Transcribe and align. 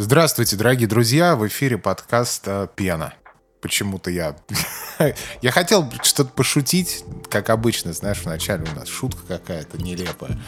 Здравствуйте, 0.00 0.54
дорогие 0.54 0.86
друзья, 0.86 1.34
в 1.34 1.44
эфире 1.48 1.76
подкаст 1.76 2.44
э, 2.46 2.68
«Пена». 2.76 3.14
Почему-то 3.60 4.12
я... 4.12 4.36
я 5.42 5.50
хотел 5.50 5.92
что-то 6.04 6.30
пошутить, 6.30 7.04
как 7.28 7.50
обычно, 7.50 7.92
знаешь, 7.92 8.20
вначале 8.24 8.64
у 8.72 8.78
нас 8.78 8.86
шутка 8.86 9.22
какая-то 9.26 9.76
нелепая. 9.76 10.38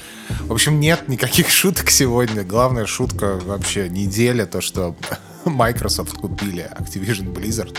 В 0.43 0.52
общем, 0.52 0.79
нет 0.79 1.08
никаких 1.08 1.50
шуток 1.50 1.90
сегодня. 1.90 2.44
Главная 2.44 2.86
шутка 2.86 3.40
вообще 3.43 3.89
неделя, 3.89 4.46
то, 4.46 4.61
что 4.61 4.94
Microsoft 5.44 6.12
купили 6.12 6.71
Activision 6.79 7.35
Blizzard. 7.35 7.76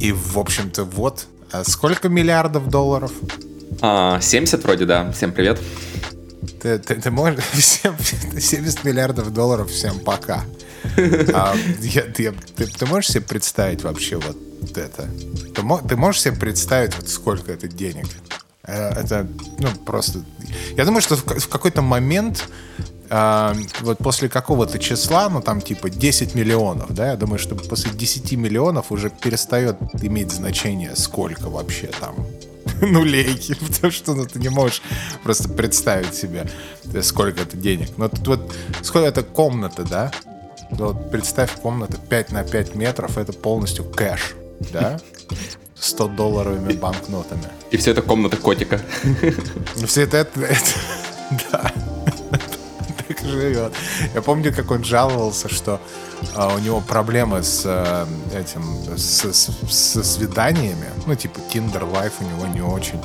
И, 0.00 0.12
в 0.12 0.38
общем-то, 0.38 0.84
вот, 0.84 1.26
а 1.52 1.62
сколько 1.64 2.08
миллиардов 2.08 2.70
долларов? 2.70 3.12
А, 3.82 4.18
70 4.18 4.64
вроде, 4.64 4.86
да. 4.86 5.12
Всем 5.12 5.32
привет. 5.32 5.60
Ты, 6.62 6.78
ты, 6.78 6.94
ты 6.94 7.10
можешь... 7.10 7.44
Всем, 7.52 7.94
70 7.98 8.82
миллиардов 8.84 9.30
долларов, 9.34 9.70
всем 9.70 10.00
пока. 10.00 10.42
А, 11.34 11.54
я, 11.80 12.02
ты, 12.02 12.32
ты, 12.56 12.66
ты 12.66 12.86
можешь 12.86 13.10
себе 13.10 13.22
представить 13.22 13.82
вообще 13.82 14.16
вот 14.16 14.36
это? 14.76 15.08
Ты, 15.54 15.62
ты 15.88 15.96
можешь 15.96 16.22
себе 16.22 16.36
представить, 16.36 16.96
вот 16.96 17.08
сколько 17.08 17.52
это 17.52 17.68
денег? 17.68 18.06
Э, 18.64 18.90
это, 18.90 19.26
ну, 19.58 19.68
просто... 19.84 20.20
Я 20.76 20.84
думаю, 20.84 21.02
что 21.02 21.16
в, 21.16 21.24
в 21.24 21.48
какой-то 21.48 21.82
момент 21.82 22.48
а, 23.08 23.54
вот 23.80 23.98
после 23.98 24.28
какого-то 24.28 24.78
числа, 24.78 25.28
ну 25.28 25.40
там 25.40 25.60
типа 25.60 25.90
10 25.90 26.34
миллионов, 26.34 26.92
да, 26.92 27.10
я 27.10 27.16
думаю, 27.16 27.38
что 27.38 27.54
после 27.54 27.92
10 27.92 28.32
миллионов 28.32 28.90
уже 28.90 29.10
перестает 29.10 29.76
иметь 30.02 30.32
значение, 30.32 30.96
сколько 30.96 31.48
вообще 31.48 31.88
там 32.00 32.16
нулей, 32.82 33.40
потому 33.60 33.92
что 33.92 34.14
ну, 34.14 34.26
ты 34.26 34.38
не 34.38 34.48
можешь 34.48 34.82
просто 35.22 35.48
представить 35.48 36.14
себе, 36.14 36.48
сколько 37.02 37.42
это 37.42 37.56
денег. 37.56 37.90
Но 37.96 38.08
тут 38.08 38.26
вот 38.26 38.54
сколько 38.82 39.06
это 39.06 39.22
комната, 39.22 39.84
да? 39.84 40.10
Вот 40.70 41.10
представь, 41.10 41.60
комната 41.60 41.98
5 41.98 42.32
на 42.32 42.44
5 42.44 42.74
метров, 42.74 43.18
это 43.18 43.32
полностью 43.32 43.84
кэш, 43.84 44.34
да? 44.72 44.98
100 45.78 46.08
долларовыми 46.08 46.72
банкнотами. 46.72 47.44
И 47.70 47.76
все 47.76 47.92
это 47.92 48.02
комната 48.02 48.36
котика. 48.36 48.80
Все 49.86 50.02
это, 50.02 50.18
это, 50.18 50.40
это 50.40 50.70
да, 51.52 51.72
так 53.08 53.18
живет. 53.20 53.72
Я 54.14 54.22
помню, 54.22 54.54
как 54.54 54.70
он 54.70 54.84
жаловался, 54.84 55.48
что 55.48 55.80
а, 56.34 56.54
у 56.54 56.58
него 56.58 56.80
проблемы 56.80 57.42
с 57.42 57.62
а, 57.64 58.06
этим, 58.34 58.62
с, 58.96 59.24
с, 59.24 59.50
со 59.68 60.04
свиданиями. 60.04 60.86
Ну, 61.06 61.14
типа, 61.14 61.38
Tinder 61.52 61.90
Life 61.92 62.14
у 62.20 62.24
него 62.24 62.46
не 62.46 62.62
очень. 62.62 63.00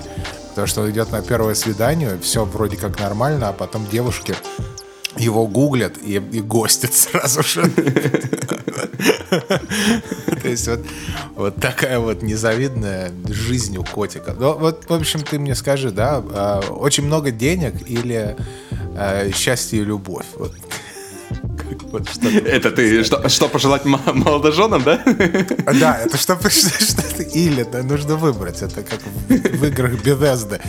Потому 0.49 0.67
что 0.67 0.81
он 0.81 0.91
идет 0.91 1.11
на 1.11 1.21
первое 1.21 1.55
свидание, 1.55 2.19
все 2.19 2.43
вроде 2.43 2.77
как 2.77 2.99
нормально, 2.99 3.49
а 3.49 3.53
потом 3.53 3.87
девушки 3.87 4.35
его 5.17 5.47
гуглят 5.47 5.97
и, 6.03 6.15
и 6.15 6.41
гостят 6.41 6.93
сразу 6.93 7.43
же. 7.43 7.63
То 10.41 10.47
есть 10.47 10.67
вот, 10.67 10.79
вот 11.35 11.55
такая 11.57 11.99
вот 11.99 12.21
незавидная 12.23 13.11
жизнь 13.27 13.77
у 13.77 13.83
котика. 13.83 14.33
Ну, 14.37 14.57
вот, 14.57 14.89
в 14.89 14.93
общем, 14.93 15.21
ты 15.21 15.37
мне 15.39 15.55
скажи, 15.55 15.91
да, 15.91 16.23
а, 16.33 16.61
очень 16.69 17.05
много 17.05 17.31
денег 17.31 17.87
или 17.87 18.35
а, 18.95 19.31
счастье 19.31 19.81
и 19.81 19.83
любовь? 19.83 20.25
Вот 20.35 20.53
вот 21.91 22.09
что 22.09 22.27
это 22.29 22.71
ты 22.71 23.03
что, 23.03 23.27
что 23.29 23.47
пожелать 23.47 23.85
молодоженам, 23.85 24.83
да? 24.83 25.03
Да, 25.79 25.99
это 25.99 26.17
что, 26.17 26.35
что, 26.49 27.23
или 27.23 27.63
да, 27.63 27.83
нужно 27.83 28.15
выбрать. 28.15 28.61
Это 28.61 28.83
как 28.83 28.99
в, 29.01 29.57
в 29.57 29.65
играх 29.65 29.93
Bethesda. 29.93 30.61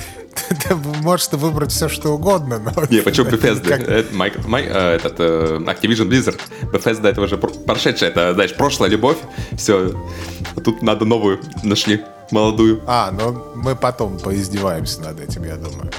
Ты 0.49 0.75
можешь 0.75 1.29
выбрать 1.33 1.73
все, 1.73 1.89
что 1.89 2.11
угодно, 2.11 2.59
но... 2.59 2.73
Не, 2.91 3.03
почему 3.03 3.29
Bethesda? 3.29 3.69
Как... 3.69 3.83
Это, 3.83 4.15
Майк, 4.15 4.47
Майк, 4.47 4.67
э, 4.71 4.97
этот, 4.97 5.15
э, 5.19 5.59
Activision 5.61 6.09
Blizzard. 6.09 6.41
Bethesda 6.63 7.09
это 7.09 7.21
уже 7.21 7.37
прошедшая, 7.37 8.11
это, 8.11 8.35
знаешь, 8.35 8.55
прошлая 8.55 8.91
любовь. 8.91 9.19
Все, 9.57 9.93
тут 10.65 10.83
надо 10.83 11.05
новую 11.05 11.41
нашли, 11.63 12.03
молодую. 12.31 12.83
А, 12.87 13.11
ну 13.11 13.45
мы 13.55 13.75
потом 13.77 14.19
поиздеваемся 14.19 15.01
над 15.03 15.21
этим, 15.21 15.45
я 15.45 15.57
думаю. 15.57 15.91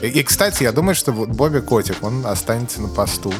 И, 0.00 0.06
и 0.06 0.22
кстати, 0.22 0.62
я 0.62 0.72
думаю, 0.72 0.94
что 0.94 1.12
вот 1.12 1.28
Бобби 1.28 1.60
Котик, 1.60 2.02
он 2.02 2.26
останется 2.26 2.80
на 2.80 2.88
посту 2.88 3.32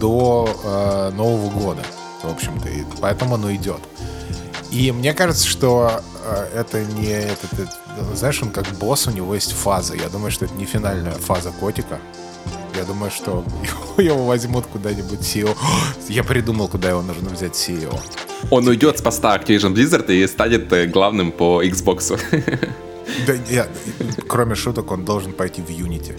до 0.00 0.48
э, 0.62 1.10
Нового 1.16 1.50
года, 1.50 1.82
в 2.22 2.30
общем-то, 2.30 2.68
и 2.68 2.84
поэтому 3.00 3.36
оно 3.36 3.54
идет. 3.54 3.80
И 4.70 4.92
мне 4.92 5.14
кажется, 5.14 5.46
что 5.46 6.02
э, 6.24 6.60
это 6.60 6.84
не 6.84 7.06
этот, 7.06 7.52
это, 7.54 8.16
знаешь, 8.16 8.42
он 8.42 8.50
как 8.50 8.66
босс, 8.78 9.06
у 9.06 9.10
него 9.10 9.34
есть 9.34 9.52
фаза. 9.52 9.94
Я 9.94 10.08
думаю, 10.08 10.30
что 10.30 10.44
это 10.44 10.54
не 10.54 10.64
финальная 10.64 11.12
фаза 11.12 11.50
котика. 11.50 11.98
Я 12.76 12.84
думаю, 12.84 13.10
что 13.10 13.44
его, 13.62 14.02
его 14.14 14.26
возьмут 14.26 14.66
куда-нибудь 14.66 15.20
CEO. 15.20 15.56
Я 16.08 16.22
придумал, 16.22 16.68
куда 16.68 16.90
его 16.90 17.02
нужно 17.02 17.30
взять 17.30 17.52
CEO. 17.52 17.98
Он 18.50 18.66
уйдет 18.68 18.98
с 18.98 19.02
поста 19.02 19.36
Activision 19.36 19.74
Blizzard 19.74 20.10
и 20.12 20.26
станет 20.26 20.72
э, 20.72 20.86
главным 20.86 21.32
по 21.32 21.62
Xbox. 21.62 22.18
Да, 23.26 23.34
я, 23.50 23.68
кроме 24.28 24.54
шуток, 24.54 24.90
он 24.90 25.04
должен 25.04 25.32
пойти 25.32 25.62
в 25.62 25.70
Unity. 25.70 26.14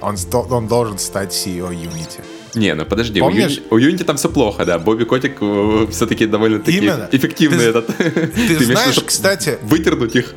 Он, 0.00 0.16
он 0.50 0.68
должен 0.68 0.98
стать 0.98 1.32
CEO 1.32 1.70
Unity. 1.70 2.22
Не, 2.54 2.74
ну 2.74 2.84
подожди, 2.84 3.20
Помнишь? 3.20 3.60
у, 3.70 3.78
Unity 3.78 4.04
там 4.04 4.16
все 4.16 4.28
плохо, 4.28 4.64
да. 4.64 4.78
Бобби 4.78 5.04
Котик 5.04 5.38
э, 5.40 5.86
все-таки 5.90 6.26
довольно-таки 6.26 6.78
эффективный 7.12 7.58
ты, 7.58 7.64
этот. 7.64 7.96
Ты, 7.96 8.10
ты 8.58 8.64
знаешь, 8.64 8.94
что, 8.94 9.04
кстати... 9.04 9.58
Вытернуть 9.62 10.16
их. 10.16 10.34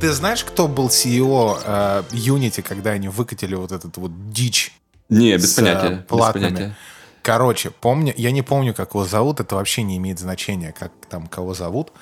Ты 0.00 0.12
знаешь, 0.12 0.44
кто 0.44 0.68
был 0.68 0.88
CEO 0.88 1.58
э, 1.64 2.02
Unity, 2.12 2.62
когда 2.62 2.90
они 2.90 3.08
выкатили 3.08 3.54
вот 3.54 3.72
этот 3.72 3.96
вот 3.96 4.30
дичь? 4.30 4.72
Не, 5.08 5.34
без 5.36 5.52
с, 5.52 5.56
понятия. 5.56 6.04
Платными. 6.08 6.44
Без 6.44 6.54
понятия. 6.54 6.76
Короче, 7.22 7.70
помню, 7.70 8.14
я 8.16 8.30
не 8.30 8.42
помню, 8.42 8.72
как 8.74 8.90
его 8.94 9.04
зовут, 9.04 9.40
это 9.40 9.56
вообще 9.56 9.82
не 9.82 9.96
имеет 9.96 10.18
значения, 10.18 10.72
как 10.78 10.92
там 11.08 11.26
кого 11.26 11.54
зовут. 11.54 11.92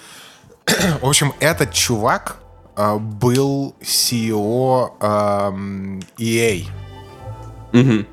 В 1.01 1.09
общем, 1.09 1.33
этот 1.41 1.73
чувак 1.73 2.37
э, 2.41 2.44
был 2.77 3.75
CEO 3.81 4.93
э, 5.01 6.01
EA. 6.19 6.65
Угу. 7.73 8.05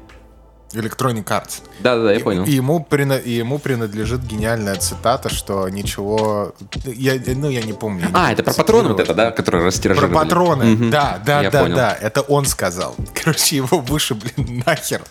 Electronic 0.74 1.26
Arts. 1.26 1.64
Да-да-да, 1.82 2.12
я 2.12 2.20
и, 2.20 2.24
понял. 2.24 2.44
И 2.46 2.52
ему, 2.52 2.84
прино, 2.84 3.18
и 3.18 3.32
ему 3.32 3.60
принадлежит 3.60 4.22
гениальная 4.22 4.76
цитата, 4.76 5.30
что 5.30 5.68
ничего... 5.70 6.54
Я, 6.86 7.20
ну, 7.36 7.50
я 7.50 7.62
не 7.62 7.74
помню. 7.74 8.08
а, 8.14 8.28
не 8.28 8.34
это 8.34 8.44
про 8.44 8.54
патроны 8.54 8.90
вот 8.90 9.00
это, 9.00 9.14
да, 9.14 9.32
которые 9.32 9.66
растиражировали? 9.66 10.12
Про 10.12 10.20
патроны, 10.24 10.74
угу. 10.74 10.90
да, 10.90 11.22
да, 11.26 11.42
я 11.42 11.52
да, 11.52 11.62
понял. 11.64 11.76
да. 11.76 11.98
Это 12.00 12.22
он 12.22 12.46
сказал. 12.46 12.96
Короче, 13.14 13.58
его 13.58 13.80
вышибли 13.80 14.32
нахер 14.66 15.02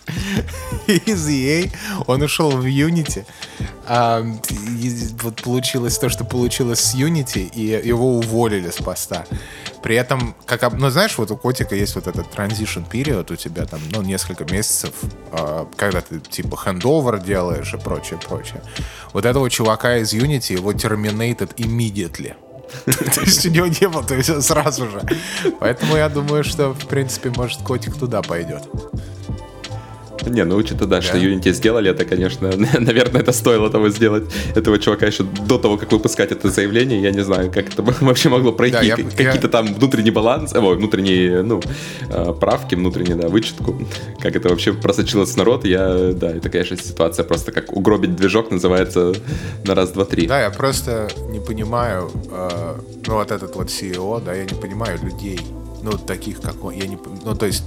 из 0.87 1.27
EA. 1.27 1.71
Он 2.07 2.21
ушел 2.21 2.51
в 2.51 2.65
Unity. 2.65 3.25
А, 3.85 4.21
и 4.21 5.07
вот 5.21 5.41
получилось 5.41 5.97
то, 5.97 6.09
что 6.09 6.23
получилось 6.23 6.79
с 6.79 6.95
Unity, 6.95 7.49
и 7.53 7.87
его 7.87 8.17
уволили 8.17 8.69
с 8.69 8.77
поста. 8.77 9.25
При 9.81 9.95
этом, 9.95 10.35
как, 10.45 10.71
ну, 10.73 10.89
знаешь, 10.89 11.17
вот 11.17 11.31
у 11.31 11.37
котика 11.37 11.75
есть 11.75 11.95
вот 11.95 12.07
этот 12.07 12.27
transition 12.27 12.89
period 12.89 13.33
у 13.33 13.35
тебя 13.35 13.65
там, 13.65 13.79
ну, 13.91 14.01
несколько 14.01 14.45
месяцев, 14.45 14.91
э, 15.31 15.65
когда 15.75 16.01
ты, 16.01 16.19
типа, 16.19 16.55
хендовер 16.63 17.19
делаешь 17.19 17.73
и 17.73 17.77
прочее, 17.77 18.19
прочее. 18.27 18.61
Вот 19.13 19.25
этого 19.25 19.49
чувака 19.49 19.97
из 19.97 20.13
Unity, 20.13 20.53
его 20.53 20.71
terminated 20.73 21.55
immediately. 21.55 22.35
То 22.85 23.21
есть 23.21 23.45
у 23.45 23.49
него 23.49 23.67
не 23.67 23.87
было, 23.89 24.03
то 24.03 24.15
есть 24.15 24.43
сразу 24.43 24.89
же. 24.89 25.01
Поэтому 25.59 25.97
я 25.97 26.07
думаю, 26.07 26.43
что, 26.45 26.73
в 26.73 26.87
принципе, 26.87 27.29
может, 27.35 27.61
котик 27.63 27.97
туда 27.97 28.21
пойдет. 28.21 28.63
Не, 30.25 30.45
ну 30.45 30.55
учитывая, 30.55 30.87
да, 30.87 31.01
что 31.01 31.17
Unity 31.17 31.53
сделали, 31.53 31.89
это, 31.89 32.05
конечно, 32.05 32.51
наверное, 32.79 33.21
это 33.21 33.31
стоило 33.31 33.69
того 33.69 33.89
сделать. 33.89 34.23
Этого 34.55 34.77
чувака 34.79 35.07
еще 35.07 35.23
до 35.23 35.57
того, 35.57 35.77
как 35.77 35.91
выпускать 35.91 36.31
это 36.31 36.49
заявление, 36.49 37.01
я 37.01 37.11
не 37.11 37.23
знаю, 37.23 37.51
как 37.51 37.73
это 37.73 37.81
вообще 38.01 38.29
могло 38.29 38.51
пройти. 38.51 38.77
Да, 38.77 38.81
я, 38.81 38.95
Какие-то 38.95 39.47
я... 39.47 39.49
там 39.49 39.73
внутренний 39.73 40.11
баланс, 40.11 40.53
ой, 40.53 40.75
внутренние, 40.75 41.41
ну, 41.43 41.61
а, 42.09 42.33
правки, 42.33 42.75
внутренние, 42.75 43.15
да, 43.15 43.27
вычетку. 43.27 43.81
Как 44.19 44.35
это 44.35 44.49
вообще 44.49 44.73
просочилось 44.73 45.31
в 45.31 45.37
народ, 45.37 45.65
я, 45.65 46.13
да, 46.13 46.31
это, 46.31 46.49
конечно, 46.49 46.77
ситуация 46.77 47.23
просто 47.23 47.51
как 47.51 47.75
угробить 47.75 48.15
движок 48.15 48.51
называется 48.51 49.13
на 49.65 49.75
раз, 49.75 49.91
два, 49.91 50.05
три. 50.05 50.27
Да, 50.27 50.41
я 50.41 50.49
просто 50.49 51.09
не 51.29 51.39
понимаю, 51.39 52.11
э, 52.31 52.75
ну, 53.07 53.13
вот 53.13 53.31
этот 53.31 53.55
вот 53.55 53.67
CEO, 53.67 54.23
да, 54.23 54.33
я 54.33 54.43
не 54.43 54.59
понимаю 54.59 54.99
людей, 55.01 55.39
ну, 55.83 55.91
таких, 55.93 56.41
как 56.41 56.63
он, 56.63 56.73
я 56.73 56.87
не, 56.87 56.97
ну, 57.25 57.35
то 57.35 57.45
есть 57.45 57.63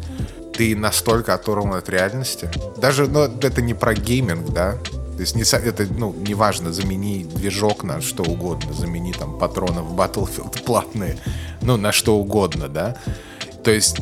ты 0.57 0.77
настолько 0.77 1.35
оторван 1.35 1.75
от 1.75 1.89
реальности. 1.89 2.49
Даже, 2.77 3.09
ну, 3.09 3.25
это 3.25 3.61
не 3.61 3.75
про 3.75 3.95
гейминг, 3.95 4.51
да? 4.51 4.79
То 5.17 5.21
есть 5.21 5.37
не, 5.37 5.43
это, 5.43 5.87
ну, 5.93 6.13
неважно, 6.13 6.73
замени 6.73 7.25
движок 7.25 7.85
на 7.85 8.01
что 8.01 8.23
угодно, 8.23 8.73
замени 8.73 9.13
там 9.13 9.39
патроны 9.39 9.83
в 9.83 9.95
Battlefield 9.95 10.63
платные, 10.65 11.19
ну, 11.61 11.77
на 11.77 11.93
что 11.93 12.17
угодно, 12.17 12.69
да? 12.69 12.97
То 13.63 13.71
есть 13.71 13.99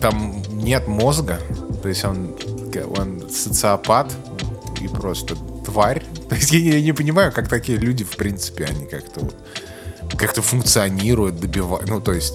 там 0.00 0.42
нет 0.50 0.88
мозга, 0.88 1.40
то 1.82 1.88
есть 1.88 2.04
он, 2.04 2.36
он 2.96 3.28
социопат 3.30 4.12
и 4.80 4.88
просто 4.88 5.36
тварь. 5.64 6.02
То 6.28 6.34
есть 6.34 6.52
я, 6.52 6.58
я 6.58 6.82
не 6.82 6.92
понимаю, 6.92 7.32
как 7.32 7.48
такие 7.48 7.78
люди, 7.78 8.04
в 8.04 8.16
принципе, 8.16 8.64
они 8.64 8.86
как-то 8.86 9.20
вот, 9.20 9.36
как-то 10.18 10.42
функционируют, 10.42 11.40
добивают, 11.40 11.88
ну, 11.88 12.00
то 12.00 12.12
есть 12.12 12.34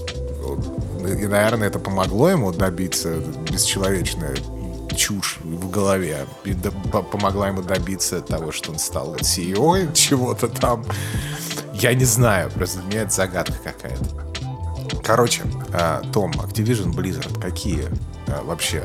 и, 1.07 1.27
наверное, 1.27 1.67
это 1.67 1.79
помогло 1.79 2.29
ему 2.29 2.51
добиться 2.51 3.17
бесчеловечной 3.51 4.37
чушь 4.95 5.37
в 5.43 5.69
голове 5.69 6.25
и 6.43 6.53
помогла 7.11 7.47
ему 7.47 7.61
добиться 7.61 8.21
того, 8.21 8.51
что 8.51 8.71
он 8.71 8.79
стал 8.79 9.15
CEO 9.15 9.91
чего-то 9.93 10.47
там. 10.47 10.85
Я 11.73 11.93
не 11.93 12.05
знаю, 12.05 12.51
просто 12.51 12.81
меня 12.83 13.03
это 13.03 13.11
загадка 13.11 13.55
какая-то. 13.63 14.31
Короче, 15.03 15.43
э, 15.73 16.01
Том, 16.13 16.31
Activision 16.31 16.93
Blizzard, 16.93 17.41
какие 17.41 17.85
э, 18.27 18.41
вообще, 18.43 18.83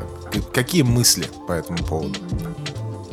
какие 0.53 0.81
мысли 0.81 1.29
по 1.47 1.51
этому 1.51 1.77
поводу? 1.83 2.19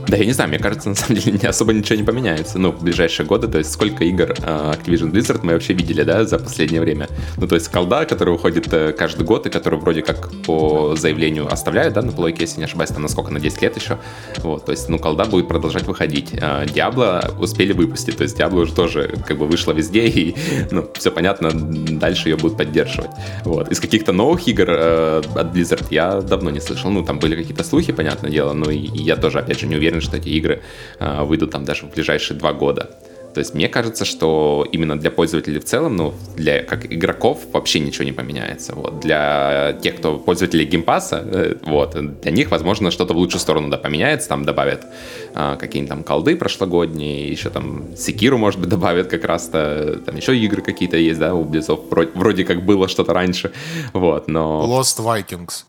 Да, 0.06 0.16
я 0.16 0.24
не 0.24 0.32
знаю, 0.32 0.50
мне 0.50 0.58
кажется, 0.58 0.88
на 0.88 0.94
самом 0.94 1.18
деле 1.18 1.38
не 1.40 1.46
особо 1.46 1.72
ничего 1.72 1.96
не 1.96 2.04
поменяется, 2.04 2.58
ну, 2.58 2.72
в 2.72 2.82
ближайшие 2.82 3.26
годы, 3.26 3.48
то 3.48 3.58
есть 3.58 3.72
сколько 3.72 4.04
игр 4.04 4.32
uh, 4.32 4.78
Activision 4.78 5.10
Blizzard 5.10 5.40
мы 5.42 5.52
вообще 5.54 5.72
видели, 5.72 6.02
да, 6.02 6.24
за 6.24 6.38
последнее 6.38 6.80
время. 6.80 7.08
Ну, 7.36 7.46
то 7.46 7.54
есть 7.54 7.68
колда, 7.68 8.04
которая 8.04 8.34
уходит 8.34 8.66
uh, 8.68 8.92
каждый 8.92 9.24
год 9.24 9.46
и 9.46 9.50
которую 9.50 9.80
вроде 9.80 10.02
как 10.02 10.30
по 10.42 10.94
заявлению 10.96 11.50
оставляют, 11.50 11.94
да, 11.94 12.02
на 12.02 12.12
плойке, 12.12 12.42
если 12.42 12.58
не 12.58 12.64
ошибаюсь, 12.64 12.90
там 12.90 13.02
на 13.02 13.08
сколько, 13.08 13.32
на 13.32 13.40
10 13.40 13.62
лет 13.62 13.76
еще. 13.76 13.98
Вот, 14.38 14.66
то 14.66 14.72
есть, 14.72 14.88
ну, 14.88 14.98
колда 14.98 15.24
будет 15.24 15.48
продолжать 15.48 15.84
выходить. 15.84 16.32
Uh, 16.32 16.66
Diablo 16.66 17.38
успели 17.40 17.72
выпустить, 17.72 18.16
то 18.16 18.22
есть 18.22 18.38
Diablo 18.38 18.62
уже 18.62 18.74
тоже 18.74 19.14
как 19.26 19.38
бы 19.38 19.46
вышла 19.46 19.72
везде, 19.72 20.06
и, 20.06 20.36
ну, 20.70 20.88
все 20.94 21.10
понятно, 21.10 21.50
дальше 21.52 22.28
ее 22.28 22.36
будут 22.36 22.58
поддерживать. 22.58 23.10
Вот. 23.44 23.70
Из 23.70 23.80
каких-то 23.80 24.12
новых 24.12 24.46
игр 24.48 24.68
uh, 24.68 25.38
от 25.38 25.54
Blizzard 25.54 25.86
я 25.90 26.20
давно 26.20 26.50
не 26.50 26.60
слышал. 26.60 26.90
Ну, 26.90 27.04
там 27.04 27.18
были 27.18 27.36
какие-то 27.36 27.64
слухи, 27.64 27.92
понятное 27.92 28.30
дело, 28.30 28.52
но 28.52 28.70
я 28.70 29.16
тоже, 29.16 29.38
опять 29.38 29.60
же, 29.60 29.66
не 29.66 29.76
уверен, 29.76 29.93
уверен, 29.94 30.06
что 30.06 30.16
эти 30.16 30.28
игры 30.28 30.62
а, 30.98 31.24
выйдут 31.24 31.50
там 31.50 31.64
даже 31.64 31.86
в 31.86 31.90
ближайшие 31.90 32.36
два 32.38 32.52
года. 32.52 32.90
То 33.34 33.40
есть 33.40 33.52
мне 33.52 33.68
кажется, 33.68 34.04
что 34.04 34.64
именно 34.70 34.96
для 34.96 35.10
пользователей 35.10 35.58
в 35.58 35.64
целом, 35.64 35.96
ну, 35.96 36.14
для 36.36 36.62
как 36.62 36.86
игроков 36.92 37.40
вообще 37.52 37.80
ничего 37.80 38.04
не 38.04 38.12
поменяется. 38.12 38.76
Вот. 38.76 39.00
Для 39.00 39.76
тех, 39.82 39.96
кто 39.96 40.18
пользователи 40.18 40.64
Game 40.64 40.88
Pass 40.88 41.12
а, 41.12 41.24
э, 41.24 41.56
вот, 41.62 41.96
для 42.20 42.30
них, 42.30 42.52
возможно, 42.52 42.92
что-то 42.92 43.12
в 43.12 43.16
лучшую 43.16 43.40
сторону 43.40 43.70
да, 43.70 43.76
поменяется, 43.76 44.28
там 44.28 44.44
добавят 44.44 44.86
а, 45.34 45.56
какие-нибудь 45.56 45.88
там 45.88 46.04
колды 46.04 46.36
прошлогодние, 46.36 47.28
еще 47.28 47.50
там 47.50 47.96
Секиру, 47.96 48.38
может 48.38 48.60
быть, 48.60 48.68
добавят 48.74 49.08
как 49.08 49.24
раз-то, 49.24 50.00
там 50.06 50.16
еще 50.16 50.36
игры 50.38 50.62
какие-то 50.62 50.96
есть, 50.96 51.18
да, 51.18 51.34
у 51.34 51.44
Blizzard, 51.44 51.88
вроде, 51.90 52.10
вроде 52.14 52.44
как 52.44 52.64
было 52.64 52.86
что-то 52.86 53.12
раньше, 53.14 53.50
вот, 53.92 54.28
но... 54.28 54.64
Lost 54.64 55.02
Vikings. 55.04 55.64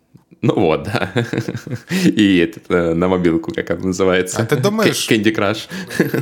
Ну 0.45 0.53
вот, 0.53 0.83
да. 0.83 1.11
И 1.89 2.37
этот, 2.37 2.69
э, 2.69 2.93
на 2.93 3.07
мобилку, 3.07 3.51
как 3.51 3.71
он 3.71 3.87
называется. 3.87 4.39
А 4.39 4.45
ты 4.45 4.57
думаешь... 4.57 5.09
Candy 5.09 5.35
Crush 5.35 5.67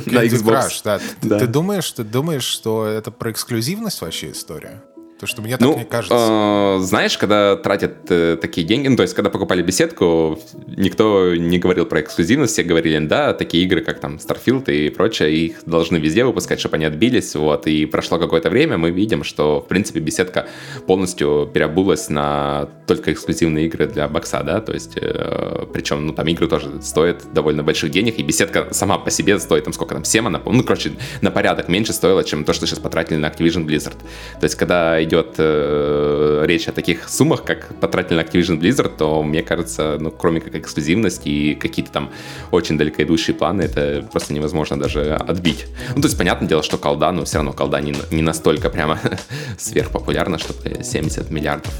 на 0.10 0.24
Xbox. 0.24 0.68
Crush, 0.68 0.80
да. 0.82 1.00
да. 1.20 1.38
Ты, 1.40 1.46
думаешь, 1.46 1.90
ты 1.90 2.04
думаешь, 2.04 2.44
что 2.44 2.86
это 2.86 3.10
про 3.10 3.30
эксклюзивность 3.30 4.00
вообще 4.00 4.30
история? 4.30 4.82
То, 5.20 5.28
что 5.28 5.42
мне 5.42 5.56
так 5.56 5.60
ну, 5.60 5.78
не 5.78 5.84
кажется. 5.84 6.16
Э, 6.18 6.78
знаешь, 6.80 7.16
когда 7.16 7.54
тратят 7.56 8.10
э, 8.10 8.36
такие 8.40 8.66
деньги, 8.66 8.88
ну, 8.88 8.96
то 8.96 9.02
есть, 9.02 9.14
когда 9.14 9.30
покупали 9.30 9.62
беседку, 9.62 10.40
никто 10.66 11.36
не 11.36 11.58
говорил 11.58 11.86
про 11.86 12.00
эксклюзивность, 12.00 12.52
все 12.52 12.64
говорили, 12.64 12.98
да, 13.06 13.32
такие 13.32 13.62
игры, 13.64 13.80
как 13.80 14.00
там 14.00 14.16
Starfield 14.16 14.72
и 14.72 14.90
прочее, 14.90 15.32
их 15.32 15.64
должны 15.66 15.98
везде 15.98 16.24
выпускать, 16.24 16.58
чтобы 16.58 16.76
они 16.76 16.84
отбились, 16.84 17.36
вот, 17.36 17.68
и 17.68 17.86
прошло 17.86 18.18
какое-то 18.18 18.50
время, 18.50 18.76
мы 18.76 18.90
видим, 18.90 19.22
что, 19.22 19.60
в 19.60 19.68
принципе, 19.68 20.00
беседка 20.00 20.48
полностью 20.86 21.48
переобулась 21.52 22.08
на 22.08 22.68
только 22.88 23.12
эксклюзивные 23.12 23.66
игры 23.66 23.86
для 23.86 24.08
бокса, 24.08 24.42
да, 24.42 24.60
то 24.60 24.72
есть, 24.72 24.96
э, 24.96 25.66
причем, 25.72 26.06
ну, 26.06 26.12
там 26.12 26.26
игры 26.26 26.48
тоже 26.48 26.82
стоят 26.82 27.32
довольно 27.32 27.62
больших 27.62 27.92
денег, 27.92 28.18
и 28.18 28.22
беседка 28.24 28.68
сама 28.72 28.98
по 28.98 29.10
себе 29.12 29.38
стоит, 29.38 29.62
там, 29.62 29.72
сколько 29.72 29.94
там, 29.94 30.04
7, 30.04 30.26
она, 30.26 30.42
ну, 30.44 30.64
короче, 30.64 30.90
на 31.20 31.30
порядок 31.30 31.68
меньше 31.68 31.92
стоила, 31.92 32.24
чем 32.24 32.44
то, 32.44 32.52
что 32.52 32.66
сейчас 32.66 32.80
потратили 32.80 33.16
на 33.16 33.26
Activision 33.26 33.64
Blizzard. 33.64 33.96
То 34.40 34.44
есть, 34.44 34.56
когда 34.56 35.03
идет 35.04 35.34
э, 35.38 36.44
речь 36.46 36.68
о 36.68 36.72
таких 36.72 37.08
суммах, 37.08 37.44
как 37.44 37.78
потратили 37.80 38.16
на 38.16 38.20
Activision 38.22 38.58
Blizzard, 38.58 38.96
то 38.96 39.22
мне 39.22 39.42
кажется, 39.42 39.96
ну, 40.00 40.10
кроме 40.10 40.40
как 40.40 40.54
эксклюзивность 40.54 41.26
и 41.26 41.54
какие-то 41.54 41.92
там 41.92 42.10
очень 42.50 42.78
далекоидущие 42.78 43.34
планы, 43.34 43.62
это 43.62 44.06
просто 44.10 44.34
невозможно 44.34 44.78
даже 44.78 45.14
отбить. 45.14 45.66
Ну, 45.94 46.02
то 46.02 46.08
есть, 46.08 46.18
понятное 46.18 46.48
дело, 46.48 46.62
что 46.62 46.78
колда, 46.78 47.12
но 47.12 47.24
все 47.24 47.36
равно 47.36 47.52
колда 47.52 47.80
не, 47.80 47.94
не 48.10 48.22
настолько 48.22 48.70
прямо 48.70 48.98
сверхпопулярна, 49.58 50.38
чтобы 50.38 50.82
70 50.82 51.30
миллиардов 51.30 51.72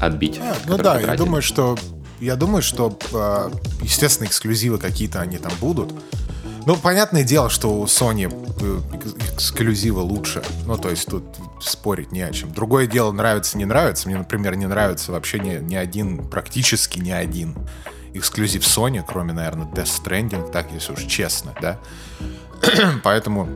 отбить. 0.00 0.38
А, 0.40 0.54
ну 0.66 0.76
да, 0.76 0.94
потратили. 0.94 1.10
я 1.10 1.16
думаю, 1.16 1.42
что 1.42 1.76
я 2.20 2.36
думаю, 2.36 2.62
что, 2.62 2.98
э, 3.12 3.50
естественно, 3.82 4.26
эксклюзивы 4.26 4.78
какие-то 4.78 5.20
они 5.20 5.38
там 5.38 5.52
будут. 5.60 5.92
Ну, 6.66 6.76
понятное 6.76 7.24
дело, 7.24 7.50
что 7.50 7.72
у 7.72 7.84
Sony 7.84 8.28
э, 8.60 9.34
эксклюзивы 9.34 10.00
лучше. 10.00 10.42
Ну, 10.66 10.76
то 10.76 10.90
есть 10.90 11.08
тут 11.08 11.24
спорить 11.60 12.12
не 12.12 12.22
о 12.22 12.32
чем. 12.32 12.52
Другое 12.52 12.86
дело, 12.86 13.12
нравится, 13.12 13.58
не 13.58 13.64
нравится. 13.64 14.08
Мне, 14.08 14.18
например, 14.18 14.56
не 14.56 14.66
нравится 14.66 15.12
вообще 15.12 15.38
ни, 15.38 15.56
ни 15.58 15.74
один, 15.74 16.28
практически 16.28 16.98
ни 16.98 17.10
один 17.10 17.56
эксклюзив 18.14 18.62
Sony, 18.62 19.04
кроме, 19.06 19.32
наверное, 19.32 19.66
Death 19.66 20.02
Stranding, 20.02 20.50
так, 20.50 20.72
если 20.72 20.92
уж 20.92 21.04
честно, 21.04 21.54
да. 21.60 21.78
Поэтому 23.04 23.48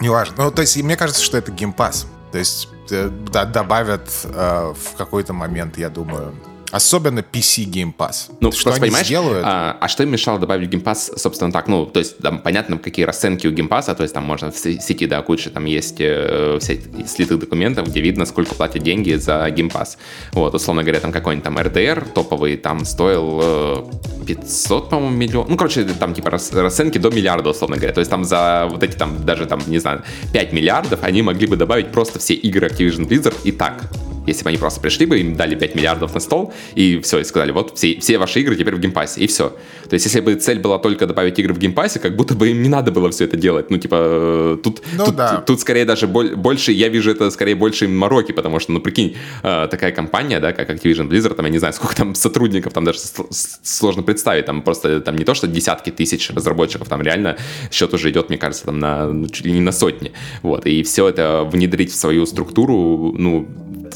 неважно. 0.00 0.44
Ну, 0.44 0.50
то 0.50 0.62
есть, 0.62 0.76
мне 0.76 0.96
кажется, 0.96 1.22
что 1.22 1.38
это 1.38 1.52
геймпас. 1.52 2.06
То 2.32 2.38
есть, 2.38 2.68
э, 2.90 3.08
добавят 3.08 4.08
э, 4.24 4.74
в 4.74 4.96
какой-то 4.96 5.32
момент, 5.32 5.78
я 5.78 5.88
думаю, 5.88 6.34
Особенно 6.72 7.20
PC 7.20 7.64
Game 7.64 7.94
Pass. 7.96 8.32
Ну, 8.40 8.50
что 8.52 8.70
они 8.70 8.80
понимаешь, 8.80 9.06
сделают? 9.06 9.44
А, 9.46 9.76
а 9.80 9.88
что 9.88 10.02
им 10.02 10.10
мешало 10.10 10.38
добавить 10.38 10.68
Game 10.68 10.82
Pass, 10.82 11.16
собственно, 11.16 11.52
так? 11.52 11.68
Ну, 11.68 11.86
то 11.86 12.00
есть, 12.00 12.18
там, 12.18 12.38
понятно, 12.38 12.78
какие 12.78 13.06
расценки 13.06 13.46
у 13.46 13.52
Game 13.52 13.68
Pass, 13.68 13.94
то 13.94 14.02
есть, 14.02 14.14
там 14.14 14.24
можно 14.24 14.50
в 14.50 14.56
сети, 14.56 15.06
да, 15.06 15.22
куча, 15.22 15.50
там 15.50 15.64
есть 15.64 15.96
э, 16.00 16.58
все 16.60 16.80
слитых 17.06 17.38
документов, 17.38 17.88
где 17.88 18.00
видно, 18.00 18.26
сколько 18.26 18.54
платят 18.54 18.82
деньги 18.82 19.14
за 19.14 19.46
Game 19.48 19.70
Pass. 19.70 19.96
Вот, 20.32 20.54
условно 20.54 20.82
говоря, 20.82 21.00
там 21.00 21.12
какой-нибудь 21.12 21.44
там 21.44 21.58
RDR 21.58 22.12
топовый, 22.12 22.56
там 22.56 22.84
стоил 22.84 23.40
э, 23.42 23.84
500, 24.26 24.90
по-моему, 24.90 25.16
миллионов. 25.16 25.48
Ну, 25.50 25.56
короче, 25.56 25.84
там, 25.84 26.14
типа, 26.14 26.30
расценки 26.30 26.98
до 26.98 27.10
миллиарда, 27.10 27.50
условно 27.50 27.76
говоря. 27.76 27.92
То 27.92 28.00
есть, 28.00 28.10
там 28.10 28.24
за 28.24 28.66
вот 28.70 28.82
эти, 28.82 28.96
там, 28.96 29.24
даже, 29.24 29.46
там, 29.46 29.60
не 29.66 29.78
знаю, 29.78 30.02
5 30.32 30.52
миллиардов 30.52 31.02
они 31.02 31.22
могли 31.22 31.46
бы 31.46 31.56
добавить 31.56 31.92
просто 31.92 32.18
все 32.18 32.34
игры 32.34 32.66
Activision 32.66 33.08
Blizzard 33.08 33.36
и 33.44 33.52
так 33.52 33.84
если 34.26 34.42
бы 34.42 34.50
они 34.50 34.58
просто 34.58 34.80
пришли 34.80 35.06
бы, 35.06 35.20
им 35.20 35.36
дали 35.36 35.54
5 35.54 35.74
миллиардов 35.74 36.14
на 36.14 36.20
стол, 36.20 36.52
и 36.74 37.00
все, 37.00 37.20
и 37.20 37.24
сказали, 37.24 37.52
вот 37.52 37.76
все, 37.76 37.98
все 38.00 38.18
ваши 38.18 38.40
игры 38.40 38.56
теперь 38.56 38.74
в 38.74 38.80
Game 38.80 38.96
Pass 38.96 39.12
е, 39.12 39.20
и 39.20 39.26
все. 39.26 39.56
То 39.88 39.94
есть, 39.94 40.06
если 40.06 40.20
бы 40.20 40.34
цель 40.34 40.58
была 40.58 40.78
только 40.78 41.06
добавить 41.06 41.38
игры 41.38 41.54
в 41.54 41.58
Game 41.58 41.74
Pass 41.74 41.90
е, 41.90 41.98
как 41.98 42.16
будто 42.16 42.34
бы 42.34 42.50
им 42.50 42.62
не 42.62 42.68
надо 42.68 42.90
было 42.90 43.10
все 43.10 43.24
это 43.24 43.36
делать. 43.36 43.70
Ну, 43.70 43.78
типа, 43.78 43.96
э, 43.98 44.58
тут, 44.62 44.82
ну, 44.96 45.04
тут, 45.06 45.16
да. 45.16 45.36
тут 45.46 45.60
скорее 45.60 45.84
даже 45.84 46.06
больше, 46.06 46.72
я 46.72 46.88
вижу 46.88 47.10
это 47.10 47.30
скорее 47.30 47.54
больше 47.54 47.88
мороки, 47.88 48.32
потому 48.32 48.58
что, 48.60 48.72
ну, 48.72 48.80
прикинь, 48.80 49.16
э, 49.42 49.68
такая 49.70 49.92
компания, 49.92 50.40
да, 50.40 50.52
как 50.52 50.70
Activision 50.70 51.08
Blizzard, 51.08 51.34
там, 51.34 51.46
я 51.46 51.52
не 51.52 51.58
знаю, 51.58 51.74
сколько 51.74 51.96
там 51.96 52.14
сотрудников, 52.14 52.72
там 52.72 52.84
даже 52.84 52.98
сложно 53.62 54.02
представить, 54.02 54.46
там 54.46 54.62
просто, 54.62 55.00
там 55.00 55.16
не 55.16 55.24
то, 55.24 55.34
что 55.34 55.46
десятки 55.46 55.90
тысяч 55.90 56.30
разработчиков, 56.30 56.88
там 56.88 57.02
реально 57.02 57.36
счет 57.70 57.94
уже 57.94 58.10
идет, 58.10 58.28
мне 58.28 58.38
кажется, 58.38 58.66
там 58.66 58.78
на, 58.78 59.06
ну, 59.06 59.28
чуть 59.28 59.46
ли 59.46 59.52
не 59.52 59.60
на 59.60 59.72
сотни, 59.72 60.12
вот, 60.42 60.66
и 60.66 60.82
все 60.82 61.08
это 61.08 61.44
внедрить 61.44 61.92
в 61.92 61.96
свою 61.96 62.26
структуру, 62.26 63.14
ну, 63.16 63.46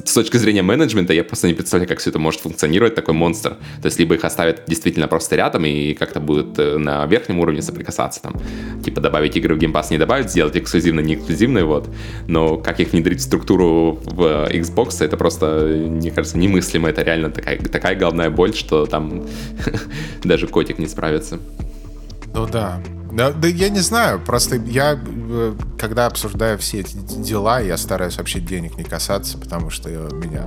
с 0.04 0.14
точки 0.14 0.36
зрения 0.36 0.62
менеджмента 0.62 1.12
я 1.12 1.24
просто 1.24 1.48
не 1.48 1.54
представляю, 1.54 1.88
как 1.88 1.98
все 1.98 2.10
это 2.10 2.18
может 2.18 2.40
функционировать, 2.40 2.94
такой 2.94 3.14
монстр. 3.14 3.56
То 3.82 3.86
есть 3.86 3.98
либо 3.98 4.14
их 4.14 4.24
оставят 4.24 4.62
действительно 4.66 5.08
просто 5.08 5.36
рядом 5.36 5.64
и 5.64 5.94
как-то 5.94 6.20
будут 6.20 6.58
э, 6.58 6.78
на 6.78 7.06
верхнем 7.06 7.40
уровне 7.40 7.62
соприкасаться 7.62 8.22
там. 8.22 8.34
Типа 8.84 9.00
добавить 9.00 9.36
игры 9.36 9.54
в 9.54 9.58
Game 9.58 9.72
Pass 9.72 9.86
не 9.90 9.98
добавить, 9.98 10.30
сделать 10.30 10.56
эксклюзивно, 10.56 11.00
не 11.00 11.14
эксклюзивные, 11.14 11.64
вот. 11.64 11.88
Но 12.26 12.56
как 12.56 12.80
их 12.80 12.92
внедрить 12.92 13.20
в 13.20 13.22
структуру 13.22 14.00
в 14.04 14.48
Xbox, 14.50 15.04
это 15.04 15.16
просто, 15.16 15.66
мне 15.66 16.10
кажется, 16.10 16.38
немыслимо. 16.38 16.88
Это 16.88 17.02
реально 17.02 17.30
такая, 17.30 17.58
такая 17.58 17.94
головная 17.94 18.30
боль, 18.30 18.54
что 18.54 18.86
там 18.86 19.26
даже 20.24 20.46
котик 20.46 20.78
не 20.78 20.86
справится. 20.86 21.38
Ну 22.32 22.46
да, 22.46 22.80
да, 23.12 23.32
да 23.32 23.48
я 23.48 23.68
не 23.68 23.80
знаю, 23.80 24.20
просто 24.20 24.56
я, 24.56 24.98
э, 25.04 25.54
когда 25.78 26.06
обсуждаю 26.06 26.58
все 26.58 26.80
эти 26.80 26.94
дела, 26.94 27.60
я 27.60 27.76
стараюсь 27.76 28.16
вообще 28.16 28.40
денег 28.40 28.76
не 28.76 28.84
касаться, 28.84 29.38
потому 29.38 29.70
что 29.70 29.88
у 29.88 30.14
меня 30.14 30.46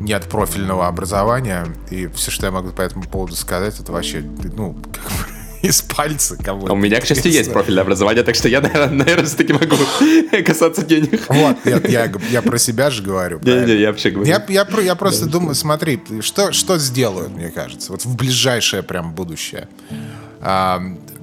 нет 0.00 0.24
профильного 0.24 0.88
образования, 0.88 1.66
и 1.90 2.06
все, 2.08 2.30
что 2.30 2.46
я 2.46 2.52
могу 2.52 2.70
по 2.70 2.80
этому 2.80 3.04
поводу 3.04 3.36
сказать, 3.36 3.78
это 3.78 3.92
вообще, 3.92 4.20
ну, 4.56 4.74
как 4.92 5.04
бы 5.04 5.40
из 5.62 5.82
пальца 5.82 6.36
кого 6.36 6.72
У 6.72 6.76
меня, 6.76 7.00
к 7.00 7.06
счастью, 7.06 7.30
есть 7.30 7.52
профильное 7.52 7.82
образование, 7.82 8.22
так 8.22 8.34
что 8.34 8.48
я, 8.48 8.60
наверное, 8.60 9.24
все-таки 9.24 9.52
могу 9.52 9.76
касаться 10.44 10.84
денег. 10.84 11.22
Вот, 11.28 11.56
я, 11.64 11.80
я, 11.86 12.12
я 12.30 12.42
про 12.42 12.58
себя 12.58 12.90
же 12.90 13.02
говорю. 13.02 13.40
Не, 13.42 13.66
не, 13.66 13.76
я 13.76 13.88
вообще 13.88 14.10
говорю. 14.10 14.28
Я, 14.28 14.44
я, 14.48 14.66
я 14.82 14.94
просто 14.94 15.26
да, 15.26 15.32
думаю, 15.32 15.54
смотри, 15.54 16.00
что, 16.20 16.52
что 16.52 16.78
сделают, 16.78 17.30
мне 17.30 17.50
кажется, 17.50 17.92
вот 17.92 18.04
в 18.04 18.16
ближайшее 18.16 18.82
прям 18.82 19.12
будущее 19.14 19.68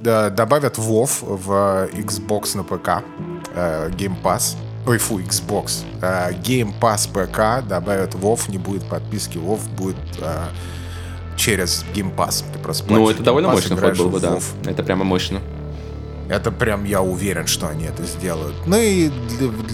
добавят 0.02 0.78
WoW 0.78 1.08
в 1.22 1.88
Xbox 1.92 2.56
на 2.56 2.64
ПК, 2.64 3.04
э, 3.54 3.90
Game 3.90 4.20
Pass. 4.22 4.56
Ой, 4.86 4.98
фу, 4.98 5.18
Xbox. 5.18 5.84
Э, 6.00 6.32
Game 6.32 6.72
Pass 6.80 7.08
ПК 7.08 7.66
добавят 7.66 8.14
WoW, 8.14 8.38
не 8.48 8.58
будет 8.58 8.84
подписки, 8.84 9.38
WoW 9.38 9.60
будет 9.76 9.96
э, 10.20 10.44
через 11.36 11.84
Game 11.94 12.14
Pass. 12.14 12.44
Ты 12.52 12.58
просто 12.58 12.90
ну, 12.92 13.08
это 13.10 13.22
довольно 13.22 13.48
Pass, 13.48 13.52
мощный 13.52 13.76
ход 13.76 13.96
был 13.96 14.08
бы, 14.10 14.20
да. 14.20 14.38
Это 14.64 14.82
прямо 14.82 15.04
мощно. 15.04 15.40
Это 16.28 16.50
прям 16.50 16.84
я 16.84 17.00
уверен, 17.00 17.46
что 17.46 17.68
они 17.68 17.84
это 17.84 18.04
сделают. 18.04 18.54
Ну 18.66 18.76
и 18.78 19.10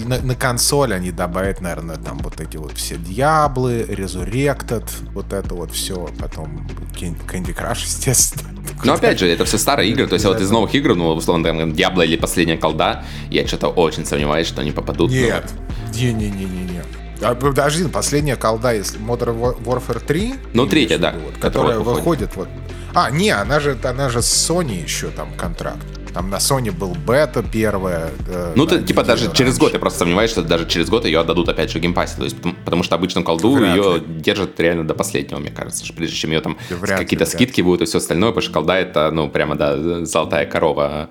на, 0.05 0.21
на 0.21 0.35
консоль 0.35 0.93
они 0.93 1.11
добавят, 1.11 1.59
наверное, 1.59 1.97
там 1.97 2.17
вот 2.19 2.39
эти 2.39 2.55
вот 2.55 2.73
все 2.73 2.95
Диаблы, 2.95 3.81
Resurrected, 3.89 4.85
вот 5.13 5.33
это 5.33 5.53
вот 5.53 5.71
все. 5.71 6.09
Потом 6.17 6.65
Candy 6.93 7.53
Crush, 7.57 7.81
естественно. 7.83 8.49
Но 8.83 8.93
опять 8.93 9.19
же, 9.19 9.27
это 9.27 9.43
все 9.45 9.57
старые 9.57 9.91
игры. 9.91 10.07
То 10.07 10.13
есть 10.13 10.25
вот 10.25 10.39
из 10.39 10.49
новых 10.49 10.73
игр, 10.75 10.95
ну, 10.95 11.09
условно, 11.09 11.43
там, 11.43 11.73
Диабло 11.73 12.03
или 12.03 12.15
Последняя 12.15 12.57
колда, 12.57 13.03
я 13.29 13.45
что-то 13.45 13.67
очень 13.67 14.05
сомневаюсь, 14.05 14.47
что 14.47 14.61
они 14.61 14.71
попадут. 14.71 15.11
Нет, 15.11 15.51
не-не-не-не-не. 15.93 16.83
А, 17.21 17.35
подожди, 17.35 17.87
последняя 17.87 18.35
колда 18.35 18.73
из 18.73 18.95
Modern 18.95 19.57
Warfare 19.63 20.05
3. 20.05 20.35
Ну, 20.53 20.67
третья, 20.67 20.97
да. 20.97 21.13
Вот, 21.13 21.37
которая 21.39 21.79
выходит 21.79 22.35
вот. 22.35 22.47
А, 22.93 23.09
не, 23.09 23.29
она 23.29 23.59
же, 23.59 23.77
она 23.83 24.09
же 24.09 24.21
с 24.21 24.49
Sony 24.49 24.81
еще 24.81 25.09
там 25.09 25.33
контракт. 25.33 25.85
Там 26.15 26.29
на 26.29 26.37
Sony 26.37 26.71
был 26.71 26.95
бета 26.95 27.43
первая. 27.43 28.09
Э, 28.29 28.53
ну, 28.55 28.65
ты, 28.65 28.81
типа, 28.81 29.03
даже 29.03 29.25
раньше. 29.25 29.37
через 29.37 29.57
год, 29.57 29.73
я 29.73 29.79
просто 29.79 29.99
сомневаюсь, 29.99 30.31
что 30.31 30.43
даже 30.43 30.65
через 30.65 30.89
год 30.89 31.03
ее 31.03 31.19
отдадут 31.19 31.49
опять 31.49 31.69
же 31.69 31.79
в 31.79 31.81
Game 31.81 31.93
Pass'е. 31.93 32.15
То 32.15 32.23
есть, 32.23 32.37
потому, 32.37 32.55
потому 32.63 32.83
что 32.83 32.95
обычно 32.95 33.21
колду 33.21 33.51
вряд 33.51 33.75
ее 33.75 33.97
ли. 33.97 34.21
держат 34.21 34.57
реально 34.57 34.87
до 34.87 34.93
последнего, 34.93 35.39
мне 35.39 35.51
кажется, 35.51 35.83
прежде 35.93 36.15
чем 36.15 36.31
ее 36.31 36.39
там 36.39 36.57
какие-то 36.87 37.25
скидки 37.25 37.59
будут 37.59 37.81
и 37.81 37.85
все 37.85 37.97
остальное, 37.97 38.29
потому 38.29 38.43
что 38.43 38.53
колда 38.53 38.77
это, 38.77 39.11
ну, 39.11 39.29
прямо, 39.29 39.57
да, 39.57 40.05
золотая 40.05 40.45
корова 40.45 41.09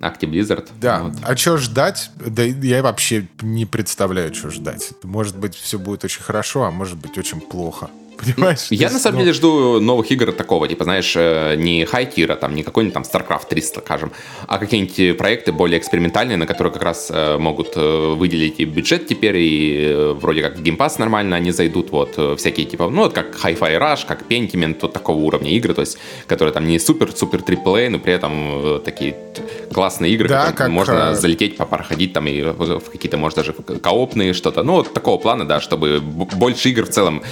Active 0.00 0.30
Blizzard. 0.30 0.70
Да, 0.80 1.00
вот. 1.02 1.12
а 1.22 1.36
что 1.36 1.58
ждать? 1.58 2.10
Да 2.16 2.44
я 2.44 2.82
вообще 2.82 3.28
не 3.42 3.66
представляю, 3.66 4.34
что 4.34 4.48
ждать. 4.48 4.92
Может 5.02 5.36
быть, 5.36 5.54
все 5.54 5.78
будет 5.78 6.02
очень 6.02 6.22
хорошо, 6.22 6.62
а 6.62 6.70
может 6.70 6.96
быть, 6.96 7.18
очень 7.18 7.42
плохо. 7.42 7.90
Понимаешь? 8.16 8.66
Я 8.70 8.90
на 8.90 8.98
самом 8.98 9.18
ну... 9.18 9.20
деле 9.22 9.32
жду 9.32 9.80
новых 9.80 10.10
игр 10.10 10.32
такого, 10.32 10.68
типа, 10.68 10.84
знаешь, 10.84 11.14
э, 11.16 11.56
не 11.56 11.84
хай-тира, 11.84 12.36
там, 12.36 12.54
не 12.54 12.62
какой-нибудь 12.62 12.94
там 12.94 13.02
StarCraft 13.02 13.48
300, 13.48 13.80
скажем, 13.80 14.12
а 14.46 14.58
какие-нибудь 14.58 15.18
проекты 15.18 15.52
более 15.52 15.78
экспериментальные, 15.78 16.36
на 16.36 16.46
которые 16.46 16.72
как 16.72 16.82
раз 16.82 17.10
э, 17.10 17.38
могут 17.38 17.76
э, 17.76 18.14
выделить 18.14 18.60
и 18.60 18.64
бюджет 18.64 19.06
теперь, 19.06 19.36
и 19.38 20.12
вроде 20.14 20.42
как 20.42 20.58
Game 20.58 20.76
Pass 20.76 20.94
нормально 20.98 21.36
они 21.36 21.50
зайдут, 21.50 21.90
вот, 21.90 22.38
всякие, 22.38 22.66
типа, 22.66 22.88
ну, 22.88 23.02
вот 23.02 23.12
как 23.12 23.36
Hi-Fi 23.36 23.78
Rush, 23.78 24.06
как 24.06 24.22
Pentiment, 24.28 24.78
вот 24.82 24.92
такого 24.92 25.18
уровня 25.18 25.50
игры, 25.50 25.74
то 25.74 25.80
есть, 25.80 25.98
которые 26.26 26.52
там 26.52 26.66
не 26.66 26.78
супер-супер 26.78 27.40
AAA, 27.40 27.90
но 27.90 27.98
при 27.98 28.12
этом 28.12 28.80
такие 28.84 29.16
классные 29.72 30.12
игры, 30.12 30.28
да, 30.28 30.52
как 30.52 30.68
можно 30.68 31.14
залететь, 31.14 31.56
проходить 31.56 32.12
там 32.12 32.26
и 32.26 32.42
в 32.42 32.90
какие-то, 32.90 33.16
может, 33.16 33.36
даже 33.38 33.52
коопные 33.52 34.32
что-то, 34.32 34.62
ну, 34.62 34.74
вот 34.74 34.92
такого 34.92 35.18
плана, 35.18 35.46
да, 35.46 35.60
чтобы 35.60 36.00
больше 36.00 36.70
игр 36.70 36.84
в 36.84 36.90
целом 36.90 37.22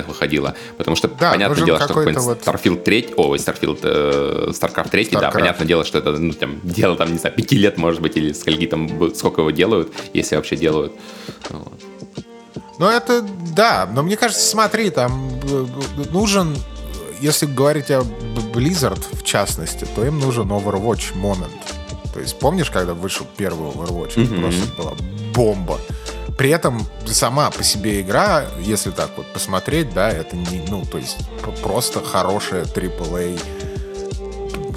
экспериментальных 0.00 0.08
выходило. 0.08 0.54
Потому 0.76 0.96
что, 0.96 1.08
да, 1.08 1.32
понятное 1.32 1.64
дело, 1.64 1.78
что 1.78 1.88
какой-нибудь 1.88 2.22
вот... 2.22 2.42
Starfield 2.42 2.82
3, 2.82 3.14
ой, 3.16 3.38
Starfield, 3.38 3.78
э, 3.82 4.50
StarCraft 4.50 4.90
3, 4.90 5.04
Starcraft. 5.04 5.20
да, 5.20 5.30
понятное 5.30 5.66
дело, 5.66 5.84
что 5.84 5.98
это, 5.98 6.12
ну, 6.12 6.32
там, 6.32 6.60
дело, 6.62 6.96
там, 6.96 7.12
не 7.12 7.18
знаю, 7.18 7.34
пяти 7.36 7.56
лет, 7.56 7.78
может 7.78 8.00
быть, 8.00 8.16
или 8.16 8.32
скольки 8.32 8.66
там, 8.66 9.14
сколько 9.14 9.42
его 9.42 9.50
делают, 9.50 9.92
если 10.14 10.36
вообще 10.36 10.56
делают. 10.56 10.92
Вот. 11.50 11.72
Ну, 12.78 12.88
это, 12.88 13.22
да, 13.54 13.88
но 13.92 14.02
мне 14.02 14.16
кажется, 14.16 14.44
смотри, 14.44 14.90
там 14.90 15.40
э, 15.50 15.66
нужен, 16.12 16.56
если 17.20 17.46
говорить 17.46 17.90
о 17.90 18.02
Blizzard, 18.54 19.04
в 19.12 19.22
частности, 19.22 19.86
то 19.94 20.04
им 20.04 20.18
нужен 20.18 20.48
Overwatch 20.50 21.14
Moment. 21.14 21.50
То 22.14 22.20
есть, 22.20 22.38
помнишь, 22.38 22.70
когда 22.70 22.94
вышел 22.94 23.26
первый 23.36 23.70
Overwatch? 23.70 24.16
Mm-hmm. 24.16 24.32
Это 24.32 24.40
просто 24.40 24.82
была 24.82 24.92
бомба. 25.34 25.78
При 26.40 26.48
этом 26.48 26.86
сама 27.04 27.50
по 27.50 27.62
себе 27.62 28.00
игра, 28.00 28.46
если 28.58 28.92
так 28.92 29.10
вот 29.18 29.30
посмотреть, 29.30 29.92
да, 29.92 30.08
это 30.08 30.36
не, 30.36 30.64
ну, 30.70 30.86
то 30.86 30.96
есть 30.96 31.18
просто 31.60 32.02
хорошая 32.02 32.64
AAA 32.64 33.38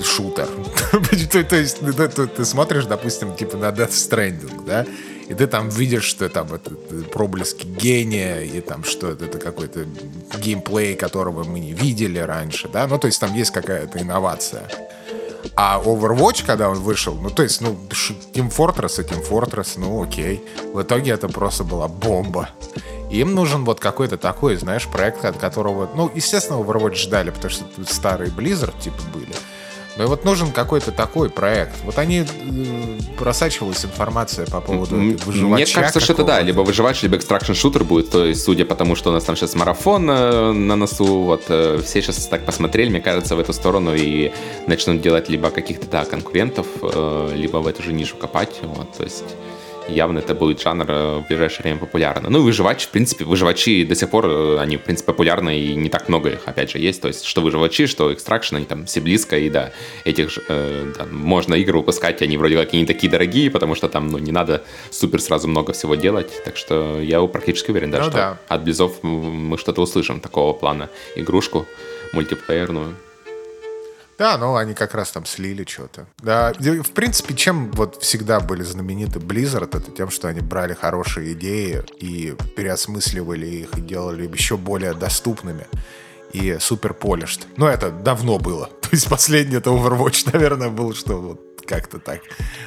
шутер. 0.03 0.49
то, 1.47 1.55
есть 1.55 1.79
ты, 1.79 2.27
ты 2.27 2.43
смотришь, 2.43 2.83
допустим, 2.83 3.33
типа 3.33 3.55
на 3.55 3.69
Death 3.69 3.91
Stranding, 3.91 4.65
да, 4.65 4.85
и 5.29 5.33
ты 5.33 5.47
там 5.47 5.69
видишь, 5.69 6.03
что 6.03 6.27
там 6.27 6.53
это, 6.53 6.73
это 6.73 7.05
проблески 7.05 7.65
гения, 7.65 8.41
и 8.41 8.59
там 8.59 8.83
что 8.83 9.11
это, 9.11 9.23
это 9.23 9.39
какой-то 9.39 9.85
геймплей, 10.37 10.95
которого 10.95 11.45
мы 11.45 11.61
не 11.61 11.71
видели 11.71 12.19
раньше, 12.19 12.67
да, 12.67 12.87
ну, 12.87 12.99
то 12.99 13.07
есть 13.07 13.21
там 13.21 13.33
есть 13.33 13.51
какая-то 13.51 14.01
инновация. 14.01 14.67
А 15.55 15.81
Overwatch, 15.83 16.45
когда 16.45 16.69
он 16.69 16.79
вышел, 16.79 17.15
ну, 17.15 17.29
то 17.29 17.43
есть, 17.43 17.61
ну, 17.61 17.77
Team 18.33 18.49
Fortress 18.49 19.01
и 19.01 19.07
Team 19.07 19.27
Fortress, 19.27 19.73
ну, 19.77 20.03
окей. 20.03 20.43
В 20.73 20.81
итоге 20.81 21.11
это 21.11 21.27
просто 21.27 21.63
была 21.63 21.87
бомба. 21.87 22.49
Им 23.11 23.35
нужен 23.35 23.63
вот 23.65 23.79
какой-то 23.79 24.17
такой, 24.17 24.55
знаешь, 24.55 24.87
проект, 24.87 25.23
от 25.25 25.37
которого... 25.37 25.89
Ну, 25.95 26.09
естественно, 26.13 26.57
Overwatch 26.57 26.95
ждали, 26.95 27.29
потому 27.29 27.51
что 27.51 27.65
старые 27.85 28.31
Blizzard, 28.31 28.73
типа, 28.81 28.97
были. 29.13 29.33
Ну 29.95 30.03
и 30.03 30.07
вот 30.07 30.25
нужен 30.25 30.51
какой-то 30.51 30.91
такой 30.91 31.29
проект. 31.29 31.75
Вот 31.83 31.99
они 31.99 32.21
э, 32.21 32.25
просачивалась 33.17 33.85
информация 33.85 34.45
по 34.47 34.59
поводу 34.59 34.95
выживача. 34.95 35.53
Мне 35.53 35.65
кажется, 35.65 35.99
что 35.99 36.13
это 36.13 36.23
да, 36.23 36.41
либо 36.41 36.61
выживач, 36.61 37.03
либо 37.03 37.17
экстракшн 37.17 37.53
шутер 37.53 37.83
будет. 37.83 38.09
То 38.09 38.25
есть, 38.25 38.43
судя 38.43 38.65
по 38.65 38.75
тому, 38.75 38.95
что 38.95 39.11
у 39.11 39.13
нас 39.13 39.23
там 39.23 39.35
сейчас 39.35 39.53
марафон 39.55 40.09
э, 40.09 40.51
на 40.51 40.75
носу, 40.75 41.23
вот 41.23 41.43
э, 41.49 41.79
все 41.83 42.01
сейчас 42.01 42.25
так 42.25 42.45
посмотрели, 42.45 42.89
мне 42.89 43.01
кажется, 43.01 43.35
в 43.35 43.39
эту 43.39 43.53
сторону 43.53 43.93
и 43.93 44.31
начнут 44.65 45.01
делать 45.01 45.29
либо 45.29 45.51
каких-то 45.51 45.87
да, 45.87 46.05
конкурентов, 46.05 46.65
либо 46.81 47.57
в 47.57 47.67
эту 47.67 47.83
же 47.83 47.93
нишу 47.93 48.15
копать. 48.17 48.59
Вот, 48.63 48.91
то 48.97 49.03
есть 49.03 49.23
явно 49.87 50.19
это 50.19 50.33
будет 50.35 50.61
жанр 50.61 50.85
э, 50.89 51.17
в 51.17 51.27
ближайшее 51.27 51.63
время 51.63 51.79
популярно. 51.79 52.29
Ну 52.29 52.39
и 52.39 52.41
выживач, 52.43 52.85
в 52.85 52.89
принципе, 52.89 53.25
выживачи 53.25 53.83
до 53.85 53.95
сих 53.95 54.09
пор, 54.09 54.25
э, 54.27 54.57
они, 54.59 54.77
в 54.77 54.81
принципе, 54.81 55.07
популярны, 55.07 55.59
и 55.59 55.75
не 55.75 55.89
так 55.89 56.09
много 56.09 56.29
их, 56.29 56.41
опять 56.45 56.71
же, 56.71 56.79
есть. 56.79 57.01
То 57.01 57.07
есть, 57.07 57.25
что 57.25 57.41
выживачи, 57.41 57.87
что 57.87 58.13
экстракшн, 58.13 58.57
они 58.57 58.65
там 58.65 58.85
все 58.85 59.01
близко, 59.01 59.37
и 59.37 59.49
да, 59.49 59.71
этих 60.05 60.39
э, 60.47 60.93
да, 60.97 61.05
можно 61.05 61.55
игры 61.55 61.79
выпускать, 61.79 62.21
они 62.21 62.37
вроде 62.37 62.57
как 62.57 62.73
и 62.73 62.77
не 62.77 62.85
такие 62.85 63.11
дорогие, 63.11 63.49
потому 63.51 63.75
что 63.75 63.89
там, 63.89 64.07
ну, 64.07 64.17
не 64.17 64.31
надо 64.31 64.63
супер 64.91 65.21
сразу 65.21 65.47
много 65.47 65.73
всего 65.73 65.95
делать. 65.95 66.43
Так 66.43 66.57
что 66.57 66.99
я 67.01 67.21
практически 67.27 67.71
уверен, 67.71 67.91
да, 67.91 67.99
ну, 67.99 68.03
что 68.05 68.13
да. 68.13 68.37
от 68.47 68.63
Близов 68.63 69.03
мы 69.03 69.57
что-то 69.57 69.81
услышим 69.81 70.19
такого 70.19 70.53
плана 70.53 70.89
игрушку 71.15 71.67
мультиплеерную. 72.13 72.95
Да, 74.17 74.37
ну 74.37 74.55
они 74.55 74.73
как 74.73 74.93
раз 74.93 75.11
там 75.11 75.25
слили 75.25 75.65
что-то. 75.67 76.07
Да, 76.19 76.53
в 76.53 76.91
принципе, 76.91 77.33
чем 77.33 77.71
вот 77.71 78.01
всегда 78.01 78.39
были 78.39 78.63
знамениты 78.63 79.19
Blizzard, 79.19 79.77
это 79.77 79.91
тем, 79.91 80.09
что 80.09 80.27
они 80.27 80.41
брали 80.41 80.73
хорошие 80.73 81.33
идеи 81.33 81.83
и 81.99 82.35
переосмысливали 82.55 83.47
их 83.47 83.77
и 83.77 83.81
делали 83.81 84.27
еще 84.27 84.57
более 84.57 84.93
доступными 84.93 85.65
и 86.33 86.57
супер 86.59 86.91
polished. 86.91 87.41
Но 87.57 87.69
это 87.69 87.91
давно 87.91 88.39
было. 88.39 88.67
То 88.81 88.89
есть 88.91 89.07
последний 89.09 89.57
это 89.57 89.69
Overwatch, 89.69 90.29
наверное, 90.33 90.69
был, 90.69 90.93
что 90.93 91.21
вот 91.21 91.41
как-то 91.65 91.99
так 91.99 92.21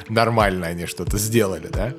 нормально 0.09 0.67
они 0.67 0.85
что-то 0.85 1.17
сделали, 1.17 1.67
да? 1.67 1.93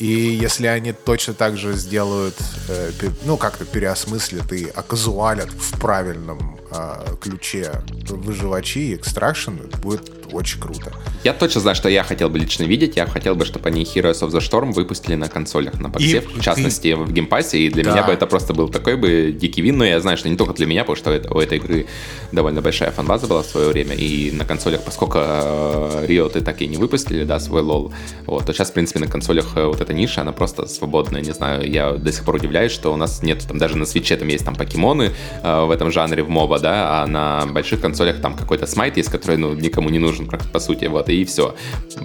И 0.00 0.06
если 0.06 0.66
они 0.66 0.92
точно 0.92 1.34
так 1.34 1.58
же 1.58 1.74
сделают, 1.74 2.34
э, 2.68 2.90
ну, 3.24 3.36
как-то 3.36 3.66
переосмыслят 3.66 4.50
и 4.50 4.66
оказуалят 4.74 5.50
в 5.50 5.78
правильном 5.78 6.58
э, 6.70 7.16
ключе 7.20 7.82
выживачи 8.08 8.78
и 8.78 8.94
extraction, 8.94 9.56
будет 9.82 10.19
очень 10.32 10.60
круто. 10.60 10.92
Я 11.24 11.32
точно 11.32 11.60
знаю, 11.60 11.76
что 11.76 11.88
я 11.88 12.02
хотел 12.02 12.28
бы 12.28 12.38
лично 12.38 12.64
видеть. 12.64 12.96
Я 12.96 13.06
хотел 13.06 13.34
бы, 13.34 13.44
чтобы 13.44 13.68
они 13.68 13.82
Heroes 13.82 14.20
of 14.22 14.30
the 14.30 14.40
Storm 14.40 14.72
выпустили 14.72 15.14
на 15.14 15.28
консолях, 15.28 15.80
на 15.80 15.88
боксе, 15.88 16.18
и, 16.18 16.20
в 16.20 16.42
частности, 16.42 16.88
и... 16.88 16.94
в 16.94 17.12
Game 17.12 17.29
Pass'е. 17.29 17.58
И 17.58 17.70
для 17.70 17.84
да. 17.84 17.92
меня 17.92 18.02
бы 18.04 18.12
это 18.12 18.26
просто 18.26 18.54
был 18.54 18.68
такой 18.68 18.96
бы 18.96 19.32
дикий 19.32 19.62
win. 19.62 19.78
Но 19.78 19.84
я 19.84 20.00
знаю, 20.00 20.16
что 20.16 20.28
не 20.28 20.36
только 20.36 20.54
для 20.54 20.66
меня, 20.66 20.84
потому 20.84 20.96
что 20.96 21.10
у 21.34 21.38
этой 21.38 21.58
игры 21.58 21.86
довольно 22.32 22.60
большая 22.60 22.90
фанбаза 22.90 23.26
была 23.26 23.42
в 23.42 23.46
свое 23.46 23.68
время. 23.68 23.94
И 23.94 24.30
на 24.32 24.44
консолях, 24.44 24.82
поскольку 24.82 25.18
э, 25.18 26.06
Riot 26.08 26.38
и 26.38 26.40
так 26.44 26.62
и 26.62 26.66
не 26.66 26.76
выпустили, 26.76 27.24
да, 27.24 27.40
свой 27.40 27.62
лол, 27.62 27.92
вот, 28.26 28.46
то 28.46 28.52
сейчас, 28.52 28.70
в 28.70 28.72
принципе, 28.72 29.00
на 29.00 29.06
консолях 29.06 29.56
э, 29.56 29.64
вот 29.66 29.80
эта 29.80 29.92
ниша, 29.92 30.20
она 30.22 30.32
просто 30.32 30.66
свободная. 30.66 31.20
Не 31.22 31.32
знаю, 31.32 31.70
я 31.70 31.92
до 31.92 32.12
сих 32.12 32.24
пор 32.24 32.36
удивляюсь, 32.36 32.72
что 32.72 32.92
у 32.92 32.96
нас 32.96 33.22
нет, 33.22 33.46
там 33.46 33.58
даже 33.58 33.76
на 33.76 33.86
свече 33.86 34.16
там 34.16 34.28
есть 34.28 34.44
там 34.44 34.54
покемоны 34.54 35.10
э, 35.42 35.64
в 35.64 35.70
этом 35.70 35.90
жанре, 35.90 36.22
в 36.22 36.28
моба, 36.28 36.58
да, 36.58 37.02
а 37.02 37.06
на 37.06 37.46
больших 37.46 37.80
консолях 37.80 38.20
там 38.20 38.36
какой-то 38.36 38.66
смайт 38.66 38.96
есть, 38.96 39.10
который, 39.10 39.36
ну, 39.36 39.54
никому 39.54 39.90
не 39.90 39.98
нужен, 39.98 40.19
по 40.26 40.60
сути, 40.60 40.86
вот, 40.86 41.08
и 41.08 41.24
все. 41.24 41.54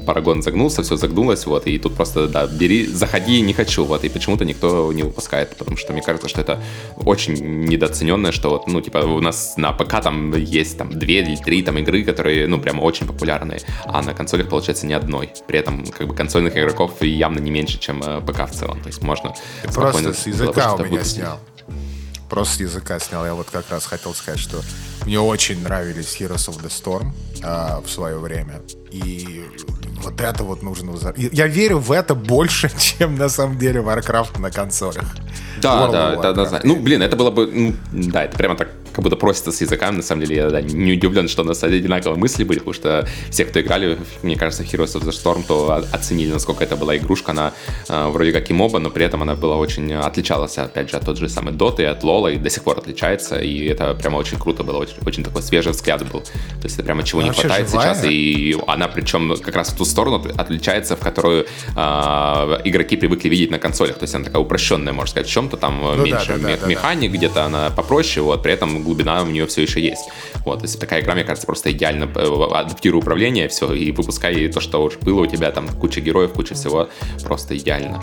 Парагон 0.05 0.41
загнулся, 0.41 0.83
все 0.83 0.97
загнулось, 0.97 1.45
вот, 1.45 1.67
и 1.67 1.77
тут 1.77 1.95
просто, 1.95 2.27
да, 2.27 2.47
бери, 2.47 2.85
заходи, 2.87 3.41
не 3.41 3.53
хочу, 3.53 3.85
вот, 3.85 4.03
и 4.03 4.09
почему-то 4.09 4.45
никто 4.45 4.91
не 4.93 5.03
выпускает, 5.03 5.55
потому 5.55 5.77
что 5.77 5.93
мне 5.93 6.01
кажется, 6.01 6.29
что 6.29 6.41
это 6.41 6.61
очень 6.97 7.65
недооцененное, 7.65 8.31
что 8.31 8.49
вот, 8.49 8.67
ну, 8.67 8.81
типа, 8.81 8.99
у 8.99 9.21
нас 9.21 9.55
на 9.57 9.71
ПК 9.73 10.01
там 10.01 10.35
есть 10.35 10.77
там 10.77 10.89
две 10.89 11.21
или 11.21 11.35
три 11.35 11.61
там 11.61 11.77
игры, 11.77 12.03
которые, 12.03 12.47
ну, 12.47 12.59
прям 12.59 12.81
очень 12.81 13.07
популярные, 13.07 13.59
а 13.85 14.01
на 14.01 14.13
консолях, 14.13 14.49
получается, 14.49 14.85
ни 14.87 14.93
одной. 14.93 15.29
При 15.47 15.59
этом, 15.59 15.85
как 15.85 16.07
бы, 16.07 16.15
консольных 16.15 16.57
игроков 16.57 17.01
явно 17.01 17.39
не 17.39 17.51
меньше, 17.51 17.79
чем 17.79 18.01
э, 18.03 18.21
ПК 18.21 18.49
в 18.49 18.53
целом, 18.53 18.81
то 18.81 18.87
есть 18.87 19.01
можно 19.01 19.33
Просто 19.73 20.13
с 20.13 20.27
языка 20.27 20.75
у 20.75 20.85
меня 20.85 21.03
снял 21.03 21.39
просто 22.29 22.55
с 22.55 22.59
языка 22.59 22.99
снял. 22.99 23.25
Я 23.25 23.33
вот 23.33 23.49
как 23.49 23.69
раз 23.69 23.85
хотел 23.85 24.13
сказать, 24.13 24.39
что 24.39 24.61
мне 25.05 25.19
очень 25.19 25.61
нравились 25.61 26.17
Heroes 26.19 26.49
of 26.49 26.61
the 26.61 26.69
Storm 26.69 27.11
э, 27.43 27.81
в 27.85 27.89
свое 27.89 28.17
время. 28.17 28.61
И 28.91 29.43
вот 29.97 30.19
это 30.21 30.43
вот 30.43 30.63
нужно... 30.63 30.95
Я 31.15 31.47
верю 31.47 31.79
в 31.79 31.91
это 31.91 32.15
больше, 32.15 32.71
чем 32.77 33.15
на 33.15 33.29
самом 33.29 33.57
деле 33.57 33.81
Warcraft 33.81 34.39
на 34.39 34.51
консолях. 34.51 35.05
Да, 35.61 35.87
World 35.87 35.91
да, 35.91 36.13
это 36.13 36.29
однозначно. 36.29 36.69
Ну, 36.69 36.75
блин, 36.81 37.01
это 37.01 37.15
было 37.15 37.31
бы... 37.31 37.47
Ну, 37.47 37.73
да, 37.91 38.23
это 38.23 38.37
прямо 38.37 38.55
так 38.55 38.69
как 38.95 39.03
будто 39.03 39.17
просится 39.17 39.51
с 39.51 39.59
языками, 39.59 39.97
на 39.97 40.01
самом 40.01 40.21
деле 40.21 40.35
я 40.37 40.49
да, 40.49 40.61
не 40.61 40.93
удивлен, 40.93 41.27
что 41.27 41.41
у 41.41 41.45
нас 41.45 41.61
одинаковые 41.63 42.17
мысли 42.17 42.45
были, 42.45 42.59
потому 42.59 42.73
что 42.73 43.05
все, 43.29 43.43
кто 43.43 43.59
играли, 43.59 43.97
мне 44.23 44.37
кажется, 44.37 44.63
в 44.63 44.73
Heroes 44.73 44.95
of 44.95 45.03
the 45.03 45.11
Storm, 45.11 45.43
то 45.45 45.83
оценили, 45.91 46.31
насколько 46.31 46.63
это 46.63 46.77
была 46.77 46.95
игрушка, 46.95 47.31
она 47.31 47.51
э, 47.89 48.07
вроде 48.07 48.31
как 48.31 48.49
и 48.49 48.53
моба, 48.53 48.79
но 48.79 48.89
при 48.89 49.03
этом 49.03 49.21
она 49.21 49.35
была 49.35 49.57
очень, 49.57 49.93
отличалась, 49.93 50.57
опять 50.57 50.89
же, 50.89 50.95
от 50.95 51.05
тот 51.05 51.17
же 51.17 51.27
самый 51.27 51.53
Dota 51.53 51.85
от 51.85 52.03
Лола, 52.05 52.29
и 52.29 52.37
до 52.37 52.49
сих 52.49 52.63
пор 52.63 52.77
отличается, 52.77 53.37
и 53.37 53.65
это 53.65 53.95
прямо 53.95 54.15
очень 54.15 54.39
круто 54.39 54.63
было, 54.63 54.77
очень, 54.77 54.95
очень 55.05 55.25
такой 55.25 55.41
свежий 55.41 55.73
взгляд 55.73 56.09
был, 56.09 56.21
то 56.21 56.63
есть 56.63 56.75
это 56.75 56.83
прямо 56.83 57.03
чего 57.03 57.19
она 57.19 57.29
не 57.29 57.35
хватает 57.35 57.69
живая? 57.69 57.93
сейчас, 57.95 58.05
и 58.09 58.57
она 58.65 58.87
причем 58.87 59.35
как 59.41 59.55
раз 59.57 59.71
в 59.71 59.77
ту 59.77 59.83
сторону 59.83 60.25
отличается, 60.37 60.95
в 60.95 60.99
которую 60.99 61.43
э, 61.43 61.79
игроки 62.63 62.95
привыкли 62.95 63.27
видеть 63.27 63.51
на 63.51 63.59
консолях, 63.59 63.97
то 63.97 64.03
есть 64.03 64.15
она 64.15 64.23
такая 64.23 64.41
упрощенная, 64.41 64.93
можно 64.93 65.11
сказать, 65.11 65.27
в 65.27 65.31
чем-то 65.31 65.57
там 65.57 65.81
ну, 65.81 65.97
меньше 65.97 66.37
да, 66.37 66.47
да, 66.47 66.57
да, 66.61 66.67
механик, 66.67 67.11
да. 67.11 67.17
где-то 67.17 67.43
она 67.43 67.69
попроще, 67.71 68.23
вот, 68.23 68.41
при 68.41 68.53
этом 68.53 68.84
глубина 68.85 69.21
у 69.21 69.27
нее 69.27 69.45
все 69.47 69.63
еще 69.63 69.81
есть. 69.81 70.09
Вот, 70.45 70.59
то 70.59 70.65
есть 70.65 70.79
такая 70.79 71.01
игра, 71.01 71.13
мне 71.15 71.23
кажется, 71.23 71.45
просто 71.45 71.71
идеально 71.71 72.09
э, 72.15 72.47
адаптирует 72.53 73.03
управление, 73.03 73.47
все, 73.49 73.73
и 73.73 73.91
выпускай 73.91 74.47
то, 74.47 74.61
что 74.61 74.83
уже 74.83 74.97
было 74.99 75.21
у 75.21 75.25
тебя, 75.25 75.51
там 75.51 75.67
куча 75.67 75.99
героев, 75.99 76.31
куча 76.33 76.55
всего, 76.55 76.89
просто 77.23 77.57
идеально. 77.57 78.01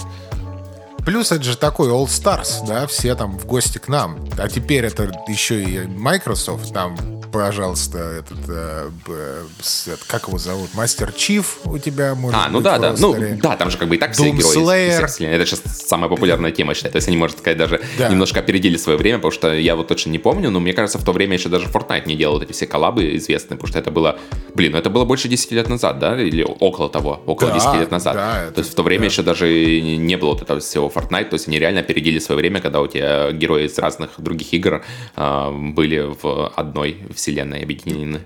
Плюс 1.04 1.32
это 1.32 1.42
же 1.42 1.56
такой 1.56 1.88
All 1.88 2.06
Stars, 2.06 2.66
да, 2.66 2.86
все 2.86 3.14
там 3.14 3.38
в 3.38 3.46
гости 3.46 3.78
к 3.78 3.88
нам. 3.88 4.18
А 4.38 4.48
теперь 4.48 4.84
это 4.84 5.10
еще 5.28 5.62
и 5.62 5.80
Microsoft, 5.86 6.72
там 6.72 6.96
пожалуйста, 7.32 7.98
этот, 7.98 8.38
э, 8.48 8.90
э, 9.08 9.96
как 10.06 10.28
его 10.28 10.38
зовут, 10.38 10.74
Мастер 10.74 11.12
Чиф 11.12 11.58
у 11.64 11.78
тебя 11.78 12.14
может 12.14 12.38
А, 12.38 12.48
ну 12.48 12.58
быть 12.58 12.64
да, 12.64 12.78
да, 12.78 12.94
ну 12.98 13.16
да, 13.42 13.56
там 13.56 13.70
же 13.70 13.78
как 13.78 13.88
бы 13.88 13.96
и 13.96 13.98
так 13.98 14.12
все 14.12 14.30
герои 14.30 15.24
Это 15.24 15.46
сейчас 15.46 15.62
самая 15.64 16.10
популярная 16.10 16.52
тема, 16.52 16.74
считаю. 16.74 16.92
То 16.92 16.96
есть 16.96 17.08
они, 17.08 17.16
можно 17.16 17.38
сказать, 17.38 17.56
даже 17.56 17.80
да. 17.98 18.08
немножко 18.08 18.40
опередили 18.40 18.76
свое 18.76 18.98
время, 18.98 19.18
потому 19.18 19.32
что 19.32 19.52
я 19.54 19.74
вот 19.76 19.88
точно 19.88 20.10
не 20.10 20.18
помню, 20.18 20.50
но 20.50 20.60
мне 20.60 20.74
кажется, 20.74 20.98
в 20.98 21.04
то 21.04 21.12
время 21.12 21.36
еще 21.36 21.48
даже 21.48 21.66
Fortnite 21.66 22.06
не 22.06 22.16
делал 22.16 22.40
эти 22.40 22.52
все 22.52 22.66
коллабы 22.66 23.16
известные, 23.16 23.56
потому 23.56 23.68
что 23.68 23.78
это 23.78 23.90
было, 23.90 24.18
блин, 24.54 24.72
ну 24.72 24.78
это 24.78 24.90
было 24.90 25.04
больше 25.04 25.28
10 25.28 25.52
лет 25.52 25.68
назад, 25.68 25.98
да, 25.98 26.20
или 26.20 26.42
около 26.42 26.90
того, 26.90 27.22
около 27.26 27.50
да, 27.50 27.58
10 27.58 27.80
лет 27.80 27.90
назад. 27.90 28.14
Да, 28.14 28.42
это, 28.42 28.52
то 28.52 28.58
есть 28.60 28.72
в 28.72 28.74
то 28.74 28.82
время 28.82 29.02
да. 29.02 29.06
еще 29.06 29.22
даже 29.22 29.80
не 29.80 30.16
было 30.16 30.32
вот 30.32 30.42
этого 30.42 30.60
всего 30.60 30.90
Fortnite, 30.92 31.28
то 31.28 31.34
есть 31.34 31.48
они 31.48 31.58
реально 31.58 31.80
опередили 31.80 32.18
свое 32.18 32.38
время, 32.38 32.60
когда 32.60 32.80
у 32.80 32.86
тебя 32.86 33.32
герои 33.32 33.64
из 33.64 33.78
разных 33.78 34.10
других 34.18 34.52
игр 34.52 34.84
э, 35.16 35.50
были 35.50 36.00
в 36.22 36.48
одной 36.48 36.96
вселенной 37.14 37.62
объединены. 37.62 38.20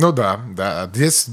Ну 0.00 0.12
да, 0.12 0.40
да. 0.50 0.88
Здесь 0.94 1.28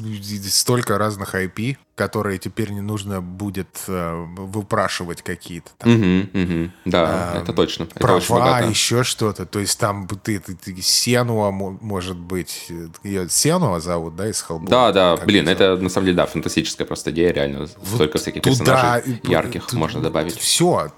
столько 0.53 0.97
разных 0.97 1.35
IP, 1.35 1.77
которые 1.95 2.39
теперь 2.39 2.71
не 2.71 2.81
нужно 2.81 3.21
будет 3.21 3.67
э, 3.87 4.25
выпрашивать 4.37 5.21
какие-то 5.21 5.69
там. 5.77 5.93
Угу, 5.93 6.43
угу. 6.43 6.71
Да, 6.85 7.33
э, 7.35 7.41
это 7.41 7.53
точно. 7.53 7.85
Права, 7.85 8.17
это 8.17 8.57
очень 8.57 8.69
еще 8.69 9.03
что-то. 9.03 9.45
То 9.45 9.59
есть 9.59 9.79
там 9.79 10.07
ты, 10.07 10.39
ты, 10.39 10.55
ты 10.55 10.81
Сенуа, 10.81 11.51
может 11.51 12.17
быть, 12.17 12.67
ее 13.03 13.29
Сенуа 13.29 13.79
зовут, 13.79 14.15
да, 14.15 14.29
из 14.29 14.41
Хеллбоя? 14.41 14.69
Да, 14.69 14.91
да, 14.91 15.17
блин, 15.17 15.47
это 15.47 15.77
на 15.77 15.89
самом 15.89 16.07
деле, 16.07 16.17
да, 16.17 16.25
фантастическая 16.25 16.85
просто 16.85 17.11
идея, 17.11 17.31
реально. 17.31 17.59
Вот 17.59 17.95
Столько 17.95 18.17
всяких 18.17 18.41
туда, 18.41 18.55
персонажей 18.55 19.21
ярких 19.23 19.71
можно 19.73 20.01
добавить. 20.01 20.37
Все, 20.37 20.91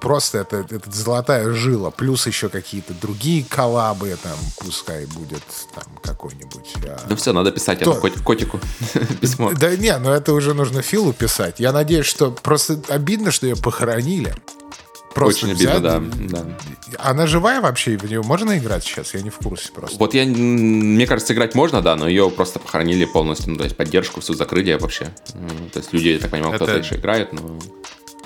просто 0.00 0.38
это, 0.38 0.66
это 0.68 0.90
золотая 0.90 1.52
жила. 1.52 1.90
Плюс 1.90 2.26
еще 2.26 2.48
какие-то 2.48 2.94
другие 2.94 3.44
коллабы, 3.44 4.16
там, 4.22 4.36
пускай 4.58 5.06
будет 5.06 5.42
там 5.74 5.84
какой-нибудь... 6.02 6.74
А... 6.86 7.00
Ну 7.08 7.16
все, 7.16 7.32
надо 7.32 7.52
писать 7.52 7.80
То... 7.80 7.92
этому 7.92 8.14
котику 8.22 8.60
письмо. 9.20 9.52
Да 9.52 9.74
не, 9.76 9.96
ну 9.98 10.10
это 10.10 10.32
уже 10.32 10.54
нужно 10.54 10.82
Филу 10.82 11.12
писать. 11.12 11.60
Я 11.60 11.72
надеюсь, 11.72 12.06
что 12.06 12.30
просто 12.30 12.80
обидно, 12.88 13.30
что 13.30 13.46
ее 13.46 13.56
похоронили. 13.56 14.34
Просто 15.14 15.46
Очень 15.46 15.54
взять... 15.54 15.76
обидно, 15.76 16.28
да, 16.28 16.42
да. 16.42 16.58
Она 16.98 17.28
живая 17.28 17.60
вообще? 17.60 17.96
В 17.96 18.04
нее 18.04 18.22
можно 18.22 18.58
играть 18.58 18.82
сейчас? 18.82 19.14
Я 19.14 19.22
не 19.22 19.30
в 19.30 19.36
курсе 19.36 19.70
просто. 19.72 19.96
Вот 19.98 20.12
я, 20.12 20.24
мне 20.24 21.06
кажется, 21.06 21.32
играть 21.32 21.54
можно, 21.54 21.82
да, 21.82 21.94
но 21.94 22.08
ее 22.08 22.28
просто 22.30 22.58
похоронили 22.58 23.04
полностью, 23.04 23.52
ну, 23.52 23.58
то 23.58 23.64
есть 23.64 23.76
поддержку, 23.76 24.20
все 24.20 24.34
закрыли 24.34 24.74
вообще. 24.74 25.14
То 25.72 25.78
есть 25.78 25.92
люди, 25.92 26.08
я 26.08 26.18
так 26.18 26.32
понимаю, 26.32 26.56
кто-то 26.56 26.76
еще 26.76 26.96
играет, 26.96 27.32
но... 27.32 27.58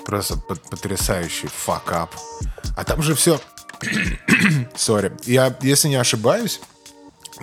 Просто 0.09 0.37
потрясающий 0.37 1.45
факап. 1.45 2.15
А 2.75 2.83
там 2.83 3.03
же 3.03 3.13
все... 3.13 3.39
Сори. 4.75 5.11
Я, 5.25 5.55
если 5.61 5.87
не 5.87 5.97
ошибаюсь, 5.97 6.61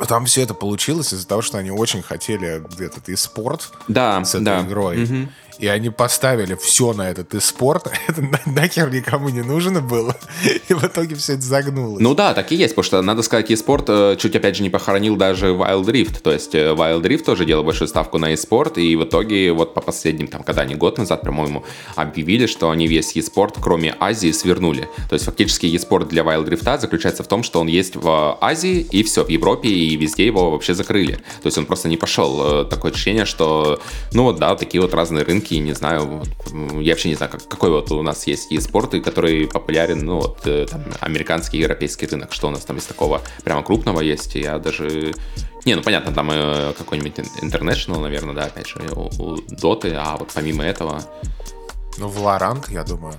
там 0.08 0.26
все 0.26 0.42
это 0.42 0.52
получилось 0.52 1.14
из-за 1.14 1.28
того, 1.28 1.42
что 1.42 1.58
они 1.58 1.70
очень 1.70 2.02
хотели 2.02 2.64
этот 2.84 3.08
и 3.08 3.14
спорт 3.14 3.70
да, 3.86 4.24
с 4.24 4.34
этой 4.34 4.44
да. 4.44 4.62
игрой. 4.62 5.04
Угу 5.04 5.28
и 5.58 5.66
они 5.66 5.90
поставили 5.90 6.54
все 6.54 6.92
на 6.92 7.10
этот 7.10 7.34
и 7.34 7.40
спорт, 7.40 7.90
это 8.08 8.22
нахер 8.46 8.92
никому 8.92 9.28
не 9.28 9.42
нужно 9.42 9.80
было, 9.80 10.16
и 10.68 10.74
в 10.74 10.84
итоге 10.84 11.14
все 11.16 11.34
это 11.34 11.42
загнулось. 11.42 12.00
Ну 12.00 12.14
да, 12.14 12.34
так 12.34 12.52
и 12.52 12.56
есть, 12.56 12.74
потому 12.74 12.84
что, 12.84 13.02
надо 13.02 13.22
сказать, 13.22 13.50
e-спорт 13.50 13.84
э, 13.88 14.16
чуть, 14.18 14.36
опять 14.36 14.56
же, 14.56 14.62
не 14.62 14.70
похоронил 14.70 15.16
даже 15.16 15.48
Wild 15.48 15.84
Rift, 15.86 16.20
то 16.22 16.32
есть 16.32 16.54
э, 16.54 16.74
Wild 16.74 17.02
Rift 17.02 17.24
тоже 17.24 17.44
делал 17.44 17.64
большую 17.64 17.88
ставку 17.88 18.18
на 18.18 18.30
e-спорт, 18.30 18.78
и 18.78 18.96
в 18.96 19.04
итоге 19.04 19.52
вот 19.52 19.74
по 19.74 19.80
последним, 19.80 20.28
там, 20.28 20.42
когда 20.42 20.62
они 20.62 20.74
год 20.74 20.98
назад, 20.98 21.22
по-моему, 21.22 21.64
объявили, 21.94 22.46
что 22.46 22.70
они 22.70 22.86
весь 22.86 23.16
e-спорт, 23.16 23.56
кроме 23.60 23.94
Азии, 24.00 24.32
свернули. 24.32 24.88
То 25.08 25.14
есть 25.14 25.24
фактически 25.24 25.66
e-спорт 25.66 26.08
для 26.08 26.22
Wild 26.22 26.48
Rift 26.48 26.80
заключается 26.80 27.22
в 27.22 27.28
том, 27.28 27.42
что 27.42 27.60
он 27.60 27.66
есть 27.66 27.96
в 27.96 28.38
Азии, 28.40 28.86
и 28.90 29.02
все, 29.02 29.24
в 29.24 29.28
Европе, 29.28 29.68
и 29.68 29.96
везде 29.96 30.26
его 30.26 30.50
вообще 30.50 30.74
закрыли. 30.74 31.14
То 31.42 31.46
есть 31.46 31.58
он 31.58 31.66
просто 31.66 31.88
не 31.88 31.96
пошел. 31.96 32.62
Э, 32.62 32.64
такое 32.64 32.92
ощущение, 32.92 33.24
что, 33.24 33.80
ну 34.12 34.24
вот, 34.24 34.38
да, 34.38 34.54
такие 34.56 34.80
вот 34.80 34.94
разные 34.94 35.24
рынки 35.24 35.45
рынки, 35.46 35.54
не 35.54 35.72
знаю, 35.72 36.22
я 36.80 36.92
вообще 36.92 37.08
не 37.08 37.14
знаю, 37.14 37.32
как, 37.32 37.48
какой 37.48 37.70
вот 37.70 37.90
у 37.90 38.02
нас 38.02 38.26
есть 38.26 38.52
и 38.52 38.60
спорт, 38.60 38.90
который 39.04 39.46
популярен, 39.46 40.04
ну, 40.04 40.20
вот, 40.20 40.46
э, 40.46 40.66
там, 40.70 40.82
американский, 41.00 41.58
европейский 41.58 42.06
рынок, 42.06 42.32
что 42.32 42.48
у 42.48 42.50
нас 42.50 42.64
там 42.64 42.76
из 42.76 42.86
такого 42.86 43.22
прямо 43.44 43.62
крупного 43.62 44.00
есть, 44.00 44.34
я 44.34 44.58
даже... 44.58 45.14
Не, 45.64 45.74
ну, 45.74 45.82
понятно, 45.82 46.12
там 46.12 46.30
э, 46.30 46.72
какой-нибудь 46.76 47.18
International, 47.42 48.00
наверное, 48.00 48.34
да, 48.34 48.44
опять 48.44 48.68
же, 48.68 48.80
у, 48.94 49.10
у 49.18 49.36
Доты, 49.48 49.94
а 49.94 50.16
вот 50.16 50.30
помимо 50.34 50.64
этого... 50.64 51.02
Ну, 51.98 52.08
Valorant, 52.08 52.72
я 52.72 52.84
думаю. 52.84 53.14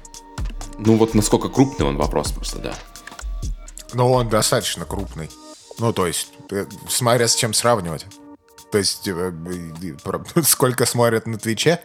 Ну, 0.78 0.98
вот 0.98 1.16
насколько 1.16 1.50
крупный 1.50 1.88
он 1.88 1.98
вопрос 1.98 2.32
просто, 2.32 2.60
да. 2.60 2.74
Ну, 3.94 4.12
он 4.12 4.30
достаточно 4.30 4.86
крупный. 4.86 5.30
Ну, 5.80 5.94
то 5.94 6.08
есть, 6.08 6.28
э, 6.52 6.66
смотря 6.90 7.28
с 7.28 7.36
чем 7.36 7.54
сравнивать. 7.54 8.06
То 8.71 8.77
есть, 8.77 9.08
э, 9.08 9.32
сколько 10.43 10.86
смотрят 10.86 11.25
на 11.25 11.38
Твиче? 11.38 11.80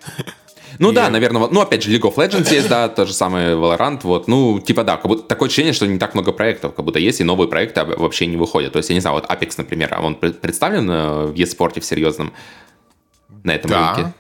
Ну 0.79 0.93
и... 0.93 0.95
да, 0.95 1.11
наверное, 1.11 1.49
ну 1.51 1.61
опять 1.61 1.83
же, 1.83 1.91
League 1.91 2.03
of 2.03 2.15
Legends 2.17 2.53
есть, 2.53 2.69
да, 2.69 2.89
то 2.89 3.07
же 3.07 3.13
самое 3.13 3.57
Valorant, 3.57 4.01
вот, 4.03 4.29
ну, 4.29 4.59
типа 4.59 4.85
да, 4.85 4.97
как 4.97 5.07
будто 5.07 5.23
такое 5.23 5.49
ощущение, 5.49 5.73
что 5.73 5.87
не 5.87 5.99
так 5.99 6.15
много 6.15 6.33
проектов, 6.33 6.75
как 6.75 6.85
будто 6.85 6.99
есть, 6.99 7.21
и 7.21 7.25
новые 7.25 7.49
проекты 7.49 7.85
вообще 7.85 8.27
не 8.27 8.37
выходят. 8.37 8.73
То 8.73 8.79
есть, 8.79 8.89
я 8.89 8.95
не 8.95 9.01
знаю, 9.01 9.17
вот 9.17 9.31
Apex, 9.31 9.55
например, 9.59 9.97
он 10.01 10.15
представлен 10.15 10.91
э, 10.91 11.27
в 11.27 11.35
e-спорте 11.35 11.81
в 11.81 11.85
серьезном 11.85 12.33
на 13.45 13.53
этом 13.55 13.71
да. 13.71 13.95
рынке? 13.95 14.15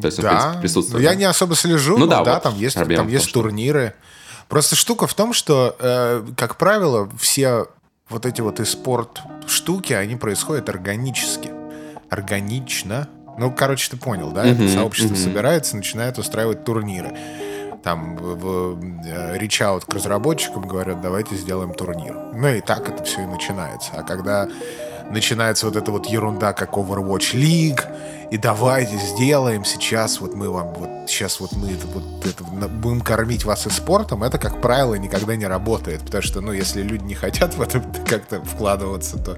То 0.00 0.06
есть, 0.06 0.20
да. 0.20 0.52
он 0.54 0.60
присутствует? 0.60 1.02
Ну, 1.02 1.08
я 1.08 1.14
не 1.14 1.24
особо 1.24 1.54
слежу, 1.54 1.96
ну, 1.96 2.06
да, 2.06 2.22
да 2.22 2.34
вот 2.34 2.42
там 2.42 2.56
есть, 2.56 2.76
там 2.76 3.08
есть 3.08 3.32
том, 3.32 3.42
турниры. 3.42 3.94
Просто 4.48 4.76
штука 4.76 5.06
в 5.06 5.14
том, 5.14 5.32
что, 5.32 5.74
э, 5.78 6.24
как 6.36 6.56
правило, 6.56 7.08
все 7.18 7.66
вот 8.08 8.26
эти 8.26 8.40
вот 8.40 8.60
и-спорт 8.60 9.22
штуки, 9.46 9.92
они 9.94 10.16
происходят 10.16 10.68
органически 10.68 11.50
органично. 12.14 13.08
Ну, 13.36 13.50
короче, 13.50 13.90
ты 13.90 13.96
понял, 13.96 14.30
да? 14.30 14.46
Uh-huh, 14.46 14.54
Это 14.54 14.68
сообщество 14.68 15.14
uh-huh. 15.14 15.24
собирается, 15.24 15.76
начинает 15.76 16.18
устраивать 16.18 16.64
турниры. 16.64 17.12
Там 17.82 18.16
в, 18.16 18.36
в 18.36 18.84
э, 19.04 19.36
reach 19.36 19.60
out 19.60 19.84
к 19.86 19.92
разработчикам 19.92 20.66
говорят, 20.66 21.00
давайте 21.02 21.36
сделаем 21.36 21.74
турнир. 21.74 22.16
Ну 22.32 22.48
и 22.48 22.60
так 22.60 22.88
это 22.88 23.04
все 23.04 23.22
и 23.22 23.26
начинается. 23.26 23.90
А 23.92 24.02
когда 24.02 24.48
начинается 25.10 25.66
вот 25.66 25.76
эта 25.76 25.90
вот 25.90 26.06
ерунда, 26.06 26.52
как 26.52 26.74
Overwatch 26.74 27.34
League, 27.34 27.82
и 28.30 28.38
давайте 28.38 28.96
сделаем 28.96 29.64
сейчас, 29.64 30.20
вот 30.20 30.34
мы 30.34 30.48
вам, 30.48 30.72
вот 30.74 31.10
сейчас 31.10 31.40
вот 31.40 31.52
мы 31.52 31.72
это, 31.72 31.86
вот 31.88 32.24
это, 32.24 32.44
будем 32.68 33.00
кормить 33.00 33.44
вас 33.44 33.66
и 33.66 33.70
спортом, 33.70 34.24
это, 34.24 34.38
как 34.38 34.62
правило, 34.62 34.94
никогда 34.94 35.36
не 35.36 35.46
работает, 35.46 36.00
потому 36.00 36.22
что, 36.22 36.40
ну, 36.40 36.52
если 36.52 36.82
люди 36.82 37.04
не 37.04 37.14
хотят 37.14 37.54
в 37.54 37.60
это 37.60 37.80
как-то 38.08 38.42
вкладываться, 38.42 39.18
то 39.18 39.36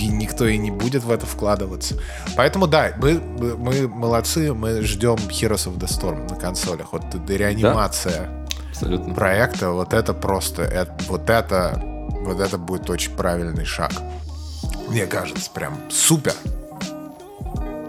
и 0.00 0.08
никто 0.08 0.46
и 0.46 0.56
не 0.56 0.70
будет 0.70 1.04
в 1.04 1.10
это 1.10 1.26
вкладываться. 1.26 1.96
Поэтому 2.36 2.66
да, 2.66 2.92
мы, 2.98 3.20
мы 3.20 3.88
молодцы, 3.88 4.52
мы 4.54 4.82
ждем 4.82 5.16
Heroes 5.16 5.68
of 5.68 5.78
the 5.78 5.86
Storm 5.86 6.28
на 6.30 6.36
консолях. 6.36 6.92
Вот 6.92 7.04
реанимация 7.28 8.28
да, 8.80 8.98
проекта, 9.14 9.70
вот 9.70 9.92
это 9.92 10.14
просто, 10.14 10.62
это, 10.62 10.96
вот 11.08 11.28
это, 11.30 11.82
вот 12.24 12.40
это 12.40 12.58
будет 12.58 12.88
очень 12.90 13.12
правильный 13.12 13.64
шаг. 13.64 13.92
Мне 14.88 15.06
кажется, 15.06 15.50
прям 15.50 15.78
супер. 15.90 16.34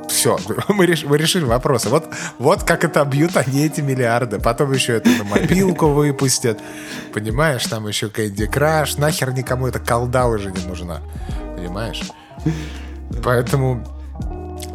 Все, 0.07 0.37
мы, 0.67 0.85
реш, 0.85 1.05
мы 1.05 1.17
решили 1.17 1.45
вопросы. 1.45 1.89
Вот, 1.89 2.09
вот 2.39 2.63
как 2.63 2.83
это 2.83 3.05
бьют 3.05 3.37
они 3.37 3.65
эти 3.65 3.79
миллиарды. 3.79 4.39
Потом 4.39 4.73
еще 4.73 4.93
это 4.93 5.09
на 5.09 5.23
мобилку 5.23 5.87
выпустят. 5.87 6.59
Понимаешь, 7.13 7.65
там 7.67 7.87
еще 7.87 8.07
Candy 8.07 8.51
Crush. 8.51 8.99
Нахер 8.99 9.31
никому 9.31 9.67
эта 9.67 9.79
колда 9.79 10.25
уже 10.25 10.51
не 10.51 10.65
нужна 10.65 11.01
понимаешь? 11.59 12.01
Поэтому... 13.23 13.83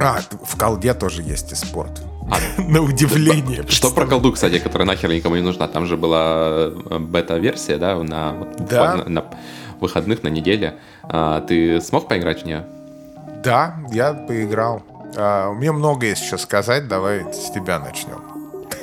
А, 0.01 0.21
в 0.43 0.57
колде 0.57 0.95
тоже 0.95 1.23
есть 1.23 1.53
и 1.53 1.55
спорт. 1.55 2.03
А, 2.31 2.63
на 2.63 2.81
удивление. 2.81 3.65
Что 3.69 3.91
про 3.91 4.07
колду, 4.07 4.33
кстати, 4.33 4.59
которая 4.59 4.87
нахер 4.87 5.11
никому 5.11 5.37
не 5.37 5.43
нужна? 5.43 5.69
Там 5.69 5.87
же 5.87 5.97
была 5.97 6.49
э, 6.49 6.99
бета-версия, 6.99 7.77
да, 7.77 7.97
на, 7.97 8.49
да. 8.59 9.05
на, 9.07 9.25
выходных 9.81 10.23
на 10.23 10.29
неделе. 10.29 10.79
А, 11.03 11.41
ты 11.43 11.81
смог 11.81 12.09
поиграть 12.09 12.43
в 12.43 12.47
нее? 12.47 12.65
Да, 13.43 13.77
я 13.93 14.15
поиграл. 14.15 14.83
А, 15.17 15.51
у 15.51 15.55
меня 15.55 15.73
много 15.73 16.07
есть 16.07 16.23
еще 16.23 16.39
сказать, 16.39 16.89
давай 16.89 17.33
с 17.33 17.51
тебя 17.51 17.79
начнем. 17.79 18.34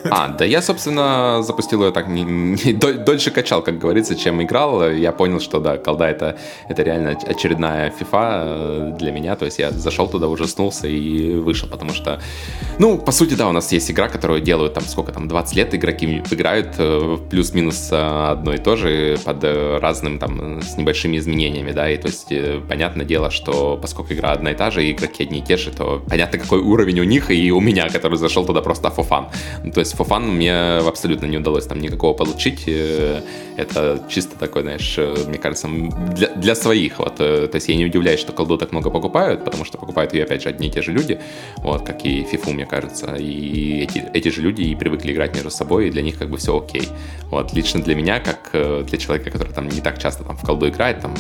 А, 0.09 0.29
да 0.29 0.45
я, 0.45 0.61
собственно, 0.61 1.43
запустил 1.43 1.83
ее 1.83 1.91
так 1.91 2.07
не, 2.07 2.23
не, 2.23 2.73
дольше 2.73 3.31
качал, 3.31 3.61
как 3.61 3.77
говорится, 3.77 4.15
чем 4.15 4.41
играл. 4.41 4.89
Я 4.89 5.11
понял, 5.11 5.39
что 5.39 5.59
да, 5.59 5.77
колда 5.77 6.09
это, 6.09 6.37
это 6.69 6.83
реально 6.83 7.17
очередная 7.25 7.91
FIFA 7.91 8.93
э, 8.93 8.97
для 8.97 9.11
меня. 9.11 9.35
То 9.35 9.45
есть 9.45 9.59
я 9.59 9.71
зашел 9.71 10.07
туда, 10.07 10.27
ужаснулся 10.27 10.87
и 10.87 11.35
вышел, 11.35 11.69
потому 11.69 11.93
что, 11.93 12.19
ну, 12.79 12.97
по 12.97 13.11
сути, 13.11 13.33
да, 13.33 13.47
у 13.47 13.51
нас 13.51 13.71
есть 13.71 13.91
игра, 13.91 14.07
которую 14.07 14.41
делают 14.41 14.73
там 14.73 14.83
сколько 14.83 15.11
там, 15.11 15.27
20 15.27 15.55
лет 15.55 15.75
игроки 15.75 16.23
играют 16.31 16.75
э, 16.77 17.17
плюс-минус 17.29 17.89
э, 17.91 18.31
одно 18.31 18.53
и 18.53 18.57
то 18.57 18.75
же 18.75 19.17
под 19.23 19.43
разным 19.43 20.19
там 20.19 20.61
с 20.61 20.77
небольшими 20.77 21.17
изменениями, 21.17 21.71
да, 21.71 21.89
и 21.89 21.97
то 21.97 22.07
есть 22.07 22.31
понятное 22.67 23.05
дело, 23.05 23.31
что 23.31 23.77
поскольку 23.81 24.13
игра 24.13 24.31
одна 24.31 24.51
и 24.51 24.55
та 24.55 24.71
же, 24.71 24.83
и 24.83 24.91
игроки 24.91 25.23
одни 25.23 25.39
и 25.39 25.41
те 25.41 25.57
же, 25.57 25.71
то 25.71 26.01
понятно, 26.07 26.39
какой 26.39 26.59
уровень 26.59 26.99
у 26.99 27.03
них 27.03 27.31
и 27.31 27.51
у 27.51 27.59
меня, 27.59 27.89
который 27.89 28.17
зашел 28.17 28.45
туда 28.45 28.61
просто 28.61 28.89
fun. 28.89 29.25
Ну, 29.63 29.71
то 29.71 29.79
есть 29.79 29.90
есть 29.91 29.97
фофан 29.97 30.27
мне 30.27 30.54
абсолютно 30.54 31.25
не 31.25 31.38
удалось 31.38 31.65
там 31.65 31.80
никакого 31.80 32.13
получить. 32.13 32.63
Э, 32.67 33.21
это 33.58 34.04
чисто 34.10 34.38
такой, 34.38 34.62
знаешь, 34.62 34.95
э, 34.97 35.15
мне 35.27 35.38
кажется, 35.38 35.67
для, 36.15 36.30
для 36.30 36.56
своих. 36.56 36.99
Вот. 36.99 37.15
Э, 37.19 37.47
то 37.47 37.56
есть 37.56 37.67
я 37.67 37.75
не 37.75 37.86
удивляюсь, 37.86 38.19
что 38.19 38.32
колду 38.32 38.58
так 38.58 38.71
много 38.71 38.89
покупают, 38.89 39.43
потому 39.43 39.65
что 39.65 39.77
покупают 39.77 40.13
ее, 40.13 40.23
опять 40.23 40.43
же, 40.43 40.49
одни 40.49 40.67
и 40.67 40.71
те 40.71 40.82
же 40.82 40.91
люди, 40.91 41.19
вот, 41.58 41.86
как 41.86 42.06
и 42.06 42.23
фифу, 42.23 42.51
мне 42.51 42.65
кажется. 42.65 43.15
И 43.15 43.82
эти, 43.84 44.04
эти 44.13 44.30
же 44.30 44.41
люди 44.41 44.62
и 44.62 44.75
привыкли 44.75 45.12
играть 45.12 45.34
между 45.34 45.51
собой, 45.51 45.88
и 45.88 45.91
для 45.91 46.01
них 46.01 46.17
как 46.17 46.30
бы 46.30 46.38
все 46.38 46.58
окей. 46.58 46.88
Вот. 47.25 47.54
Лично 47.54 47.82
для 47.82 47.95
меня, 47.95 48.19
как 48.19 48.51
для 48.86 48.97
человека, 48.97 49.30
который 49.32 49.54
там 49.54 49.67
не 49.67 49.82
так 49.82 49.99
часто 49.99 50.23
там 50.23 50.38
в 50.38 50.41
колду 50.41 50.67
играет, 50.67 51.01
там 51.01 51.15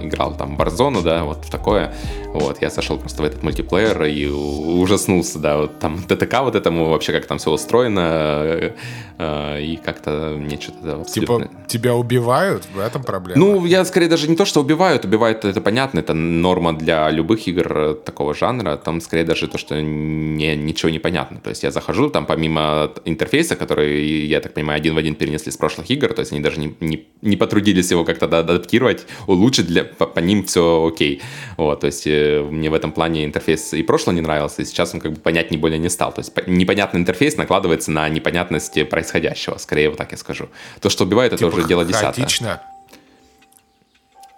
играл 0.00 0.36
там 0.36 0.56
Warzone, 0.56 1.02
да, 1.02 1.24
вот 1.24 1.44
в 1.44 1.50
такое, 1.50 1.94
вот, 2.32 2.60
я 2.62 2.70
зашел 2.70 2.98
просто 2.98 3.22
в 3.22 3.24
этот 3.24 3.42
мультиплеер 3.42 4.04
и 4.04 4.26
ужаснулся, 4.26 5.38
да, 5.38 5.58
вот 5.58 5.78
там 5.78 6.02
ТТК 6.02 6.42
вот 6.42 6.54
этому 6.54 6.90
вообще, 6.90 7.12
как 7.12 7.26
там 7.26 7.38
все 7.38 7.50
устроено, 7.50 8.13
Э, 8.14 8.70
э, 9.18 9.62
и 9.62 9.76
как-то 9.76 10.36
мне 10.38 10.60
что-то 10.60 11.00
абсолютно... 11.00 11.46
Типа 11.46 11.50
тебя 11.68 11.94
убивают? 11.94 12.66
В 12.74 12.78
этом 12.78 13.02
проблема? 13.02 13.40
Ну, 13.40 13.66
я 13.66 13.84
скорее 13.84 14.08
даже 14.08 14.28
не 14.28 14.36
то, 14.36 14.44
что 14.44 14.60
убивают. 14.60 15.04
Убивают, 15.04 15.44
это 15.44 15.60
понятно, 15.60 16.00
это 16.00 16.14
норма 16.14 16.72
для 16.72 17.10
любых 17.10 17.46
игр 17.48 17.94
такого 18.04 18.34
жанра. 18.34 18.76
Там 18.76 19.00
скорее 19.00 19.24
даже 19.24 19.48
то, 19.48 19.58
что 19.58 19.80
не, 19.80 20.56
ничего 20.56 20.90
не 20.90 20.98
понятно. 20.98 21.40
То 21.40 21.50
есть 21.50 21.62
я 21.62 21.70
захожу, 21.70 22.10
там 22.10 22.26
помимо 22.26 22.90
интерфейса, 23.04 23.56
который, 23.56 24.26
я 24.26 24.40
так 24.40 24.54
понимаю, 24.54 24.78
один 24.78 24.94
в 24.94 24.98
один 24.98 25.14
перенесли 25.14 25.52
с 25.52 25.56
прошлых 25.56 25.90
игр, 25.90 26.12
то 26.12 26.20
есть 26.20 26.32
они 26.32 26.40
даже 26.40 26.60
не, 26.60 26.74
не, 26.80 27.06
не 27.22 27.36
потрудились 27.36 27.90
его 27.90 28.04
как-то 28.04 28.26
адаптировать, 28.26 29.06
улучшить, 29.26 29.66
для, 29.66 29.84
по, 29.84 30.06
по 30.06 30.20
ним 30.20 30.44
все 30.44 30.86
окей. 30.86 31.22
Вот, 31.56 31.80
то 31.80 31.86
есть 31.86 32.06
э, 32.06 32.42
мне 32.42 32.70
в 32.70 32.74
этом 32.74 32.92
плане 32.92 33.24
интерфейс 33.24 33.74
и 33.74 33.82
прошлый 33.82 34.14
не 34.16 34.20
нравился, 34.20 34.62
и 34.62 34.64
сейчас 34.64 34.94
он 34.94 35.00
как 35.00 35.12
бы 35.12 35.20
понять 35.20 35.50
не 35.50 35.56
более 35.56 35.78
не 35.78 35.88
стал. 35.88 36.12
То 36.12 36.20
есть 36.20 36.32
непонятный 36.46 37.00
интерфейс 37.00 37.36
накладывается 37.36 37.90
на 38.04 38.08
непонятности 38.10 38.84
происходящего, 38.84 39.56
скорее 39.58 39.88
вот 39.88 39.98
так 39.98 40.12
я 40.12 40.18
скажу. 40.18 40.48
То, 40.80 40.90
что 40.90 41.04
убивает, 41.04 41.32
это 41.32 41.44
типа 41.44 41.56
уже 41.56 41.66
дело 41.66 41.84
десятое. 41.84 42.12
Хаотично. 42.12 42.60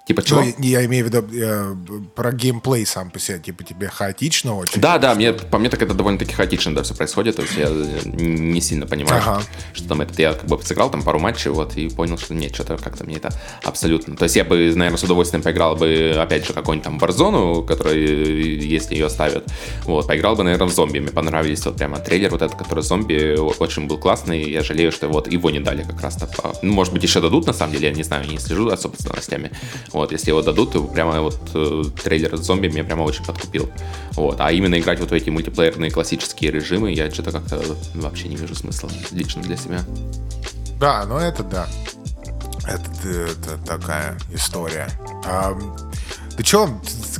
Типа 0.06 0.22
чего? 0.22 0.40
Ну, 0.40 0.54
я 0.60 0.84
имею 0.84 1.04
в 1.04 1.08
виду 1.08 1.26
э, 1.34 1.74
про 2.14 2.30
геймплей 2.30 2.86
сам 2.86 3.10
по 3.10 3.18
себе, 3.18 3.40
типа 3.40 3.64
тебе 3.64 3.88
хаотично 3.88 4.54
очень. 4.56 4.80
Да, 4.80 4.98
да, 4.98 5.16
мне, 5.16 5.32
по 5.32 5.58
мне 5.58 5.68
так 5.68 5.82
это 5.82 5.94
довольно-таки 5.94 6.32
хаотично, 6.32 6.76
да, 6.76 6.84
все 6.84 6.94
происходит, 6.94 7.34
то 7.34 7.42
есть 7.42 7.56
я 7.56 7.68
не 8.04 8.60
сильно 8.60 8.86
понимаю, 8.86 9.20
ага. 9.20 9.40
что, 9.40 9.50
что 9.80 9.88
там 9.88 10.02
это. 10.02 10.22
Я 10.22 10.34
как 10.34 10.44
бы 10.44 10.62
сыграл 10.62 10.90
там 10.90 11.02
пару 11.02 11.18
матчей, 11.18 11.50
вот, 11.50 11.76
и 11.76 11.88
понял, 11.88 12.18
что 12.18 12.34
нет, 12.34 12.54
что-то 12.54 12.76
как-то 12.76 13.02
мне 13.02 13.16
это 13.16 13.30
абсолютно. 13.64 14.16
То 14.16 14.22
есть 14.22 14.36
я 14.36 14.44
бы, 14.44 14.72
наверное, 14.76 14.96
с 14.96 15.02
удовольствием 15.02 15.42
поиграл 15.42 15.74
бы, 15.74 16.16
опять 16.16 16.46
же, 16.46 16.52
какой-нибудь 16.52 16.84
там 16.84 16.98
Warzone, 16.98 17.66
который, 17.66 18.64
если 18.64 18.94
ее 18.94 19.10
ставят, 19.10 19.50
вот, 19.86 20.06
поиграл 20.06 20.36
бы, 20.36 20.44
наверное, 20.44 20.68
в 20.68 20.72
зомби. 20.72 21.00
Мне 21.00 21.10
понравились 21.10 21.66
вот 21.66 21.78
прямо 21.78 21.98
трейлер 21.98 22.30
вот 22.30 22.42
этот, 22.42 22.56
который 22.56 22.84
зомби, 22.84 23.36
очень 23.36 23.88
был 23.88 23.98
классный, 23.98 24.48
я 24.48 24.62
жалею, 24.62 24.92
что 24.92 25.08
вот 25.08 25.26
его 25.26 25.50
не 25.50 25.58
дали 25.58 25.82
как 25.82 26.00
раз-то. 26.00 26.28
Ну, 26.62 26.72
может 26.72 26.92
быть, 26.92 27.02
еще 27.02 27.20
дадут, 27.20 27.48
на 27.48 27.52
самом 27.52 27.72
деле, 27.72 27.88
я 27.88 27.94
не 27.94 28.04
знаю, 28.04 28.28
не 28.28 28.38
слежу 28.38 28.68
особо 28.68 28.94
с 28.96 29.04
новостями. 29.04 29.50
Вот, 29.96 30.12
если 30.12 30.28
его 30.28 30.42
дадут, 30.42 30.72
то 30.72 30.84
прямо 30.84 31.22
вот 31.22 31.40
э, 31.54 31.84
трейлер 32.02 32.36
с 32.36 32.40
зомби 32.40 32.68
меня 32.68 32.84
прямо 32.84 33.00
очень 33.00 33.24
подкупил. 33.24 33.70
Вот. 34.12 34.38
А 34.42 34.52
именно 34.52 34.78
играть 34.78 35.00
вот 35.00 35.10
в 35.10 35.14
эти 35.14 35.30
мультиплеерные 35.30 35.90
классические 35.90 36.50
режимы 36.50 36.92
я 36.92 37.10
что-то 37.10 37.32
как-то 37.32 37.62
вообще 37.94 38.28
не 38.28 38.36
вижу 38.36 38.54
смысла 38.54 38.90
лично 39.10 39.40
для 39.40 39.56
себя. 39.56 39.80
Да, 40.78 41.06
ну 41.06 41.16
это 41.16 41.42
да. 41.42 41.66
Это, 42.66 43.08
это 43.08 43.56
такая 43.66 44.18
история. 44.34 44.86
А, 45.24 45.58
ты 46.36 46.42
чё, 46.42 46.68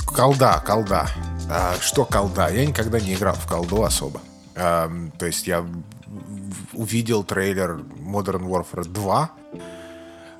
колда, 0.05 0.63
колда. 0.63 1.09
А, 1.49 1.73
что 1.81 2.05
колда? 2.05 2.49
Я 2.49 2.63
никогда 2.63 2.99
не 2.99 3.15
играл 3.15 3.33
в 3.33 3.47
колду 3.47 3.81
особо. 3.81 4.21
А, 4.55 4.87
то 5.17 5.25
есть 5.25 5.47
я 5.47 5.65
увидел 6.73 7.23
трейлер 7.23 7.79
Modern 7.99 8.47
Warfare 8.47 8.87
2, 8.87 9.15
а, 9.19 9.31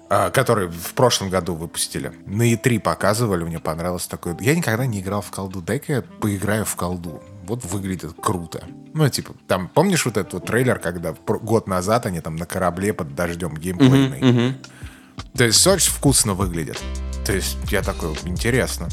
который 0.08 0.67
в 0.67 0.93
прошлом 0.93 1.30
году 1.30 1.56
выпустили. 1.56 2.12
На 2.26 2.54
E3 2.54 2.80
показывали, 2.80 3.43
мне 3.43 3.60
понравилось 3.60 4.08
такое. 4.08 4.38
Я 4.39 4.56
никогда 4.56 4.86
не 4.86 5.02
играл 5.02 5.22
в 5.22 5.32
колду. 5.32 5.62
Дай-ка 5.62 5.93
я 5.93 6.02
поиграю 6.02 6.65
в 6.65 6.76
колду. 6.76 7.22
Вот 7.43 7.63
выглядит 7.65 8.13
круто. 8.22 8.63
Ну, 8.93 9.08
типа, 9.10 9.34
там, 9.48 9.67
помнишь 9.67 10.06
вот 10.06 10.17
этот 10.17 10.34
вот 10.34 10.46
трейлер, 10.46 10.80
когда 10.80 11.13
год 11.13 11.67
назад 11.67 12.06
они 12.06 12.20
там 12.20 12.36
на 12.36 12.46
корабле 12.46 12.93
под 12.93 13.15
дождем 13.15 13.54
геймплейный? 13.56 14.20
Uh-huh. 14.20 14.56
То 15.38 15.43
есть 15.43 15.65
очень 15.65 15.91
вкусно 15.91 16.34
выглядит. 16.34 16.82
То 17.26 17.34
есть 17.34 17.58
я 17.70 17.82
такой, 17.82 18.17
интересно. 18.24 18.88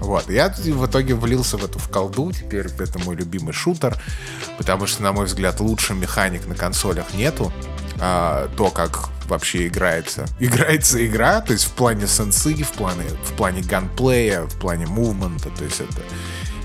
Вот. 0.00 0.30
Я 0.30 0.50
в 0.50 0.86
итоге 0.86 1.14
влился 1.14 1.56
в 1.56 1.64
эту 1.64 1.78
в 1.78 1.88
колду. 1.88 2.30
Теперь 2.32 2.66
это 2.66 2.98
мой 3.00 3.16
любимый 3.16 3.52
шутер. 3.52 3.96
Потому 4.58 4.86
что, 4.86 5.02
на 5.02 5.12
мой 5.12 5.26
взгляд, 5.26 5.60
лучше 5.60 5.94
механик 5.94 6.46
на 6.46 6.54
консолях 6.54 7.14
нету. 7.14 7.52
А, 8.00 8.48
то, 8.56 8.70
как 8.70 9.08
вообще 9.26 9.66
играется. 9.66 10.26
Играется 10.38 11.04
игра, 11.06 11.40
то 11.40 11.52
есть 11.52 11.64
в 11.64 11.72
плане 11.72 12.06
сенсы, 12.06 12.54
в 12.54 12.72
плане, 12.72 13.04
в 13.24 13.32
плане 13.34 13.62
ганплея, 13.62 14.42
в 14.42 14.58
плане 14.58 14.86
мувмента, 14.86 15.50
то 15.50 15.64
есть 15.64 15.80
это 15.80 16.02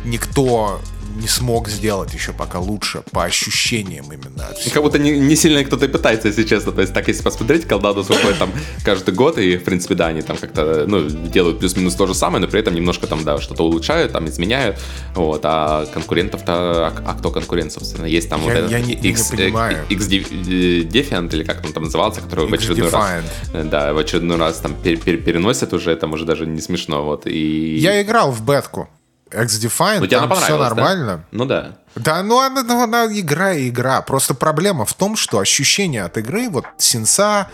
никто 0.05 0.81
не 1.15 1.27
смог 1.27 1.69
сделать 1.69 2.13
еще 2.13 2.33
пока 2.33 2.59
лучше, 2.59 3.03
по 3.11 3.23
ощущениям 3.23 4.11
именно. 4.11 4.47
И 4.65 4.69
как 4.69 4.83
будто 4.83 4.99
не, 4.99 5.11
не 5.11 5.35
сильно 5.35 5.63
кто-то 5.63 5.87
пытается, 5.87 6.27
если 6.27 6.43
честно. 6.43 6.71
То 6.71 6.81
есть 6.81 6.93
так, 6.93 7.07
если 7.07 7.23
посмотреть, 7.23 7.65
Колдадус 7.65 8.09
выходит 8.09 8.39
там 8.39 8.51
каждый 8.83 9.13
год, 9.13 9.37
и, 9.37 9.57
в 9.57 9.63
принципе, 9.63 9.95
да, 9.95 10.07
они 10.07 10.21
там 10.21 10.37
как-то, 10.37 10.85
ну, 10.87 11.07
делают 11.07 11.59
плюс-минус 11.59 11.95
то 11.95 12.07
же 12.07 12.13
самое, 12.13 12.43
но 12.43 12.47
при 12.47 12.59
этом 12.59 12.73
немножко 12.73 13.07
там, 13.07 13.23
да, 13.23 13.39
что-то 13.39 13.63
улучшают, 13.63 14.11
там, 14.11 14.27
изменяют, 14.27 14.79
вот, 15.15 15.41
а 15.43 15.85
конкурентов-то, 15.85 16.53
а, 16.53 16.93
а 17.05 17.13
кто 17.13 17.31
конкурент, 17.31 17.71
собственно? 17.71 18.05
Есть 18.05 18.29
там 18.29 18.41
я, 18.41 18.45
вот 18.45 18.53
этот 18.53 18.71
я 18.71 18.79
не, 18.79 18.93
X, 18.93 19.31
не 19.31 19.37
понимаю. 19.37 19.85
X 19.89 20.07
Defiant, 20.07 21.33
или 21.33 21.43
как 21.43 21.63
он 21.65 21.73
там 21.73 21.83
назывался, 21.83 22.21
который 22.21 22.47
в 22.47 22.53
очередной 22.53 22.89
раз, 22.89 23.23
да, 23.53 23.93
в 23.93 23.97
очередной 23.97 24.37
раз 24.37 24.57
там 24.57 24.75
пер, 24.75 24.97
пер, 24.97 25.17
переносят 25.17 25.73
уже, 25.73 25.95
там 25.95 26.13
уже 26.13 26.25
даже 26.25 26.45
не 26.45 26.61
смешно, 26.61 27.03
вот, 27.03 27.27
и... 27.27 27.77
Я 27.77 28.01
играл 28.01 28.31
в 28.31 28.43
бетку. 28.45 28.89
X-Defiant, 29.31 29.99
ну, 29.99 30.07
там 30.07 30.35
все 30.35 30.57
нормально. 30.57 31.17
Да? 31.17 31.23
Ну 31.31 31.45
да. 31.45 31.77
Да, 31.95 32.23
ну 32.23 32.39
она, 32.39 32.63
ну, 32.63 32.81
она 32.81 33.05
игра 33.05 33.53
и 33.53 33.69
игра. 33.69 34.01
Просто 34.01 34.33
проблема 34.33 34.85
в 34.85 34.93
том, 34.93 35.15
что 35.15 35.39
ощущение 35.39 36.03
от 36.03 36.17
игры, 36.17 36.49
вот 36.49 36.65
сенса, 36.77 37.49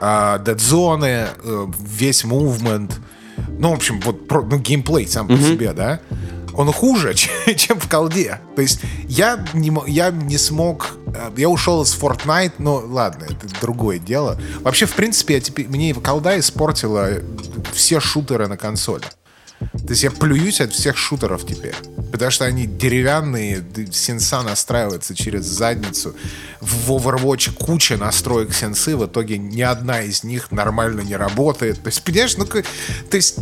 э, 0.00 0.38
дедзоны, 0.44 1.28
э, 1.42 1.66
весь 1.80 2.24
мувмент, 2.24 2.98
ну, 3.58 3.70
в 3.70 3.74
общем, 3.74 4.00
вот 4.00 4.28
про, 4.28 4.42
ну, 4.42 4.58
геймплей 4.58 5.06
сам 5.06 5.26
mm-hmm. 5.26 5.36
по 5.36 5.42
себе, 5.42 5.72
да, 5.72 6.00
он 6.54 6.72
хуже, 6.72 7.14
чем 7.56 7.78
в 7.78 7.88
колде. 7.88 8.40
То 8.56 8.62
есть 8.62 8.80
я 9.08 9.44
не, 9.54 9.72
я 9.86 10.10
не 10.10 10.38
смог... 10.38 10.98
Э, 11.14 11.30
я 11.36 11.48
ушел 11.48 11.82
из 11.82 11.96
Fortnite, 11.96 12.54
но 12.58 12.82
ладно, 12.84 13.24
это 13.24 13.60
другое 13.60 13.98
дело. 13.98 14.38
Вообще, 14.60 14.86
в 14.86 14.92
принципе, 14.92 15.34
я 15.34 15.40
теперь, 15.40 15.68
мне 15.68 15.94
колда 15.94 16.38
испортила 16.38 17.10
все 17.72 18.00
шутеры 18.00 18.48
на 18.48 18.56
консоли. 18.56 19.04
То 19.58 19.90
есть 19.90 20.02
я 20.02 20.10
плююсь 20.10 20.60
от 20.60 20.72
всех 20.72 20.96
шутеров 20.96 21.46
теперь. 21.46 21.74
Потому 22.12 22.30
что 22.30 22.44
они 22.44 22.66
деревянные, 22.66 23.64
сенса 23.90 24.42
настраивается 24.42 25.14
через 25.14 25.44
задницу. 25.44 26.14
В 26.60 26.90
Overwatch 26.92 27.54
куча 27.54 27.96
настроек 27.96 28.54
сенсы, 28.54 28.96
в 28.96 29.06
итоге 29.06 29.38
ни 29.38 29.62
одна 29.62 30.02
из 30.02 30.24
них 30.24 30.50
нормально 30.52 31.00
не 31.00 31.16
работает. 31.16 31.82
То 31.82 31.88
есть, 31.88 32.02
понимаешь, 32.02 32.36
ну, 32.36 32.44
то 32.46 32.62
есть 33.16 33.36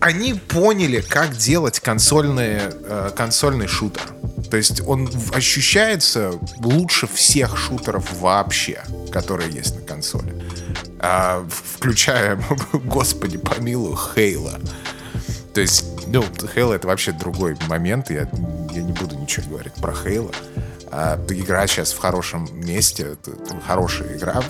они 0.00 0.34
поняли, 0.34 1.00
как 1.00 1.36
делать 1.36 1.80
консольные, 1.80 2.72
э, 2.72 3.10
консольный 3.16 3.66
шутер. 3.66 4.02
То 4.50 4.56
есть 4.56 4.82
он 4.86 5.10
ощущается 5.34 6.32
лучше 6.60 7.06
всех 7.06 7.56
шутеров 7.58 8.12
вообще, 8.20 8.82
которые 9.10 9.50
есть 9.50 9.74
на 9.74 9.82
консоли. 9.82 10.32
А, 11.00 11.46
включая, 11.50 12.40
господи 12.72 13.38
помилуй, 13.38 13.96
Хейла. 13.96 14.60
То 15.54 15.60
есть, 15.60 15.84
ну, 16.08 16.24
Хейла 16.54 16.74
это 16.74 16.88
вообще 16.88 17.12
другой 17.12 17.56
момент. 17.68 18.10
Я, 18.10 18.28
я 18.72 18.82
не 18.82 18.92
буду 18.92 19.16
ничего 19.16 19.50
говорить 19.50 19.74
про 19.74 19.94
Хейла. 19.94 20.32
А, 20.90 21.18
игра 21.28 21.66
сейчас 21.66 21.92
в 21.92 21.98
хорошем 21.98 22.48
месте, 22.52 23.16
хорошая 23.66 24.16
игра, 24.16 24.42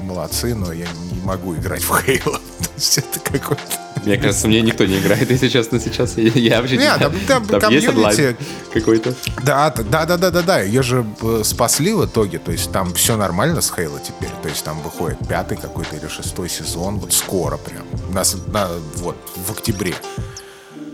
молодцы, 0.00 0.54
но 0.54 0.72
я 0.72 0.86
не 1.12 1.20
могу 1.22 1.54
играть 1.54 1.82
в 1.82 1.92
Halo. 1.92 2.40
это 2.96 3.20
какой-то... 3.20 3.62
Мне 4.04 4.16
кажется, 4.16 4.48
мне 4.48 4.62
никто 4.62 4.86
не 4.86 4.98
играет, 4.98 5.30
если 5.30 5.48
честно, 5.48 5.78
сейчас. 5.78 6.16
Я, 6.16 6.30
я 6.30 6.60
вообще 6.60 6.78
не 6.78 6.84
знаю. 6.84 7.00
Там, 7.00 7.12
там, 7.46 7.60
там 7.60 7.72
есть 7.72 7.88
онлайн 7.88 8.36
какой-то? 8.72 9.14
Да, 9.42 9.70
да, 9.70 10.06
да, 10.06 10.16
да, 10.16 10.30
да, 10.30 10.42
да. 10.42 10.60
Ее 10.60 10.82
же 10.82 11.04
э, 11.20 11.42
спасли 11.44 11.92
в 11.92 12.06
итоге. 12.06 12.38
То 12.38 12.50
есть 12.50 12.72
там 12.72 12.94
все 12.94 13.18
нормально 13.18 13.60
с 13.60 13.70
Хейла 13.70 14.00
теперь. 14.00 14.32
То 14.42 14.48
есть 14.48 14.64
там 14.64 14.80
выходит 14.80 15.18
пятый 15.28 15.58
какой-то 15.58 15.96
или 15.96 16.08
шестой 16.08 16.48
сезон. 16.48 16.98
Вот 16.98 17.12
скоро 17.12 17.58
прям. 17.58 17.84
Нас, 18.10 18.36
на, 18.46 18.68
вот, 18.96 19.16
в 19.36 19.52
октябре. 19.52 19.94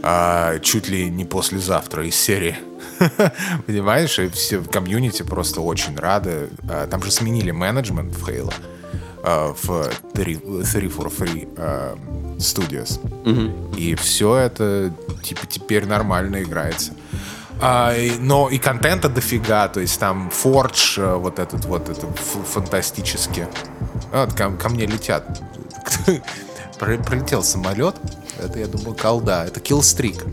А, 0.02 0.58
чуть 0.60 0.88
ли 0.88 1.10
не 1.10 1.24
послезавтра 1.24 2.06
из 2.06 2.16
серии. 2.16 2.56
Понимаешь? 3.66 4.18
И 4.18 4.28
все 4.28 4.58
в 4.58 4.68
комьюнити 4.68 5.22
просто 5.22 5.60
очень 5.60 5.96
рады. 5.96 6.50
А, 6.68 6.86
там 6.86 7.02
же 7.02 7.10
сменили 7.10 7.50
менеджмент 7.50 8.14
в 8.14 8.28
Halo. 8.28 8.52
А, 9.22 9.54
в 9.60 9.90
343 10.14 11.48
uh, 11.56 11.98
Studios. 12.38 13.00
Uh-huh. 13.24 13.76
И 13.76 13.94
все 13.96 14.36
это 14.36 14.92
типа 15.22 15.46
теперь 15.46 15.86
нормально 15.86 16.42
играется. 16.42 16.92
А, 17.60 17.94
но 18.20 18.48
и 18.50 18.58
контента 18.58 19.08
дофига, 19.08 19.68
то 19.68 19.80
есть 19.80 19.98
там 19.98 20.30
Forge, 20.30 21.00
э, 21.00 21.16
вот 21.16 21.38
этот 21.38 21.64
вот, 21.64 21.88
это 21.88 22.06
фантастически. 22.06 23.48
Вот, 24.12 24.34
ко, 24.34 24.52
ко 24.52 24.68
мне 24.68 24.86
летят. 24.86 25.42
Пролетел 26.78 27.42
самолет, 27.42 27.96
это, 28.42 28.58
я 28.58 28.66
думаю, 28.66 28.94
колда, 28.94 29.44
это 29.46 29.60
киллстрик. 29.60 30.24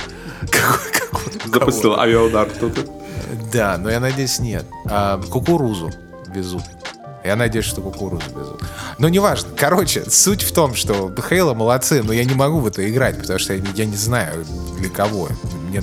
Запустил 1.46 2.00
авиаудар 2.00 2.50
кто-то. 2.50 2.86
Да, 3.52 3.78
но 3.78 3.90
я 3.90 4.00
надеюсь, 4.00 4.40
нет. 4.40 4.66
А, 4.86 5.22
кукурузу 5.22 5.92
везут. 6.28 6.64
Я 7.24 7.36
надеюсь, 7.36 7.66
что 7.66 7.82
кукурузу 7.82 8.30
везут. 8.36 8.62
Но 8.98 9.10
неважно. 9.10 9.50
Короче, 9.56 10.04
суть 10.10 10.42
в 10.44 10.52
том, 10.54 10.74
что 10.76 11.14
Хейла 11.30 11.54
молодцы, 11.54 12.04
но 12.04 12.12
я 12.12 12.26
не 12.26 12.34
могу 12.34 12.60
в 12.60 12.68
это 12.68 12.90
играть, 12.90 13.20
потому 13.20 13.40
что 13.40 13.54
я, 13.54 13.64
я 13.76 13.86
не 13.86 13.96
знаю 13.96 14.46
для 14.78 14.90
кого. 14.90 15.30
Мне, 15.70 15.82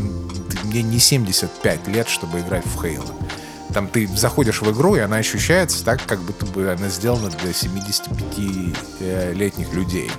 мне 0.64 0.82
не 0.82 0.98
75 0.98 1.88
лет, 1.88 2.08
чтобы 2.08 2.40
играть 2.40 2.66
в 2.66 2.82
Хейла. 2.82 3.06
Там 3.72 3.88
ты 3.88 4.06
заходишь 4.08 4.60
в 4.62 4.72
игру, 4.72 4.96
и 4.96 5.00
она 5.00 5.16
ощущается 5.16 5.84
так, 5.84 6.04
как 6.04 6.20
будто 6.20 6.44
бы 6.46 6.72
она 6.72 6.88
сделана 6.88 7.30
для 7.30 7.52
75-летних 7.52 9.72
людей. 9.72 10.10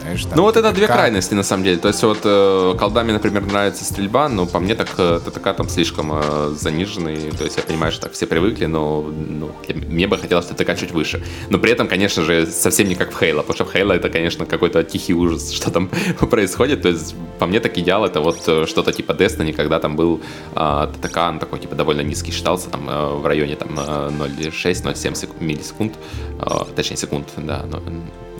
Знаешь, 0.00 0.26
ну 0.34 0.42
вот 0.42 0.56
это 0.56 0.72
две 0.72 0.86
крайности 0.86 1.34
на 1.34 1.42
самом 1.42 1.64
деле. 1.64 1.78
То 1.78 1.88
есть 1.88 2.02
вот 2.02 2.20
э, 2.24 2.74
колдами, 2.78 3.12
например, 3.12 3.44
нравится 3.46 3.84
стрельба, 3.84 4.28
но 4.28 4.46
по 4.46 4.58
мне 4.58 4.74
так 4.74 4.88
э, 4.98 5.20
ТТК 5.24 5.52
там 5.52 5.68
слишком 5.68 6.12
э, 6.12 6.54
заниженный. 6.56 7.30
То 7.32 7.44
есть 7.44 7.56
я 7.56 7.62
понимаю, 7.62 7.92
что 7.92 8.02
так 8.02 8.12
все 8.12 8.26
привыкли, 8.26 8.66
но 8.66 9.02
ну, 9.02 9.50
мне 9.88 10.06
бы 10.06 10.16
хотелось 10.16 10.46
ТТК 10.46 10.74
чуть 10.74 10.92
выше. 10.92 11.22
Но 11.50 11.58
при 11.58 11.72
этом, 11.72 11.88
конечно 11.88 12.22
же, 12.22 12.46
совсем 12.46 12.88
не 12.88 12.94
как 12.94 13.12
в 13.12 13.18
Хейла, 13.18 13.42
потому 13.42 13.54
что 13.54 13.64
в 13.64 13.72
Хейла 13.72 13.92
это, 13.92 14.08
конечно, 14.08 14.46
какой-то 14.46 14.82
тихий 14.84 15.14
ужас, 15.14 15.50
что 15.56 15.70
там 15.70 15.88
происходит. 16.30 16.82
То 16.82 16.88
есть 16.88 17.14
по 17.38 17.46
мне 17.46 17.60
так 17.60 17.76
идеал 17.78 18.04
это 18.04 18.20
вот 18.20 18.38
э, 18.46 18.66
что-то 18.66 18.92
типа 18.92 19.12
Destiny, 19.12 19.52
когда 19.52 19.78
там 19.78 19.96
был 19.96 20.20
э, 20.54 20.88
ТТК, 21.00 21.28
он 21.28 21.38
такой 21.38 21.58
типа 21.58 21.74
довольно 21.74 22.00
низкий 22.02 22.32
считался, 22.32 22.70
там 22.70 22.88
э, 22.88 23.14
в 23.16 23.26
районе 23.26 23.56
там 23.56 23.68
0,6-0,7 23.68 25.28
э, 25.40 25.44
миллисекунд, 25.44 25.94
э, 26.38 26.74
точнее 26.74 26.96
секунд, 26.96 27.28
да, 27.36 27.64
но, 27.70 27.82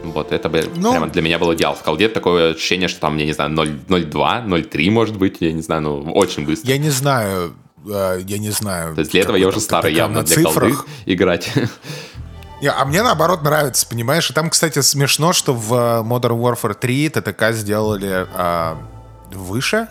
вот, 0.03 0.33
это 0.33 0.49
бы 0.49 0.69
ну, 0.77 0.93
прямо 0.93 1.09
для 1.09 1.23
меня 1.23 1.39
был 1.39 1.55
идеал. 1.55 1.75
В 1.75 1.83
колде 1.83 2.09
такое 2.09 2.55
ощущение, 2.55 2.89
что 2.89 3.01
там, 3.01 3.17
я 3.17 3.27
не 3.27 3.33
знаю, 3.33 3.51
0,2, 3.51 4.47
0,3 4.47 4.91
может 4.91 5.17
быть, 5.17 5.37
я 5.41 5.53
не 5.53 5.63
знаю, 5.63 5.83
ну, 5.83 6.13
очень 6.13 6.47
быстро. 6.47 6.69
Я 6.69 6.79
не 6.79 6.91
знаю, 6.91 7.55
э, 7.87 8.21
я 8.27 8.39
не 8.39 8.51
знаю. 8.51 8.95
То 8.95 9.01
есть 9.01 9.13
для 9.13 9.23
этого 9.23 9.37
я 9.37 9.49
уже 9.49 9.61
старый 9.61 9.95
явно 9.95 10.23
для 10.23 10.43
колды 10.43 10.75
играть. 11.07 11.51
А 12.63 12.85
мне 12.85 13.03
наоборот 13.03 13.43
нравится, 13.43 13.87
понимаешь? 13.89 14.29
И 14.31 14.35
там, 14.35 14.51
кстати, 14.51 14.81
смешно, 14.81 15.33
что 15.33 15.55
в 15.55 15.73
э, 15.73 16.03
Modern 16.03 16.39
Warfare 16.39 16.75
3 16.75 17.09
ТТК 17.09 17.53
сделали 17.53 18.27
а, 18.35 18.77
выше, 19.33 19.89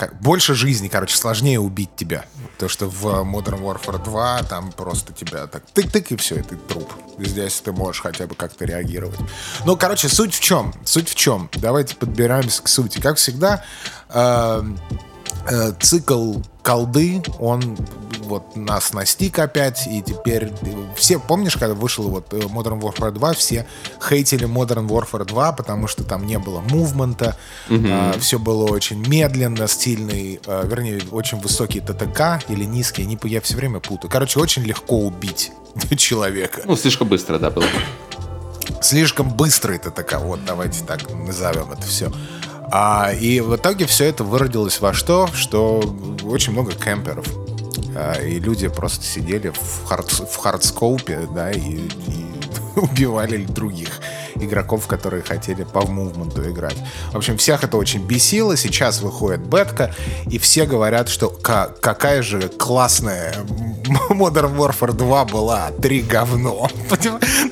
как, 0.00 0.18
больше 0.18 0.54
жизни, 0.54 0.88
короче, 0.88 1.14
сложнее 1.14 1.60
убить 1.60 1.94
тебя. 1.94 2.24
То, 2.58 2.68
что 2.68 2.86
в 2.86 3.04
Modern 3.04 3.60
Warfare 3.60 4.02
2 4.02 4.44
там 4.44 4.72
просто 4.72 5.12
тебя 5.12 5.46
так 5.46 5.62
тык-тык 5.74 6.06
и 6.08 6.16
все, 6.16 6.36
и 6.36 6.42
ты 6.42 6.56
труп. 6.56 6.90
Здесь 7.18 7.60
ты 7.60 7.70
можешь 7.72 8.00
хотя 8.00 8.26
бы 8.26 8.34
как-то 8.34 8.64
реагировать. 8.64 9.20
Ну, 9.66 9.76
короче, 9.76 10.08
суть 10.08 10.32
в 10.32 10.40
чем? 10.40 10.72
Суть 10.86 11.10
в 11.10 11.14
чем? 11.14 11.50
Давайте 11.52 11.96
подбираемся 11.96 12.62
к 12.62 12.68
сути. 12.68 12.98
Как 12.98 13.18
всегда, 13.18 13.62
э, 14.08 14.62
цикл 15.80 16.36
колды, 16.62 17.22
он 17.38 17.76
вот 18.30 18.56
нас 18.56 18.92
настиг 18.92 19.38
опять, 19.38 19.86
и 19.86 20.00
теперь 20.00 20.52
все, 20.94 21.18
помнишь, 21.18 21.56
когда 21.56 21.74
вышел 21.74 22.08
вот 22.08 22.32
э, 22.32 22.38
Modern 22.38 22.80
Warfare 22.80 23.10
2, 23.10 23.32
все 23.34 23.66
хейтили 24.08 24.46
Modern 24.46 24.86
Warfare 24.86 25.24
2, 25.24 25.52
потому 25.52 25.88
что 25.88 26.04
там 26.04 26.24
не 26.24 26.38
было 26.38 26.60
movement 26.60 27.21
а, 27.21 27.36
mm-hmm. 27.68 28.14
а, 28.14 28.18
все 28.20 28.38
было 28.38 28.66
очень 28.66 29.04
медленно, 29.06 29.66
стильный, 29.66 30.40
а, 30.46 30.64
вернее, 30.64 31.02
очень 31.10 31.40
высокий 31.40 31.80
TTK 31.80 32.40
или 32.48 32.64
низкий, 32.64 33.04
не, 33.04 33.18
я 33.24 33.40
все 33.40 33.56
время 33.56 33.80
путаю. 33.80 34.10
Короче, 34.10 34.38
очень 34.38 34.62
легко 34.62 34.98
убить 35.00 35.50
человека. 35.96 36.62
Ну, 36.66 36.76
слишком 36.76 37.08
быстро, 37.08 37.38
да, 37.38 37.50
было. 37.50 37.66
Слишком 38.80 39.28
быстрый 39.28 39.78
TTK, 39.78 40.20
вот 40.20 40.44
давайте 40.44 40.84
так 40.84 41.00
назовем 41.12 41.72
это 41.72 41.82
все. 41.82 42.12
А, 42.72 43.12
и 43.12 43.40
в 43.40 43.56
итоге 43.56 43.86
все 43.86 44.04
это 44.06 44.24
выродилось 44.24 44.80
во 44.80 44.92
что? 44.92 45.28
Что 45.32 45.80
очень 46.24 46.52
много 46.52 46.72
кемперов. 46.72 47.26
А, 47.96 48.20
и 48.20 48.38
люди 48.38 48.68
просто 48.68 49.04
сидели 49.04 49.48
в, 49.48 49.86
хард, 49.86 50.10
в 50.10 50.36
hardscope 50.36 51.11
е, 51.11 51.28
да, 51.34 51.50
и, 51.50 51.76
и 51.76 52.29
убивали 52.90 53.44
других 53.44 54.00
игроков, 54.34 54.86
которые 54.86 55.22
хотели 55.22 55.64
по 55.64 55.82
мувменту 55.86 56.48
играть. 56.50 56.76
В 57.12 57.16
общем, 57.16 57.36
всех 57.36 57.64
это 57.64 57.76
очень 57.76 58.06
бесило. 58.06 58.56
Сейчас 58.56 59.00
выходит 59.00 59.40
бетка, 59.40 59.94
и 60.30 60.38
все 60.38 60.66
говорят, 60.66 61.08
что 61.08 61.28
какая 61.28 62.22
же 62.22 62.48
классная 62.48 63.34
Modern 64.10 64.56
Warfare 64.56 64.92
2 64.92 65.24
была, 65.26 65.70
три 65.82 66.02
говно. 66.02 66.68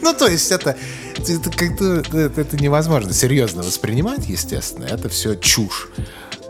Ну, 0.01 0.15
то 0.15 0.27
есть 0.27 0.51
это, 0.51 0.77
это 1.17 1.51
это, 2.17 2.41
это 2.41 2.57
невозможно 2.57 3.13
серьезно 3.13 3.63
воспринимать, 3.63 4.29
естественно. 4.29 4.85
Это 4.85 5.09
все 5.09 5.35
чушь. 5.35 5.89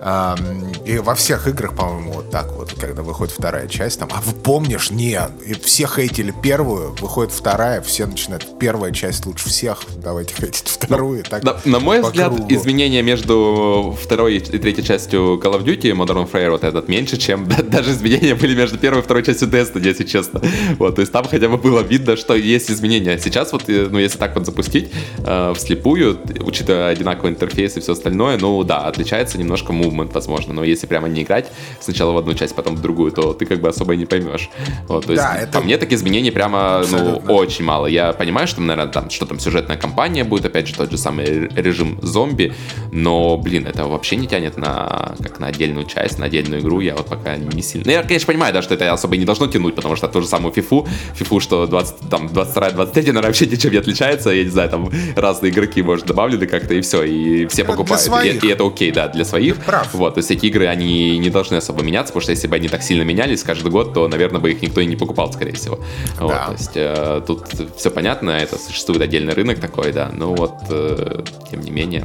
И 0.01 0.99
во 0.99 1.15
всех 1.15 1.49
играх, 1.49 1.75
по-моему, 1.75 2.13
вот 2.13 2.31
так 2.31 2.53
вот, 2.53 2.73
когда 2.75 3.03
выходит 3.03 3.35
вторая 3.35 3.67
часть, 3.67 3.99
там, 3.99 4.09
а 4.13 4.21
вы 4.21 4.33
помнишь? 4.33 4.91
Нет. 4.91 5.33
И 5.45 5.55
все 5.55 5.89
хейтили 5.89 6.33
первую, 6.43 6.95
выходит 7.01 7.33
вторая, 7.33 7.81
все 7.81 8.07
начинают, 8.07 8.59
первая 8.61 8.93
часть 8.93 9.27
лучше 9.27 9.49
всех, 9.49 9.83
давайте 9.97 10.35
хейтить 10.35 10.69
вторую. 10.69 11.25
Так, 11.25 11.43
на, 11.43 11.57
на 11.65 11.81
мой 11.81 12.01
взгляд, 12.01 12.33
кругу. 12.33 12.55
изменения 12.55 13.03
между 13.03 13.97
второй 14.01 14.37
и 14.37 14.41
третьей 14.41 14.85
частью 14.85 15.41
Call 15.43 15.59
of 15.59 15.65
Duty 15.65 15.91
Modern 15.93 16.31
Warfare 16.31 16.51
вот 16.51 16.63
этот 16.63 16.89
меньше, 16.89 17.17
чем 17.17 17.49
даже 17.71 17.91
изменения 17.91 18.37
были 18.37 18.55
между 18.55 18.79
первой 18.79 19.01
и 19.01 19.03
второй 19.03 19.25
частью 19.25 19.49
Destiny, 19.49 19.85
если 19.85 20.05
честно. 20.05 20.41
Вот, 20.79 20.95
то 20.95 21.01
есть 21.01 21.13
там 21.13 21.27
хотя 21.27 21.49
бы 21.49 21.57
было 21.57 21.81
видно, 21.81 22.17
что 22.17 22.35
есть 22.35 22.71
изменения. 22.71 23.19
Сейчас 23.19 23.53
вот, 23.53 23.69
э, 23.69 23.89
ну, 23.91 23.99
если 23.99 24.19
так 24.19 24.37
вот 24.37 24.47
запустить 24.47 24.91
э, 25.19 25.53
вслепую, 25.57 26.21
учитывая 26.41 26.91
одинаковый 26.91 27.33
интерфейс 27.33 27.77
и 27.77 27.81
все 27.81 27.93
остальное, 27.93 28.39
ну, 28.39 28.63
да, 28.63 28.87
отличается 28.87 29.39
немножко 29.39 29.73
мув 29.73 29.88
movement, 29.91 30.13
возможно, 30.13 30.55
но 30.55 30.65
если 30.65 30.87
прямо 30.87 31.09
не 31.09 31.23
играть 31.23 31.51
сначала 31.81 32.13
в 32.13 32.19
одну 32.19 32.35
часть, 32.35 32.55
потом 32.55 32.77
в 32.77 32.81
другую, 32.81 33.13
то 33.13 33.33
ты 33.33 33.47
как 33.47 33.61
бы 33.61 33.69
особо 33.69 33.95
и 33.95 33.97
не 33.97 34.07
поймешь. 34.07 34.51
Вот, 34.87 35.07
то 35.07 35.13
есть, 35.13 35.23
да, 35.23 35.37
это... 35.37 35.53
по 35.53 35.61
мне, 35.61 35.77
так 35.77 35.93
изменений 35.93 36.31
прямо, 36.31 36.85
ну, 36.91 37.23
очень 37.29 37.65
мало. 37.65 37.87
Я 37.87 38.13
понимаю, 38.13 38.47
что, 38.47 38.61
наверное, 38.61 38.93
там, 38.93 39.11
что 39.11 39.27
там 39.27 39.39
сюжетная 39.39 39.77
кампания 39.77 40.25
будет, 40.25 40.47
опять 40.47 40.69
же, 40.69 40.75
тот 40.75 40.91
же 40.91 40.99
самый 40.99 41.49
режим 41.49 41.99
зомби, 42.03 42.55
но, 42.93 43.37
блин, 43.37 43.67
это 43.67 43.87
вообще 43.87 44.17
не 44.17 44.27
тянет 44.27 44.57
на, 44.57 45.15
как 45.23 45.39
на 45.39 45.49
отдельную 45.49 45.87
часть, 45.87 46.19
на 46.19 46.27
отдельную 46.27 46.61
игру, 46.61 46.81
я 46.81 46.95
вот 46.95 47.07
пока 47.07 47.37
не 47.37 47.63
сильно... 47.63 47.87
Ну, 47.87 47.93
я, 47.93 48.03
конечно, 48.03 48.27
понимаю, 48.27 48.53
да, 48.53 48.63
что 48.63 48.75
это 48.75 48.93
особо 48.93 49.15
и 49.15 49.19
не 49.19 49.25
должно 49.25 49.47
тянуть, 49.47 49.75
потому 49.75 49.97
что 49.97 50.09
ту 50.09 50.23
же 50.23 50.29
самую 50.29 50.53
фифу, 50.53 50.87
фифу, 51.15 51.41
что 51.41 51.67
20, 51.67 52.11
там, 52.11 52.27
22-23, 52.27 52.95
наверное, 52.95 53.23
вообще 53.23 53.47
ничем 53.47 53.73
не 53.73 53.79
отличается, 53.79 54.31
я 54.31 54.45
не 54.45 54.51
знаю, 54.51 54.71
там 54.71 54.91
разные 55.17 55.53
игроки, 55.53 55.83
может, 55.83 56.07
добавлены 56.07 56.47
как-то, 56.47 56.75
и 56.75 56.81
все, 56.81 57.03
и 57.05 57.47
все 57.47 57.65
покупают. 57.65 58.43
И, 58.43 58.47
и 58.47 58.51
это 58.51 58.67
окей, 58.67 58.91
да, 58.91 59.09
для 59.09 59.25
своих. 59.25 59.57
Ты 59.57 59.63
прав. 59.79 59.95
Вот, 59.95 60.15
то 60.15 60.19
есть 60.19 60.31
эти 60.31 60.47
игры, 60.47 60.67
они 60.67 61.19
не 61.19 61.31
должны 61.31 61.57
особо 61.57 61.83
меняться, 61.83 62.13
потому 62.13 62.23
что 62.23 62.33
если 62.33 62.47
бы 62.47 62.57
они 62.57 62.69
так 62.69 62.83
сильно 62.83 63.03
менялись 63.03 63.43
каждый 63.43 63.71
год, 63.71 63.95
то, 63.95 64.09
наверное, 64.09 64.41
бы 64.41 64.51
их 64.51 64.63
никто 64.63 64.81
и 64.81 64.87
не 64.87 64.97
покупал, 64.97 65.33
скорее 65.33 65.53
всего. 65.53 65.79
Да. 66.19 66.25
Вот, 66.25 66.47
то 66.47 66.53
есть 66.53 66.73
э, 66.75 67.23
тут 67.27 67.47
все 67.77 67.91
понятно, 67.91 68.31
это 68.31 68.59
существует 68.59 69.03
отдельный 69.03 69.35
рынок 69.35 69.61
такой, 69.61 69.93
да, 69.93 70.11
но 70.13 70.35
вот, 70.35 70.55
э, 70.71 71.23
тем 71.51 71.61
не 71.61 71.71
менее 71.71 72.05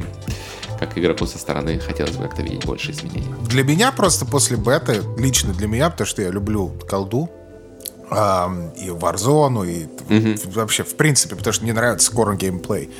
как 0.78 0.98
игроку 0.98 1.24
со 1.24 1.38
стороны 1.38 1.78
хотелось 1.78 2.16
бы 2.16 2.24
как-то 2.24 2.42
видеть 2.42 2.64
больше 2.66 2.90
изменений. 2.90 3.32
Для 3.48 3.62
меня 3.62 3.92
просто 3.92 4.26
после 4.26 4.56
беты, 4.56 5.02
лично 5.16 5.52
для 5.54 5.68
меня, 5.68 5.88
потому 5.88 6.06
что 6.06 6.20
я 6.20 6.30
люблю 6.30 6.72
колду, 6.88 7.30
э, 8.10 8.70
и 8.76 8.88
Warzone, 8.88 9.70
и 9.70 9.86
mm-hmm. 10.08 10.52
вообще, 10.52 10.82
в 10.82 10.96
принципе, 10.96 11.36
потому 11.36 11.52
что 11.52 11.62
мне 11.64 11.72
нравится 11.72 12.06
скорый 12.06 12.36
геймплей. 12.36 12.90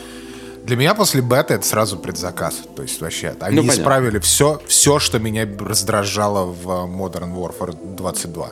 Для 0.65 0.77
меня 0.77 0.95
после 0.95 1.21
бета 1.21 1.55
это 1.55 1.67
сразу 1.67 1.99
предзаказ. 1.99 2.63
То 2.75 2.83
есть 2.83 2.99
вообще, 3.03 3.37
они 3.41 3.61
ну, 3.61 3.69
исправили 3.71 4.19
все, 4.19 4.63
все, 4.67 4.99
что 4.99 5.19
меня 5.19 5.47
раздражало 5.59 6.47
в 6.47 6.67
Modern 6.87 7.35
Warfare 7.35 7.97
22. 7.97 8.51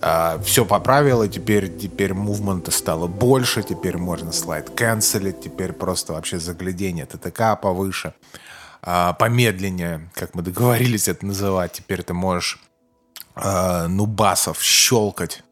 Uh, 0.00 0.42
все 0.42 0.64
поправило, 0.64 1.28
теперь, 1.28 1.68
теперь 1.76 2.14
мувмента 2.14 2.70
стало 2.70 3.06
больше, 3.06 3.62
теперь 3.62 3.98
можно 3.98 4.32
слайд 4.32 4.70
канцелить, 4.70 5.42
теперь 5.42 5.74
просто 5.74 6.14
вообще 6.14 6.38
заглядение 6.38 7.04
ТТК 7.04 7.54
повыше, 7.54 8.14
uh, 8.82 9.14
помедленнее, 9.18 10.10
как 10.14 10.34
мы 10.34 10.40
договорились 10.40 11.06
это 11.06 11.26
называть, 11.26 11.72
теперь 11.72 12.02
ты 12.02 12.14
можешь 12.14 12.58
uh, 13.34 13.88
нубасов 13.88 14.62
щелкать, 14.62 15.42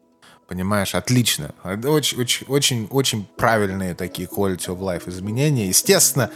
понимаешь, 0.49 0.95
отлично. 0.95 1.51
Очень, 1.63 2.19
очень, 2.19 2.45
очень, 2.47 2.87
очень 2.89 3.27
правильные 3.37 3.93
такие 3.93 4.27
quality 4.27 4.65
of 4.65 4.79
life 4.79 5.07
изменения. 5.07 5.67
Естественно, 5.67 6.31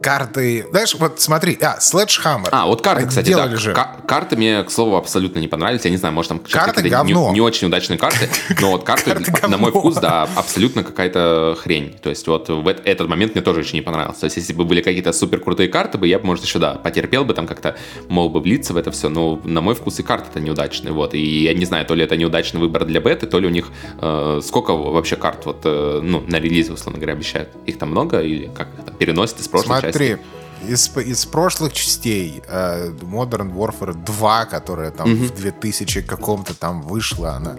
карты. 0.00 0.66
Знаешь, 0.70 0.94
вот 0.94 1.20
смотри, 1.20 1.58
а, 1.60 1.78
Sledgehammer. 1.78 2.48
А, 2.50 2.66
вот 2.66 2.82
карты, 2.82 3.06
кстати, 3.06 3.32
да. 3.32 3.54
Же. 3.56 3.76
Карты 4.06 4.36
мне, 4.36 4.62
к 4.62 4.70
слову, 4.70 4.96
абсолютно 4.96 5.38
не 5.38 5.48
понравились. 5.48 5.84
Я 5.84 5.90
не 5.90 5.96
знаю, 5.96 6.14
может, 6.14 6.30
там 6.30 6.38
карты 6.38 6.88
говно. 6.88 7.28
Не, 7.28 7.34
не 7.34 7.40
очень 7.40 7.68
удачные 7.68 7.98
карты, 7.98 8.28
но 8.60 8.70
вот 8.72 8.84
карты, 8.84 9.10
карты 9.14 9.48
на 9.48 9.58
мой 9.58 9.70
вкус, 9.70 9.96
да, 9.96 10.28
абсолютно 10.36 10.84
какая-то 10.84 11.56
хрень. 11.60 11.96
То 12.02 12.10
есть 12.10 12.26
вот 12.26 12.48
в 12.48 12.66
этот 12.68 13.08
момент 13.08 13.34
мне 13.34 13.42
тоже 13.42 13.60
очень 13.60 13.76
не 13.76 13.82
понравился. 13.82 14.20
То 14.20 14.26
есть 14.26 14.36
если 14.36 14.52
бы 14.52 14.64
были 14.64 14.80
какие-то 14.80 15.12
супер 15.12 15.40
крутые 15.40 15.68
карты, 15.68 15.98
бы 15.98 16.08
я 16.08 16.18
бы, 16.18 16.26
может, 16.26 16.44
еще, 16.44 16.58
да, 16.58 16.74
потерпел 16.74 17.24
бы 17.24 17.34
там 17.34 17.46
как-то, 17.46 17.76
мог 18.08 18.32
бы 18.32 18.40
влиться 18.40 18.72
в 18.72 18.76
это 18.76 18.90
все, 18.90 19.08
но 19.08 19.40
на 19.44 19.60
мой 19.60 19.74
вкус 19.74 19.98
и 19.98 20.02
карты-то 20.02 20.40
неудачные, 20.40 20.92
вот. 20.92 21.14
И 21.14 21.42
я 21.42 21.54
не 21.54 21.64
знаю, 21.66 21.84
то 21.84 21.94
ли 21.94 22.04
это 22.04 22.16
неудачный 22.16 22.60
выбор 22.60 22.84
для 22.84 23.00
беты, 23.00 23.26
то 23.26 23.38
ли 23.38 23.46
у 23.46 23.50
них 23.50 23.68
э, 24.00 24.40
сколько 24.42 24.74
вообще 24.74 25.16
карт 25.16 25.44
вот, 25.44 25.60
э, 25.64 26.00
ну, 26.02 26.22
на 26.26 26.40
релизе, 26.40 26.72
условно 26.72 26.98
говоря, 26.98 27.14
обещают. 27.14 27.50
Их 27.66 27.78
там 27.78 27.90
много 27.90 28.20
или 28.20 28.50
как 28.54 28.68
это 28.78 28.92
переносят 28.92 29.40
из 29.40 29.48
прошлой 29.48 29.66
Смотри, 29.66 29.89
части? 29.92 30.40
из, 30.66 30.96
из 30.96 31.26
прошлых 31.26 31.72
частей 31.72 32.42
uh, 32.48 32.98
Modern 33.00 33.52
Warfare 33.52 33.94
2, 33.94 34.44
которая 34.46 34.90
там 34.90 35.08
mm-hmm. 35.08 35.28
в 35.28 35.34
2000 35.34 36.02
каком-то 36.02 36.54
там 36.54 36.82
вышла, 36.82 37.32
она 37.32 37.56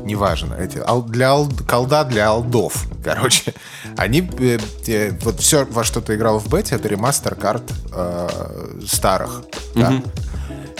неважно, 0.00 0.54
эти, 0.54 0.78
ал, 0.78 1.02
для 1.02 1.30
ал, 1.30 1.48
колда 1.68 2.04
для 2.04 2.28
алдов, 2.28 2.86
короче, 3.04 3.54
они, 3.96 4.28
э, 4.38 4.58
э, 4.86 5.12
вот 5.20 5.40
все, 5.40 5.64
во 5.64 5.84
что 5.84 6.00
ты 6.00 6.14
играл 6.14 6.38
в 6.38 6.48
бете, 6.48 6.74
это 6.74 6.88
ремастер 6.88 7.34
карт 7.34 7.62
э, 7.92 8.78
старых, 8.86 9.42
mm-hmm. 9.74 9.80
да. 9.80 10.02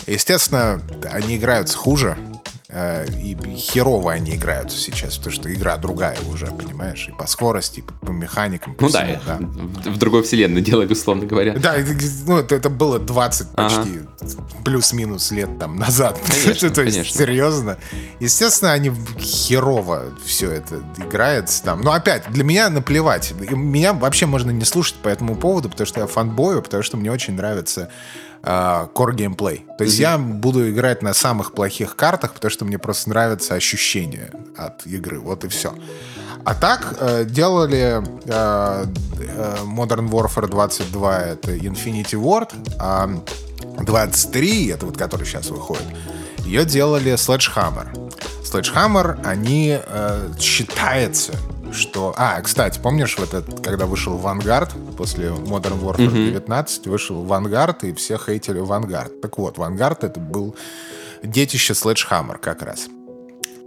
Естественно, 0.09 0.83
они 1.13 1.37
играются 1.37 1.79
хуже, 1.79 2.17
Э, 2.19 2.32
и 2.73 3.37
херово 3.57 4.13
они 4.13 4.35
играют 4.35 4.73
сейчас, 4.73 5.19
потому 5.19 5.35
что 5.35 5.53
игра 5.53 5.77
другая 5.77 6.17
уже, 6.31 6.47
понимаешь, 6.47 7.07
и 7.09 7.13
по 7.13 7.27
скорости, 7.27 7.81
и 7.81 7.83
по 7.83 8.11
механикам. 8.11 8.75
По 8.75 8.85
ну 8.85 8.89
всему, 8.89 9.19
да, 9.27 9.39
да, 9.39 9.91
в 9.91 9.99
другой 9.99 10.23
вселенной 10.23 10.63
делали, 10.63 10.91
условно 10.91 11.27
говоря. 11.27 11.53
Да, 11.55 11.77
ну, 12.27 12.39
это, 12.39 12.55
это 12.55 12.71
было 12.71 12.99
20 12.99 13.51
почти 13.51 14.01
ага. 14.21 14.45
плюс-минус 14.65 15.31
лет 15.33 15.59
там 15.59 15.77
назад. 15.77 16.19
Конечно, 16.43 16.71
То 16.71 16.83
есть, 16.83 16.97
конечно. 16.97 17.19
серьезно. 17.19 17.79
Естественно, 18.21 18.73
они 18.73 18.91
херово 19.19 20.05
все 20.25 20.51
это 20.51 20.83
играется 20.97 21.63
там. 21.63 21.83
Но 21.83 21.93
опять, 21.93 22.31
для 22.31 22.43
меня 22.43 22.71
наплевать. 22.71 23.35
Меня 23.39 23.93
вообще 23.93 24.25
можно 24.25 24.51
не 24.51 24.65
слушать 24.65 24.97
по 24.97 25.09
этому 25.09 25.37
поводу, 25.37 25.69
потому 25.69 25.87
что 25.87 26.01
я 26.01 26.07
фанбою, 26.07 26.63
потому 26.63 26.83
что 26.83 26.97
мне 26.97 27.13
очень 27.13 27.35
нравится 27.35 27.91
core 28.43 29.15
геймплей. 29.15 29.67
То 29.79 29.85
есть 29.85 29.99
mm-hmm. 29.99 30.03
я 30.03 30.19
буду 30.19 30.71
играть 30.71 31.03
на 31.03 31.15
самых 31.15 31.53
плохих 31.53 31.95
картах, 31.97 32.35
потому 32.35 32.51
что 32.51 32.65
мне 32.65 32.79
просто 32.79 33.11
нравится 33.11 33.55
ощущение 33.55 34.31
от 34.57 34.85
игры. 34.87 35.21
Вот 35.21 35.45
и 35.45 35.49
все. 35.49 35.75
А 36.45 36.55
так 36.55 36.97
э, 36.99 37.25
делали 37.25 38.03
э, 38.25 38.87
э, 39.19 39.57
Modern 39.65 40.09
Warfare 40.09 40.49
22 40.49 41.19
это 41.21 41.55
Infinity 41.55 42.21
Ward, 42.21 42.51
а 42.81 43.09
23, 43.79 44.69
это 44.69 44.87
вот 44.87 44.97
который 44.97 45.25
сейчас 45.25 45.51
выходит, 45.51 45.87
ее 46.45 46.65
делали 46.65 47.13
Sledgehammer. 47.13 47.87
Sledgehammer, 48.43 49.25
они 49.25 49.79
э, 49.81 50.33
считается 50.41 51.33
что... 51.73 52.15
А, 52.17 52.41
кстати, 52.41 52.79
помнишь, 52.79 53.19
вот 53.19 53.35
этот, 53.35 53.65
когда 53.65 53.87
вышел 53.87 54.19
Vanguard, 54.19 54.97
после 54.97 55.29
Modern 55.29 55.81
Warfare 55.81 56.11
mm-hmm. 56.11 56.31
19, 56.31 56.87
вышел 56.87 57.25
Vanguard, 57.25 57.87
и 57.87 57.93
все 57.95 58.19
хейтили 58.19 58.61
Vanguard. 58.61 59.21
Так 59.21 59.39
вот, 59.39 59.59
Vanguard 59.59 59.99
это 60.01 60.21
был 60.21 60.57
детище 61.23 61.73
Sledgehammer 61.73 62.39
как 62.39 62.63
раз. 62.63 62.89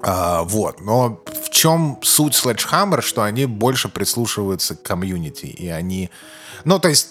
А, 0.02 0.44
вот, 0.44 0.82
но 0.82 1.24
в 1.44 1.50
чем 1.50 2.00
суть 2.04 2.34
Sledgehammer, 2.34 3.02
что 3.02 3.24
они 3.24 3.46
больше 3.46 3.90
прислушиваются 3.90 4.76
к 4.76 4.84
комьюнити, 4.84 5.46
и 5.46 5.68
они... 5.68 6.10
Ну, 6.64 6.80
то 6.80 6.90
есть 6.90 7.10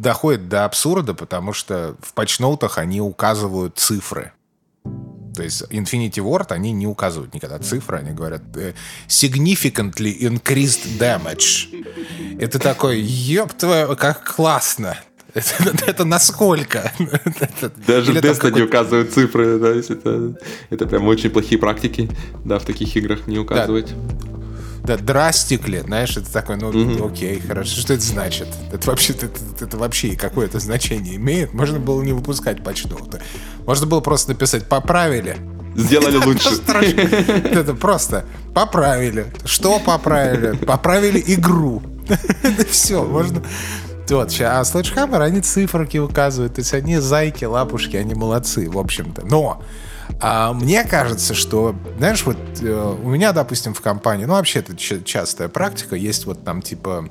доходит 0.00 0.48
до 0.48 0.64
абсурда, 0.64 1.14
потому 1.14 1.52
что 1.52 1.96
в 2.00 2.12
патчноутах 2.14 2.78
они 2.78 3.00
указывают 3.00 3.78
цифры. 3.78 4.32
То 5.40 5.44
есть 5.44 5.62
Infinity 5.70 6.18
Ward, 6.18 6.48
они 6.52 6.70
не 6.70 6.86
указывают 6.86 7.32
никогда 7.32 7.58
цифры, 7.58 7.96
они 7.96 8.10
говорят 8.10 8.42
э, 8.56 8.74
significantly 9.08 10.14
increased 10.20 10.98
damage. 10.98 11.82
Это 12.38 12.58
такой, 12.58 13.00
ёб 13.00 13.54
твою, 13.54 13.96
как 13.96 14.22
классно. 14.36 14.98
Это, 15.32 15.86
это 15.86 16.04
насколько? 16.04 16.92
Даже 17.86 18.12
в 18.12 18.16
Destiny 18.16 18.56
не 18.56 18.62
указывают 18.62 19.14
цифры, 19.14 19.58
да, 19.58 19.68
это, 19.68 20.34
это 20.70 20.86
прям 20.86 21.06
очень 21.06 21.30
плохие 21.30 21.58
практики, 21.58 22.10
да, 22.44 22.58
в 22.58 22.64
таких 22.64 22.94
играх 22.96 23.26
не 23.26 23.38
указывать. 23.38 23.94
Да 23.94 24.39
да, 24.84 24.96
драстикли, 24.96 25.80
знаешь, 25.80 26.16
это 26.16 26.32
такое, 26.32 26.56
ну, 26.56 26.72
mm-hmm. 26.72 27.10
окей, 27.10 27.40
хорошо, 27.40 27.80
что 27.80 27.94
это 27.94 28.02
значит? 28.02 28.48
Это 28.72 28.88
вообще, 28.88 29.12
это, 29.12 29.28
это 29.60 29.76
вообще 29.76 30.16
какое-то 30.16 30.58
значение 30.58 31.16
имеет? 31.16 31.52
Можно 31.52 31.78
было 31.78 32.02
не 32.02 32.12
выпускать 32.12 32.64
почту-то. 32.64 33.20
Можно 33.66 33.86
было 33.86 34.00
просто 34.00 34.30
написать 34.30 34.68
«поправили», 34.68 35.36
Сделали 35.76 36.16
лучше. 36.16 36.48
Это 36.68 37.74
просто 37.74 38.24
поправили. 38.54 39.26
Что 39.44 39.78
поправили? 39.78 40.56
Поправили 40.56 41.22
игру. 41.26 41.82
Все, 42.70 43.04
можно... 43.04 43.42
Вот, 44.08 44.28
а 44.40 44.62
Sledgehammer, 44.62 45.22
они 45.22 45.40
циферки 45.40 45.98
указывают, 45.98 46.56
то 46.56 46.62
есть 46.62 46.74
они 46.74 46.98
зайки, 46.98 47.44
лапушки, 47.44 47.96
они 47.96 48.14
молодцы, 48.14 48.68
в 48.68 48.76
общем-то. 48.76 49.24
Но 49.24 49.62
а 50.20 50.52
мне 50.52 50.84
кажется, 50.84 51.34
что, 51.34 51.74
знаешь, 51.96 52.24
вот 52.24 52.36
э, 52.60 52.96
у 53.02 53.08
меня, 53.08 53.32
допустим, 53.32 53.72
в 53.72 53.80
компании, 53.80 54.26
ну, 54.26 54.34
вообще 54.34 54.58
это 54.58 54.76
частая 54.76 55.48
практика, 55.48 55.96
есть 55.96 56.26
вот 56.26 56.44
там 56.44 56.60
типа 56.60 57.08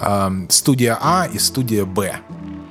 э, 0.00 0.30
студия 0.48 0.98
А 1.00 1.26
и 1.30 1.38
студия 1.38 1.84
Б. 1.84 2.16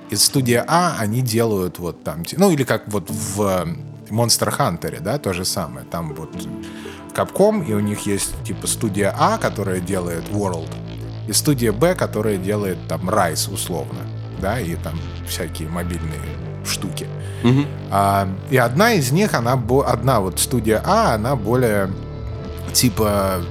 Из 0.09 0.23
студии 0.23 0.61
А 0.67 0.95
они 0.97 1.21
делают 1.21 1.77
вот 1.77 2.03
там, 2.03 2.23
ну, 2.37 2.49
или 2.49 2.63
как 2.63 2.87
вот 2.87 3.11
в 3.11 3.67
Monster 4.09 4.57
Hunter, 4.57 5.01
да, 5.01 5.19
то 5.19 5.33
же 5.33 5.45
самое. 5.45 5.85
Там 5.85 6.15
вот 6.15 6.35
Capcom, 7.13 7.63
и 7.63 7.73
у 7.73 7.79
них 7.79 8.07
есть 8.07 8.31
типа 8.43 8.65
студия 8.65 9.13
А, 9.15 9.37
которая 9.37 9.79
делает 9.79 10.23
World, 10.29 10.71
и 11.27 11.33
студия 11.33 11.71
Б, 11.71 11.93
которая 11.93 12.37
делает 12.37 12.79
там 12.87 13.07
Rise 13.07 13.53
условно, 13.53 13.99
да, 14.41 14.59
и 14.59 14.75
там 14.75 14.99
всякие 15.27 15.69
мобильные 15.69 16.48
штуки. 16.69 17.07
Угу. 17.43 17.65
А, 17.91 18.27
и 18.49 18.57
одна 18.57 18.93
из 18.93 19.11
них, 19.11 19.33
она 19.33 19.59
одна 19.85 20.19
вот 20.19 20.39
студия 20.39 20.81
А, 20.85 21.15
она 21.15 21.35
более 21.35 21.89
типа, 22.73 23.41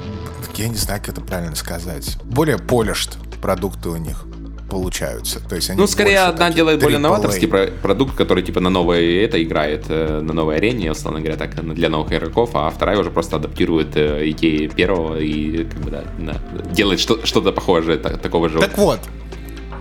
я 0.55 0.69
не 0.69 0.77
знаю, 0.77 1.01
как 1.01 1.11
это 1.11 1.21
правильно 1.21 1.57
сказать, 1.57 2.19
более 2.25 2.57
polished 2.57 3.17
продукты 3.41 3.89
у 3.89 3.97
них 3.97 4.25
получаются. 4.69 5.41
То 5.41 5.57
есть 5.57 5.71
они 5.71 5.81
ну, 5.81 5.87
скорее, 5.87 6.21
одна 6.21 6.51
делает 6.51 6.81
более 6.83 6.99
новаторский 6.99 7.49
продукт, 7.49 8.15
который 8.15 8.43
типа 8.43 8.61
на 8.61 8.69
новой 8.69 9.17
это 9.17 9.43
играет, 9.43 9.87
э, 9.89 10.21
на 10.21 10.35
новой 10.35 10.57
арене, 10.57 10.93
условно 10.93 11.21
говоря, 11.21 11.37
так 11.37 11.55
для 11.75 11.89
новых 11.89 12.13
игроков, 12.13 12.51
а 12.55 12.69
вторая 12.71 12.99
уже 12.99 13.11
просто 13.11 13.37
адаптирует 13.37 13.97
э, 13.97 14.29
идеи 14.31 14.67
первого 14.67 15.19
и 15.19 15.65
как 15.65 15.81
бы, 15.81 15.91
да, 15.91 16.05
да, 16.19 16.35
делает 16.71 17.01
что- 17.01 17.25
что-то 17.25 17.53
похожее, 17.53 17.99
так, 17.99 18.19
такого 18.21 18.49
же. 18.51 18.59
Так 18.59 18.77
вот, 18.77 19.01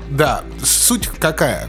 да, 0.10 0.41
суть 0.63 1.08
какая? 1.08 1.67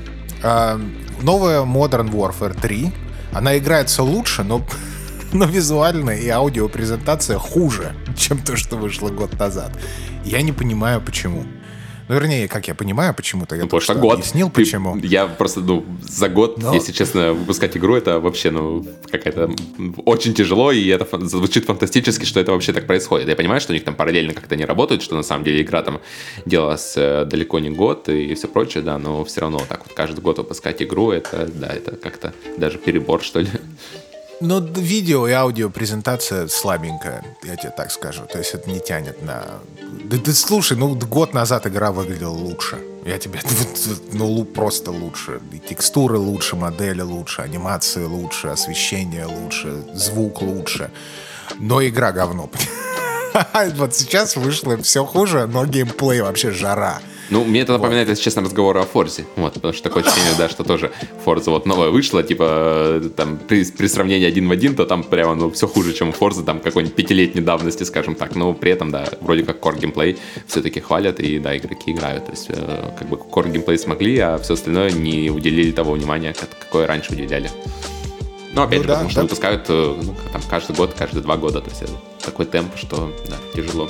Новая 1.23 1.63
Modern 1.63 2.11
Warfare 2.11 2.59
3, 2.61 2.93
она 3.33 3.59
играется 3.59 4.03
лучше, 4.03 4.43
но, 4.45 4.63
но 5.33 5.45
визуально 5.45 6.11
и 6.11 6.29
аудиопрезентация 6.29 7.39
хуже, 7.39 7.95
чем 8.17 8.39
то, 8.39 8.57
что 8.57 8.77
вышло 8.77 9.09
год 9.09 9.39
назад. 9.39 9.73
Я 10.25 10.43
не 10.43 10.53
понимаю, 10.53 11.01
почему. 11.01 11.45
Ну, 12.09 12.15
вернее, 12.15 12.49
как 12.49 12.69
я 12.69 12.75
понимаю, 12.75 13.15
почему-то 13.15 13.55
я 13.55 13.63
ну, 13.63 13.67
потому 13.67 13.81
что 13.83 13.95
год. 13.95 14.15
объяснил, 14.15 14.49
Ты, 14.49 14.63
почему. 14.63 14.97
Я 14.97 15.27
просто, 15.27 15.61
ну, 15.61 15.85
за 16.03 16.29
год, 16.29 16.59
Но... 16.59 16.75
если 16.75 16.93
честно, 16.93 17.35
выпускать 17.35 17.77
игру, 17.77 17.95
это 17.97 18.19
вообще, 18.19 18.51
ну, 18.51 18.87
какая-то 19.11 19.51
очень 20.07 20.33
тяжело, 20.33 20.73
и 20.73 20.87
это 20.89 21.07
звучит 21.27 21.67
фантастически, 21.67 22.25
что 22.25 22.41
это 22.41 22.53
вообще 22.53 22.73
так 22.73 22.87
происходит. 22.87 23.29
Я 23.29 23.37
понимаю, 23.37 23.61
что 23.61 23.73
у 23.73 23.75
них 23.75 23.85
там 23.85 23.95
параллельно 23.95 24.33
как-то 24.33 24.57
не 24.57 24.65
работают, 24.65 25.03
что 25.03 25.17
на 25.17 25.23
самом 25.23 25.45
деле 25.45 25.63
игра 25.63 25.83
там 25.83 26.01
делалась 26.47 26.95
э, 26.97 27.27
далеко 27.27 27.59
не 27.59 27.71
год 27.71 28.09
и 28.09 28.35
все 28.35 28.49
прочее, 28.49 28.83
да, 28.83 28.99
но 28.99 29.25
все 29.25 29.43
равно 29.43 29.61
так 29.69 29.85
вот 29.87 29.95
каждый 29.95 30.21
год 30.21 30.39
выпускать 30.39 30.83
игру, 30.83 31.11
это, 31.11 31.47
да, 31.47 31.69
это 31.69 31.97
как-то 31.97 32.33
даже 32.57 32.79
перебор, 32.79 33.23
что 33.23 33.41
ли. 33.41 33.49
Ну, 34.41 34.61
видео 34.61 35.27
и 35.27 35.33
аудио 35.33 35.69
презентация 35.69 36.47
слабенькая, 36.47 37.25
я 37.43 37.57
тебе 37.57 37.73
так 37.77 37.91
скажу. 37.91 38.23
То 38.31 38.39
есть 38.39 38.55
это 38.55 38.71
не 38.71 38.79
тянет 38.79 39.21
на... 39.23 39.45
Да 40.05 40.17
ты 40.17 40.33
слушай, 40.33 40.77
ну 40.77 40.95
год 40.95 41.35
назад 41.35 41.67
игра 41.67 41.91
выглядела 41.91 42.31
лучше. 42.31 42.79
Я 43.05 43.19
тебе... 43.19 43.41
Ну, 44.13 44.45
просто 44.45 44.91
лучше. 44.91 45.41
И 45.53 45.59
текстуры 45.59 46.19
лучше, 46.19 46.57
модели 46.57 47.01
лучше, 47.01 47.43
анимации 47.43 48.05
лучше, 48.05 48.49
освещение 48.49 49.27
лучше, 49.27 49.85
звук 49.95 50.43
лучше. 50.43 50.91
Но 51.59 51.85
игра 51.85 52.13
говно. 52.13 52.49
Вот 53.77 53.95
сейчас 53.95 54.37
вышло 54.37 54.77
все 54.83 55.05
хуже, 55.05 55.47
но 55.47 55.67
геймплей 55.67 56.23
вообще 56.23 56.51
жара. 56.51 57.01
Ну, 57.31 57.45
мне 57.45 57.61
это 57.61 57.73
напоминает, 57.73 58.09
вот. 58.09 58.13
если 58.13 58.25
честно, 58.25 58.43
разговор 58.43 58.77
о 58.79 58.83
Форзе. 58.83 59.27
Вот, 59.37 59.55
потому 59.55 59.75
что 59.75 59.83
такое 59.83 60.03
ощущение, 60.03 60.33
да, 60.39 60.49
что 60.49 60.65
тоже 60.65 60.91
Форза 61.25 61.51
вот 61.51 61.67
новая 61.67 61.91
вышла, 61.91 62.23
типа, 62.23 63.03
там, 63.17 63.39
при, 63.39 63.65
при 63.65 63.87
сравнении 63.87 64.27
один 64.27 64.49
в 64.49 64.53
один, 64.53 64.75
то 64.75 64.87
там 64.87 65.03
прямо, 65.03 65.35
ну, 65.35 65.51
все 65.51 65.67
хуже, 65.67 65.93
чем 65.93 66.09
у 66.11 66.13
Форза, 66.13 66.43
там, 66.43 66.61
какой-нибудь 66.61 66.97
пятилетней 66.97 67.43
давности, 67.43 67.85
скажем 67.85 68.15
так. 68.15 68.35
Но 68.35 68.55
при 68.55 68.73
этом, 68.73 68.91
да, 68.91 69.09
вроде 69.21 69.45
как 69.45 69.61
core 69.61 69.79
геймплей 69.79 70.19
все-таки 70.47 70.81
хвалят, 70.81 71.21
и, 71.21 71.39
да, 71.39 71.57
игроки 71.57 71.93
играют. 71.93 72.27
То 72.27 72.33
есть, 72.33 72.47
э, 72.49 72.93
как 72.99 73.09
бы 73.09 73.17
core 73.17 73.51
геймплей 73.51 73.79
смогли, 73.79 74.19
а 74.19 74.39
все 74.39 74.55
остальное 74.55 74.91
не 74.91 75.31
уделили 75.31 75.73
того 75.73 75.93
внимания, 75.93 76.35
какое 76.61 76.87
раньше 76.87 77.13
уделяли. 77.13 77.51
Но 78.55 78.63
опять 78.63 78.79
ну, 78.79 78.83
же, 78.85 78.89
да, 78.89 78.95
потому 78.95 79.11
что 79.11 79.21
да. 79.21 79.23
выпускают 79.23 79.65
э, 79.69 79.97
ну, 80.03 80.15
там, 80.33 80.43
каждый 80.49 80.75
год, 80.75 80.95
каждые 80.95 81.23
два 81.23 81.37
года. 81.37 81.61
То 81.61 81.71
есть 81.71 81.83
такой 82.25 82.47
темп, 82.47 82.77
что 82.77 83.15
да, 83.29 83.37
тяжело. 83.55 83.89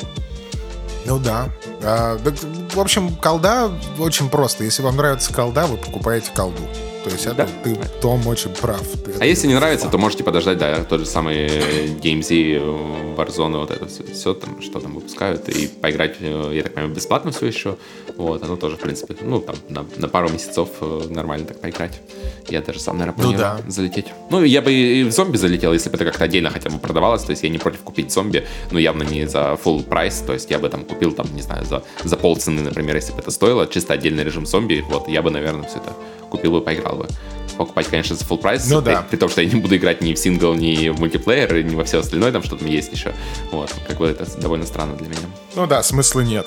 Ну 1.09 1.19
да. 1.19 1.49
А, 1.83 2.19
в 2.19 2.79
общем, 2.79 3.17
колда 3.17 3.73
очень 3.99 4.29
просто. 4.29 4.65
Если 4.65 4.83
вам 4.83 4.97
нравится 4.97 5.33
колда, 5.33 5.67
вы 5.67 5.79
покупаете 5.79 6.31
колду. 6.35 6.61
То 7.09 7.15
есть 7.15 7.27
это 7.27 7.49
ты, 7.65 7.75
Том, 8.01 8.27
очень 8.27 8.51
прав. 8.51 8.83
Ты, 9.05 9.15
а 9.19 9.25
если 9.25 9.47
не 9.47 9.55
нравится, 9.55 9.85
факт. 9.85 9.93
то 9.93 9.99
можете 9.99 10.25
подождать, 10.25 10.59
да, 10.59 10.85
тот 10.85 11.01
же 11.01 11.07
самый 11.07 11.47
DMZ, 11.47 13.17
Warzone, 13.17 13.59
вот 13.59 13.71
это 13.71 13.87
все, 13.87 14.05
все 14.05 14.35
там, 14.35 14.61
что 14.61 14.81
там 14.81 14.95
выпускают, 14.95 15.49
и 15.49 15.67
поиграть, 15.67 16.17
э, 16.21 16.51
я 16.55 16.63
так 16.63 16.75
понимаю, 16.75 16.95
бесплатно 16.95 17.31
все 17.33 17.47
еще. 17.47 17.77
Вот, 18.17 18.43
оно 18.43 18.57
тоже, 18.57 18.77
в 18.77 18.81
принципе, 18.81 19.17
ну, 19.23 19.41
там, 19.41 19.57
на, 19.69 19.87
на 19.97 20.09
пару 20.09 20.29
месяцев 20.29 20.69
э, 20.81 21.03
нормально 21.11 21.47
так 21.47 21.61
поиграть. 21.61 22.01
Я 22.49 22.61
даже 22.61 22.81
сам, 22.81 22.99
наверное, 22.99 23.17
ну 23.17 23.23
планирую 23.23 23.57
ну, 23.57 23.63
да. 23.65 23.71
залететь. 23.71 24.07
Ну, 24.31 24.45
я 24.45 24.63
бы 24.63 24.73
и 24.73 25.05
в 25.05 25.13
зомби 25.13 25.37
залетел, 25.37 25.73
если 25.73 25.89
бы 25.91 25.97
это 25.97 26.05
как-то 26.05 26.25
отдельно 26.25 26.51
хотя 26.51 26.71
бы 26.71 26.79
продавалось, 26.79 27.23
то 27.23 27.31
есть 27.31 27.43
я 27.43 27.49
не 27.49 27.59
против 27.59 27.81
купить 27.81 28.13
зомби, 28.13 28.47
но 28.71 28.79
явно 28.79 29.03
не 29.03 29.27
за 29.27 29.59
full 29.63 29.83
прайс, 29.85 30.23
то 30.27 30.33
есть 30.33 30.51
я 30.51 30.59
бы 30.59 30.69
там 30.69 30.85
купил, 30.85 31.13
там, 31.13 31.27
не 31.35 31.43
знаю, 31.43 31.65
за, 31.65 31.83
за 32.05 32.17
полцены, 32.17 32.63
например, 32.63 32.97
если 32.97 33.13
бы 33.13 33.21
это 33.21 33.31
стоило, 33.31 33.67
чисто 33.67 33.95
отдельный 33.95 34.25
режим 34.25 34.47
зомби, 34.47 34.85
вот, 34.89 35.09
я 35.09 35.23
бы, 35.23 35.31
наверное, 35.31 35.69
все 35.69 35.79
это 35.79 35.95
купил 36.31 36.53
бы, 36.53 36.61
поиграл 36.61 36.97
бы. 36.97 37.09
Покупать, 37.57 37.89
конечно, 37.89 38.15
за 38.15 38.25
full 38.25 38.39
прайс, 38.39 38.69
ну, 38.71 38.81
при, 38.81 38.93
да. 38.93 39.03
при 39.03 39.17
том, 39.17 39.29
что 39.29 39.43
я 39.43 39.49
не 39.49 39.61
буду 39.61 39.77
играть 39.77 40.01
ни 40.01 40.15
в 40.15 40.19
сингл, 40.19 40.55
ни 40.55 40.91
в 40.91 41.01
мультиплеер, 41.01 41.65
ни 41.65 41.75
во 41.75 41.85
все 41.85 41.99
остальное, 41.99 42.31
там 42.31 42.43
что-то 42.43 42.65
есть 42.65 42.93
еще. 42.93 43.13
Вот, 43.51 43.75
как 43.87 43.99
бы 43.99 44.07
это 44.07 44.25
довольно 44.41 44.65
странно 44.65 44.97
для 44.97 45.09
меня. 45.09 45.27
Ну 45.57 45.67
да, 45.67 45.83
смысла 45.83 46.21
нет. 46.21 46.47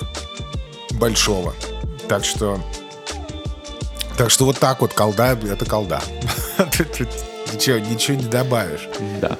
Большого. 0.92 1.54
Так 2.08 2.24
что... 2.24 2.60
Так 4.16 4.30
что 4.30 4.44
вот 4.44 4.58
так 4.58 4.80
вот 4.80 4.94
колда— 4.94 5.38
это 5.44 5.64
колда. 5.64 6.00
Ничего, 7.52 7.78
ничего 7.78 8.16
не 8.16 8.24
добавишь. 8.24 8.88
Да. 9.20 9.36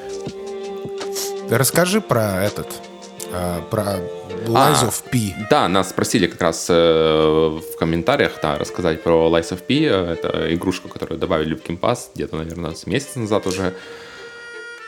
Расскажи 1.48 2.00
про 2.00 2.44
этот, 2.44 2.68
э, 3.32 3.60
про 3.70 4.00
Lies 4.46 4.82
а, 4.82 4.88
of 4.88 5.10
P. 5.10 5.34
Да, 5.50 5.68
нас 5.68 5.90
спросили 5.90 6.26
как 6.26 6.40
раз 6.40 6.66
э, 6.68 6.74
в 6.74 7.76
комментариях 7.78 8.32
да, 8.42 8.58
рассказать 8.58 9.02
про 9.02 9.28
Lies 9.28 9.50
of 9.50 9.62
P. 9.62 9.84
Это 9.84 10.54
игрушку, 10.54 10.88
которую 10.88 11.18
добавили 11.18 11.54
в 11.54 11.62
Game 11.62 11.78
Pass 11.78 12.10
где-то, 12.14 12.36
наверное, 12.36 12.74
с 12.74 12.86
месяц 12.86 13.16
назад 13.16 13.46
уже 13.46 13.74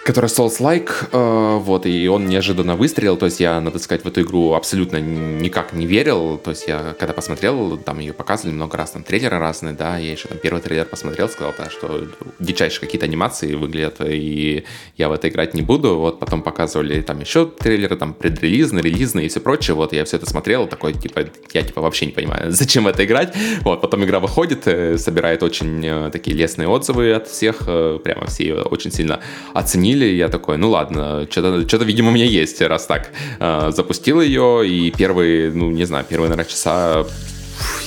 который 0.05 0.27
Souls-like, 0.27 0.91
э, 1.13 1.59
вот, 1.59 1.87
и 1.87 2.09
он 2.09 2.27
неожиданно 2.27 2.77
выстрелил, 2.77 3.17
то 3.17 3.25
есть 3.25 3.41
я, 3.41 3.59
надо 3.61 3.79
сказать, 3.79 4.05
в 4.05 4.09
эту 4.09 4.21
игру 4.21 4.53
абсолютно 4.53 4.99
никак 4.99 5.73
не 5.73 5.87
верил, 5.87 6.37
то 6.37 6.51
есть 6.51 6.69
я, 6.69 6.95
когда 6.99 7.15
посмотрел, 7.15 7.79
там 7.79 7.99
ее 8.01 8.13
показывали 8.13 8.55
много 8.55 8.77
раз, 8.77 8.91
там 8.91 9.03
трейлеры 9.03 9.39
разные, 9.39 9.73
да, 9.73 9.97
я 9.97 10.13
еще 10.13 10.29
там 10.29 10.37
первый 10.37 10.61
трейлер 10.61 10.85
посмотрел, 10.85 11.29
сказал, 11.31 11.55
да, 11.57 11.71
что 11.71 12.07
дичайшие 12.39 12.81
какие-то 12.81 13.07
анимации 13.07 13.55
выглядят, 13.55 13.97
и 14.01 14.65
я 14.99 15.09
в 15.09 15.13
это 15.13 15.31
играть 15.31 15.55
не 15.55 15.63
буду, 15.63 15.97
вот, 15.97 16.21
потом 16.21 16.43
показывали 16.43 17.01
там 17.01 17.21
еще 17.21 17.47
трейлеры, 17.47 17.97
там, 17.97 18.13
предрелизные, 18.13 18.83
релизные 18.83 19.27
и 19.27 19.29
все 19.31 19.41
прочее, 19.41 19.75
вот, 19.75 19.95
я 19.95 20.05
все 20.05 20.19
это 20.19 20.29
смотрел, 20.29 20.67
такой, 20.67 20.93
типа, 20.93 21.21
я, 21.55 21.63
типа, 21.63 21.81
вообще 21.81 22.05
не 22.05 22.13
понимаю, 22.13 22.51
зачем 22.53 22.87
это 22.87 23.07
играть, 23.07 23.35
вот, 23.63 23.81
потом 23.81 24.05
игра 24.05 24.21
выходит, 24.21 24.67
э, 24.67 24.99
собирает 24.99 25.43
очень 25.43 25.83
э, 25.83 26.11
такие 26.13 26.37
лестные 26.37 26.69
отзывы 26.69 27.13
от 27.13 27.27
всех, 27.27 27.61
прямо 28.05 28.27
все 28.27 28.45
ее 28.45 28.63
очень 28.63 28.93
сильно 28.93 29.21
оценили, 29.55 29.94
объяснили, 29.95 30.17
я 30.17 30.29
такой, 30.29 30.57
ну 30.57 30.71
ладно, 30.71 31.27
что-то, 31.31 31.85
видимо, 31.85 32.11
у 32.11 32.13
меня 32.13 32.25
есть, 32.25 32.61
раз 32.63 32.87
так. 32.87 33.11
А, 33.41 33.71
запустил 33.71 34.21
ее, 34.21 34.67
и 34.67 34.91
первые, 34.91 35.51
ну, 35.51 35.71
не 35.71 35.85
знаю, 35.85 36.05
первые, 36.09 36.29
наверное, 36.29 36.51
часа 36.51 37.07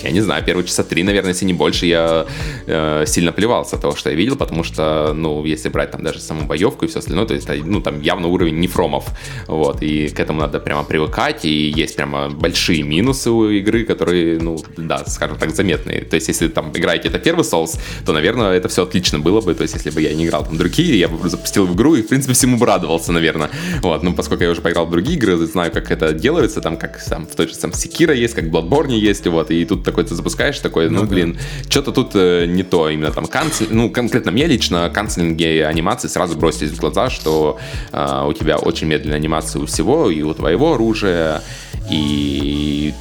я 0.03 0.11
не 0.11 0.22
знаю, 0.22 0.43
первые 0.43 0.65
часа 0.65 0.84
три, 0.84 1.03
наверное, 1.03 1.32
если 1.32 1.45
не 1.45 1.53
больше, 1.53 1.86
я 1.86 2.26
э, 2.65 3.03
сильно 3.07 3.32
плевался 3.32 3.76
от 3.76 3.82
того, 3.82 3.95
что 3.95 4.09
я 4.09 4.15
видел, 4.15 4.36
потому 4.36 4.63
что, 4.63 5.13
ну, 5.13 5.43
если 5.45 5.70
брать 5.70 5.91
там 5.91 6.03
даже 6.03 6.20
саму 6.20 6.45
боевку 6.45 6.86
и 6.86 6.88
все 6.88 6.99
остальное, 6.99 7.26
то 7.26 7.34
есть, 7.34 7.47
ну, 7.65 7.82
там 7.82 8.01
явно 8.01 8.28
уровень 8.28 8.59
нефромов, 8.59 9.07
вот, 9.47 9.82
и 9.82 10.09
к 10.09 10.20
этому 10.20 10.41
надо 10.41 10.59
прямо 10.59 10.84
привыкать, 10.84 11.45
и 11.45 11.70
есть 11.70 11.95
прямо 11.95 12.30
большие 12.30 12.84
минусы 12.84 13.32
у 13.32 13.49
игры, 13.49 13.86
которые, 13.86 14.39
ну, 14.39 14.57
да, 14.78 15.03
скажем 15.05 15.38
так, 15.38 15.55
заметные. 15.55 16.01
То 16.01 16.15
есть, 16.15 16.28
если 16.28 16.47
там 16.47 16.72
играете 16.72 17.09
это 17.09 17.20
первый 17.20 17.43
Souls, 17.43 17.80
то, 18.05 18.13
наверное, 18.13 18.53
это 18.53 18.68
все 18.68 18.84
отлично 18.84 19.20
было 19.20 19.41
бы, 19.41 19.53
то 19.53 19.63
есть, 19.63 19.74
если 19.74 19.89
бы 19.89 20.01
я 20.01 20.13
не 20.13 20.26
играл 20.26 20.45
там 20.45 20.57
другие, 20.57 20.99
я 20.99 21.07
бы 21.07 21.30
запустил 21.30 21.65
в 21.65 21.76
игру 21.76 21.95
и, 21.95 22.01
в 22.01 22.07
принципе, 22.07 22.34
всему 22.34 22.57
бы 22.57 22.65
радовался, 22.65 23.11
наверное. 23.11 23.49
Вот, 23.82 24.03
ну, 24.03 24.13
поскольку 24.13 24.43
я 24.43 24.51
уже 24.51 24.61
поиграл 24.61 24.86
в 24.86 24.91
другие 24.91 25.18
игры, 25.18 25.38
знаю, 25.45 25.72
как 25.72 25.91
это 25.91 26.13
делается, 26.13 26.61
там, 26.61 26.78
как 26.78 27.03
там 27.03 27.26
в 27.26 27.36
той 27.36 27.47
же 27.47 27.55
самом 27.55 27.74
Секира 27.74 28.13
есть, 28.13 28.34
как 28.34 28.45
в 28.45 28.55
Bloodborne 28.55 28.91
есть, 28.91 29.28
вот, 29.28 29.51
и 29.51 29.57
тут 29.66 29.84
такой 29.84 30.03
ты 30.03 30.16
запускаешь, 30.16 30.60
такой, 30.60 30.89
ну, 30.89 31.01
ну 31.01 31.08
блин, 31.08 31.34
да. 31.34 31.70
что-то 31.70 31.91
тут 31.91 32.12
э, 32.16 32.45
не 32.45 32.64
то, 32.64 32.89
именно 32.89 33.12
там 33.12 33.28
канцель, 33.28 33.68
ну, 33.70 33.89
конкретно 33.89 34.32
мне 34.32 34.45
лично 34.45 34.89
канцелинги 34.89 35.60
анимации 35.60 36.08
сразу 36.08 36.38
бросились 36.38 36.72
в 36.72 36.80
глаза, 36.80 37.10
что 37.10 37.58
э, 37.91 38.26
у 38.28 38.34
тебя 38.34 38.58
очень 38.58 38.88
медленная 38.88 39.18
анимация 39.18 39.62
у 39.62 39.66
всего, 39.66 40.10
и 40.10 40.22
у 40.22 40.34
твоего 40.34 40.74
оружия, 40.74 41.41
и 41.89 42.93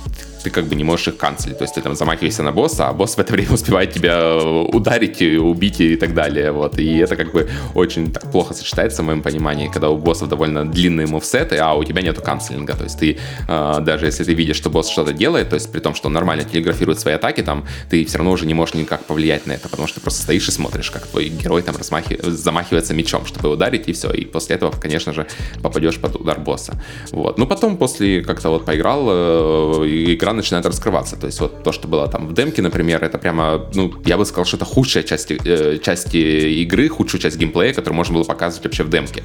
ты 0.47 0.51
как 0.51 0.66
бы 0.66 0.76
не 0.76 0.84
можешь 0.84 1.09
их 1.09 1.16
канцелить. 1.16 1.59
То 1.59 1.64
есть 1.64 1.74
ты 1.74 1.82
там 1.82 1.97
замахиваешься 1.97 2.44
на 2.44 2.53
босса, 2.53 2.88
а 2.88 2.92
босс 2.92 3.16
в 3.16 3.18
это 3.18 3.32
время 3.32 3.53
успевает 3.55 3.92
тебя 3.92 4.36
ударить, 4.38 5.20
убить 5.20 5.80
и 5.80 5.97
так 5.97 6.14
далее. 6.14 6.53
Вот. 6.53 6.78
И 6.78 6.99
это 6.99 7.16
как 7.16 7.32
бы 7.32 7.49
очень 7.74 8.12
так 8.12 8.30
плохо 8.30 8.55
сочетается 8.55 9.03
в 9.03 9.07
моем 9.07 9.22
понимании, 9.22 9.68
когда 9.68 9.88
у 9.88 9.97
боссов 9.97 10.28
довольно 10.28 10.64
длинные 10.64 11.09
мувсеты, 11.09 11.57
а 11.57 11.74
у 11.74 11.82
тебя 11.82 12.03
нету 12.03 12.22
канцелинга. 12.22 12.74
То 12.74 12.84
есть 12.84 12.99
ты, 12.99 13.18
э, 13.49 13.78
даже 13.80 14.07
если 14.07 14.22
ты 14.22 14.34
видишь, 14.34 14.57
что 14.57 14.70
босс 14.70 14.88
что-то 14.88 15.12
делает, 15.12 15.49
то 15.49 15.57
есть 15.57 15.72
при 15.72 15.80
том, 15.80 15.94
что 15.94 16.07
он 16.07 16.12
нормально 16.12 16.44
телеграфирует 16.44 17.01
свои 17.01 17.14
атаки, 17.14 17.42
там, 17.42 17.64
ты 17.90 18.05
все 18.05 18.18
равно 18.18 18.30
уже 18.30 18.47
не 18.47 18.55
можешь 18.55 18.76
никак 18.76 19.05
повлиять 19.05 19.47
на 19.47 19.53
это, 19.53 19.68
потому 19.68 19.88
что 19.88 19.97
ты 19.97 20.03
просто 20.03 20.22
стоишь 20.22 20.49
и 20.49 20.53
смотришь, 20.53 20.92
как 20.92 21.07
твой 21.09 21.28
герой 21.28 21.62
там 21.62 21.76
размахи... 21.76 22.20
замахивается 22.22 22.94
мечом, 22.94 23.26
чтобы 23.26 23.49
ударить, 23.49 23.88
и 23.88 23.92
все. 23.92 24.11
И 24.12 24.24
после 24.24 24.57
этого, 24.57 24.70
конечно 24.70 25.12
же, 25.12 25.26
попадешь 25.62 25.99
под 25.99 26.14
удар 26.14 26.38
босса. 26.38 26.80
Вот. 27.11 27.38
Ну, 27.38 27.47
потом, 27.47 27.76
после 27.76 28.22
как-то 28.22 28.51
вот 28.51 28.64
поиграл, 28.64 29.07
э, 29.09 30.16
игра 30.37 30.43
начинает 30.47 30.66
раскрываться. 30.66 31.16
То 31.16 31.26
есть 31.26 31.41
вот 31.41 31.62
то, 31.62 31.72
что 31.72 31.89
было 31.89 32.09
там 32.09 32.26
в 32.28 32.34
демке, 32.34 32.62
например, 32.62 33.03
это 33.05 33.18
прямо, 33.18 33.66
ну, 33.74 33.93
я 34.05 34.16
бы 34.16 34.24
сказал, 34.24 34.45
что 34.45 34.57
это 34.57 34.64
худшая 34.64 35.03
часть, 35.03 35.30
э, 35.30 35.78
часть 35.82 36.14
игры, 36.14 36.89
худшая 36.89 37.20
часть 37.20 37.39
геймплея, 37.39 37.72
которую 37.72 37.97
можно 37.97 38.14
было 38.14 38.24
показывать 38.24 38.64
вообще 38.64 38.84
в 38.84 38.91
демке. 38.91 39.22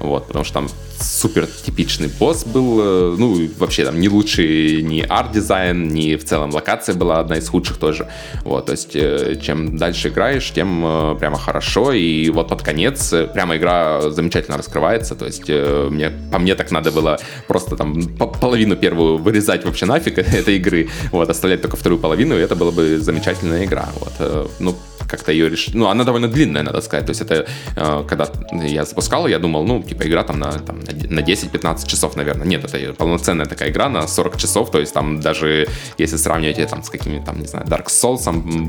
Вот, 0.00 0.26
потому 0.26 0.44
что 0.44 0.54
там 0.54 0.68
супер 1.00 1.46
типичный 1.46 2.08
босс 2.20 2.44
был, 2.44 2.80
э, 2.80 3.16
ну, 3.18 3.48
вообще 3.58 3.84
там 3.84 4.00
не 4.00 4.08
лучший 4.08 4.82
ни 4.82 5.00
арт-дизайн, 5.00 5.88
ни 5.88 6.16
в 6.16 6.24
целом 6.24 6.50
локация 6.50 6.94
была 6.94 7.20
одна 7.20 7.36
из 7.36 7.48
худших 7.48 7.76
тоже. 7.76 8.08
Вот, 8.44 8.66
то 8.66 8.72
есть 8.72 8.96
э, 8.96 9.36
чем 9.42 9.76
дальше 9.76 10.08
играешь, 10.08 10.50
тем 10.50 10.84
э, 10.84 11.16
прямо 11.18 11.38
хорошо, 11.38 11.92
и 11.92 12.30
вот 12.30 12.48
под 12.48 12.62
конец 12.62 13.12
э, 13.12 13.26
прямо 13.26 13.56
игра 13.56 14.10
замечательно 14.10 14.56
раскрывается, 14.56 15.14
то 15.14 15.26
есть 15.26 15.44
э, 15.48 15.88
мне, 15.90 16.10
по 16.32 16.38
мне 16.38 16.54
так 16.54 16.70
надо 16.70 16.90
было 16.90 17.18
просто 17.48 17.76
там 17.76 18.02
половину 18.40 18.76
первую 18.76 19.18
вырезать 19.18 19.64
вообще 19.64 19.86
нафиг 19.86 20.18
этой 20.54 20.56
игры, 20.56 20.88
вот, 21.12 21.30
оставлять 21.30 21.62
только 21.62 21.76
вторую 21.76 22.00
половину, 22.00 22.36
и 22.36 22.40
это 22.40 22.56
была 22.56 22.70
бы 22.70 22.98
замечательная 22.98 23.64
игра, 23.64 23.88
вот, 24.00 24.12
э, 24.18 24.46
ну, 24.60 24.74
как-то 25.08 25.32
ее 25.32 25.48
решили. 25.48 25.76
Ну, 25.76 25.86
она 25.86 26.04
довольно 26.04 26.28
длинная, 26.28 26.62
надо 26.62 26.80
сказать. 26.80 27.06
То 27.06 27.10
есть 27.10 27.20
это, 27.20 27.46
э, 27.76 28.04
когда 28.08 28.26
я 28.52 28.84
запускал, 28.84 29.28
я 29.28 29.38
думал, 29.38 29.64
ну, 29.64 29.82
типа, 29.82 30.02
игра 30.02 30.22
там 30.22 30.38
на, 30.38 30.52
там, 30.52 30.80
на 31.10 31.20
10-15 31.20 31.86
часов, 31.86 32.16
наверное. 32.16 32.46
Нет, 32.46 32.64
это 32.64 32.92
полноценная 32.94 33.46
такая 33.46 33.70
игра 33.70 33.88
на 33.88 34.08
40 34.08 34.36
часов. 34.36 34.70
То 34.70 34.80
есть 34.80 34.94
там 34.94 35.20
даже, 35.20 35.68
если 35.98 36.16
сравнивать 36.16 36.58
ее 36.58 36.66
там 36.66 36.82
с 36.82 36.90
какими-то, 36.90 37.26
там, 37.26 37.40
не 37.40 37.46
знаю, 37.46 37.66
Dark 37.66 37.86
Souls, 37.86 38.24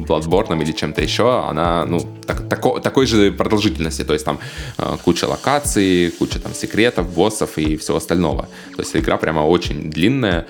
Bloodborne 0.08 0.62
или 0.62 0.72
чем-то 0.72 1.02
еще, 1.02 1.48
она, 1.50 1.86
ну, 1.86 2.02
так, 2.28 2.50
тако, 2.50 2.80
такой 2.80 3.06
же 3.06 3.32
продолжительности. 3.32 4.04
То 4.04 4.14
есть 4.14 4.26
там 4.26 4.40
э, 4.78 4.98
куча 5.04 5.26
локаций, 5.26 6.12
куча 6.20 6.40
там 6.40 6.54
секретов, 6.54 7.14
боссов 7.14 7.58
и 7.58 7.78
всего 7.78 7.98
остального. 7.98 8.48
То 8.76 8.82
есть 8.82 8.96
игра 8.96 9.18
прямо 9.18 9.40
очень 9.42 9.90
длинная. 9.90 10.46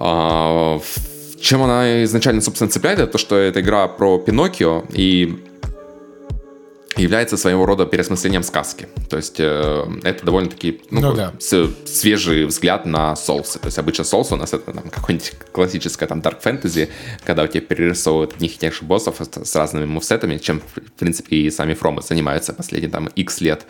Э, 0.00 0.80
чем 1.40 1.62
она 1.62 2.04
изначально, 2.04 2.40
собственно, 2.40 2.70
цепляет, 2.70 2.98
это 2.98 3.12
то, 3.12 3.18
что 3.18 3.36
это 3.36 3.60
игра 3.60 3.88
про 3.88 4.18
Пиноккио, 4.18 4.84
и 4.90 5.38
является 6.96 7.36
своего 7.36 7.66
рода 7.66 7.86
переосмыслением 7.86 8.42
сказки. 8.42 8.88
То 9.08 9.16
есть 9.16 9.36
э, 9.38 9.84
это 10.02 10.26
довольно-таки 10.26 10.80
ну, 10.90 11.00
ну, 11.00 11.14
да. 11.14 11.32
свежий 11.38 12.46
взгляд 12.46 12.84
на 12.84 13.14
соусы. 13.14 13.58
То 13.60 13.66
есть 13.66 13.78
обычно 13.78 14.04
соус 14.04 14.32
у 14.32 14.36
нас 14.36 14.52
это 14.52 14.72
там 14.72 14.90
какое-нибудь 14.90 15.32
классическое 15.52 16.08
там 16.08 16.20
dark 16.20 16.42
fantasy, 16.42 16.88
когда 17.24 17.44
у 17.44 17.46
тебя 17.46 17.60
перерисовывают 17.60 18.34
одних 18.34 18.56
и 18.56 18.58
тех 18.58 18.74
же 18.74 18.82
боссов 18.82 19.16
с, 19.20 19.44
с 19.44 19.56
разными 19.56 19.84
мувсетами, 19.86 20.38
чем, 20.38 20.60
в 20.60 20.92
принципе, 20.98 21.36
и 21.36 21.50
сами 21.50 21.74
фромы 21.74 22.02
занимаются 22.02 22.52
последние 22.52 22.90
там 22.90 23.06
X 23.06 23.40
лет. 23.40 23.66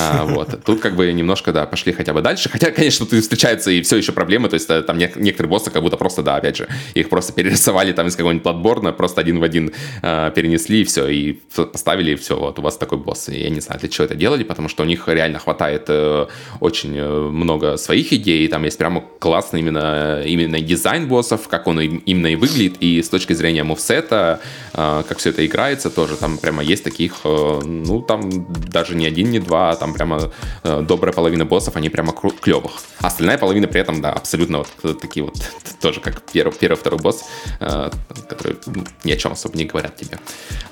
А, 0.00 0.24
вот. 0.28 0.64
Тут 0.64 0.80
как 0.80 0.96
бы 0.96 1.12
немножко, 1.12 1.52
да, 1.52 1.66
пошли 1.66 1.92
хотя 1.92 2.12
бы 2.12 2.22
дальше. 2.22 2.48
Хотя, 2.48 2.72
конечно, 2.72 3.06
тут 3.06 3.20
встречаются 3.20 3.70
и 3.70 3.82
все 3.82 3.96
еще 3.96 4.10
проблемы. 4.10 4.48
То 4.48 4.54
есть 4.54 4.68
э, 4.68 4.82
там 4.82 4.98
некоторые 4.98 5.48
боссы 5.48 5.70
как 5.70 5.82
будто 5.82 5.96
просто, 5.96 6.22
да, 6.22 6.36
опять 6.36 6.56
же, 6.56 6.68
их 6.94 7.08
просто 7.08 7.32
перерисовали 7.32 7.92
там 7.92 8.08
из 8.08 8.16
какого-нибудь 8.16 8.42
платборна, 8.42 8.92
просто 8.92 9.20
один 9.20 9.38
в 9.38 9.44
один 9.44 9.72
э, 10.02 10.32
перенесли 10.34 10.80
и 10.80 10.84
все, 10.84 11.06
и 11.06 11.34
поставили, 11.54 12.12
и 12.12 12.16
все, 12.16 12.36
вот 12.36 12.63
вас 12.64 12.76
такой 12.76 12.98
босс. 12.98 13.28
И 13.28 13.38
я 13.38 13.50
не 13.50 13.60
знаю, 13.60 13.80
для 13.80 13.88
чего 13.88 14.04
это 14.06 14.14
делали, 14.14 14.44
потому 14.44 14.68
что 14.68 14.82
у 14.82 14.86
них 14.86 15.08
реально 15.08 15.38
хватает 15.38 15.84
э, 15.88 16.26
очень 16.60 16.96
э, 16.96 17.30
много 17.30 17.76
своих 17.76 18.12
идей, 18.12 18.48
там 18.48 18.64
есть 18.64 18.78
прямо 18.78 19.04
классный 19.18 19.60
именно, 19.60 20.22
именно 20.24 20.60
дизайн 20.60 21.08
боссов, 21.08 21.48
как 21.48 21.66
он 21.66 21.80
именно 21.80 22.26
и 22.26 22.36
выглядит, 22.36 22.76
и 22.80 23.02
с 23.02 23.08
точки 23.08 23.32
зрения 23.34 23.64
мувсета, 23.64 24.40
э, 24.72 25.02
как 25.08 25.18
все 25.18 25.30
это 25.30 25.46
играется, 25.46 25.90
тоже 25.90 26.16
там 26.16 26.38
прямо 26.38 26.62
есть 26.62 26.84
таких, 26.84 27.20
э, 27.24 27.60
ну, 27.64 28.02
там 28.02 28.46
даже 28.70 28.94
не 28.94 29.06
один, 29.06 29.30
не 29.30 29.38
два, 29.38 29.70
а 29.70 29.76
там 29.76 29.94
прямо 29.94 30.32
э, 30.64 30.82
добрая 30.82 31.12
половина 31.12 31.44
боссов, 31.44 31.76
они 31.76 31.88
прямо 31.88 32.12
клевых. 32.12 32.72
Остальная 33.00 33.38
половина 33.38 33.66
при 33.66 33.80
этом, 33.80 34.00
да, 34.00 34.12
абсолютно 34.12 34.64
вот 34.82 35.00
такие 35.00 35.24
вот, 35.24 35.36
тоже 35.80 36.00
как 36.00 36.22
первый, 36.32 36.54
первый 36.54 36.76
второй 36.76 37.00
босс, 37.00 37.24
э, 37.60 37.90
который 38.28 38.56
ну, 38.66 38.84
ни 39.04 39.12
о 39.12 39.16
чем 39.16 39.32
особо 39.32 39.56
не 39.56 39.64
говорят 39.64 39.96
тебе. 39.96 40.18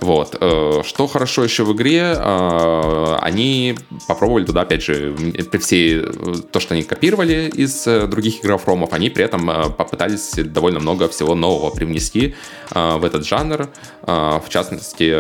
Вот. 0.01 0.37
Э, 0.41 0.83
что 0.85 1.07
хорошо 1.07 1.45
еще 1.45 1.65
в 1.65 1.73
игре, 1.73 1.82
э, 1.91 3.17
они 3.21 3.77
попробовали 4.07 4.45
туда, 4.45 4.63
опять 4.63 4.83
же, 4.83 5.15
при 5.51 5.59
всей 5.59 6.03
то, 6.51 6.61
что 6.61 6.75
они 6.75 6.83
копировали 6.83 7.51
из 7.55 7.87
э, 7.87 8.07
других 8.07 8.45
игрофромов, 8.45 8.93
они 8.93 9.11
при 9.11 9.25
этом 9.25 9.47
попытались 9.77 10.33
довольно 10.37 10.81
много 10.81 11.09
всего 11.09 11.35
нового 11.35 11.71
привнести 11.71 12.35
в 12.71 13.05
этот 13.05 13.27
жанр. 13.27 13.69
В 14.03 14.45
частности, 14.49 15.15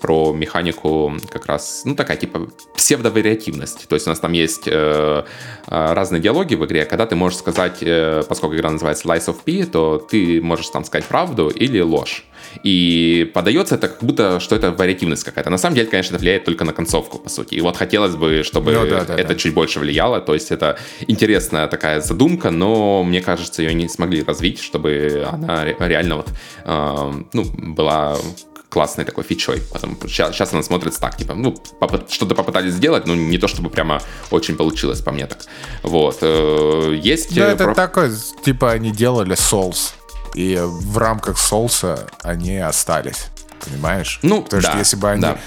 про 0.00 0.32
механику 0.32 1.14
как 1.30 1.46
раз, 1.46 1.82
ну, 1.84 1.94
такая 1.94 2.16
типа 2.16 2.48
псевдовариативность. 2.76 3.88
То 3.88 3.94
есть 3.96 4.06
у 4.06 4.10
нас 4.10 4.20
там 4.20 4.32
есть 4.32 4.68
разные 5.66 6.20
диалоги 6.20 6.54
в 6.54 6.64
игре, 6.64 6.84
когда 6.84 7.06
ты 7.06 7.16
можешь 7.16 7.38
сказать, 7.38 7.82
поскольку 8.28 8.56
игра 8.56 8.70
называется 8.70 9.08
Lies 9.08 9.26
of 9.26 9.36
P, 9.44 9.66
то 9.66 9.98
ты 9.98 10.40
можешь 10.40 10.68
там 10.68 10.84
сказать 10.84 11.06
правду 11.06 11.48
или 11.48 11.80
ложь. 11.80 12.24
И 12.62 13.30
подается 13.34 13.76
это 13.76 13.88
как 13.88 14.02
будто, 14.02 14.40
что 14.40 14.56
это 14.56 14.72
вариативность 14.72 15.24
какая-то. 15.24 15.50
На 15.50 15.58
самом 15.58 15.76
деле, 15.76 15.88
конечно, 15.88 16.14
это 16.14 16.22
влияет 16.22 16.44
только 16.44 16.64
на 16.64 16.72
концовку, 16.72 17.18
по 17.18 17.28
сути. 17.28 17.54
И 17.54 17.60
вот 17.60 17.76
хотелось 17.76 18.16
бы, 18.16 18.42
чтобы 18.44 18.72
ну, 18.72 18.86
да, 18.86 19.04
да, 19.04 19.14
это 19.14 19.28
да. 19.28 19.34
чуть 19.34 19.54
больше 19.54 19.80
влияло. 19.80 20.20
То 20.20 20.34
есть 20.34 20.50
это 20.50 20.78
интересная 21.06 21.66
такая 21.68 22.00
задумка, 22.00 22.50
но 22.50 23.04
мне 23.04 23.20
кажется, 23.20 23.62
ее 23.62 23.74
не 23.74 23.88
смогли 23.88 24.22
развить, 24.22 24.60
чтобы 24.60 25.26
она 25.30 25.64
реально 25.64 26.16
вот, 26.16 26.28
э, 26.64 27.12
ну, 27.32 27.44
была 27.44 28.16
классной 28.68 29.04
такой 29.04 29.24
фичой. 29.24 29.60
Потому 29.72 29.96
сейчас, 30.06 30.34
сейчас 30.34 30.52
она 30.52 30.62
смотрится 30.62 31.00
так, 31.00 31.16
типа, 31.16 31.34
ну, 31.34 31.52
поп- 31.52 32.10
что-то 32.10 32.34
попытались 32.34 32.74
сделать, 32.74 33.06
но 33.06 33.14
не 33.14 33.38
то, 33.38 33.48
чтобы 33.48 33.70
прямо 33.70 34.00
очень 34.30 34.56
получилось 34.56 35.00
по 35.00 35.12
мне 35.12 35.26
так. 35.26 35.38
Вот. 35.82 36.18
Э, 36.22 36.94
есть... 36.94 37.34
Да, 37.34 37.50
это 37.50 37.64
про... 37.64 37.74
такой, 37.74 38.10
типа, 38.44 38.72
они 38.72 38.90
делали 38.90 39.34
Souls. 39.36 39.94
И 40.34 40.58
в 40.62 40.98
рамках 40.98 41.38
соуса 41.38 42.06
они 42.22 42.58
остались. 42.58 43.26
Понимаешь? 43.64 44.20
Ну, 44.22 44.42
Потому 44.42 44.62
да, 44.62 44.68
что 44.70 44.78
если 44.78 44.96
бы 44.96 45.10
они... 45.10 45.22
Да. 45.22 45.38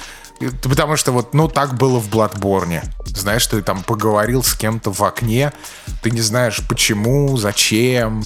Потому 0.64 0.96
что 0.96 1.12
вот, 1.12 1.34
ну, 1.34 1.48
так 1.48 1.76
было 1.76 2.00
в 2.00 2.10
Bloodborne. 2.10 2.84
Знаешь, 3.06 3.46
ты 3.46 3.62
там 3.62 3.84
поговорил 3.84 4.44
с 4.44 4.56
кем-то 4.56 4.92
в 4.92 5.02
окне, 5.04 5.54
ты 6.02 6.10
не 6.10 6.22
знаешь 6.22 6.62
почему, 6.68 7.38
зачем, 7.38 8.24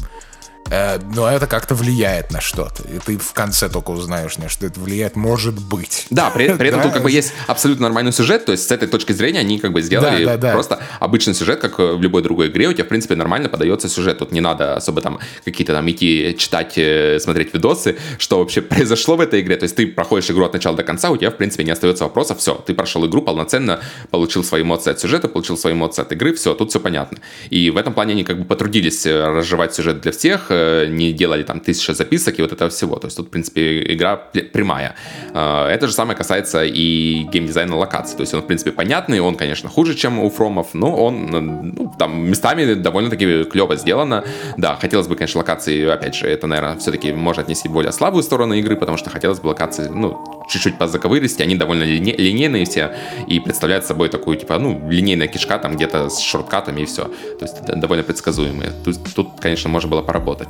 но 0.69 1.29
это 1.29 1.45
как-то 1.45 1.75
влияет 1.75 2.31
на 2.31 2.41
что-то. 2.41 2.83
И 2.83 2.97
ты 2.97 3.17
в 3.17 3.33
конце 3.33 3.69
только 3.69 3.91
узнаешь, 3.91 4.37
на 4.37 4.49
что 4.49 4.65
это 4.65 4.79
влияет, 4.79 5.15
может 5.15 5.55
быть. 5.61 6.07
Да, 6.09 6.31
при, 6.31 6.53
при 6.57 6.69
этом 6.69 6.81
тут 6.81 6.91
как 6.91 7.03
бы 7.03 7.11
есть 7.11 7.33
абсолютно 7.47 7.83
нормальный 7.83 8.11
сюжет, 8.11 8.45
то 8.45 8.51
есть 8.51 8.67
с 8.67 8.71
этой 8.71 8.87
точки 8.87 9.11
зрения 9.11 9.39
они 9.39 9.59
как 9.59 9.73
бы 9.73 9.81
сделали 9.81 10.25
да, 10.25 10.37
да, 10.37 10.37
да. 10.37 10.53
просто 10.53 10.79
обычный 10.99 11.35
сюжет, 11.35 11.59
как 11.59 11.77
в 11.77 12.01
любой 12.01 12.23
другой 12.23 12.47
игре, 12.47 12.67
у 12.67 12.73
тебя, 12.73 12.83
в 12.83 12.87
принципе, 12.87 13.15
нормально 13.15 13.47
подается 13.47 13.87
сюжет. 13.89 14.17
Тут 14.17 14.31
не 14.31 14.41
надо 14.41 14.75
особо 14.75 15.01
там 15.01 15.19
какие-то 15.43 15.73
там 15.73 15.89
идти 15.89 16.35
читать, 16.37 16.73
э, 16.77 17.19
смотреть 17.19 17.53
видосы, 17.53 17.97
что 18.17 18.39
вообще 18.39 18.61
произошло 18.63 19.17
в 19.17 19.21
этой 19.21 19.41
игре. 19.41 19.57
То 19.57 19.63
есть 19.63 19.75
ты 19.75 19.85
проходишь 19.87 20.29
игру 20.31 20.45
от 20.45 20.53
начала 20.53 20.75
до 20.75 20.83
конца, 20.83 21.11
у 21.11 21.17
тебя, 21.17 21.29
в 21.29 21.37
принципе, 21.37 21.63
не 21.63 21.71
остается 21.71 22.05
вопросов, 22.05 22.39
все, 22.39 22.55
ты 22.55 22.73
прошел 22.73 23.05
игру 23.05 23.21
полноценно, 23.21 23.81
получил 24.09 24.43
свои 24.43 24.63
эмоции 24.63 24.91
от 24.91 24.99
сюжета, 24.99 25.27
получил 25.27 25.57
свои 25.57 25.73
эмоции 25.73 26.01
от 26.01 26.11
игры, 26.11 26.33
все, 26.33 26.55
тут 26.55 26.71
все 26.71 26.79
понятно. 26.79 27.19
И 27.51 27.69
в 27.69 27.77
этом 27.77 27.93
плане 27.93 28.13
они 28.13 28.23
как 28.23 28.39
бы 28.39 28.45
потрудились 28.45 29.05
э, 29.05 29.27
разжевать 29.27 29.75
сюжет 29.75 30.01
для 30.01 30.11
всех, 30.11 30.51
Э, 30.54 30.54
не 30.89 31.13
делали 31.13 31.43
там 31.43 31.59
тысяча 31.59 31.93
записок 31.93 32.39
и 32.39 32.41
вот 32.41 32.51
этого 32.51 32.69
всего. 32.69 32.95
То 32.97 33.07
есть 33.07 33.17
тут, 33.17 33.27
в 33.27 33.29
принципе, 33.29 33.83
игра 33.93 34.15
прямая. 34.15 34.95
Э, 35.33 35.67
это 35.67 35.87
же 35.87 35.93
самое 35.93 36.17
касается 36.17 36.63
и 36.63 37.23
геймдизайна 37.31 37.75
локаций. 37.75 38.17
То 38.17 38.21
есть 38.21 38.33
он, 38.33 38.41
в 38.41 38.47
принципе, 38.47 38.71
понятный, 38.71 39.19
он, 39.19 39.35
конечно, 39.35 39.69
хуже, 39.69 39.95
чем 39.95 40.19
у 40.19 40.29
Фромов, 40.29 40.73
но 40.73 40.95
он 40.95 41.27
ну, 41.27 41.93
там 41.97 42.29
местами 42.29 42.73
довольно-таки 42.73 43.43
клево 43.45 43.75
сделано. 43.75 44.23
Да, 44.57 44.75
хотелось 44.75 45.07
бы, 45.07 45.15
конечно, 45.15 45.39
локации, 45.39 45.87
опять 45.87 46.15
же, 46.15 46.27
это, 46.27 46.47
наверное, 46.47 46.77
все-таки 46.77 47.13
можно 47.13 47.43
отнести 47.43 47.69
более 47.69 47.91
слабую 47.91 48.23
сторону 48.23 48.53
игры, 48.53 48.75
потому 48.75 48.97
что 48.97 49.09
хотелось 49.09 49.39
бы 49.39 49.47
локации, 49.47 49.89
ну, 49.89 50.45
чуть-чуть 50.49 50.77
позаковыристи, 50.77 51.43
они 51.43 51.55
довольно 51.55 51.83
лине- 51.83 52.15
линейные 52.15 52.65
все 52.65 52.95
и 53.27 53.39
представляют 53.39 53.85
собой 53.85 54.09
такую, 54.09 54.37
типа, 54.37 54.59
ну, 54.59 54.89
линейная 54.89 55.27
кишка 55.27 55.57
там 55.57 55.75
где-то 55.75 56.09
с 56.09 56.19
шорткатами 56.19 56.81
и 56.81 56.85
все. 56.85 57.03
То 57.39 57.45
есть 57.45 57.65
довольно 57.65 58.03
предсказуемые. 58.03 58.71
Тут, 58.83 58.97
тут 59.15 59.27
конечно, 59.39 59.69
можно 59.69 59.89
было 59.89 60.01
поработать. 60.01 60.44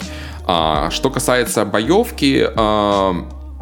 А, 0.47 0.89
что 0.91 1.09
касается 1.09 1.65
боевки, 1.65 2.47
а, 2.55 3.15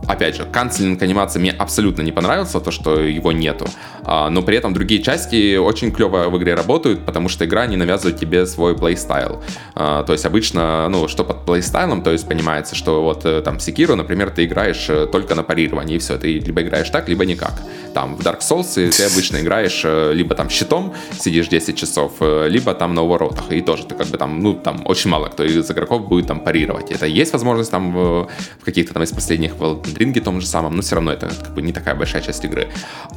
опять 0.08 0.36
же, 0.36 0.46
канцелинг 0.46 1.02
анимации 1.02 1.40
мне 1.40 1.52
абсолютно 1.52 2.02
не 2.02 2.12
понравился, 2.12 2.60
то, 2.60 2.72
что 2.72 3.00
его 3.00 3.32
нету. 3.32 3.66
А, 4.04 4.30
но 4.30 4.42
при 4.42 4.58
этом 4.58 4.74
другие 4.74 5.02
части 5.02 5.58
очень 5.58 5.92
клево 5.92 6.30
в 6.30 6.38
игре 6.38 6.56
работают, 6.56 7.06
потому 7.06 7.30
что 7.30 7.46
игра 7.46 7.66
не 7.68 7.78
навязывает 7.78 8.20
тебе 8.20 8.46
свой 8.46 8.76
плейстайл. 8.76 9.42
А, 9.76 10.04
то 10.04 10.14
есть 10.14 10.26
обычно, 10.26 10.88
ну, 10.90 11.08
что 11.08 11.24
под 11.24 11.46
плейстайлом, 11.46 12.02
то 12.02 12.12
есть 12.12 12.28
понимается, 12.28 12.76
что 12.76 13.04
вот 13.04 13.26
э, 13.26 13.42
там 13.42 13.58
Sekiro, 13.58 13.96
например, 13.96 14.30
ты 14.32 14.46
играешь 14.46 14.90
э, 14.90 15.08
только 15.12 15.36
на 15.36 15.44
парировании, 15.44 15.96
и 15.96 16.00
все, 16.00 16.18
ты 16.18 16.40
либо 16.40 16.62
играешь 16.62 16.90
так, 16.90 17.08
либо 17.10 17.26
никак. 17.26 17.54
Там 17.94 18.16
в 18.16 18.22
Dark 18.22 18.40
Souls 18.40 18.92
ты 18.92 19.04
обычно 19.04 19.38
играешь 19.38 19.82
э, 19.84 20.14
либо 20.14 20.36
там 20.36 20.50
щитом, 20.50 20.94
сидишь 21.18 21.48
10 21.48 21.78
часов, 21.78 22.14
либо 22.22 22.74
там 22.74 22.94
на 22.94 23.04
уворотах, 23.04 23.52
и 23.52 23.62
тоже 23.62 23.86
ты 23.86 23.96
как 23.96 24.08
бы 24.08 24.18
там, 24.18 24.42
ну, 24.42 24.54
там 24.54 24.82
очень 24.86 25.10
мало 25.10 25.28
кто 25.28 25.44
из 25.44 25.70
игроков 25.70 26.08
будет 26.08 26.28
там 26.28 26.40
парировать. 26.40 26.92
Это 26.92 27.06
есть 27.06 27.34
возможность 27.34 27.72
там 27.72 27.92
в 27.94 28.30
каких-то 28.64 28.94
там 28.94 29.04
из 29.04 29.12
последних 29.12 29.56
ринге 29.98 30.22
том 30.22 30.42
же 30.42 30.48
самом, 30.48 30.76
но 30.76 30.82
все 30.82 30.96
равно 30.96 31.12
это 31.12 31.28
как 31.28 31.54
бы 31.54 31.62
не 31.62 31.74
такая 31.74 31.96
большая 31.96 32.22
часть 32.22 32.44
игры. 32.46 32.68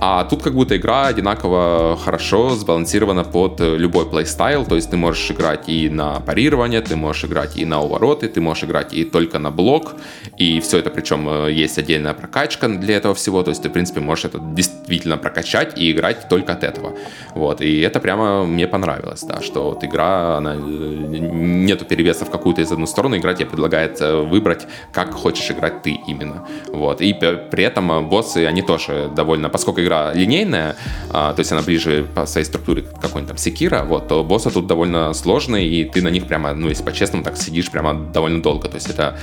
А 0.00 0.24
тут 0.24 0.42
как 0.42 0.54
будто 0.54 0.76
игра 0.76 1.06
одинаково 1.06 1.98
хорошо 2.02 2.50
сбалансирована 2.54 3.24
под 3.24 3.60
любой 3.60 4.06
плейстайл, 4.08 4.64
то 4.64 4.76
есть 4.76 4.90
ты 4.90 4.96
можешь 4.96 5.30
играть 5.30 5.68
и 5.68 5.88
на 5.88 6.20
парирование, 6.20 6.80
ты 6.80 6.96
можешь 6.96 7.24
играть 7.24 7.56
и 7.56 7.64
на 7.64 7.80
увороты, 7.80 8.28
ты 8.28 8.40
можешь 8.40 8.64
играть 8.64 8.92
и 8.92 9.04
только 9.04 9.38
на 9.38 9.50
блок, 9.50 9.94
и 10.36 10.60
все 10.60 10.78
это 10.78 10.90
причем 10.90 11.28
э, 11.28 11.52
есть 11.52 11.78
отдельная 11.78 12.14
прокачка 12.14 12.68
для 12.68 12.96
этого 12.96 13.14
всего, 13.14 13.42
то 13.42 13.50
есть 13.50 13.62
ты, 13.62 13.68
в 13.68 13.72
принципе, 13.72 14.00
можешь 14.00 14.24
это 14.26 14.38
действительно 14.38 15.16
прокачать 15.16 15.78
и 15.78 15.90
играть 15.90 16.28
только 16.28 16.52
от 16.52 16.64
этого. 16.64 16.92
Вот, 17.34 17.60
и 17.60 17.80
это 17.80 18.00
прямо 18.00 18.44
мне 18.44 18.66
понравилось, 18.66 19.22
да, 19.22 19.40
что 19.40 19.70
вот 19.70 19.84
игра, 19.84 20.36
она, 20.36 20.54
э, 20.54 20.58
нету 20.58 21.84
перевеса 21.84 22.24
в 22.24 22.30
какую-то 22.30 22.62
из 22.62 22.72
одну 22.72 22.86
сторону, 22.86 23.16
игра 23.16 23.34
тебе 23.34 23.46
предлагает 23.46 24.00
э, 24.00 24.22
выбрать, 24.22 24.66
как 24.92 25.12
хочешь 25.14 25.50
играть 25.50 25.82
ты 25.82 25.98
именно. 26.06 26.46
Вот, 26.72 27.00
и 27.00 27.14
при 27.14 27.64
этом 27.64 28.08
боссы, 28.08 28.46
они 28.46 28.62
тоже 28.62 29.10
довольно, 29.14 29.48
поскольку 29.48 29.80
игра 29.80 30.12
линейная, 30.12 30.76
а, 31.10 31.32
то 31.32 31.40
есть 31.40 31.52
она 31.52 31.62
ближе 31.62 32.06
по 32.14 32.26
своей 32.26 32.44
структуре 32.44 32.82
к 32.82 33.00
какой-нибудь 33.00 33.28
там 33.28 33.38
Секира, 33.38 33.84
вот, 33.84 34.08
то 34.08 34.24
боссы 34.24 34.50
тут 34.50 34.66
довольно 34.66 35.12
сложные, 35.14 35.68
и 35.68 35.84
ты 35.84 36.02
на 36.02 36.08
них 36.08 36.26
прямо, 36.26 36.52
ну, 36.54 36.68
если 36.68 36.82
по-честному, 36.82 37.24
так 37.24 37.36
сидишь 37.36 37.70
прямо 37.70 37.94
довольно 37.94 38.42
долго. 38.42 38.68
То 38.68 38.74
есть 38.74 38.90
это 38.90 39.18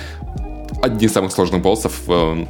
один 0.81 1.07
из 1.07 1.13
самых 1.13 1.31
сложных 1.31 1.61
боссов 1.61 2.01
э, 2.07 2.45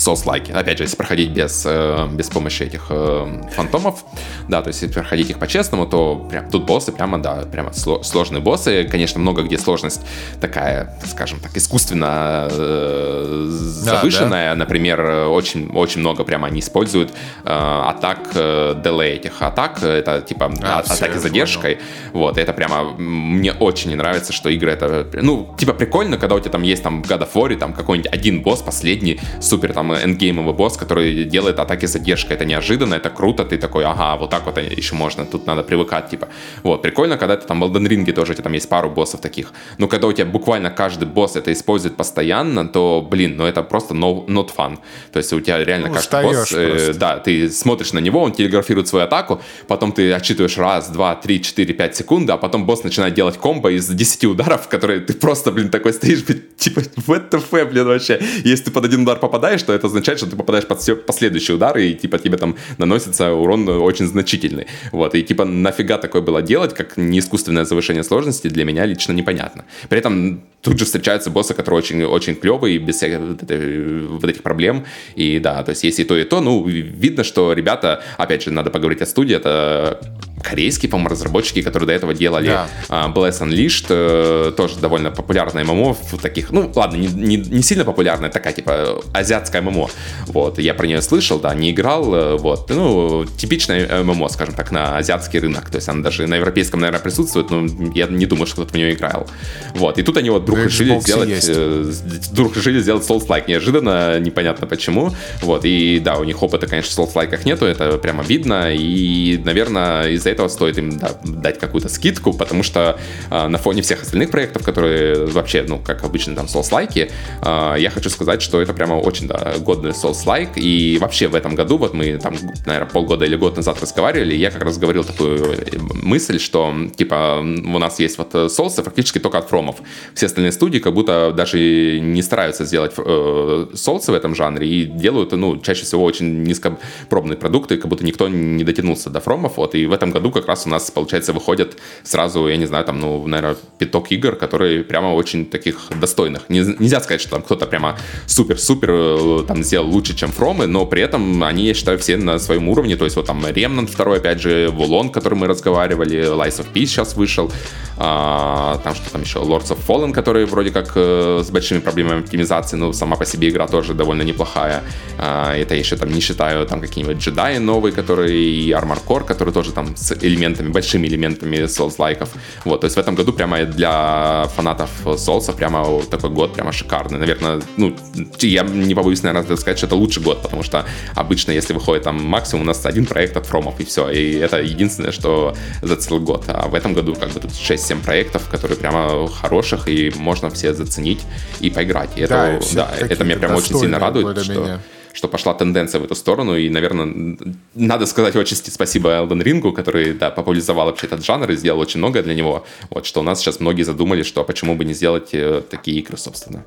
Souls-like. 0.00 0.52
Опять 0.52 0.78
же, 0.78 0.84
если 0.84 0.96
проходить 0.96 1.30
без, 1.30 1.64
э, 1.66 2.08
без 2.12 2.28
помощи 2.28 2.62
этих 2.62 2.86
э, 2.88 3.42
фантомов, 3.54 4.04
да, 4.48 4.62
то 4.62 4.68
есть 4.68 4.80
если 4.80 4.94
проходить 4.94 5.30
их 5.30 5.38
по-честному, 5.38 5.86
то 5.86 6.26
прям 6.30 6.50
тут 6.50 6.64
боссы 6.64 6.90
прямо, 6.90 7.18
да, 7.18 7.44
прямо 7.52 7.72
сложные 7.72 8.40
боссы. 8.40 8.84
Конечно, 8.84 9.20
много 9.20 9.42
где 9.42 9.58
сложность 9.58 10.00
такая, 10.40 10.98
скажем 11.06 11.38
так, 11.40 11.54
искусственно 11.56 12.48
э, 12.50 13.46
завышенная. 13.48 14.50
Да, 14.50 14.54
да. 14.54 14.58
Например, 14.58 15.28
очень, 15.28 15.70
очень 15.74 16.00
много 16.00 16.24
прямо 16.24 16.46
они 16.46 16.60
используют 16.60 17.12
атак, 17.44 18.30
делей 18.32 19.16
этих 19.16 19.42
атак, 19.42 19.82
это 19.82 20.20
типа 20.22 20.52
а, 20.62 20.78
атаки 20.78 21.18
с 21.18 21.22
задержкой. 21.22 21.76
Понял. 21.76 21.86
Вот, 22.12 22.38
это 22.38 22.52
прямо 22.52 22.84
мне 22.98 23.52
очень 23.52 23.90
не 23.90 23.96
нравится, 23.96 24.32
что 24.32 24.48
игры 24.48 24.72
это, 24.72 25.06
ну, 25.12 25.54
типа 25.58 25.74
прикольно, 25.74 26.16
когда 26.16 26.36
у 26.36 26.40
тебя 26.40 26.52
там 26.52 26.62
есть 26.62 26.82
там 26.82 27.02
God 27.02 27.20
of 27.20 27.32
War, 27.34 27.54
там 27.56 27.72
какой-нибудь 27.72 28.12
один 28.12 28.42
босс, 28.42 28.62
последний, 28.62 29.20
супер 29.40 29.72
там 29.72 29.89
там 29.90 30.10
эндгеймовый 30.10 30.54
босс, 30.54 30.76
который 30.76 31.24
делает 31.24 31.58
атаки 31.58 31.86
с 31.86 31.92
задержкой. 31.92 32.36
Это 32.36 32.44
неожиданно, 32.44 32.94
это 32.94 33.10
круто, 33.10 33.44
ты 33.44 33.58
такой, 33.58 33.84
ага, 33.84 34.16
вот 34.16 34.30
так 34.30 34.46
вот 34.46 34.58
еще 34.58 34.94
можно, 34.94 35.24
тут 35.24 35.46
надо 35.46 35.62
привыкать, 35.62 36.10
типа. 36.10 36.28
Вот, 36.62 36.82
прикольно, 36.82 37.16
когда 37.16 37.36
ты 37.36 37.46
там 37.46 37.60
в 37.60 37.64
Elden 37.64 37.88
Ring 37.88 38.12
тоже, 38.12 38.34
там 38.34 38.52
есть 38.52 38.68
пару 38.68 38.90
боссов 38.90 39.20
таких. 39.20 39.52
Но 39.78 39.88
когда 39.88 40.06
у 40.06 40.12
тебя 40.12 40.26
буквально 40.26 40.70
каждый 40.70 41.08
босс 41.08 41.36
это 41.36 41.52
использует 41.52 41.96
постоянно, 41.96 42.68
то, 42.68 43.06
блин, 43.10 43.36
ну 43.36 43.44
это 43.44 43.62
просто 43.62 43.94
no, 43.94 44.26
not 44.26 44.50
fun. 44.56 44.78
То 45.12 45.18
есть 45.18 45.32
у 45.32 45.40
тебя 45.40 45.64
реально 45.64 45.88
ну, 45.88 45.94
каждый 45.94 46.22
босс, 46.22 46.52
э, 46.52 46.92
да, 46.94 47.18
ты 47.18 47.50
смотришь 47.50 47.92
на 47.92 48.00
него, 48.00 48.22
он 48.22 48.32
телеграфирует 48.32 48.88
свою 48.88 49.04
атаку, 49.04 49.40
потом 49.66 49.92
ты 49.92 50.12
отчитываешь 50.12 50.58
раз, 50.58 50.88
два, 50.88 51.14
три, 51.14 51.42
четыре, 51.42 51.74
пять 51.74 51.96
секунд, 51.96 52.30
а 52.30 52.36
потом 52.36 52.66
босс 52.66 52.84
начинает 52.84 53.14
делать 53.14 53.38
комбо 53.38 53.70
из 53.70 53.88
10 53.88 54.24
ударов, 54.24 54.68
которые 54.68 55.00
ты 55.00 55.12
просто, 55.14 55.50
блин, 55.52 55.70
такой 55.70 55.92
стоишь, 55.92 56.24
типа, 56.58 56.80
ВТФ, 56.96 57.50
блин, 57.70 57.86
вообще. 57.86 58.20
Если 58.44 58.64
ты 58.64 58.70
под 58.70 58.84
один 58.84 59.02
удар 59.02 59.18
попадаешь, 59.18 59.62
то 59.62 59.72
это 59.80 59.88
означает, 59.88 60.18
что 60.18 60.28
ты 60.28 60.36
попадаешь 60.36 60.66
под 60.66 60.80
все 60.80 60.94
последующие 60.96 61.56
удары, 61.56 61.86
и, 61.86 61.94
типа, 61.94 62.18
тебе 62.18 62.36
там 62.36 62.56
наносится 62.78 63.32
урон 63.32 63.68
очень 63.68 64.06
значительный. 64.06 64.66
Вот, 64.92 65.14
и, 65.14 65.22
типа, 65.22 65.44
нафига 65.44 65.98
такое 65.98 66.22
было 66.22 66.42
делать, 66.42 66.74
как 66.74 66.96
не 66.96 67.18
искусственное 67.18 67.64
завышение 67.64 68.04
сложности, 68.04 68.48
для 68.48 68.64
меня 68.64 68.86
лично 68.86 69.12
непонятно. 69.12 69.64
При 69.88 69.98
этом 69.98 70.42
тут 70.62 70.78
же 70.78 70.84
встречаются 70.84 71.30
боссы, 71.30 71.54
которые 71.54 71.78
очень, 71.78 72.04
очень 72.04 72.34
клевые, 72.34 72.78
без 72.78 72.96
всяких 72.96 73.18
вот, 73.20 73.42
вот 73.42 74.30
этих 74.30 74.42
проблем. 74.42 74.84
И 75.16 75.38
да, 75.38 75.62
то 75.62 75.70
есть 75.70 75.84
есть 75.84 76.00
и 76.00 76.04
то, 76.04 76.16
и 76.16 76.24
то. 76.24 76.40
Ну, 76.40 76.66
видно, 76.66 77.24
что 77.24 77.52
ребята, 77.52 78.02
опять 78.18 78.44
же, 78.44 78.50
надо 78.50 78.70
поговорить 78.70 79.02
о 79.02 79.06
студии, 79.06 79.36
это 79.36 80.00
корейские, 80.42 80.90
по-моему, 80.90 81.10
разработчики, 81.10 81.62
которые 81.62 81.86
до 81.86 81.92
этого 81.92 82.14
делали 82.14 82.48
да. 82.48 82.68
uh, 82.88 83.12
Bless 83.14 83.40
Unleashed, 83.40 83.88
uh, 83.88 84.52
тоже 84.52 84.76
довольно 84.78 85.10
популярная 85.10 85.64
ММО 85.64 85.94
в 85.94 86.18
таких, 86.20 86.50
ну, 86.50 86.70
ладно, 86.74 86.96
не, 86.96 87.08
не, 87.08 87.36
не 87.36 87.62
сильно 87.62 87.84
популярная, 87.84 88.30
такая, 88.30 88.52
типа, 88.52 89.02
азиатская 89.12 89.62
ММО. 89.62 89.88
Вот, 90.26 90.58
я 90.58 90.74
про 90.74 90.86
нее 90.86 91.02
слышал, 91.02 91.38
да, 91.38 91.54
не 91.54 91.70
играл, 91.70 92.14
э, 92.14 92.36
вот, 92.36 92.70
ну, 92.70 93.26
типичная 93.36 94.02
ММО, 94.02 94.28
скажем 94.28 94.54
так, 94.54 94.72
на 94.72 94.96
азиатский 94.96 95.38
рынок, 95.40 95.68
то 95.70 95.76
есть 95.76 95.88
она 95.88 96.02
даже 96.02 96.26
на 96.26 96.36
европейском, 96.36 96.80
наверное, 96.80 97.02
присутствует, 97.02 97.50
но 97.50 97.66
я 97.94 98.06
не 98.06 98.26
думаю, 98.26 98.46
что 98.46 98.56
кто-то 98.56 98.72
в 98.72 98.76
нее 98.76 98.94
играл. 98.94 99.28
Вот, 99.74 99.98
и 99.98 100.02
тут 100.02 100.16
они 100.16 100.30
вот 100.30 100.42
вдруг 100.42 100.58
Xbox 100.58 100.66
решили 100.66 101.00
сделать, 101.00 101.44
э, 101.48 101.92
вдруг 102.30 102.56
решили 102.56 102.80
сделать 102.80 103.08
Souls-like 103.08 103.44
неожиданно, 103.48 104.18
непонятно 104.18 104.66
почему, 104.66 105.12
вот, 105.42 105.64
и 105.64 106.00
да, 106.00 106.16
у 106.16 106.24
них 106.24 106.42
опыта, 106.42 106.66
конечно, 106.66 106.90
в 107.04 107.08
Souls-like 107.08 107.40
нету, 107.44 107.66
это 107.66 107.98
прямо 107.98 108.22
видно, 108.22 108.72
и, 108.72 109.40
наверное, 109.44 110.08
из-за 110.10 110.29
этого 110.30 110.48
стоит 110.48 110.78
им 110.78 110.98
да, 110.98 111.10
дать 111.24 111.58
какую-то 111.58 111.88
скидку, 111.88 112.32
потому 112.32 112.62
что 112.62 112.98
э, 113.30 113.48
на 113.48 113.58
фоне 113.58 113.82
всех 113.82 114.02
остальных 114.02 114.30
проектов, 114.30 114.64
которые 114.64 115.26
вообще, 115.26 115.64
ну, 115.66 115.78
как 115.78 116.04
обычно, 116.04 116.34
там, 116.34 116.46
Souls-like, 116.46 117.10
э, 117.42 117.74
я 117.78 117.90
хочу 117.90 118.10
сказать, 118.10 118.42
что 118.42 118.60
это 118.60 118.72
прямо 118.72 118.94
очень, 118.94 119.26
да, 119.26 119.54
годный 119.58 119.90
Souls-like, 119.90 120.58
и 120.58 120.98
вообще 121.00 121.28
в 121.28 121.34
этом 121.34 121.54
году, 121.54 121.78
вот 121.78 121.94
мы 121.94 122.18
там, 122.18 122.34
наверное, 122.66 122.90
полгода 122.90 123.24
или 123.24 123.36
год 123.36 123.56
назад 123.56 123.80
разговаривали, 123.80 124.34
я 124.34 124.50
как 124.50 124.62
раз 124.62 124.78
говорил 124.78 125.04
такую 125.04 125.38
э, 125.38 125.78
мысль, 126.02 126.38
что, 126.38 126.74
типа, 126.96 127.40
у 127.40 127.78
нас 127.78 127.98
есть 128.00 128.18
вот 128.18 128.34
Souls 128.34 128.82
практически 128.82 129.18
только 129.18 129.38
от 129.38 129.48
фромов. 129.48 129.76
Все 130.14 130.26
остальные 130.26 130.52
студии 130.52 130.78
как 130.78 130.94
будто 130.94 131.32
даже 131.32 132.00
не 132.00 132.22
стараются 132.22 132.64
сделать 132.64 132.92
э, 132.96 133.66
Souls 133.74 134.10
в 134.10 134.14
этом 134.14 134.34
жанре 134.34 134.68
и 134.68 134.84
делают, 134.84 135.32
ну, 135.32 135.58
чаще 135.58 135.84
всего 135.84 136.04
очень 136.04 136.42
низкопробные 136.42 137.36
продукты, 137.36 137.76
как 137.76 137.88
будто 137.88 138.04
никто 138.04 138.28
не 138.28 138.64
дотянулся 138.64 139.10
до 139.10 139.20
фромов, 139.20 139.56
вот, 139.56 139.74
и 139.74 139.86
в 139.86 139.92
этом 139.92 140.10
году 140.10 140.19
году 140.20 140.30
как 140.30 140.46
раз 140.46 140.66
у 140.66 140.68
нас, 140.68 140.90
получается, 140.90 141.32
выходят 141.32 141.76
сразу, 142.02 142.48
я 142.48 142.56
не 142.56 142.66
знаю, 142.66 142.84
там, 142.84 143.00
ну, 143.00 143.26
наверное, 143.26 143.56
пяток 143.78 144.12
игр, 144.12 144.36
которые 144.36 144.84
прямо 144.84 145.14
очень 145.14 145.46
таких 145.46 145.76
достойных. 146.00 146.42
Нельзя 146.48 147.00
сказать, 147.00 147.20
что 147.20 147.30
там 147.30 147.42
кто-то 147.42 147.66
прямо 147.66 147.98
супер-супер 148.26 148.90
э, 148.90 149.44
там 149.46 149.62
сделал 149.62 149.88
лучше, 149.88 150.14
чем 150.14 150.30
Фромы, 150.30 150.66
но 150.66 150.86
при 150.86 151.02
этом 151.02 151.42
они, 151.42 151.64
я 151.64 151.74
считаю, 151.74 151.98
все 151.98 152.16
на 152.16 152.38
своем 152.38 152.68
уровне. 152.68 152.96
То 152.96 153.04
есть 153.04 153.16
вот 153.16 153.26
там 153.26 153.44
Remnant 153.46 153.86
второй, 153.86 154.18
опять 154.18 154.40
же, 154.40 154.68
Вулон, 154.70 155.10
который 155.10 155.34
мы 155.34 155.46
разговаривали, 155.46 156.18
Lies 156.18 156.60
of 156.60 156.66
Peace 156.74 156.86
сейчас 156.86 157.16
вышел, 157.16 157.50
а, 157.96 158.78
там 158.84 158.94
что 158.94 159.10
там 159.10 159.22
еще, 159.22 159.38
Lords 159.38 159.70
of 159.70 159.78
Fallen, 159.86 160.12
который 160.12 160.44
вроде 160.44 160.70
как 160.70 160.92
э, 160.94 161.42
с 161.44 161.50
большими 161.50 161.80
проблемами 161.80 162.20
оптимизации, 162.20 162.76
но 162.76 162.92
сама 162.92 163.16
по 163.16 163.24
себе 163.24 163.48
игра 163.48 163.66
тоже 163.66 163.94
довольно 163.94 164.22
неплохая. 164.22 164.82
А, 165.18 165.54
это 165.54 165.74
я 165.74 165.80
еще 165.80 165.96
там 165.96 166.12
не 166.12 166.20
считаю 166.20 166.66
там 166.66 166.80
какие-нибудь 166.80 167.18
джедаи 167.18 167.58
новые, 167.58 167.92
которые 167.92 168.50
и 168.50 168.70
Armor 168.70 168.98
Core, 169.06 169.24
который 169.24 169.52
тоже 169.52 169.72
там 169.72 169.96
с 169.96 170.09
элементами, 170.12 170.68
большими 170.68 171.06
элементами 171.06 171.64
Souls-лайков. 171.64 172.28
Вот, 172.64 172.80
то 172.80 172.86
есть 172.86 172.96
в 172.96 173.00
этом 173.00 173.14
году 173.14 173.32
прямо 173.32 173.64
для 173.64 174.46
фанатов 174.56 174.90
Souls 175.04 175.54
прямо 175.54 176.02
такой 176.10 176.30
год 176.30 176.54
прямо 176.54 176.72
шикарный. 176.72 177.18
Наверное, 177.18 177.60
ну, 177.76 177.96
я 178.40 178.62
не 178.62 178.94
побоюсь, 178.94 179.22
наверное, 179.22 179.56
сказать, 179.56 179.78
что 179.78 179.86
это 179.86 179.96
лучший 179.96 180.22
год, 180.22 180.42
потому 180.42 180.62
что 180.62 180.84
обычно, 181.14 181.52
если 181.52 181.72
выходит 181.72 182.04
там 182.04 182.22
максимум, 182.22 182.62
у 182.62 182.66
нас 182.66 182.84
один 182.86 183.06
проект 183.06 183.36
от 183.36 183.46
фромов, 183.46 183.80
и 183.80 183.84
все. 183.84 184.10
И 184.10 184.34
это 184.34 184.60
единственное, 184.60 185.12
что 185.12 185.54
за 185.82 185.96
целый 185.96 186.20
год. 186.20 186.44
А 186.48 186.68
в 186.68 186.74
этом 186.74 186.94
году 186.94 187.14
как 187.14 187.30
бы 187.30 187.40
тут 187.40 187.50
6-7 187.50 188.02
проектов, 188.02 188.48
которые 188.50 188.76
прямо 188.78 189.28
хороших, 189.28 189.88
и 189.88 190.12
можно 190.16 190.50
все 190.50 190.74
заценить 190.74 191.20
и 191.60 191.70
поиграть. 191.70 192.10
И 192.16 192.26
да, 192.26 192.52
это, 192.52 192.74
да, 192.74 192.90
это 192.98 193.24
меня 193.24 193.36
прям 193.36 193.54
очень 193.54 193.78
сильно 193.78 193.98
радует, 193.98 194.38
что 194.42 194.80
что 195.12 195.28
пошла 195.28 195.54
тенденция 195.54 196.00
в 196.00 196.04
эту 196.04 196.14
сторону, 196.14 196.56
и, 196.56 196.68
наверное, 196.68 197.36
надо 197.74 198.06
сказать 198.06 198.36
очень 198.36 198.56
спасибо 198.56 199.10
Elden 199.10 199.42
Ring, 199.42 199.72
который, 199.72 200.12
да, 200.14 200.30
популяризовал 200.30 200.86
вообще 200.86 201.06
этот 201.06 201.24
жанр 201.24 201.50
и 201.50 201.56
сделал 201.56 201.80
очень 201.80 201.98
многое 201.98 202.22
для 202.22 202.34
него, 202.34 202.64
вот, 202.90 203.06
что 203.06 203.20
у 203.20 203.22
нас 203.22 203.40
сейчас 203.40 203.60
многие 203.60 203.82
задумали, 203.82 204.22
что 204.22 204.44
почему 204.44 204.74
бы 204.74 204.84
не 204.84 204.94
сделать 204.94 205.30
э, 205.32 205.62
такие 205.68 205.98
игры, 205.98 206.16
собственно. 206.16 206.64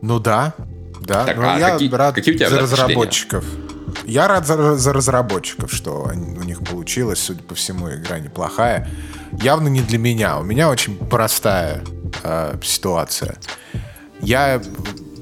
Ну 0.00 0.18
да, 0.18 0.54
да, 1.00 1.24
так, 1.24 1.36
но 1.36 1.54
а 1.54 1.58
я 1.58 1.70
какие, 1.70 1.90
рад 1.90 2.14
какие 2.14 2.34
у 2.34 2.38
тебя 2.38 2.50
за 2.50 2.60
разработчиков. 2.60 3.44
Я 4.04 4.26
рад 4.28 4.46
за, 4.46 4.76
за 4.76 4.92
разработчиков, 4.92 5.72
что 5.72 6.06
они, 6.08 6.38
у 6.38 6.42
них 6.42 6.60
получилось, 6.60 7.18
судя 7.20 7.42
по 7.42 7.54
всему, 7.54 7.90
игра 7.90 8.18
неплохая. 8.18 8.88
Явно 9.40 9.68
не 9.68 9.80
для 9.80 9.98
меня. 9.98 10.38
У 10.38 10.44
меня 10.44 10.70
очень 10.70 10.96
простая 10.96 11.82
э, 12.22 12.54
ситуация. 12.62 13.36
Я 14.20 14.62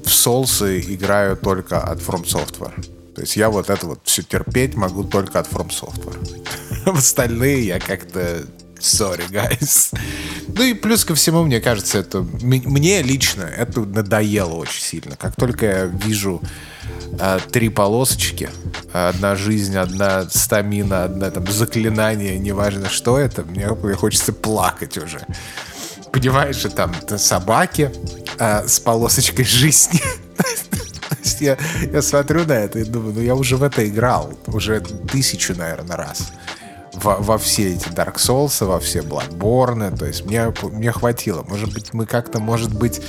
в 0.03 0.07
Souls 0.07 0.79
играю 0.93 1.37
только 1.37 1.79
от 1.79 1.99
From 1.99 2.23
Software. 2.23 2.73
То 3.15 3.21
есть 3.21 3.35
я 3.35 3.49
вот 3.49 3.69
это 3.69 3.87
вот 3.87 3.99
все 4.03 4.23
терпеть 4.23 4.75
могу 4.75 5.03
только 5.03 5.39
от 5.39 5.47
From 5.47 5.69
Software. 5.69 6.45
В 6.91 6.97
остальные 6.97 7.65
я 7.65 7.79
как-то... 7.79 8.43
Sorry, 8.79 9.29
guys. 9.29 9.95
Ну 10.47 10.63
и 10.63 10.73
плюс 10.73 11.05
ко 11.05 11.13
всему, 11.13 11.43
мне 11.43 11.61
кажется, 11.61 11.99
это... 11.99 12.21
Мне 12.41 13.03
лично 13.03 13.43
это 13.43 13.81
надоело 13.81 14.55
очень 14.55 14.81
сильно. 14.81 15.15
Как 15.15 15.35
только 15.35 15.65
я 15.65 15.85
вижу 15.85 16.41
э, 17.19 17.39
три 17.51 17.69
полосочки, 17.69 18.49
одна 18.91 19.35
жизнь, 19.35 19.77
одна 19.77 20.27
стамина, 20.31 21.03
одна 21.03 21.29
там 21.29 21.45
заклинание, 21.45 22.39
неважно 22.39 22.89
что 22.89 23.19
это, 23.19 23.43
мне, 23.43 23.67
мне 23.67 23.93
хочется 23.93 24.33
плакать 24.33 24.97
уже. 24.97 25.27
Понимаешь, 26.11 26.65
и 26.65 26.69
там 26.69 26.93
собаки, 27.17 27.91
а, 28.43 28.67
с 28.67 28.79
полосочкой 28.79 29.45
жизни. 29.45 30.01
я, 31.39 31.57
я 31.93 32.01
смотрю 32.01 32.43
на 32.43 32.53
это 32.53 32.79
и 32.79 32.83
думаю, 32.83 33.13
ну 33.13 33.21
я 33.21 33.35
уже 33.35 33.55
в 33.55 33.61
это 33.61 33.87
играл, 33.87 34.33
уже 34.47 34.81
тысячу, 34.81 35.55
наверное, 35.55 35.95
раз. 35.95 36.31
Во, 36.93 37.17
во 37.17 37.37
все 37.37 37.73
эти 37.73 37.87
Dark 37.89 38.15
Souls, 38.15 38.65
во 38.65 38.79
все 38.79 39.01
Bloodborne, 39.01 39.95
то 39.95 40.07
есть 40.07 40.25
мне, 40.25 40.51
мне 40.63 40.91
хватило. 40.91 41.43
Может 41.47 41.71
быть, 41.71 41.93
мы 41.93 42.07
как-то, 42.07 42.39
может 42.39 42.73
быть, 42.73 42.99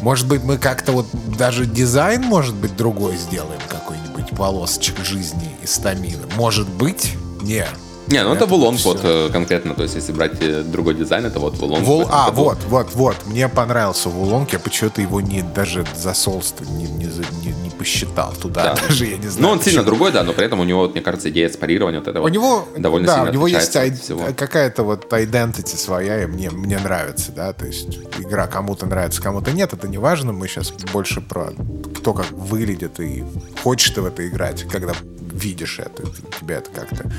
может 0.00 0.28
быть, 0.28 0.44
мы 0.44 0.58
как-то 0.58 0.92
вот 0.92 1.06
даже 1.36 1.66
дизайн, 1.66 2.22
может 2.22 2.54
быть, 2.54 2.76
другой 2.76 3.16
сделаем, 3.16 3.60
какой-нибудь 3.68 4.30
полосочек 4.36 5.04
жизни 5.04 5.56
и 5.60 5.66
стамины. 5.66 6.22
Может 6.36 6.68
быть? 6.68 7.14
Не, 7.40 7.66
не, 8.12 8.22
ну 8.22 8.34
это, 8.34 8.44
это 8.44 8.46
Вулонг 8.46 8.80
вот 8.84 9.00
э, 9.02 9.30
конкретно, 9.32 9.74
то 9.74 9.82
есть 9.82 9.94
если 9.94 10.12
брать 10.12 10.32
э, 10.40 10.62
другой 10.62 10.94
дизайн, 10.94 11.26
это 11.26 11.40
вот 11.40 11.56
Вулонг. 11.56 11.84
Вул... 11.84 12.06
А, 12.10 12.30
вот, 12.30 12.58
вот, 12.68 12.94
вот, 12.94 13.16
мне 13.26 13.48
понравился 13.48 14.08
Вулонг, 14.08 14.52
я 14.52 14.58
почему-то 14.58 15.00
его 15.00 15.20
не 15.20 15.42
даже 15.42 15.84
за 15.96 16.14
солство 16.14 16.64
не, 16.64 16.84
не, 16.84 17.06
не, 17.06 17.52
не 17.62 17.70
посчитал 17.70 18.32
туда, 18.34 18.74
да. 18.74 18.82
даже 18.88 19.06
я 19.06 19.16
не 19.16 19.28
знаю. 19.28 19.42
Ну 19.42 19.48
он 19.48 19.58
почему. 19.58 19.70
сильно 19.70 19.84
другой, 19.84 20.12
да, 20.12 20.22
но 20.22 20.32
при 20.32 20.44
этом 20.44 20.60
у 20.60 20.64
него, 20.64 20.88
мне 20.88 21.00
кажется, 21.00 21.30
идея 21.30 21.48
спарирования 21.48 22.00
вот 22.00 22.08
этого 22.08 22.24
у 22.24 22.28
него, 22.28 22.68
довольно 22.76 23.06
да, 23.06 23.14
сильно 23.14 23.30
у 23.30 23.32
него 23.32 23.46
есть 23.46 23.74
ай- 23.76 23.92
какая-то 24.36 24.82
вот 24.82 25.12
identity 25.12 25.76
своя, 25.76 26.22
и 26.22 26.26
мне, 26.26 26.50
мне 26.50 26.78
нравится, 26.78 27.32
да, 27.32 27.52
то 27.52 27.66
есть 27.66 27.98
игра 28.18 28.46
кому-то 28.46 28.86
нравится, 28.86 29.22
кому-то 29.22 29.52
нет, 29.52 29.72
это 29.72 29.88
не 29.88 29.98
важно, 29.98 30.32
мы 30.32 30.48
сейчас 30.48 30.70
больше 30.92 31.20
про 31.20 31.52
кто 31.96 32.12
как 32.14 32.30
выглядит 32.32 33.00
и 33.00 33.24
хочешь 33.62 33.90
ты 33.90 34.02
в 34.02 34.06
это 34.06 34.26
играть, 34.26 34.64
когда 34.64 34.92
видишь 35.32 35.78
это, 35.78 36.04
тебя 36.40 36.58
это 36.58 36.70
как-то, 36.70 37.10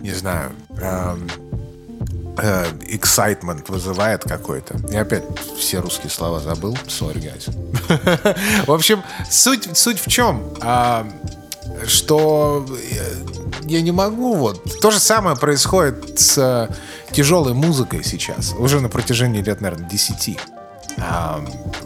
не 0.00 0.12
знаю, 0.12 0.52
эм, 0.80 1.28
э, 2.38 2.66
excitement 2.92 3.64
вызывает 3.68 4.24
какой-то. 4.24 4.76
Я 4.90 5.02
опять 5.02 5.24
все 5.58 5.80
русские 5.80 6.10
слова 6.10 6.40
забыл. 6.40 6.74
Sorry, 6.86 7.22
guys. 7.22 8.64
в 8.66 8.72
общем, 8.72 9.02
суть, 9.30 9.76
суть 9.76 10.00
в 10.00 10.08
чем? 10.08 10.42
А, 10.60 11.06
что 11.86 12.66
я 13.62 13.80
не 13.82 13.92
могу 13.92 14.34
вот. 14.34 14.80
То 14.80 14.90
же 14.90 15.00
самое 15.00 15.36
происходит 15.36 16.18
с 16.18 16.68
тяжелой 17.12 17.54
музыкой 17.54 18.04
сейчас. 18.04 18.54
Уже 18.58 18.80
на 18.80 18.88
протяжении 18.88 19.42
лет, 19.42 19.60
наверное, 19.60 19.88
10. 19.88 20.38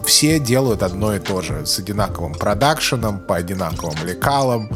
все 0.05 0.39
делают 0.39 0.83
одно 0.83 1.15
и 1.15 1.19
то 1.19 1.41
же, 1.41 1.65
с 1.65 1.79
одинаковым 1.79 2.33
продакшеном, 2.33 3.19
по 3.19 3.35
одинаковым 3.35 3.95
лекалам, 4.05 4.69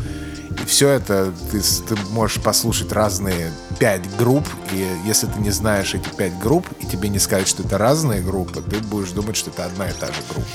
все 0.66 0.90
это 0.90 1.34
ты, 1.52 1.62
ты 1.62 1.96
можешь 2.12 2.42
послушать 2.42 2.92
разные 2.92 3.52
пять 3.80 4.04
групп, 4.18 4.48
и 4.72 4.88
если 5.06 5.28
ты 5.28 5.40
не 5.40 5.52
знаешь 5.52 5.94
эти 5.94 6.10
пять 6.10 6.38
групп, 6.40 6.68
и 6.80 6.86
тебе 6.86 7.10
не 7.10 7.20
скажут, 7.20 7.48
что 7.48 7.64
это 7.64 7.78
разные 7.78 8.22
группы, 8.22 8.62
ты 8.62 8.78
будешь 8.80 9.12
думать, 9.12 9.36
что 9.36 9.50
это 9.50 9.66
одна 9.66 9.90
и 9.90 9.94
та 9.94 10.08
же 10.08 10.14
группа. 10.30 10.50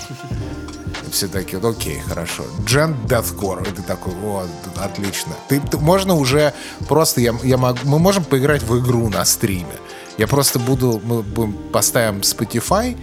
Все 1.11 1.27
такие, 1.27 1.59
вот, 1.59 1.77
окей, 1.77 2.01
хорошо. 2.01 2.45
Жанр 2.65 2.95
deathcore. 3.07 3.69
И 3.69 3.73
ты 3.75 3.83
такой, 3.83 4.13
вот, 4.15 4.49
отлично. 4.77 5.33
Ты, 5.49 5.61
ты, 5.61 5.79
можно 5.79 6.15
уже 6.15 6.55
просто, 6.89 7.21
я, 7.21 7.35
я 7.43 7.57
могу, 7.57 7.79
мы 7.85 7.99
можем 7.99 8.25
поиграть 8.25 8.63
в 8.63 8.79
игру 8.81 9.09
на 9.09 9.25
стриме. 9.25 9.67
Я 10.19 10.27
просто 10.27 10.59
буду, 10.59 11.01
мы 11.05 11.23
будем, 11.23 11.53
поставим 11.73 12.21
Spotify, 12.21 12.97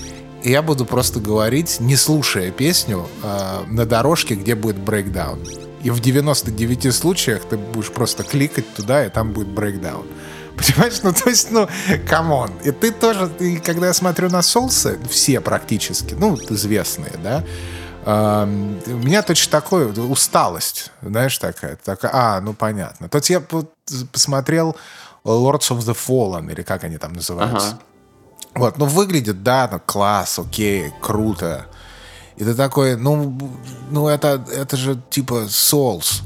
и 0.44 0.52
я 0.52 0.62
буду 0.62 0.86
просто 0.86 1.20
говорить, 1.20 1.80
не 1.80 1.96
слушая 1.96 2.52
песню, 2.52 3.08
э, 3.24 3.64
на 3.68 3.86
дорожке, 3.86 4.36
где 4.36 4.56
будет 4.56 4.78
breakdown. 4.78 5.40
И 5.84 5.90
в 5.90 6.00
99 6.00 6.94
случаях 6.94 7.46
ты 7.46 7.58
будешь 7.58 7.92
просто 7.92 8.24
кликать 8.24 8.74
туда, 8.74 9.06
и 9.06 9.10
там 9.10 9.32
будет 9.32 9.48
breakdown. 9.48 10.08
Понимаешь? 10.58 11.00
Ну, 11.04 11.14
то 11.14 11.30
есть, 11.30 11.52
ну, 11.52 11.68
come 12.10 12.34
on. 12.34 12.52
И 12.64 12.72
ты 12.72 12.92
тоже, 12.92 13.32
и 13.40 13.58
когда 13.58 13.88
я 13.88 13.94
смотрю 13.94 14.30
на 14.30 14.42
соусы, 14.42 15.00
все 15.10 15.40
практически, 15.40 16.16
ну, 16.16 16.36
известные, 16.50 17.14
да, 17.24 17.44
Uh, 18.08 18.90
у 18.90 19.06
меня 19.06 19.22
точно 19.22 19.52
такое, 19.52 19.88
усталость, 19.92 20.94
знаешь, 21.02 21.38
такая. 21.40 21.76
такая 21.76 22.10
а, 22.14 22.40
ну 22.40 22.54
понятно. 22.54 23.10
То 23.10 23.18
есть 23.18 23.30
я 23.30 23.44
посмотрел 24.14 24.78
Lords 25.26 25.70
of 25.72 25.80
the 25.80 25.94
Fallen, 25.94 26.50
или 26.50 26.62
как 26.62 26.86
они 26.86 26.98
там 26.98 27.12
называются. 27.12 27.68
Ага. 27.68 27.80
Вот, 28.56 28.78
ну 28.78 28.86
выглядит, 28.86 29.44
да, 29.44 29.68
ну 29.70 29.82
класс, 29.86 30.40
окей, 30.40 30.94
круто. 31.02 31.66
И 32.38 32.44
ты 32.44 32.54
такой, 32.54 32.96
ну, 32.96 33.36
ну 33.90 34.08
это, 34.08 34.44
это 34.52 34.78
же 34.78 35.02
типа 35.10 35.46
Souls. 35.48 36.22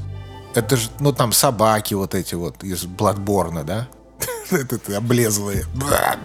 Это 0.54 0.76
же, 0.76 0.90
ну 1.00 1.12
там 1.12 1.32
собаки 1.32 1.94
вот 1.94 2.14
эти 2.14 2.34
вот 2.34 2.62
из 2.62 2.84
Bloodborne, 2.84 3.64
да? 3.64 3.88
Это 4.50 4.96
облезлые. 4.96 5.64
Да, 5.74 6.18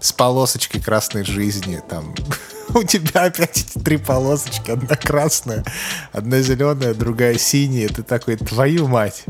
С 0.00 0.12
полосочкой 0.12 0.80
красной 0.80 1.24
жизни. 1.24 1.82
Там 1.88 2.14
у 2.74 2.84
тебя 2.84 3.24
опять 3.24 3.58
эти 3.58 3.78
три 3.78 3.96
полосочки. 3.96 4.70
Одна 4.70 4.96
красная, 4.96 5.64
одна 6.12 6.40
зеленая, 6.40 6.94
другая 6.94 7.38
синяя. 7.38 7.88
Ты 7.88 8.02
такой, 8.02 8.36
твою 8.36 8.86
мать. 8.86 9.24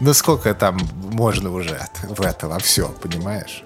Ну 0.00 0.12
сколько 0.12 0.54
там 0.54 0.78
можно 1.12 1.50
уже 1.50 1.80
в 2.02 2.20
это 2.20 2.48
во 2.48 2.58
все, 2.58 2.88
понимаешь? 2.88 3.62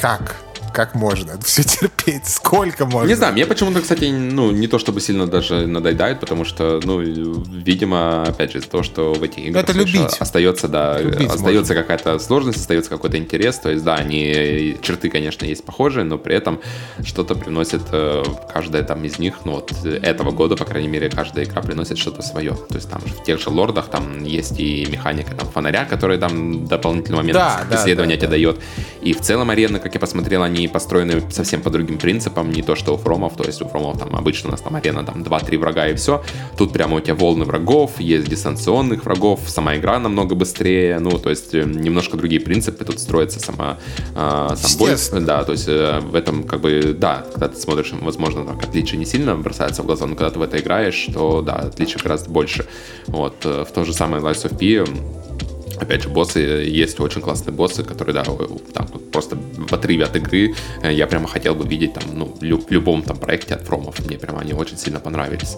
Как? 0.00 0.36
Как 0.72 0.94
можно 0.94 1.32
это 1.32 1.44
все 1.44 1.62
терпеть? 1.64 2.26
Сколько 2.26 2.86
можно? 2.86 3.08
Не 3.08 3.14
знаю, 3.14 3.32
мне 3.32 3.46
почему-то, 3.46 3.80
кстати, 3.80 4.04
ну, 4.06 4.50
не 4.50 4.68
то 4.68 4.78
чтобы 4.78 5.00
сильно 5.00 5.26
даже 5.26 5.66
надоедает, 5.66 6.20
потому 6.20 6.44
что, 6.44 6.80
ну, 6.84 7.00
видимо, 7.00 8.22
опять 8.22 8.52
же, 8.52 8.58
из-за 8.58 8.70
того, 8.70 8.82
что 8.82 9.12
в 9.12 9.22
этих 9.22 9.38
играх 9.38 9.64
это 9.64 9.72
любить. 9.72 10.16
остается, 10.18 10.68
да, 10.68 11.00
любить 11.00 11.30
остается 11.30 11.74
какая-то 11.74 12.18
сложность, 12.18 12.58
остается 12.58 12.90
какой-то 12.90 13.18
интерес, 13.18 13.58
то 13.58 13.70
есть, 13.70 13.84
да, 13.84 13.96
они, 13.96 14.78
черты, 14.82 15.10
конечно, 15.10 15.44
есть 15.44 15.64
похожие, 15.64 16.04
но 16.04 16.18
при 16.18 16.34
этом 16.34 16.60
что-то 17.04 17.34
приносит 17.34 17.82
э, 17.92 18.24
каждая 18.52 18.82
там 18.82 19.04
из 19.04 19.18
них, 19.18 19.40
ну, 19.44 19.52
вот 19.52 19.72
этого 19.84 20.30
года, 20.30 20.56
по 20.56 20.64
крайней 20.64 20.88
мере, 20.88 21.10
каждая 21.10 21.44
игра 21.44 21.62
приносит 21.62 21.98
что-то 21.98 22.22
свое, 22.22 22.52
то 22.52 22.74
есть 22.74 22.90
там 22.90 23.00
в 23.00 23.24
тех 23.24 23.40
же 23.40 23.50
лордах 23.50 23.88
там 23.88 24.24
есть 24.24 24.58
и 24.58 24.86
механика 24.86 25.34
там 25.34 25.48
фонаря, 25.48 25.84
который 25.84 26.18
там 26.18 26.66
дополнительный 26.66 27.18
момент 27.18 27.34
да, 27.34 27.66
исследования 27.70 28.16
да, 28.16 28.20
да, 28.20 28.26
тебе 28.26 28.46
да. 28.46 28.52
дает, 28.52 28.60
и 29.02 29.12
в 29.12 29.20
целом 29.20 29.50
арена, 29.50 29.78
как 29.78 29.94
я 29.94 30.00
посмотрел, 30.00 30.42
они 30.42 30.57
построены 30.66 31.22
совсем 31.30 31.60
по 31.60 31.70
другим 31.70 31.98
принципам, 31.98 32.50
не 32.50 32.62
то, 32.62 32.74
что 32.74 32.94
у 32.94 32.96
фромов, 32.96 33.36
то 33.36 33.44
есть 33.44 33.62
у 33.62 33.68
фромов 33.68 33.98
там 33.98 34.16
обычно 34.16 34.48
у 34.48 34.52
нас 34.52 34.60
там 34.60 34.74
арена, 34.74 35.04
там 35.04 35.22
2-3 35.22 35.58
врага 35.58 35.88
и 35.88 35.94
все. 35.94 36.22
Тут 36.56 36.72
прямо 36.72 36.96
у 36.96 37.00
тебя 37.00 37.14
волны 37.14 37.44
врагов, 37.44 38.00
есть 38.00 38.28
дистанционных 38.28 39.04
врагов, 39.04 39.40
сама 39.46 39.76
игра 39.76 39.98
намного 39.98 40.34
быстрее, 40.34 40.98
ну, 40.98 41.18
то 41.18 41.30
есть 41.30 41.54
э, 41.54 41.64
немножко 41.64 42.16
другие 42.16 42.40
принципы, 42.40 42.84
тут 42.84 42.98
строится 42.98 43.38
сама 43.38 43.78
э, 44.14 44.48
сам 44.56 44.78
бой. 44.78 44.96
Да, 45.20 45.44
то 45.44 45.52
есть 45.52 45.68
э, 45.68 46.00
в 46.00 46.14
этом 46.14 46.44
как 46.44 46.60
бы, 46.60 46.96
да, 46.98 47.26
когда 47.32 47.48
ты 47.48 47.60
смотришь, 47.60 47.92
возможно, 48.00 48.44
так, 48.44 48.64
отличие 48.64 48.98
не 48.98 49.04
сильно 49.04 49.36
бросается 49.36 49.82
в 49.82 49.86
глаза, 49.86 50.06
но 50.06 50.16
когда 50.16 50.30
ты 50.30 50.38
в 50.38 50.42
это 50.42 50.58
играешь, 50.58 51.08
то 51.12 51.42
да, 51.42 51.54
отличий 51.56 52.00
гораздо 52.02 52.30
больше. 52.30 52.66
Вот, 53.06 53.36
э, 53.44 53.64
в 53.64 53.72
то 53.72 53.84
же 53.84 53.92
самое 53.92 54.22
Lies 54.22 54.48
of 54.48 54.58
P 54.58 54.84
Опять 55.80 56.02
же, 56.02 56.08
боссы, 56.08 56.40
есть 56.40 56.98
очень 57.00 57.20
классные 57.20 57.54
боссы, 57.54 57.84
которые, 57.84 58.14
да, 58.14 58.24
там 58.72 58.86
просто 59.12 59.36
в 59.36 59.72
отрыве 59.72 60.04
от 60.04 60.16
игры 60.16 60.54
э, 60.82 60.92
я 60.92 61.06
прямо 61.06 61.28
хотел 61.28 61.54
бы 61.54 61.66
видеть 61.66 61.94
там, 61.94 62.04
ну, 62.12 62.36
в 62.40 62.70
любом 62.70 63.02
там 63.02 63.16
проекте 63.16 63.54
от 63.54 63.62
фромов. 63.62 63.98
Мне 64.06 64.18
прямо 64.18 64.40
они 64.40 64.52
очень 64.52 64.76
сильно 64.76 65.00
понравились. 65.00 65.56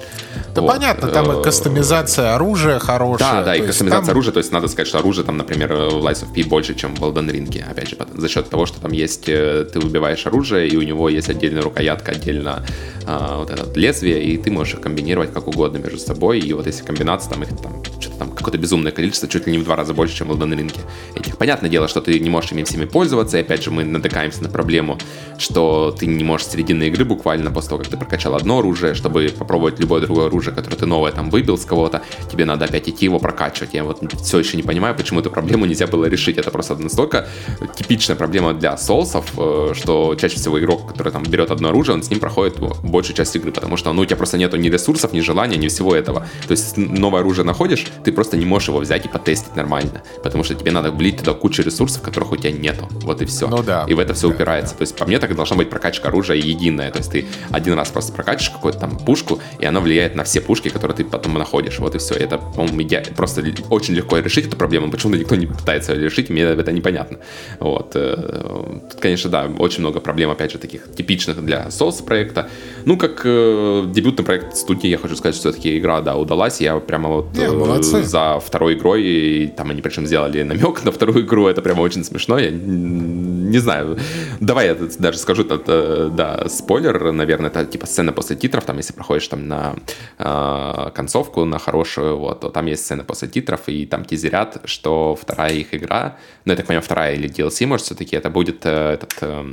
Да 0.54 0.62
вот. 0.62 0.72
понятно, 0.72 1.08
там 1.08 1.32
и 1.32 1.40
э, 1.40 1.42
кастомизация 1.42 2.34
оружия 2.34 2.78
хорошая. 2.78 3.32
Да, 3.32 3.44
да, 3.44 3.56
и 3.56 3.66
кастомизация 3.66 4.06
там... 4.06 4.10
оружия, 4.10 4.32
то 4.32 4.38
есть 4.38 4.52
надо 4.52 4.68
сказать, 4.68 4.88
что 4.88 4.98
оружие 4.98 5.24
там, 5.24 5.36
например, 5.36 5.72
в 5.72 6.04
Lies 6.04 6.24
of 6.24 6.34
P 6.34 6.48
больше, 6.48 6.74
чем 6.74 6.94
в 6.94 7.02
Elden 7.02 7.30
Ring, 7.30 7.70
опять 7.70 7.88
же, 7.88 7.96
за 8.14 8.28
счет 8.28 8.48
того, 8.48 8.66
что 8.66 8.80
там 8.80 8.92
есть, 8.92 9.28
э, 9.28 9.66
ты 9.72 9.80
выбиваешь 9.80 10.26
оружие, 10.26 10.68
и 10.68 10.76
у 10.76 10.82
него 10.82 11.08
есть 11.08 11.28
отдельная 11.28 11.62
рукоятка, 11.62 12.12
отдельно 12.12 12.64
а, 13.06 13.38
вот 13.38 13.50
это 13.50 13.78
лезвие, 13.78 14.22
и 14.22 14.36
ты 14.36 14.50
можешь 14.50 14.74
их 14.74 14.80
комбинировать 14.80 15.32
как 15.32 15.48
угодно 15.48 15.78
между 15.78 15.98
собой, 15.98 16.38
и 16.40 16.52
вот 16.52 16.66
если 16.66 16.84
комбинация, 16.84 17.30
там 17.30 17.42
их 17.42 17.48
там 17.60 17.82
что-то 18.00 18.18
там 18.18 18.30
какое-то 18.32 18.58
безумное 18.58 18.92
количество, 18.92 19.28
чуть 19.28 19.46
ли 19.46 19.52
не 19.52 19.58
в 19.58 19.64
два 19.64 19.76
раза 19.76 19.94
больше, 19.94 20.09
чем 20.14 20.28
в 20.28 20.32
Elden 20.32 20.58
Ring 20.58 20.74
этих. 21.14 21.36
Понятное 21.36 21.70
дело, 21.70 21.88
что 21.88 22.00
ты 22.00 22.18
не 22.18 22.30
можешь 22.30 22.52
ими 22.52 22.62
всеми 22.62 22.84
пользоваться, 22.84 23.38
и 23.38 23.40
опять 23.40 23.62
же 23.62 23.70
мы 23.70 23.84
натыкаемся 23.84 24.42
на 24.42 24.48
проблему, 24.48 24.98
что 25.38 25.94
ты 25.98 26.06
не 26.06 26.24
можешь 26.24 26.48
середины 26.48 26.84
игры 26.84 27.04
буквально 27.04 27.50
после 27.50 27.70
того, 27.70 27.82
как 27.82 27.90
ты 27.90 27.96
прокачал 27.96 28.34
одно 28.34 28.58
оружие, 28.58 28.94
чтобы 28.94 29.30
попробовать 29.38 29.80
любое 29.80 30.00
другое 30.00 30.26
оружие, 30.26 30.54
которое 30.54 30.76
ты 30.76 30.86
новое 30.86 31.12
там 31.12 31.30
выбил 31.30 31.56
с 31.56 31.64
кого-то, 31.64 32.02
тебе 32.30 32.44
надо 32.44 32.64
опять 32.66 32.88
идти 32.88 33.04
его 33.06 33.18
прокачивать. 33.18 33.74
Я 33.74 33.84
вот 33.84 34.00
все 34.22 34.38
еще 34.38 34.56
не 34.56 34.62
понимаю, 34.62 34.94
почему 34.94 35.20
эту 35.20 35.30
проблему 35.30 35.66
нельзя 35.66 35.86
было 35.86 36.06
решить. 36.06 36.38
Это 36.38 36.50
просто 36.50 36.76
настолько 36.76 37.28
типичная 37.76 38.16
проблема 38.16 38.54
для 38.54 38.76
соусов, 38.76 39.32
э, 39.36 39.72
что 39.74 40.14
чаще 40.16 40.36
всего 40.36 40.58
игрок, 40.60 40.88
который 40.88 41.12
там 41.12 41.22
берет 41.22 41.50
одно 41.50 41.68
оружие, 41.68 41.94
он 41.94 42.02
с 42.02 42.10
ним 42.10 42.20
проходит 42.20 42.58
большую 42.82 43.16
часть 43.16 43.34
игры, 43.36 43.52
потому 43.52 43.76
что 43.76 43.92
ну, 43.92 44.02
у 44.02 44.04
тебя 44.04 44.16
просто 44.16 44.38
нету 44.38 44.56
ни 44.56 44.68
ресурсов, 44.68 45.12
ни 45.12 45.20
желания, 45.20 45.56
ни 45.56 45.68
всего 45.68 45.94
этого. 45.94 46.26
То 46.46 46.52
есть 46.52 46.76
новое 46.76 47.20
оружие 47.20 47.44
находишь, 47.44 47.86
ты 48.04 48.12
просто 48.12 48.36
не 48.36 48.44
можешь 48.44 48.68
его 48.68 48.78
взять 48.78 49.06
и 49.06 49.08
потестить 49.08 49.56
нормально, 49.56 49.99
потому 50.22 50.44
что 50.44 50.54
тебе 50.54 50.70
надо 50.70 50.90
влить 50.90 51.18
туда 51.18 51.32
кучу 51.32 51.62
ресурсов, 51.62 52.02
которых 52.02 52.32
у 52.32 52.36
тебя 52.36 52.52
нету. 52.52 52.88
Вот 53.02 53.22
и 53.22 53.24
все. 53.24 53.48
Ну 53.48 53.62
да. 53.62 53.84
И 53.88 53.94
в 53.94 53.98
это 53.98 54.14
все 54.14 54.28
да, 54.28 54.34
упирается. 54.34 54.74
Да. 54.74 54.78
То 54.78 54.82
есть 54.82 54.96
по 54.96 55.06
мне 55.06 55.18
так 55.18 55.34
должна 55.34 55.56
быть 55.56 55.70
прокачка 55.70 56.08
оружия 56.08 56.36
единая. 56.36 56.90
То 56.90 56.98
есть 56.98 57.10
ты 57.10 57.26
один 57.50 57.74
раз 57.74 57.90
просто 57.90 58.12
прокачиваешь 58.12 58.50
какую-то 58.50 58.78
там 58.78 58.98
пушку, 58.98 59.40
и 59.58 59.64
она 59.64 59.80
влияет 59.80 60.14
на 60.14 60.24
все 60.24 60.40
пушки, 60.40 60.68
которые 60.68 60.96
ты 60.96 61.04
потом 61.04 61.34
находишь. 61.34 61.78
Вот 61.78 61.94
и 61.94 61.98
все. 61.98 62.14
Это, 62.14 62.38
по-моему, 62.38 62.82
идеально. 62.82 63.14
Просто 63.14 63.42
очень 63.70 63.94
легко 63.94 64.18
решить 64.18 64.46
эту 64.46 64.56
проблему. 64.56 64.90
Почему 64.90 65.14
никто 65.14 65.34
не 65.36 65.46
пытается 65.46 65.94
решить, 65.94 66.30
мне 66.30 66.42
это 66.42 66.72
непонятно. 66.72 67.18
Вот. 67.58 67.92
Э, 67.94 68.80
тут, 68.90 69.00
конечно, 69.00 69.30
да, 69.30 69.48
очень 69.58 69.80
много 69.80 70.00
проблем, 70.00 70.30
опять 70.30 70.52
же, 70.52 70.58
таких 70.58 70.92
типичных 70.94 71.44
для 71.44 71.66
Souls 71.68 72.04
проекта. 72.04 72.48
Ну, 72.84 72.96
как 72.96 73.22
э, 73.24 73.84
дебютный 73.86 74.24
проект 74.24 74.56
студии, 74.56 74.88
я 74.88 74.98
хочу 74.98 75.16
сказать, 75.16 75.34
что 75.34 75.50
все-таки 75.50 75.78
игра, 75.78 76.00
да, 76.00 76.16
удалась. 76.16 76.60
Я 76.60 76.78
прямо 76.78 77.08
вот 77.08 77.34
не, 77.34 77.44
э, 77.44 78.02
за 78.02 78.40
второй 78.40 78.74
игрой, 78.74 79.02
и 79.02 79.46
там 79.48 79.70
они 79.70 79.82
причем 79.90 80.06
сделали 80.06 80.42
намек 80.42 80.84
на 80.84 80.92
вторую 80.92 81.24
игру, 81.24 81.48
это 81.48 81.62
прямо 81.62 81.82
очень 81.82 82.04
смешно. 82.04 82.38
Я 82.38 82.50
не 82.50 83.58
знаю. 83.58 83.98
Давай 84.40 84.66
я 84.66 84.74
даже 84.74 85.18
скажу, 85.18 85.42
это, 85.42 86.08
да, 86.08 86.48
спойлер, 86.48 87.12
наверное, 87.12 87.50
это 87.50 87.64
типа 87.64 87.86
сцена 87.86 88.12
после 88.12 88.36
титров, 88.36 88.64
там, 88.64 88.76
если 88.76 88.92
проходишь 88.92 89.28
там 89.28 89.48
на 89.48 89.74
э, 90.18 90.90
концовку, 90.94 91.44
на 91.44 91.58
хорошую, 91.58 92.18
вот, 92.18 92.40
то 92.40 92.50
там 92.50 92.66
есть 92.66 92.84
сцена 92.84 93.04
после 93.04 93.28
титров, 93.28 93.60
и 93.66 93.86
там 93.86 94.04
тизерят, 94.04 94.58
что 94.64 95.16
вторая 95.20 95.54
их 95.54 95.74
игра, 95.74 96.16
ну, 96.44 96.52
я 96.52 96.56
так 96.56 96.66
понимаю, 96.66 96.82
вторая 96.82 97.14
или 97.14 97.28
DLC, 97.28 97.66
может, 97.66 97.86
все-таки 97.86 98.16
это 98.16 98.30
будет 98.30 98.64
э, 98.64 98.94
этот... 98.94 99.14
Э, 99.22 99.50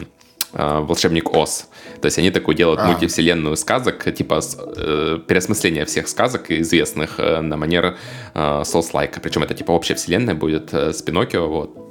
волшебник 0.54 1.36
Оз. 1.36 1.70
То 2.02 2.06
есть 2.06 2.18
они 2.18 2.32
такую 2.32 2.56
делают 2.56 2.80
а. 2.80 2.88
мультивселенную 2.88 3.56
сказок, 3.58 4.14
типа 4.14 4.40
э, 4.78 5.20
переосмысление 5.28 5.86
всех 5.86 6.08
сказок 6.08 6.52
известных 6.52 7.20
э, 7.20 7.42
на 7.42 7.58
манер 7.58 7.98
э, 8.34 8.40
Souls-like. 8.40 9.20
Причем 9.22 9.44
это 9.44 9.54
типа 9.54 9.72
общая 9.72 9.96
вселенная 9.96 10.36
будет 10.36 10.74
э, 10.74 10.94
с 10.94 11.02
Пиноккио, 11.02 11.48
вот. 11.48 11.87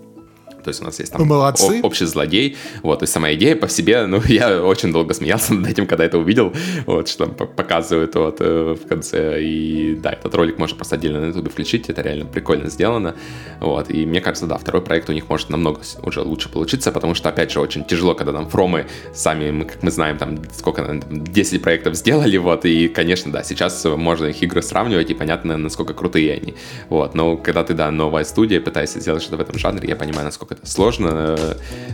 То 0.67 0.71
есть 0.71 0.83
у 0.83 0.85
нас 0.85 0.99
есть 0.99 1.12
там 1.12 1.25
Молодцы. 1.25 1.81
общий 1.85 2.07
злодей. 2.07 2.57
Вот, 2.83 3.01
и 3.05 3.07
сама 3.07 3.33
идея 3.35 3.55
по 3.55 3.69
себе, 3.69 4.05
ну, 4.07 4.21
я 4.29 4.64
очень 4.64 4.93
долго 4.93 5.14
смеялся 5.14 5.55
над 5.55 5.71
этим, 5.71 5.87
когда 5.87 6.05
это 6.05 6.19
увидел, 6.19 6.53
вот, 6.87 7.09
что 7.09 7.27
там 7.27 7.35
показывают 7.35 8.17
вот 8.17 8.39
э, 8.41 8.75
в 8.75 8.89
конце. 8.89 9.41
И 9.45 9.95
да, 9.95 10.11
этот 10.11 10.35
ролик 10.35 10.59
можно 10.59 10.77
просто 10.77 10.97
отдельно 10.97 11.21
на 11.21 11.27
YouTube 11.27 11.53
включить, 11.53 11.89
это 11.89 12.03
реально 12.03 12.25
прикольно 12.25 12.69
сделано. 12.69 13.14
Вот, 13.61 13.91
и 13.91 14.05
мне 14.07 14.21
кажется, 14.21 14.49
да, 14.49 14.59
второй 14.59 14.83
проект 14.83 15.09
у 15.09 15.12
них 15.12 15.29
может 15.29 15.51
намного 15.51 15.83
уже 16.03 16.23
лучше 16.23 16.49
получиться, 16.49 16.91
потому 16.91 17.14
что, 17.14 17.29
опять 17.29 17.53
же, 17.53 17.61
очень 17.61 17.85
тяжело, 17.85 18.17
когда 18.17 18.33
там 18.33 18.49
фромы 18.49 18.87
сами, 19.14 19.53
мы, 19.53 19.67
как 19.67 19.85
мы 19.85 19.93
знаем, 19.93 20.19
там 20.19 20.41
сколько, 20.53 21.01
10 21.09 21.62
проектов 21.62 21.95
сделали, 21.95 22.39
вот, 22.39 22.64
и, 22.64 22.89
конечно, 22.89 23.31
да, 23.31 23.45
сейчас 23.45 23.85
можно 23.85 24.27
их 24.27 24.43
игры 24.43 24.62
сравнивать, 24.62 25.11
и 25.11 25.14
понятно, 25.14 25.57
насколько 25.57 25.95
крутые 25.95 26.33
они. 26.33 26.57
Вот, 26.89 27.14
но 27.14 27.37
когда 27.37 27.62
ты, 27.62 27.75
да, 27.75 27.93
новая 27.93 28.25
студия, 28.25 28.61
пытаешься 28.61 28.99
сделать 28.99 29.23
что-то 29.23 29.37
в 29.37 29.41
этом 29.43 29.57
жанре, 29.57 29.89
я 29.89 29.95
понимаю, 29.95 30.25
насколько 30.25 30.55
сложно, 30.62 31.36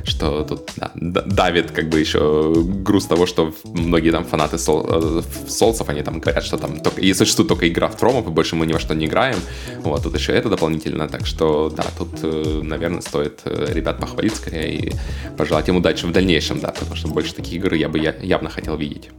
что 0.05 0.45
тут 0.45 0.71
да, 0.77 1.23
давит 1.23 1.71
как 1.71 1.89
бы 1.89 2.01
еще 2.01 2.53
груз 2.57 3.07
того, 3.07 3.27
что 3.27 3.55
многие 3.65 4.11
там 4.11 4.25
фанаты 4.25 4.59
сол, 4.59 5.23
солсов, 5.49 5.89
они 5.89 6.03
там 6.03 6.21
говорят, 6.21 6.45
что 6.45 6.59
там 6.59 6.81
только, 6.81 7.01
и 7.01 7.15
существует 7.15 7.49
только 7.49 7.69
игра 7.69 7.89
в 7.89 7.97
тромов, 7.97 8.27
и 8.27 8.31
больше 8.31 8.57
мы 8.57 8.67
ни 8.67 8.73
во 8.73 8.79
что 8.79 8.95
не 8.95 9.07
играем. 9.07 9.39
Вот, 9.81 10.03
тут 10.03 10.15
еще 10.19 10.33
это 10.33 10.49
дополнительно, 10.49 11.09
так 11.09 11.27
что 11.27 11.71
да, 11.71 11.85
тут, 11.99 12.23
наверное, 12.23 13.01
стоит 13.01 13.41
ребят 13.45 14.01
похвалить 14.01 14.37
скорее 14.37 14.75
и 14.77 14.93
пожелать 15.37 15.69
им 15.69 15.77
удачи 15.77 16.05
в 16.05 16.13
дальнейшем, 16.13 16.61
да, 16.61 16.69
потому 16.69 16.97
что 16.97 17.09
больше 17.09 17.35
таких 17.35 17.55
игр 17.55 17.75
я 17.75 17.89
бы 17.89 17.99
явно 17.99 18.51
хотел 18.51 18.77
видеть. 18.77 19.11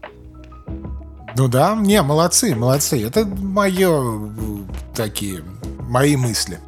Ну 1.35 1.47
да, 1.47 1.75
не, 1.75 1.99
молодцы, 2.03 2.53
молодцы. 2.55 3.03
Это 3.03 3.25
мое 3.25 4.31
такие, 4.95 5.43
мои 5.89 6.15
мысли. 6.15 6.59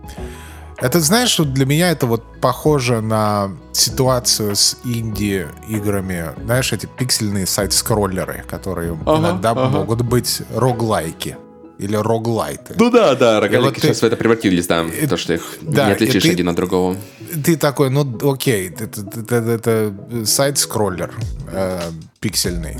Это, 0.78 1.00
знаешь, 1.00 1.38
для 1.38 1.66
меня 1.66 1.92
это 1.92 2.06
вот 2.06 2.24
похоже 2.42 3.02
на 3.02 3.52
ситуацию 3.72 4.56
с 4.56 4.78
инди-играми. 4.84 6.32
Знаешь, 6.44 6.74
эти 6.74 6.86
пиксельные 6.86 7.46
сайт-скроллеры, 7.46 8.44
которые 8.48 8.98
ага, 9.06 9.20
иногда 9.20 9.52
ага. 9.52 9.70
могут 9.70 10.02
быть 10.02 10.42
роглайки 10.54 11.38
или 11.78 11.96
роглайты. 11.96 12.76
Ну 12.78 12.90
да, 12.90 13.16
да, 13.16 13.40
рогалики 13.40 13.76
вот 13.76 13.84
сейчас 13.84 14.00
ты, 14.00 14.06
в 14.06 14.08
это 14.08 14.18
превратились, 14.18 14.68
да, 14.68 14.84
и, 14.84 15.08
то, 15.08 15.18
что 15.18 15.34
их 15.34 15.44
да, 15.62 15.88
не 15.88 15.94
отличишь 15.94 16.24
ты, 16.24 16.32
один 16.32 16.50
от 16.50 16.56
другого. 16.56 16.96
Ты 17.44 17.58
такой, 17.58 17.90
ну 17.90 18.32
окей, 18.32 18.70
это, 18.70 18.86
это, 18.86 19.36
это, 19.36 19.52
это 19.52 20.26
сайт-скроллер 20.26 21.14
э, 21.52 21.80
пиксельный. 22.20 22.78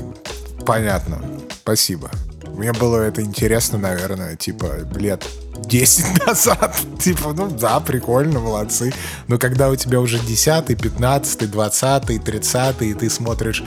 Понятно, 0.64 1.20
спасибо. 1.62 2.10
Мне 2.56 2.72
было 2.72 3.02
это 3.02 3.20
интересно, 3.20 3.76
наверное, 3.78 4.34
типа, 4.34 4.88
лет 4.96 5.26
10 5.58 6.26
назад. 6.26 6.74
Типа, 6.98 7.34
ну 7.34 7.50
да, 7.50 7.80
прикольно, 7.80 8.40
молодцы. 8.40 8.94
Но 9.28 9.38
когда 9.38 9.68
у 9.68 9.76
тебя 9.76 10.00
уже 10.00 10.18
10, 10.18 10.66
15, 10.66 11.50
20, 11.50 12.24
30, 12.24 12.82
и 12.82 12.94
ты 12.94 13.10
смотришь 13.10 13.62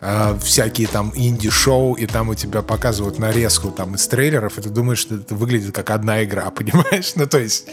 э, 0.00 0.38
всякие 0.42 0.86
там 0.86 1.12
инди-шоу, 1.14 1.94
и 1.94 2.06
там 2.06 2.28
у 2.28 2.34
тебя 2.36 2.62
показывают 2.62 3.18
нарезку 3.18 3.72
там 3.72 3.96
из 3.96 4.06
трейлеров, 4.06 4.58
и 4.58 4.62
ты 4.62 4.68
думаешь, 4.70 5.00
что 5.00 5.16
это 5.16 5.34
выглядит 5.34 5.74
как 5.74 5.90
одна 5.90 6.22
игра, 6.22 6.50
понимаешь? 6.52 7.12
Ну, 7.16 7.26
то 7.26 7.38
есть 7.38 7.66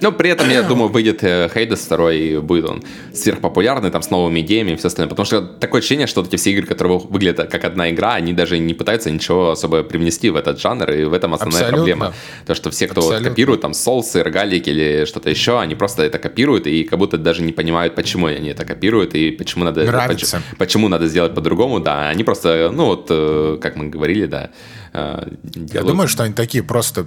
но 0.00 0.12
при 0.12 0.30
этом, 0.30 0.50
я 0.50 0.62
думаю, 0.62 0.90
выйдет 0.90 1.20
Хейдес 1.20 1.82
э, 1.82 1.84
второй, 1.86 2.18
и 2.18 2.38
будет 2.38 2.64
он 2.68 2.82
сверхпопулярный, 3.12 3.90
там, 3.90 4.02
с 4.02 4.10
новыми 4.10 4.40
идеями 4.40 4.72
и 4.72 4.76
все 4.76 4.88
остальное. 4.88 5.08
Потому 5.08 5.26
что 5.26 5.42
такое 5.42 5.80
ощущение, 5.80 6.06
что 6.06 6.22
эти 6.22 6.36
все 6.36 6.50
игры, 6.50 6.66
которые 6.66 6.98
выглядят 6.98 7.50
как 7.50 7.64
одна 7.64 7.90
игра, 7.90 8.14
они 8.14 8.32
даже 8.32 8.58
не 8.58 8.74
пытаются 8.74 9.10
ничего 9.10 9.50
особо 9.52 9.82
привнести 9.82 10.30
в 10.30 10.36
этот 10.36 10.60
жанр, 10.60 10.90
и 10.90 11.04
в 11.04 11.12
этом 11.12 11.34
основная 11.34 11.62
Абсолютно. 11.62 11.76
проблема. 11.76 12.14
То, 12.46 12.54
что 12.54 12.70
все, 12.70 12.88
кто 12.88 13.00
вот 13.00 13.22
копирует, 13.22 13.60
там, 13.60 13.72
соусы, 13.72 14.22
рогалики 14.22 14.70
или 14.70 15.04
что-то 15.04 15.30
еще, 15.30 15.60
они 15.60 15.74
просто 15.74 16.02
это 16.02 16.18
копируют, 16.18 16.66
и 16.66 16.84
как 16.84 16.98
будто 16.98 17.16
даже 17.16 17.42
не 17.42 17.52
понимают, 17.52 17.94
почему 17.94 18.26
они 18.26 18.48
это 18.48 18.64
копируют, 18.64 19.14
и 19.14 19.30
почему 19.30 19.64
надо, 19.64 19.84
почему, 20.08 20.42
почему 20.58 20.88
надо 20.88 21.06
сделать 21.06 21.34
по-другому, 21.34 21.80
да. 21.80 22.08
Они 22.08 22.24
просто, 22.24 22.70
ну, 22.72 22.86
вот, 22.86 23.06
э, 23.10 23.58
как 23.60 23.76
мы 23.76 23.88
говорили, 23.88 24.26
да, 24.26 24.50
э, 24.92 25.28
делают... 25.42 25.74
Я 25.74 25.82
думаю, 25.82 26.08
что 26.08 26.24
они 26.24 26.34
такие 26.34 26.64
просто, 26.64 27.06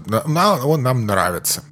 он 0.63 0.83
нам 0.83 1.05
нравится. 1.05 1.63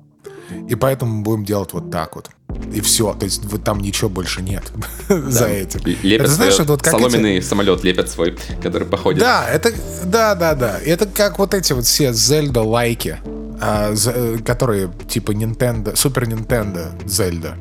И 0.70 0.76
поэтому 0.76 1.18
мы 1.18 1.24
будем 1.24 1.46
делать 1.46 1.74
вот 1.74 1.92
так 1.92 2.16
вот. 2.16 2.30
И 2.74 2.82
все. 2.82 3.14
То 3.14 3.26
есть 3.26 3.44
вот 3.46 3.64
там 3.64 3.80
ничего 3.80 4.10
больше 4.10 4.42
нет 4.42 4.64
да. 5.10 5.30
за 5.30 5.46
этим. 5.46 5.82
Лепят 5.86 6.28
это, 6.28 6.36
знаешь, 6.36 6.60
это 6.60 6.72
вот 6.72 6.82
как 6.82 6.94
соломенный 6.94 7.38
эти... 7.38 7.46
самолет 7.46 7.84
лепят 7.84 8.10
свой, 8.10 8.38
который 8.62 8.88
походит. 8.88 9.20
Да, 9.20 9.48
это, 9.50 9.74
да, 10.04 10.36
да, 10.36 10.56
да. 10.56 10.80
Это 10.84 11.06
как 11.06 11.40
вот 11.40 11.54
эти 11.54 11.74
вот 11.74 11.86
все 11.86 12.14
Зельда 12.14 12.62
лайки, 12.62 13.20
а, 13.62 13.94
за, 13.94 14.38
которые 14.46 14.92
типа 15.08 15.32
Nintendo, 15.32 15.94
Super 15.94 16.26
Nintendo 16.26 16.92
Зельда 17.08 17.58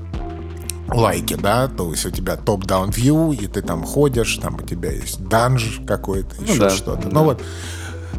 лайки, 0.89 1.35
да, 1.35 1.69
то 1.69 1.91
есть 1.91 2.05
у 2.05 2.11
тебя 2.11 2.37
топ-даун 2.37 2.91
view, 2.91 3.35
и 3.35 3.47
ты 3.47 3.63
там 3.63 3.85
ходишь, 3.85 4.37
там 4.37 4.57
у 4.57 4.63
тебя 4.63 4.93
есть 4.93 5.25
данж 5.25 5.81
какой-то, 5.87 6.37
ну, 6.39 6.47
еще 6.47 6.59
да, 6.59 6.71
что-то. 6.71 7.03
Да. 7.03 7.09
Ну 7.11 7.25
вот 7.25 7.43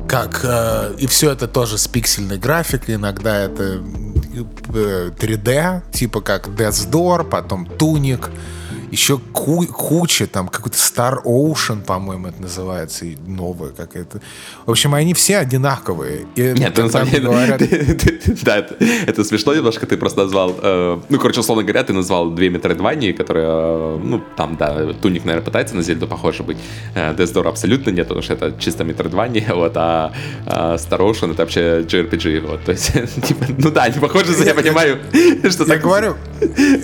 как 0.07 0.41
э, 0.43 0.95
и 0.97 1.07
все 1.07 1.31
это 1.31 1.47
тоже 1.47 1.77
с 1.77 1.87
пиксельной 1.87 2.37
графикой, 2.37 2.95
иногда 2.95 3.39
это 3.39 3.81
3D, 4.35 5.49
э, 5.49 5.81
типа 5.91 6.21
как 6.21 6.47
Death's 6.47 6.89
Door, 6.89 7.29
потом 7.29 7.65
Туник, 7.65 8.29
еще 8.91 9.17
ку- 9.17 9.67
куча, 9.67 10.27
там 10.27 10.47
какой-то 10.47 10.77
Star 10.77 11.23
Ocean, 11.23 11.83
по-моему, 11.83 12.27
это 12.27 12.41
называется, 12.41 13.05
и 13.05 13.15
новая 13.27 13.71
какая-то. 13.71 14.21
В 14.65 14.71
общем, 14.71 14.93
они 14.93 15.13
все 15.13 15.38
одинаковые. 15.38 16.25
И 16.36 16.53
Нет, 16.57 16.77
на 16.77 16.89
самом 16.89 17.09
деле, 17.09 17.25
говорят... 17.25 17.61
да, 18.43 18.57
это, 18.57 18.75
это 18.79 19.23
смешно 19.23 19.53
немножко, 19.53 19.86
ты 19.86 19.97
просто 19.97 20.21
назвал, 20.21 20.55
э, 20.61 20.99
ну, 21.09 21.19
короче, 21.19 21.39
условно 21.39 21.63
говоря, 21.63 21.83
ты 21.83 21.93
назвал 21.93 22.31
две 22.31 22.49
Metroidvania, 22.49 23.13
которые, 23.13 23.45
э, 23.47 23.99
ну, 24.03 24.21
там, 24.38 24.55
да, 24.57 24.93
Туник, 24.93 25.25
наверное, 25.25 25.45
пытается 25.45 25.75
на 25.75 25.83
Зельду 25.83 26.07
похоже 26.07 26.43
быть, 26.43 26.57
э, 26.95 27.13
Death 27.13 27.33
Door 27.33 27.49
абсолютно 27.49 27.91
нет, 27.91 28.07
потому 28.07 28.23
что 28.23 28.33
это 28.33 28.53
чисто 28.59 28.83
Metroidvania, 28.83 29.53
вот, 29.55 29.73
а, 29.75 30.11
а 30.45 30.75
Star 30.75 30.99
Ocean 30.99 31.31
это 31.31 31.43
вообще 31.43 31.81
JRPG, 31.81 32.47
вот, 32.47 32.63
то 32.63 32.71
есть, 32.71 32.93
типа, 33.27 33.45
ну 33.57 33.71
да, 33.71 33.83
они 33.83 33.99
похожи, 33.99 34.33
я 34.43 34.53
понимаю, 34.53 34.99
что 35.49 35.65
Я 35.65 35.77
говорю, 35.77 36.15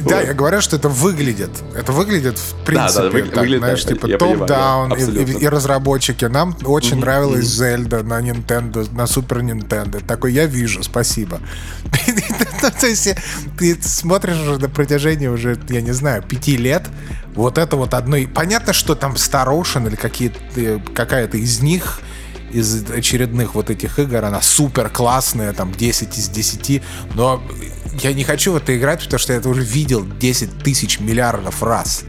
да, 0.08 0.22
я 0.22 0.34
говорю, 0.34 0.62
что 0.62 0.76
это 0.76 0.90
выглядит, 0.90 1.52
это 1.76 1.91
выглядит, 1.92 2.38
в 2.38 2.66
принципе, 2.66 3.04
да, 3.04 3.04
да, 3.04 3.10
вы, 3.10 3.22
так, 3.24 3.38
выглядит, 3.38 3.60
знаешь, 3.60 3.86
типа 3.86 4.08
топ-даун 4.18 4.94
и, 4.94 5.24
и, 5.24 5.44
и 5.44 5.48
разработчики. 5.48 6.26
Нам 6.26 6.56
очень 6.64 6.98
mm-hmm. 6.98 7.00
нравилась 7.00 7.46
Зельда 7.46 8.04
на 8.04 8.20
Nintendo, 8.22 8.88
на 8.94 9.04
Super 9.04 9.42
Nintendo. 9.42 10.04
Такой, 10.06 10.34
я 10.34 10.46
вижу, 10.46 10.84
спасибо. 10.84 11.40
То 12.80 12.88
есть 12.88 13.10
ты 13.58 13.78
смотришь 13.82 14.40
уже 14.40 14.60
на 14.60 14.70
протяжении 14.70 15.28
уже, 15.28 15.58
я 15.70 15.82
не 15.82 15.92
знаю, 15.92 16.24
пяти 16.24 16.58
лет, 16.58 16.84
вот 17.36 17.58
это 17.58 17.76
вот 17.76 17.94
одно... 17.94 18.18
Понятно, 18.34 18.74
что 18.74 18.96
там 18.96 19.14
Ocean 19.14 19.88
или 19.88 19.96
какие-то, 19.96 20.82
какая-то 20.94 21.38
из 21.38 21.62
них 21.62 22.02
из 22.52 22.90
очередных 22.92 23.56
вот 23.56 23.70
этих 23.70 23.98
игр, 23.98 24.26
она 24.26 24.42
супер 24.42 24.90
классная, 24.90 25.54
там 25.54 25.72
10 25.72 26.18
из 26.18 26.30
10, 26.30 26.84
но 27.16 27.42
я 28.00 28.14
не 28.14 28.24
хочу 28.24 28.54
в 28.54 28.56
это 28.56 28.78
играть, 28.78 29.04
потому 29.04 29.20
что 29.20 29.34
я 29.34 29.40
это 29.40 29.50
уже 29.50 29.62
видел 29.62 30.06
10 30.06 30.64
тысяч 30.64 31.00
миллиардов 31.00 31.62
раз. 31.64 32.04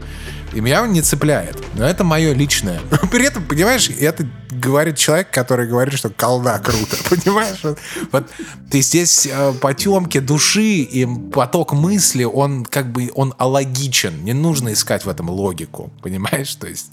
И 0.53 0.61
меня 0.61 0.83
он 0.83 0.93
не 0.93 1.01
цепляет. 1.01 1.57
Но 1.73 1.85
это 1.85 2.03
мое 2.03 2.33
личное. 2.33 2.79
При 3.11 3.25
этом, 3.25 3.43
понимаешь, 3.43 3.89
это 3.89 4.27
говорит 4.51 4.97
человек, 4.97 5.31
который 5.31 5.67
говорит, 5.67 5.95
что 5.95 6.09
колда 6.09 6.59
круто. 6.59 6.95
Понимаешь? 7.09 7.57
Вот, 7.63 7.79
вот 8.11 8.27
ты 8.69 8.81
здесь 8.81 9.27
э, 9.29 9.53
потемки 9.59 10.19
души 10.19 10.77
и 10.81 11.07
поток 11.31 11.73
мысли, 11.73 12.23
он 12.23 12.65
как 12.65 12.91
бы 12.91 13.11
он 13.15 13.33
алогичен. 13.37 14.23
Не 14.23 14.33
нужно 14.33 14.73
искать 14.73 15.05
в 15.05 15.09
этом 15.09 15.29
логику. 15.29 15.91
Понимаешь? 16.01 16.53
То 16.55 16.67
есть 16.67 16.91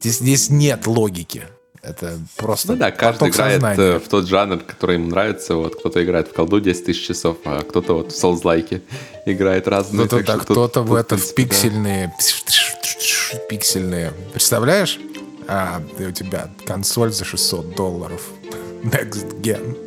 здесь, 0.00 0.18
здесь 0.18 0.50
нет 0.50 0.86
логики. 0.86 1.44
Это 1.88 2.18
просто 2.36 2.72
Ну 2.72 2.78
да, 2.78 2.90
каждый 2.90 3.30
играет 3.30 3.62
сознания. 3.62 3.94
Э, 3.94 3.98
в 3.98 4.08
тот 4.08 4.26
жанр, 4.26 4.58
который 4.58 4.96
ему 4.96 5.08
нравится. 5.08 5.54
Вот 5.54 5.76
кто-то 5.76 6.04
играет 6.04 6.28
в 6.28 6.32
колду 6.34 6.60
10 6.60 6.84
тысяч 6.84 7.06
часов, 7.06 7.38
а 7.44 7.62
кто-то 7.62 7.94
вот 7.94 8.12
в 8.12 8.24
Souls-like 8.24 8.82
играет 9.24 9.66
разные. 9.68 10.06
Кто-то, 10.06 10.24
да, 10.24 10.36
кто-то 10.36 10.82
в 10.82 10.94
это 10.94 11.16
в 11.16 11.34
пиксельные, 11.34 12.12
да. 12.18 13.38
пиксельные. 13.48 14.12
Представляешь? 14.32 14.98
А, 15.46 15.82
ты, 15.96 16.08
у 16.08 16.12
тебя 16.12 16.50
консоль 16.66 17.10
за 17.10 17.24
600 17.24 17.74
долларов. 17.74 18.20
Next 18.82 19.40
Gen. 19.40 19.78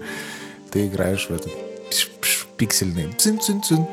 Ты 0.72 0.88
играешь 0.88 1.28
в 1.30 1.32
этот 1.32 1.52
пиксельный. 2.58 3.14
Цин 3.18 3.38
-цин 3.38 3.62
-цин. 3.62 3.86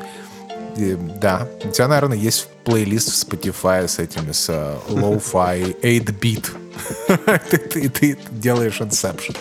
И, 0.77 0.97
да, 1.21 1.47
у 1.63 1.69
тебя, 1.69 1.87
наверное, 1.87 2.17
есть 2.17 2.47
плейлист 2.63 3.09
в 3.09 3.27
Spotify 3.27 3.87
с 3.87 3.99
этими, 3.99 4.31
с 4.31 4.49
uh, 4.49 4.79
Lo-Fi 4.89 5.81
8-bit 5.81 6.68
ты, 7.49 7.57
ты, 7.57 7.89
ты 7.89 8.17
делаешь 8.31 8.79
Inception. 8.79 9.35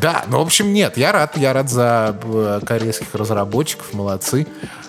Да, 0.00 0.24
ну, 0.28 0.38
в 0.38 0.42
общем, 0.42 0.72
нет, 0.72 0.96
я 0.96 1.12
рад, 1.12 1.36
я 1.36 1.52
рад 1.52 1.70
за 1.70 2.18
э, 2.22 2.60
корейских 2.64 3.14
разработчиков, 3.14 3.92
молодцы. 3.92 4.46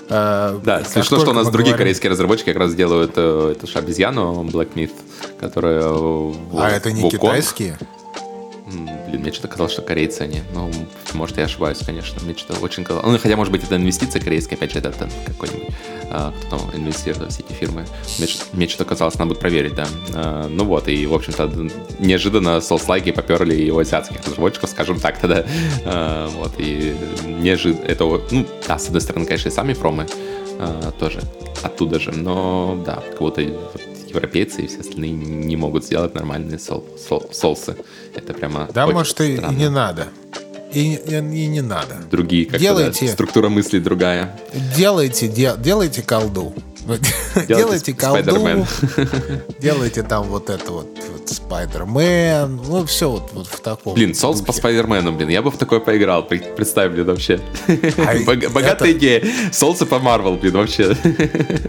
Э, 0.09 0.59
да, 0.63 0.79
как 0.79 0.87
смешно, 0.87 1.19
что 1.19 1.31
у 1.31 1.33
нас 1.33 1.45
другие 1.47 1.73
говорим... 1.73 1.77
корейские 1.77 2.11
разработчики 2.11 2.47
как 2.47 2.57
раз 2.57 2.75
делают 2.75 3.13
э, 3.15 3.53
эту 3.55 3.67
же 3.67 3.77
обезьяну 3.77 4.43
Black 4.43 4.73
Myth, 4.73 4.93
которая... 5.39 5.83
А 5.83 6.69
это 6.69 6.91
не 6.91 7.09
китайские? 7.09 7.77
Блин, 8.65 9.21
мне 9.21 9.31
что-то 9.31 9.47
казалось, 9.47 9.73
что 9.73 9.81
корейцы 9.81 10.21
они. 10.21 10.41
Ну, 10.53 10.71
может, 11.13 11.37
я 11.37 11.43
ошибаюсь, 11.43 11.77
конечно. 11.85 12.19
Мне 12.23 12.35
что-то 12.35 12.59
очень 12.61 12.83
казалось. 12.83 13.07
Ну, 13.07 13.17
хотя, 13.19 13.35
может 13.35 13.51
быть, 13.51 13.63
это 13.63 13.75
инвестиция 13.75 14.21
корейская, 14.21 14.55
опять 14.55 14.71
же, 14.71 14.79
это, 14.79 14.89
это 14.89 15.09
какой-нибудь 15.27 15.69
а, 16.09 16.31
кто 16.31 16.57
там 16.57 16.71
инвестирует 16.73 17.31
в 17.31 17.33
все 17.33 17.43
эти 17.47 17.53
фирмы. 17.53 17.85
Мне, 18.17 18.27
мне 18.53 18.67
что-то 18.67 18.85
казалось, 18.85 19.15
надо 19.15 19.29
будет 19.29 19.39
проверить, 19.39 19.75
да. 19.75 19.87
А, 20.13 20.47
ну 20.47 20.65
вот, 20.65 20.87
и, 20.87 21.05
в 21.05 21.13
общем-то, 21.13 21.51
неожиданно 21.99 22.59
соус-лайки 22.59 23.11
поперли 23.11 23.55
и 23.55 23.69
у 23.69 23.77
азиатских 23.77 24.25
разработчиков, 24.25 24.69
скажем 24.69 24.99
так, 24.99 25.19
тогда. 25.19 25.45
А, 25.85 26.27
вот, 26.29 26.53
и 26.57 26.95
неожиданно, 27.27 27.85
это, 27.85 28.05
ну, 28.05 28.47
да, 28.67 28.79
с 28.79 28.87
одной 28.87 29.01
стороны, 29.01 29.25
конечно, 29.25 29.49
и 29.49 29.51
сами 29.51 29.73
фромы 29.73 30.07
тоже 30.99 31.21
оттуда 31.63 31.99
же, 31.99 32.11
но, 32.11 32.81
да, 32.85 33.03
кого-то 33.17 33.41
европейцы 34.15 34.61
и 34.63 34.67
все 34.67 34.79
остальные 34.79 35.11
не 35.11 35.55
могут 35.55 35.85
сделать 35.85 36.15
нормальные 36.15 36.59
сол, 36.59 36.85
сол, 36.97 37.29
соусы. 37.31 37.75
Это 38.15 38.33
прямо 38.33 38.69
Да, 38.73 38.87
может, 38.87 39.19
и, 39.21 39.35
и 39.35 39.55
не 39.55 39.69
надо. 39.69 40.07
И, 40.73 40.95
и, 40.95 41.15
и 41.15 41.47
не 41.47 41.61
надо. 41.61 41.95
Другие, 42.11 42.45
как 42.45 42.59
делайте, 42.59 43.05
да, 43.05 43.11
структура 43.11 43.49
мысли 43.49 43.79
другая. 43.79 44.37
Делайте, 44.75 45.27
де, 45.27 45.53
делайте 45.57 46.01
колду. 46.01 46.53
Делайте 47.47 47.93
колду, 47.93 48.65
делайте 49.59 50.03
там 50.03 50.23
вот 50.27 50.49
это 50.49 50.71
вот, 50.71 50.87
Спайдермен, 51.25 52.61
ну 52.67 52.85
все 52.85 53.09
вот, 53.09 53.31
вот 53.33 53.47
в 53.47 53.59
таком. 53.59 53.95
Блин, 53.95 54.11
Souls 54.11 54.43
по 54.45 54.51
Спайдермену, 54.51 55.11
блин, 55.11 55.29
я 55.29 55.41
бы 55.41 55.49
в 55.51 55.57
такое 55.57 55.79
поиграл, 55.79 56.23
представь, 56.23 56.91
блин, 56.91 57.05
вообще. 57.05 57.39
А 57.97 58.15
богатая 58.49 58.91
идея. 58.91 59.21
Souls 59.51 59.83
по 59.85 59.95
Marvel, 59.95 60.39
блин, 60.39 60.53
вообще. 60.53 60.95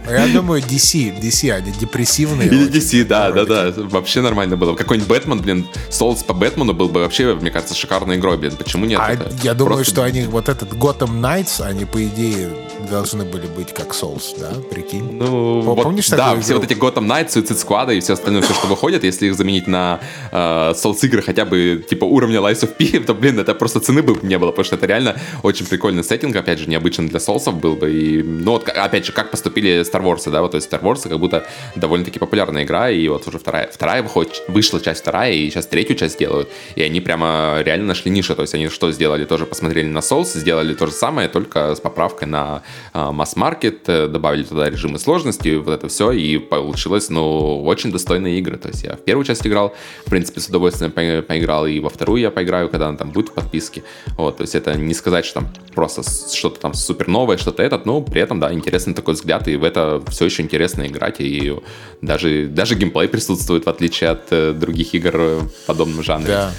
Я 0.07 0.27
думаю, 0.27 0.61
DC, 0.61 1.19
DC, 1.19 1.51
они 1.51 1.71
депрессивные. 1.71 2.47
Или 2.47 2.69
DC, 2.69 3.05
да, 3.05 3.31
да, 3.31 3.45
да, 3.45 3.73
вообще 3.75 4.21
нормально 4.21 4.57
было. 4.57 4.75
Какой-нибудь 4.75 5.09
Бэтмен, 5.09 5.41
блин, 5.41 5.67
Souls 5.89 6.23
по 6.23 6.33
Бэтмену 6.33 6.73
был 6.73 6.89
бы 6.89 7.01
вообще, 7.01 7.33
мне 7.33 7.49
кажется, 7.49 7.75
шикарной 7.75 8.17
игрой, 8.17 8.37
блин. 8.37 8.55
Почему 8.57 8.85
нет? 8.85 8.99
А 9.01 9.17
я 9.43 9.53
думаю, 9.53 9.83
что 9.83 10.03
они 10.03 10.23
вот 10.23 10.49
этот 10.49 10.73
Gotham 10.73 11.19
Knights, 11.19 11.63
они 11.63 11.85
по 11.85 12.03
идее 12.03 12.49
должны 12.87 13.25
были 13.25 13.47
быть 13.47 13.73
как 13.73 13.93
Souls, 13.93 14.37
да? 14.39 14.51
Прикинь. 14.69 15.11
Ну, 15.11 15.75
Помнишь 15.75 16.09
вот, 16.09 16.17
Да, 16.17 16.39
все 16.39 16.55
вот 16.55 16.63
эти 16.63 16.73
Gotham 16.73 17.05
Knights, 17.05 17.35
Suicide 17.35 17.67
Squad 17.67 17.95
и 17.95 17.99
все 17.99 18.13
остальное, 18.13 18.41
все, 18.41 18.53
что 18.53 18.67
выходит, 18.67 19.03
если 19.03 19.27
их 19.27 19.35
заменить 19.35 19.67
на 19.67 19.99
э, 20.31 20.71
Souls 20.71 20.99
игры 21.03 21.21
хотя 21.21 21.45
бы 21.45 21.85
типа 21.87 22.05
уровня 22.05 22.39
Lies 22.39 22.63
of 22.63 22.73
P, 22.75 22.99
то, 23.05 23.13
блин, 23.13 23.39
это 23.39 23.53
просто 23.53 23.79
цены 23.79 24.01
бы 24.01 24.17
не 24.21 24.37
было, 24.37 24.51
потому 24.51 24.65
что 24.65 24.75
это 24.75 24.85
реально 24.85 25.19
очень 25.43 25.65
прикольный 25.65 26.03
сеттинг, 26.03 26.35
опять 26.35 26.59
же, 26.59 26.69
необычный 26.69 27.07
для 27.07 27.19
Souls 27.19 27.51
был 27.51 27.75
бы. 27.75 27.91
И, 27.91 28.23
ну 28.23 28.51
вот, 28.51 28.69
опять 28.69 29.05
же, 29.05 29.11
как 29.11 29.31
поступили 29.31 29.81
Star 29.81 30.03
Wars, 30.03 30.29
да, 30.29 30.41
вот, 30.41 30.51
то 30.51 30.57
есть 30.57 30.71
Star 30.71 30.81
Wars 30.81 31.07
как 31.07 31.19
будто 31.19 31.45
довольно-таки 31.75 32.19
популярная 32.19 32.63
игра, 32.63 32.89
и 32.89 33.07
вот 33.07 33.27
уже 33.27 33.39
вторая, 33.39 33.69
вторая 33.71 34.03
выходит, 34.03 34.43
вышла 34.47 34.79
часть 34.79 35.01
вторая, 35.01 35.33
и 35.33 35.49
сейчас 35.49 35.67
третью 35.67 35.95
часть 35.95 36.19
делают, 36.19 36.49
и 36.75 36.81
они 36.81 37.01
прямо 37.01 37.59
реально 37.63 37.87
нашли 37.87 38.11
нишу, 38.11 38.35
то 38.35 38.41
есть 38.41 38.53
они 38.53 38.67
что 38.69 38.91
сделали, 38.91 39.25
тоже 39.25 39.45
посмотрели 39.45 39.87
на 39.87 39.99
Souls, 39.99 40.37
сделали 40.37 40.73
то 40.73 40.87
же 40.87 40.93
самое, 40.93 41.27
только 41.27 41.75
с 41.75 41.79
поправкой 41.79 42.27
на 42.27 42.63
масс-маркет, 42.93 43.87
э, 43.87 44.07
добавили 44.07 44.43
туда 44.43 44.69
режимы 44.69 44.99
сложности, 44.99 45.55
вот 45.55 45.73
это 45.73 45.87
все, 45.87 46.11
и 46.11 46.37
получилось, 46.37 47.09
ну, 47.09 47.63
очень 47.63 47.91
достойные 47.91 48.39
игры. 48.39 48.57
То 48.57 48.69
есть 48.69 48.83
я 48.83 48.95
в 48.95 48.99
первую 48.99 49.25
часть 49.25 49.45
играл, 49.45 49.75
в 50.05 50.09
принципе, 50.09 50.41
с 50.41 50.47
удовольствием 50.47 50.91
по 50.91 51.01
поиграл, 51.27 51.65
и 51.67 51.79
во 51.79 51.89
вторую 51.89 52.21
я 52.21 52.31
поиграю, 52.31 52.69
когда 52.69 52.87
она 52.89 52.97
там 52.97 53.11
будет 53.11 53.29
в 53.29 53.33
подписке. 53.33 53.83
Вот, 54.17 54.37
то 54.37 54.43
есть 54.43 54.55
это 54.55 54.75
не 54.75 54.93
сказать, 54.93 55.25
что 55.25 55.35
там 55.41 55.49
просто 55.73 56.03
что-то 56.33 56.59
там 56.59 56.73
супер 56.73 57.07
новое, 57.07 57.37
что-то 57.37 57.63
этот, 57.63 57.85
но 57.85 58.01
при 58.01 58.21
этом, 58.21 58.39
да, 58.39 58.53
интересный 58.53 58.93
такой 58.93 59.13
взгляд, 59.13 59.47
и 59.47 59.55
в 59.55 59.63
это 59.63 60.01
все 60.09 60.25
еще 60.25 60.43
интересно 60.43 60.87
играть, 60.87 61.19
и 61.19 61.55
даже, 62.01 62.47
даже 62.47 62.75
геймплей 62.75 63.07
присутствует, 63.07 63.65
в 63.65 63.69
отличие 63.69 64.11
от 64.11 64.31
э, 64.31 64.53
других 64.53 64.93
игр 64.93 65.17
в 65.17 65.49
подобном 65.65 66.03
жанре. 66.03 66.27
Да. 66.27 66.51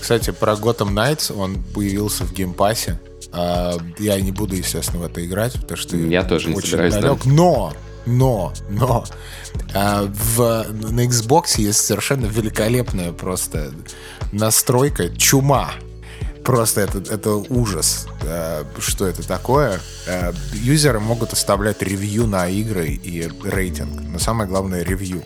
Кстати, 0.00 0.30
про 0.30 0.52
Gotham 0.52 0.90
Knights, 0.90 1.34
он 1.36 1.56
появился 1.74 2.24
в 2.24 2.32
Game 2.32 2.56
Pass'е. 2.56 2.98
А, 3.32 3.76
я 3.98 4.20
не 4.20 4.32
буду, 4.32 4.54
естественно, 4.54 5.02
в 5.02 5.06
это 5.06 5.24
играть, 5.24 5.54
потому 5.54 5.76
что 5.76 5.96
я 5.96 6.24
тоже 6.24 6.48
не 6.48 6.56
очень 6.56 6.70
собираюсь, 6.70 6.94
далек. 6.94 7.24
Да. 7.24 7.30
Но, 7.30 7.72
но, 8.06 8.52
но 8.70 9.04
а, 9.74 10.04
в, 10.04 10.66
на 10.70 11.06
Xbox 11.06 11.58
есть 11.58 11.84
совершенно 11.84 12.26
великолепная 12.26 13.12
просто 13.12 13.72
настройка 14.32 15.10
чума. 15.10 15.70
Просто 16.44 16.80
это, 16.80 16.98
это 17.12 17.32
ужас, 17.32 18.06
а, 18.22 18.64
что 18.78 19.06
это 19.06 19.26
такое. 19.26 19.80
А, 20.06 20.32
юзеры 20.54 21.00
могут 21.00 21.32
оставлять 21.32 21.82
ревью 21.82 22.26
на 22.26 22.48
игры 22.48 22.88
и 22.88 23.28
рейтинг, 23.44 24.00
но 24.00 24.18
самое 24.18 24.48
главное 24.48 24.82
ревью. 24.82 25.24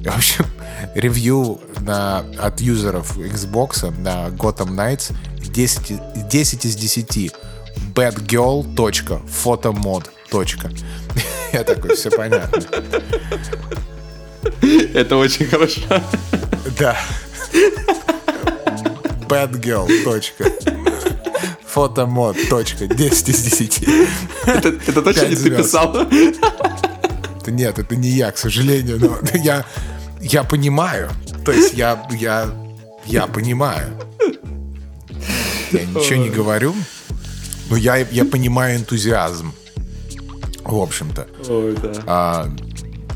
В 0.04 0.16
общем, 0.16 0.46
ревью 0.94 1.60
на, 1.80 2.20
от 2.38 2.60
юзеров 2.60 3.18
Xbox 3.18 3.90
на 3.98 4.28
Gotham 4.28 4.70
Knights 4.70 5.12
10, 5.40 6.28
10 6.28 6.64
из 6.64 6.76
10. 6.76 7.32
badgirl.photomod. 7.94 10.06
Я 11.52 11.64
такой, 11.64 11.96
все 11.96 12.10
понятно. 12.10 12.62
Это 14.94 15.16
очень 15.16 15.46
хорошо. 15.46 15.80
Да. 16.78 16.96
Badgirl. 19.28 19.88
Фотомод. 21.66 22.36
10 22.36 23.28
из 23.28 23.42
10. 23.42 23.88
Это, 24.46 24.68
это 24.68 25.02
точно 25.02 25.26
не 25.26 25.36
ты 25.36 25.50
писал? 25.50 25.96
Это 27.40 27.50
нет, 27.50 27.78
это 27.78 27.96
не 27.96 28.10
я, 28.10 28.30
к 28.32 28.38
сожалению, 28.38 28.98
но 29.00 29.18
я, 29.34 29.64
я 30.20 30.44
понимаю. 30.44 31.10
То 31.44 31.52
есть 31.52 31.74
я, 31.74 32.06
я, 32.12 32.50
я 33.06 33.26
понимаю. 33.26 33.96
Я 35.72 35.84
ничего 35.84 36.16
не 36.16 36.30
говорю, 36.30 36.74
но 37.68 37.76
я, 37.76 37.96
я 37.96 38.24
понимаю 38.24 38.78
энтузиазм. 38.78 39.52
В 40.64 40.76
общем-то. 40.76 41.26
Ой, 41.48 41.76
да. 41.82 41.92
А, 42.06 42.50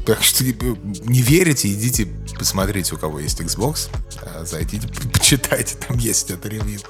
так 0.06 0.22
что 0.22 0.44
не 0.44 1.20
верите, 1.20 1.72
идите 1.72 2.08
посмотрите, 2.38 2.94
у 2.94 2.98
кого 2.98 3.20
есть 3.20 3.40
Xbox. 3.40 3.88
А, 4.22 4.44
зайдите, 4.44 4.88
почитайте, 5.12 5.76
там 5.86 5.98
есть 5.98 6.30
это 6.30 6.48
ревью. 6.48 6.80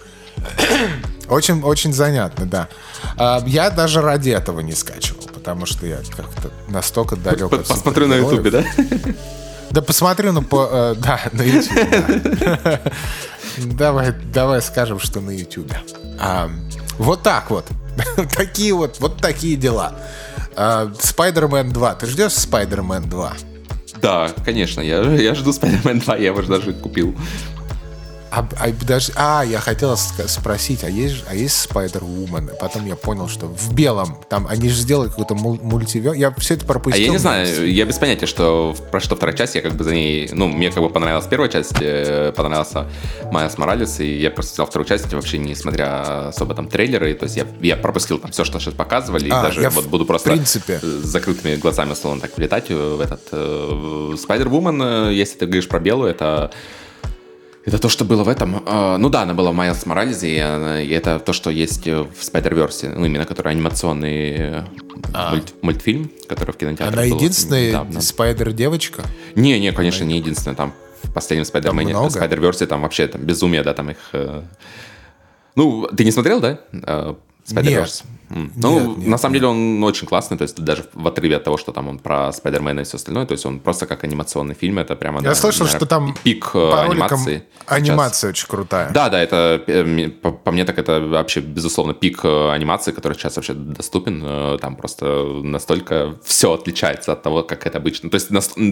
Очень, 1.29 1.63
очень 1.63 1.93
занятно, 1.93 2.47
да. 2.47 2.69
А, 3.17 3.43
я 3.47 3.71
даже 3.71 4.01
ради 4.01 4.31
этого 4.31 4.61
не 4.61 4.73
скачивал, 4.73 5.23
потому 5.33 5.67
что 5.67 5.87
я 5.87 5.99
как-то 6.17 6.51
настолько 6.69 7.17
далек 7.17 7.53
от 7.53 7.67
Посмотрю 7.67 8.09
на 8.09 8.15
Ютубе, 8.15 8.51
да? 8.51 8.65
Да 9.71 9.83
посмотрю, 9.83 10.33
ну, 10.33 10.43
по, 10.43 10.69
э, 10.71 10.95
да, 10.99 11.21
на 11.33 11.43
Ютубе. 11.43 12.81
Давай, 13.57 14.13
давай 14.33 14.61
скажем, 14.61 14.99
что 14.99 15.21
на 15.21 15.31
Ютубе. 15.31 15.79
А, 16.19 16.51
вот 16.99 17.23
так 17.23 17.51
вот. 17.51 17.67
такие 18.37 18.75
вот, 18.75 18.99
вот 18.99 19.19
такие 19.19 19.55
дела. 19.55 19.95
Spider-Man 20.57 21.71
2. 21.71 21.95
Ты 21.95 22.07
ждешь 22.07 22.33
Spider-Man 22.33 23.09
2? 23.09 23.33
Да, 24.03 24.29
конечно, 24.45 24.81
я, 24.81 25.03
я 25.03 25.35
жду 25.35 25.51
Spider-Man 25.51 26.05
2, 26.05 26.17
я 26.17 26.27
его 26.27 26.43
даже 26.43 26.73
купил. 26.73 27.17
А, 28.35 28.49
а, 28.59 28.73
даже, 28.85 29.13
а, 29.15 29.45
я 29.45 29.61
хотел 29.61 29.97
спросить, 29.97 30.83
а 30.83 30.91
есть, 30.91 31.25
а 31.29 31.37
есть 31.37 31.69
Spider-Woman? 31.71 32.57
Потом 32.59 32.85
я 32.85 32.97
понял, 32.97 33.29
что 33.29 33.47
в 33.47 33.73
белом, 33.73 34.19
там, 34.29 34.49
они 34.49 34.69
же 34.69 34.75
сделали 34.75 35.09
какой-то 35.09 35.37
мультиверс. 35.37 36.17
Я 36.17 36.33
все 36.39 36.55
это 36.55 36.67
пропустил. 36.67 37.01
А 37.01 37.07
я 37.07 37.13
не 37.13 37.19
знаю, 37.19 37.73
я 37.73 37.85
без 37.85 37.97
понятия, 37.99 38.27
что 38.27 38.75
про 38.91 38.99
что 38.99 39.15
вторая 39.15 39.37
часть, 39.37 39.55
я 39.55 39.63
как 39.63 39.75
бы 39.75 39.85
за 39.85 39.95
ней, 39.95 40.29
ну, 40.33 40.49
мне 40.49 40.73
как 40.73 40.83
бы 40.83 40.91
понравилась 40.91 41.27
первая 41.29 41.49
часть, 41.49 41.75
э, 41.81 42.33
понравился 42.35 42.89
Майас 43.31 43.57
Моралес, 43.57 44.01
и 44.01 44.19
я 44.19 44.33
просто 44.33 44.55
взял 44.55 44.67
вторую 44.67 44.89
часть, 44.89 45.13
вообще 45.13 45.39
не 45.39 45.55
смотря 45.55 46.29
особо 46.29 46.55
там 46.55 46.69
трейлеры, 46.69 47.15
то 47.15 47.27
есть 47.27 47.37
я, 47.37 47.47
я 47.61 47.77
пропустил 47.77 48.19
там 48.19 48.33
все, 48.33 48.43
что 48.43 48.59
сейчас 48.59 48.75
показывали, 48.75 49.31
а, 49.31 49.39
и 49.39 49.43
даже 49.43 49.69
вот 49.71 49.87
буду 49.87 50.07
просто 50.07 50.31
принципе. 50.31 50.81
с 50.81 51.05
закрытыми 51.05 51.55
глазами, 51.55 51.93
условно 51.93 52.21
так, 52.21 52.37
влетать 52.37 52.69
в 52.69 53.01
этот 53.01 53.21
э, 53.31 54.15
Spider-Woman, 54.15 55.11
э, 55.11 55.15
если 55.15 55.39
ты 55.39 55.47
говоришь 55.47 55.69
про 55.69 55.79
белую, 55.79 56.11
это 56.11 56.51
это 57.67 57.79
то, 57.79 57.89
что 57.89 58.05
было 58.05 58.25
в 58.25 58.29
этом. 58.29 58.57
Uh, 58.57 58.97
ну 58.99 59.09
да, 59.09 59.23
она 59.23 59.35
была 59.35 59.51
в 59.51 59.55
Майлз 59.55 59.87
Моралезе, 59.87 60.29
и, 60.29 60.87
и 60.87 60.91
это 60.91 61.19
то, 61.19 61.33
что 61.33 61.51
есть 61.51 61.87
в 61.87 62.09
Spider-Verse, 62.21 62.95
ну 62.97 63.07
именно 63.07 63.25
который 63.25 63.53
анимационный 63.53 64.65
а. 65.13 65.31
мульт, 65.31 65.55
мультфильм, 65.63 66.11
который 66.29 66.53
в 66.53 66.57
кинотеатре 66.57 66.99
Она 67.01 67.09
был 67.09 67.17
единственная 67.17 67.87
Спайдер-девочка? 68.01 69.03
Не, 69.35 69.59
не, 69.59 69.73
конечно, 69.73 70.05
не 70.05 70.19
единственная. 70.19 70.57
Там 70.57 70.75
в 71.03 71.13
последнем 71.13 71.45
Спайдермене, 71.45 71.93
Spider-Verse, 71.93 72.67
там 72.67 72.83
вообще 72.83 73.07
там 73.07 73.23
безумие, 73.23 73.63
да, 73.63 73.75
там 73.75 73.91
их... 73.91 73.99
Э... 74.13 74.43
Ну, 75.55 75.87
ты 75.87 76.05
не 76.05 76.11
смотрел, 76.11 76.41
да? 76.41 76.61
Э, 76.73 77.15
Ну, 78.35 78.81
нет, 78.81 78.99
нет, 78.99 79.09
на 79.09 79.19
самом 79.19 79.35
нет. 79.35 79.43
деле 79.43 79.53
он 79.53 79.85
очень 79.85 80.09
классный, 80.09 80.37
то 80.37 80.43
есть 80.43 80.61
даже 80.61 80.87
в 80.93 81.07
отрыве 81.07 81.37
от 81.37 81.45
того, 81.45 81.57
что 81.57 81.71
там 81.73 81.89
он 81.89 81.99
про 81.99 82.33
Спайдермена 82.33 82.81
и 82.81 82.85
все 82.85 82.97
остальное, 82.97 83.27
то 83.27 83.33
есть 83.33 83.47
он 83.47 83.61
просто 83.61 83.87
как 83.87 84.03
анимационный 84.03 84.55
фильм, 84.55 84.79
это 84.81 84.97
прямо... 84.97 85.21
Я 85.21 85.29
да, 85.29 85.35
слышал, 85.37 85.61
наверное, 85.61 85.79
что 85.79 85.87
там 85.87 86.17
пик 86.25 86.51
э, 86.55 86.73
анимации. 86.73 87.45
Анимация 87.67 88.33
сейчас. 88.33 88.43
очень 88.43 88.49
крутая. 88.49 88.91
Да, 88.91 89.09
да, 89.09 89.23
это 89.23 89.63
э, 89.67 90.09
по, 90.09 90.33
по 90.33 90.51
мне 90.51 90.65
так 90.65 90.79
это 90.79 91.01
вообще, 91.01 91.41
безусловно, 91.41 91.95
пик 91.95 92.25
э, 92.25 92.51
анимации, 92.51 92.91
который 92.91 93.15
сейчас 93.15 93.37
вообще 93.37 93.55
доступен. 93.55 94.59
Там 94.59 94.77
просто 94.77 95.05
настолько 95.43 96.17
все 96.25 96.53
отличается 96.55 97.13
от 97.13 97.23
того, 97.23 97.43
как 97.43 97.67
это 97.67 97.79
обычно. 97.79 98.11
То 98.11 98.17
есть 98.17 98.31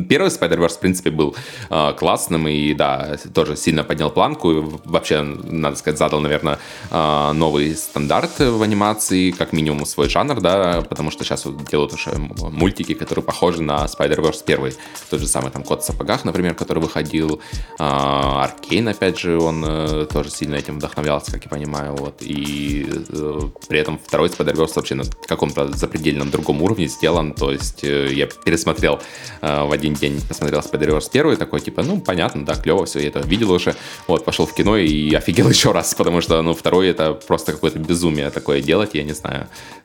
первый 0.09 0.29
Spider-Verse, 0.29 0.77
в 0.77 0.81
принципе, 0.81 1.11
был 1.11 1.37
классным 1.69 2.49
и, 2.49 2.75
да, 2.75 3.17
тоже 3.33 3.57
сильно 3.57 3.85
поднял 3.85 4.11
планку. 4.11 4.51
И 4.53 4.65
вообще, 4.85 5.23
надо 5.23 5.77
сказать, 5.77 5.99
задал, 5.99 6.21
наверное, 6.21 6.59
новый 6.91 7.75
стандарт 7.77 8.39
в 8.39 8.63
анимации, 8.63 9.31
как 9.31 9.52
минимум 9.53 9.87
свой 9.87 10.09
жанр, 10.09 10.41
да, 10.41 10.83
потому 10.83 11.11
что 11.11 11.25
сейчас 11.25 11.45
вот 11.45 11.65
делают 11.71 11.93
уже 11.93 12.11
мультики, 12.17 12.95
которые 12.95 13.25
похожи 13.25 13.63
на 13.63 13.85
Spider-Verse 13.85 14.43
первый. 14.45 14.75
Тот 15.11 15.21
же 15.21 15.27
самый 15.27 15.51
там 15.51 15.63
Кот 15.63 15.83
в 15.83 15.87
сапогах, 15.87 16.25
например, 16.25 16.55
который 16.55 16.83
выходил, 16.83 17.41
Аркейн, 17.79 18.73
Кейн, 18.73 18.89
опять 18.89 19.19
же, 19.19 19.39
он 19.39 19.65
э, 19.67 20.07
тоже 20.13 20.31
сильно 20.31 20.57
этим 20.57 20.77
вдохновлялся, 20.77 21.31
как 21.33 21.45
я 21.45 21.51
понимаю, 21.51 21.95
вот, 21.95 22.17
и 22.21 22.87
э, 22.89 23.41
при 23.69 23.79
этом 23.79 23.99
второй 24.05 24.29
Spider-Verse 24.29 24.73
вообще 24.77 24.95
на 24.95 25.05
каком-то 25.27 25.77
запредельном 25.77 26.31
другом 26.31 26.63
уровне 26.63 26.87
сделан, 26.89 27.35
то 27.35 27.53
есть 27.53 27.85
э, 27.85 28.13
я 28.13 28.27
пересмотрел 28.27 29.01
в 29.41 29.73
один 29.73 29.95
день, 29.95 30.21
посмотрел 30.27 30.61
Spider-Verse 30.61 31.11
первый, 31.13 31.37
такой, 31.37 31.61
типа, 31.61 31.83
ну, 31.83 32.01
понятно, 32.01 32.45
да, 32.45 32.55
клево, 32.55 32.87
все, 32.87 33.01
я 33.01 33.09
это 33.09 33.21
видел 33.21 33.53
уже, 33.53 33.75
вот, 34.07 34.25
пошел 34.25 34.47
в 34.47 34.55
кино 34.55 34.77
и 34.77 35.13
офигел 35.21 35.49
еще 35.49 35.73
раз, 35.73 35.95
потому 35.95 36.21
что, 36.21 36.41
ну, 36.43 36.55
второй 36.55 36.89
это 36.89 37.15
просто 37.15 37.53
какое-то 37.53 37.79
безумие 37.79 38.31
такое 38.31 38.63
делать, 38.63 38.91
я 38.95 39.03
не 39.03 39.13
знаю, 39.13 39.32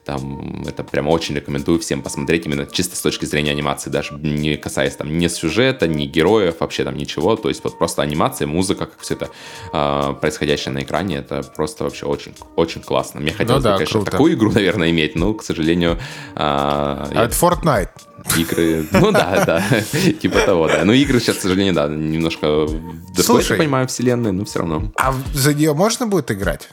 там, 0.08 0.64
это 0.66 0.84
прямо 0.84 1.10
очень 1.10 1.36
рекомендую 1.36 1.80
всем 1.80 2.02
посмотреть, 2.02 2.46
именно 2.46 2.66
чисто 2.66 2.96
с 2.96 3.02
точки 3.02 3.26
зрения 3.26 3.52
анимации, 3.52 3.90
даже 3.90 4.14
не 4.14 4.56
касаясь 4.56 4.96
там 4.96 5.18
ни 5.18 5.28
сюжета, 5.28 5.86
ни 5.88 6.06
героев, 6.06 6.56
вообще 6.62 6.86
там 6.86 6.96
ничего, 6.96 7.36
то 7.36 7.50
есть 7.50 7.62
вот 7.64 7.78
просто 7.78 8.02
анимация, 8.02 8.48
музыка, 8.48 8.86
как 8.86 9.00
все 9.00 9.16
это 9.16 9.30
э, 9.74 10.14
происходящее 10.22 10.74
на 10.74 10.84
экране, 10.84 11.18
это 11.18 11.44
просто 11.44 11.84
вообще 11.84 12.06
очень, 12.06 12.34
очень 12.56 12.82
классно. 12.82 13.20
Мне 13.20 13.34
хотелось 13.34 13.64
ну, 13.64 13.70
да, 13.70 13.72
бы, 13.74 13.78
конечно, 13.80 14.00
круто. 14.00 14.12
такую 14.12 14.34
игру, 14.36 14.52
наверное, 14.56 14.90
иметь, 14.92 15.16
но, 15.16 15.34
к 15.34 15.44
сожалению... 15.44 15.98
Э, 16.36 16.38
а 16.38 17.10
я... 17.14 17.24
это 17.26 17.36
Fortnite. 17.36 17.90
Игры, 18.38 18.88
ну 18.92 19.12
да, 19.12 19.44
да, 19.46 19.64
типа 20.22 20.40
того, 20.40 20.68
да. 20.68 20.86
Но 20.86 20.94
игры 20.94 21.20
сейчас, 21.20 21.38
к 21.38 21.42
сожалению, 21.42 21.74
да, 21.74 21.88
немножко... 21.88 22.68
Слушай, 23.16 23.52
я 23.52 23.58
понимаю, 23.58 23.88
вселенной, 23.88 24.32
но 24.32 24.46
все 24.46 24.60
равно. 24.60 24.92
А 24.96 25.14
за 25.34 25.54
нее 25.54 25.74
можно 25.74 26.08
будет 26.08 26.32
играть? 26.32 26.70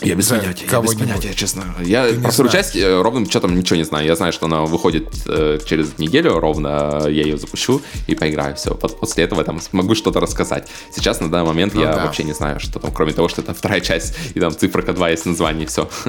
Я 0.00 0.14
без 0.14 0.28
понятия, 0.28 0.66
я 0.70 0.80
без 0.80 0.94
понятия, 0.94 1.34
честно. 1.34 1.64
Я 1.80 2.06
про 2.22 2.30
вторую 2.30 2.52
часть 2.52 2.76
э, 2.76 3.00
ровным 3.00 3.28
счетом 3.28 3.56
ничего 3.56 3.76
не 3.76 3.84
знаю. 3.84 4.06
Я 4.06 4.14
знаю, 4.14 4.32
что 4.32 4.46
она 4.46 4.62
выходит 4.62 5.08
э, 5.26 5.58
через 5.66 5.98
неделю 5.98 6.38
ровно, 6.38 7.02
я 7.06 7.22
ее 7.22 7.36
запущу 7.36 7.82
и 8.06 8.14
поиграю. 8.14 8.54
Все, 8.54 8.74
после 8.74 9.24
этого 9.24 9.42
там 9.42 9.60
смогу 9.60 9.94
что-то 9.94 10.20
рассказать. 10.20 10.68
Сейчас 10.94 11.20
на 11.20 11.30
данный 11.30 11.48
момент 11.48 11.74
ну, 11.74 11.82
я 11.82 11.92
да. 11.92 12.04
вообще 12.04 12.22
не 12.22 12.32
знаю, 12.32 12.60
что 12.60 12.78
там, 12.78 12.92
кроме 12.92 13.12
того, 13.12 13.28
что 13.28 13.42
это 13.42 13.54
вторая 13.54 13.80
часть, 13.80 14.14
и 14.34 14.40
там 14.40 14.56
цифра 14.56 14.82
2 14.82 15.10
есть 15.10 15.26
название, 15.26 15.66
все. 15.66 15.88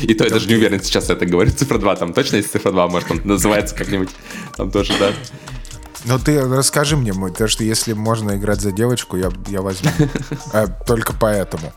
И 0.00 0.14
то 0.14 0.24
я 0.24 0.30
даже 0.30 0.48
не 0.48 0.54
уверен, 0.54 0.82
сейчас 0.82 1.10
это 1.10 1.26
говорю. 1.26 1.50
Цифра 1.50 1.78
2, 1.78 1.96
там 1.96 2.14
точно 2.14 2.36
есть 2.36 2.50
цифра 2.50 2.72
2, 2.72 2.88
может, 2.88 3.10
он 3.10 3.20
называется 3.24 3.74
как-нибудь. 3.74 4.08
Там 4.56 4.70
тоже, 4.70 4.94
да. 4.98 5.12
Ну 6.04 6.18
ты 6.18 6.40
расскажи 6.40 6.96
мне, 6.96 7.12
мой, 7.12 7.30
потому 7.30 7.48
что 7.48 7.64
если 7.64 7.92
можно 7.92 8.36
играть 8.36 8.60
за 8.60 8.72
девочку, 8.72 9.16
я, 9.16 9.30
я 9.48 9.62
возьму. 9.62 9.90
Э, 10.52 10.66
только 10.86 11.12
поэтому. 11.12 11.72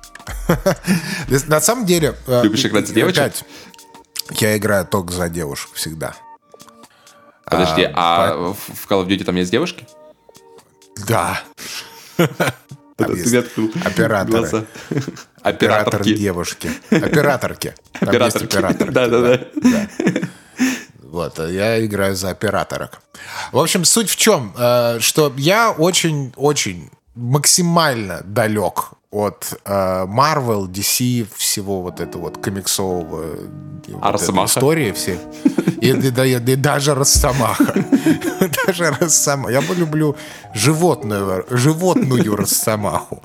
На 1.48 1.62
самом 1.62 1.86
деле... 1.86 2.16
Э, 2.28 2.42
Любишь 2.44 2.66
играть 2.66 2.88
за 2.88 2.94
девочек? 2.94 3.34
Я 4.32 4.58
играю 4.58 4.86
только 4.86 5.14
за 5.14 5.30
девушек 5.30 5.70
всегда. 5.74 6.16
Подожди, 7.46 7.84
а, 7.84 8.32
а 8.34 8.54
в 8.54 8.90
Call 8.90 9.06
of 9.06 9.08
Duty 9.08 9.24
там 9.24 9.36
есть 9.36 9.52
девушки? 9.52 9.88
Да. 11.08 11.40
Операторы. 12.98 14.66
Оператор 15.42 16.04
девушки. 16.04 16.72
Операторки. 16.90 17.76
Операторки. 18.00 18.84
Да, 18.90 19.08
да, 19.08 19.22
да. 19.22 19.40
Вот, 21.16 21.40
я 21.40 21.86
играю 21.86 22.14
за 22.14 22.32
операторок. 22.32 23.00
В 23.54 23.58
общем, 23.58 23.86
суть 23.86 24.10
в 24.10 24.18
чем, 24.18 24.54
э, 24.58 24.98
что 25.00 25.32
я 25.38 25.72
очень-очень 25.72 26.90
максимально 27.16 28.22
далек 28.26 28.90
от 29.16 29.58
э, 29.64 30.06
Marvel, 30.06 30.68
DC, 30.68 31.26
всего 31.38 31.82
вот 31.82 32.02
этого 32.02 32.24
вот 32.24 32.38
комиксового 32.38 33.38
а 34.02 34.12
вот 34.12 34.50
истории 34.50 34.92
все. 34.92 35.18
И, 35.82 35.90
и, 35.90 35.92
и, 35.92 36.52
и 36.52 36.56
даже 36.56 36.96
Росомаха. 36.96 37.74
даже 38.66 38.92
Росомаха. 38.92 39.52
Я 39.52 39.62
люблю 39.62 40.16
животную, 40.54 41.46
животную 41.50 42.36
Росомаху. 42.36 43.22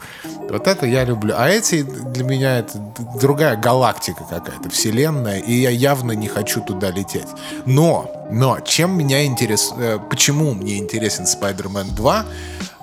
Вот 0.48 0.66
это 0.66 0.86
я 0.86 1.04
люблю. 1.04 1.34
А 1.36 1.48
эти 1.48 1.82
для 1.82 2.24
меня 2.24 2.58
это 2.58 2.78
другая 3.20 3.56
галактика 3.56 4.24
какая-то, 4.28 4.70
вселенная, 4.70 5.38
и 5.38 5.52
я 5.52 5.70
явно 5.70 6.12
не 6.12 6.28
хочу 6.28 6.60
туда 6.60 6.90
лететь. 6.90 7.28
Но, 7.66 8.28
но, 8.30 8.60
чем 8.60 8.96
меня 8.96 9.24
интересует, 9.24 9.80
э, 9.80 9.98
почему 10.08 10.54
мне 10.54 10.78
интересен 10.78 11.24
Spider-Man 11.24 11.94
2? 11.94 12.24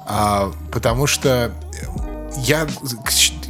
А, 0.10 0.52
потому 0.72 1.08
что 1.08 1.52
я, 2.36 2.68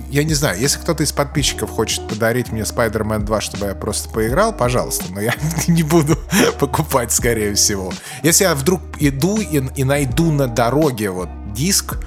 я 0.09 0.23
не 0.23 0.33
знаю, 0.33 0.59
если 0.59 0.79
кто-то 0.79 1.03
из 1.03 1.11
подписчиков 1.11 1.69
хочет 1.69 2.07
подарить 2.07 2.51
мне 2.51 2.61
Spider-Man 2.61 3.19
2, 3.19 3.41
чтобы 3.41 3.65
я 3.67 3.75
просто 3.75 4.09
поиграл, 4.09 4.53
пожалуйста, 4.53 5.05
но 5.09 5.21
я 5.21 5.33
не 5.67 5.83
буду 5.83 6.17
покупать, 6.59 7.11
скорее 7.11 7.53
всего. 7.55 7.93
Если 8.23 8.43
я 8.43 8.55
вдруг 8.55 8.81
иду 8.99 9.39
и, 9.39 9.63
и 9.75 9.83
найду 9.83 10.31
на 10.31 10.47
дороге 10.47 11.09
вот 11.09 11.29
диск, 11.53 11.97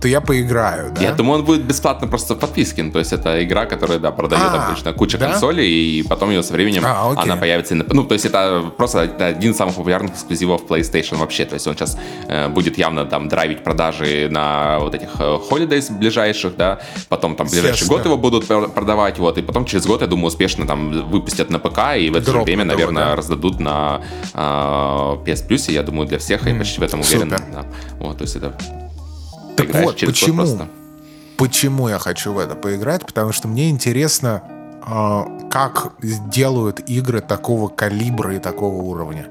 то 0.00 0.08
я 0.08 0.20
поиграю, 0.20 0.92
да? 0.92 1.02
Я 1.02 1.12
думаю, 1.12 1.40
он 1.40 1.44
будет 1.44 1.62
бесплатно 1.62 2.08
просто 2.08 2.34
в 2.34 2.38
подписке. 2.38 2.82
Ну, 2.82 2.90
то 2.90 2.98
есть 2.98 3.12
это 3.12 3.44
игра, 3.44 3.66
которая, 3.66 3.98
да, 3.98 4.10
продает 4.10 4.44
а, 4.50 4.68
обычно 4.68 4.92
куча 4.94 5.18
да? 5.18 5.30
консолей, 5.30 5.68
и 5.68 6.02
потом 6.02 6.30
ее 6.30 6.42
со 6.42 6.54
временем 6.54 6.82
а, 6.86 7.12
она 7.16 7.36
появится. 7.36 7.74
Ну, 7.74 8.04
то 8.04 8.14
есть 8.14 8.24
это 8.24 8.72
просто 8.76 9.02
один 9.02 9.52
из 9.52 9.56
самых 9.56 9.74
популярных 9.74 10.14
эксклюзивов 10.14 10.62
PlayStation 10.64 11.16
вообще. 11.18 11.44
То 11.44 11.54
есть 11.54 11.66
он 11.66 11.74
сейчас 11.74 11.98
э, 12.28 12.48
будет 12.48 12.78
явно 12.78 13.04
там 13.04 13.28
драйвить 13.28 13.62
продажи 13.62 14.28
на 14.30 14.78
вот 14.80 14.94
этих 14.94 15.10
э, 15.18 15.38
holidays 15.50 15.92
ближайших, 15.92 16.56
да, 16.56 16.80
потом 17.08 17.36
там 17.36 17.46
ближайший 17.46 17.86
год 17.86 18.04
его 18.04 18.16
будут 18.16 18.46
продавать, 18.46 19.18
вот, 19.18 19.36
и 19.36 19.42
потом 19.42 19.66
через 19.66 19.86
год, 19.86 20.00
я 20.00 20.06
думаю, 20.06 20.28
успешно 20.28 20.66
там 20.66 21.10
выпустят 21.10 21.50
на 21.50 21.58
ПК, 21.58 21.96
и 21.98 22.08
в 22.08 22.16
это 22.16 22.26
Дроп 22.26 22.40
же 22.40 22.44
время, 22.44 22.64
наверное, 22.64 23.06
да? 23.06 23.16
раздадут 23.16 23.60
на 23.60 24.00
э, 24.32 24.38
PS 24.38 25.46
Plus, 25.46 25.70
я 25.70 25.82
думаю, 25.82 26.08
для 26.08 26.18
всех, 26.18 26.46
mm, 26.46 26.52
я 26.52 26.58
почти 26.58 26.80
в 26.80 26.82
этом 26.82 27.00
уверен. 27.00 27.28
Да. 27.28 27.66
Вот, 27.98 28.18
то 28.18 28.22
есть 28.22 28.36
это 28.36 28.54
так 29.56 29.74
вот, 29.74 30.00
почему, 30.00 30.46
почему 31.36 31.88
я 31.88 31.98
хочу 31.98 32.32
в 32.32 32.38
это 32.38 32.54
поиграть? 32.54 33.06
Потому 33.06 33.32
что 33.32 33.48
мне 33.48 33.70
интересно, 33.70 34.42
э, 34.86 35.48
как 35.50 35.94
делают 36.00 36.80
игры 36.88 37.20
такого 37.20 37.68
калибра 37.68 38.34
и 38.34 38.38
такого 38.38 38.76
уровня. 38.82 39.24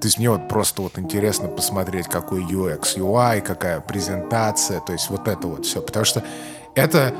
То 0.00 0.06
есть 0.06 0.18
мне 0.18 0.30
вот 0.30 0.48
просто 0.48 0.82
вот 0.82 0.98
интересно 0.98 1.48
посмотреть, 1.48 2.06
какой 2.06 2.42
UX, 2.42 2.96
UI, 2.96 3.40
какая 3.40 3.80
презентация, 3.80 4.80
то 4.80 4.92
есть 4.92 5.10
вот 5.10 5.26
это 5.26 5.48
вот 5.48 5.66
все. 5.66 5.82
Потому 5.82 6.04
что 6.04 6.22
это 6.76 7.12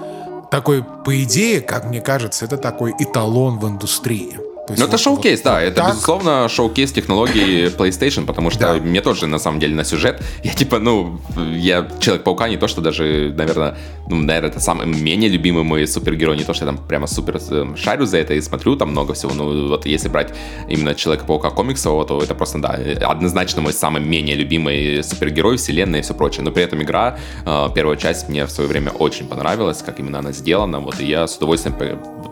такой, 0.50 0.84
по 0.84 1.22
идее, 1.22 1.60
как 1.60 1.86
мне 1.86 2.00
кажется, 2.00 2.44
это 2.44 2.56
такой 2.56 2.94
эталон 2.98 3.58
в 3.58 3.68
индустрии. 3.68 4.38
Ну, 4.76 4.84
это 4.84 4.98
шоу-кейс, 4.98 5.40
вот, 5.40 5.44
да. 5.44 5.62
это, 5.62 5.76
так... 5.76 5.92
безусловно, 5.92 6.48
шоу-кейс 6.48 6.92
технологии 6.92 7.66
PlayStation, 7.76 8.26
потому 8.26 8.50
что 8.50 8.60
да. 8.60 8.74
мне 8.74 9.00
тоже, 9.00 9.26
на 9.26 9.38
самом 9.38 9.60
деле, 9.60 9.74
на 9.74 9.84
сюжет, 9.84 10.22
я, 10.42 10.52
типа, 10.52 10.78
ну, 10.78 11.20
я 11.56 11.88
Человек-паука 12.00 12.48
не 12.48 12.56
то, 12.56 12.68
что 12.68 12.80
даже, 12.80 13.32
наверное, 13.36 13.76
ну, 14.08 14.16
наверное, 14.16 14.50
это 14.50 14.60
самый 14.60 14.86
менее 14.86 15.30
любимый 15.30 15.64
мой 15.64 15.86
супергерой, 15.86 16.36
не 16.36 16.44
то, 16.44 16.54
что 16.54 16.64
я 16.64 16.72
там 16.72 16.86
прямо 16.86 17.06
супер 17.06 17.38
э, 17.50 17.66
шарю 17.76 18.06
за 18.06 18.18
это 18.18 18.34
и 18.34 18.40
смотрю 18.40 18.76
там 18.76 18.90
много 18.90 19.14
всего, 19.14 19.32
ну, 19.34 19.68
вот 19.68 19.86
если 19.86 20.08
брать 20.08 20.34
именно 20.68 20.94
Человека-паука 20.94 21.50
комиксового, 21.50 22.04
то 22.04 22.22
это 22.22 22.34
просто, 22.34 22.58
да, 22.58 22.78
однозначно 23.08 23.62
мой 23.62 23.72
самый 23.72 24.02
менее 24.02 24.36
любимый 24.36 25.02
супергерой 25.02 25.56
вселенной 25.56 26.00
и 26.00 26.02
все 26.02 26.14
прочее, 26.14 26.42
но 26.42 26.50
при 26.50 26.62
этом 26.62 26.82
игра, 26.82 27.18
э, 27.46 27.68
первая 27.74 27.96
часть 27.96 28.28
мне 28.28 28.44
в 28.44 28.50
свое 28.50 28.68
время 28.68 28.90
очень 28.90 29.26
понравилась, 29.26 29.82
как 29.82 30.00
именно 30.00 30.18
она 30.18 30.32
сделана, 30.32 30.80
вот, 30.80 31.00
и 31.00 31.06
я 31.06 31.26
с 31.26 31.36
удовольствием 31.36 31.74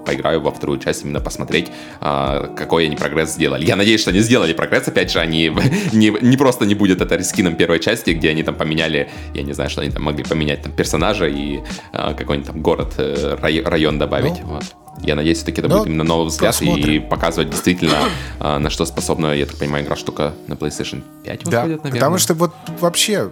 поиграю 0.06 0.40
во 0.40 0.50
вторую 0.50 0.78
часть, 0.78 1.04
именно 1.04 1.20
посмотреть, 1.20 1.68
а, 2.00 2.25
какой 2.56 2.86
они 2.86 2.96
прогресс 2.96 3.34
сделали. 3.34 3.64
Я 3.64 3.76
надеюсь, 3.76 4.00
что 4.00 4.10
они 4.10 4.20
сделали 4.20 4.52
прогресс, 4.52 4.88
опять 4.88 5.10
же, 5.10 5.20
они 5.20 5.48
не, 5.92 6.10
не 6.20 6.36
просто 6.36 6.66
не 6.66 6.74
будет 6.74 7.00
это 7.00 7.16
рискином 7.16 7.56
первой 7.56 7.80
части, 7.80 8.10
где 8.10 8.30
они 8.30 8.42
там 8.42 8.54
поменяли, 8.54 9.10
я 9.34 9.42
не 9.42 9.52
знаю, 9.52 9.70
что 9.70 9.82
они 9.82 9.90
там 9.90 10.02
могли 10.02 10.24
поменять 10.24 10.62
там 10.62 10.72
персонажа 10.72 11.26
и 11.26 11.60
а, 11.92 12.14
какой-нибудь 12.14 12.50
там 12.50 12.62
город, 12.62 12.94
э, 12.98 13.36
район 13.40 13.98
добавить, 13.98 14.40
ну, 14.40 14.54
вот. 14.54 14.64
Я 15.02 15.14
надеюсь, 15.14 15.36
все-таки 15.38 15.60
это 15.60 15.68
ну, 15.68 15.76
будет 15.78 15.88
именно 15.88 16.04
новый 16.04 16.28
взгляд 16.28 16.54
посмотрим. 16.54 16.94
и 16.94 16.98
показывать 16.98 17.50
действительно, 17.50 17.98
а, 18.40 18.58
на 18.58 18.70
что 18.70 18.86
способна, 18.86 19.34
я 19.34 19.44
так 19.46 19.56
понимаю, 19.56 19.84
игра 19.84 19.96
штука 19.96 20.34
на 20.46 20.54
PlayStation 20.54 21.02
5 21.24 21.44
да, 21.44 21.62
выходит, 21.62 21.84
наверное. 21.84 21.92
Потому 21.92 22.18
что 22.18 22.34
вот 22.34 22.54
вообще 22.80 23.30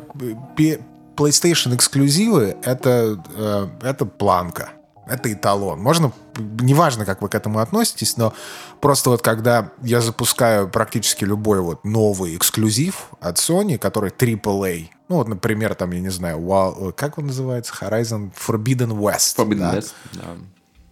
PlayStation 1.16 1.74
эксклюзивы 1.74 2.57
это, 2.64 3.18
э, 3.36 3.68
это 3.82 4.05
планка 4.05 4.70
это 5.07 5.32
эталон. 5.32 5.80
Можно, 5.80 6.12
неважно, 6.39 7.05
как 7.05 7.22
вы 7.22 7.28
к 7.28 7.35
этому 7.35 7.59
относитесь, 7.59 8.16
но 8.16 8.35
просто 8.80 9.11
вот 9.11 9.22
когда 9.22 9.70
я 9.82 10.01
запускаю 10.01 10.68
практически 10.68 11.24
любой 11.24 11.61
вот 11.61 11.85
новый 11.85 12.37
эксклюзив 12.37 13.09
от 13.20 13.37
Sony, 13.37 13.78
который 13.78 14.11
AAA, 14.11 14.89
ну 15.09 15.16
вот, 15.16 15.28
например, 15.28 15.74
там, 15.74 15.91
я 15.93 16.01
не 16.01 16.11
знаю, 16.11 16.39
wow, 16.39 16.93
как 16.93 17.18
он 17.18 17.26
называется? 17.26 17.74
Horizon 17.80 18.32
Forbidden 18.35 18.90
West. 18.90 19.36
Forbidden 19.36 19.59
да? 19.59 19.77
West, 19.77 19.93
да. 20.12 20.24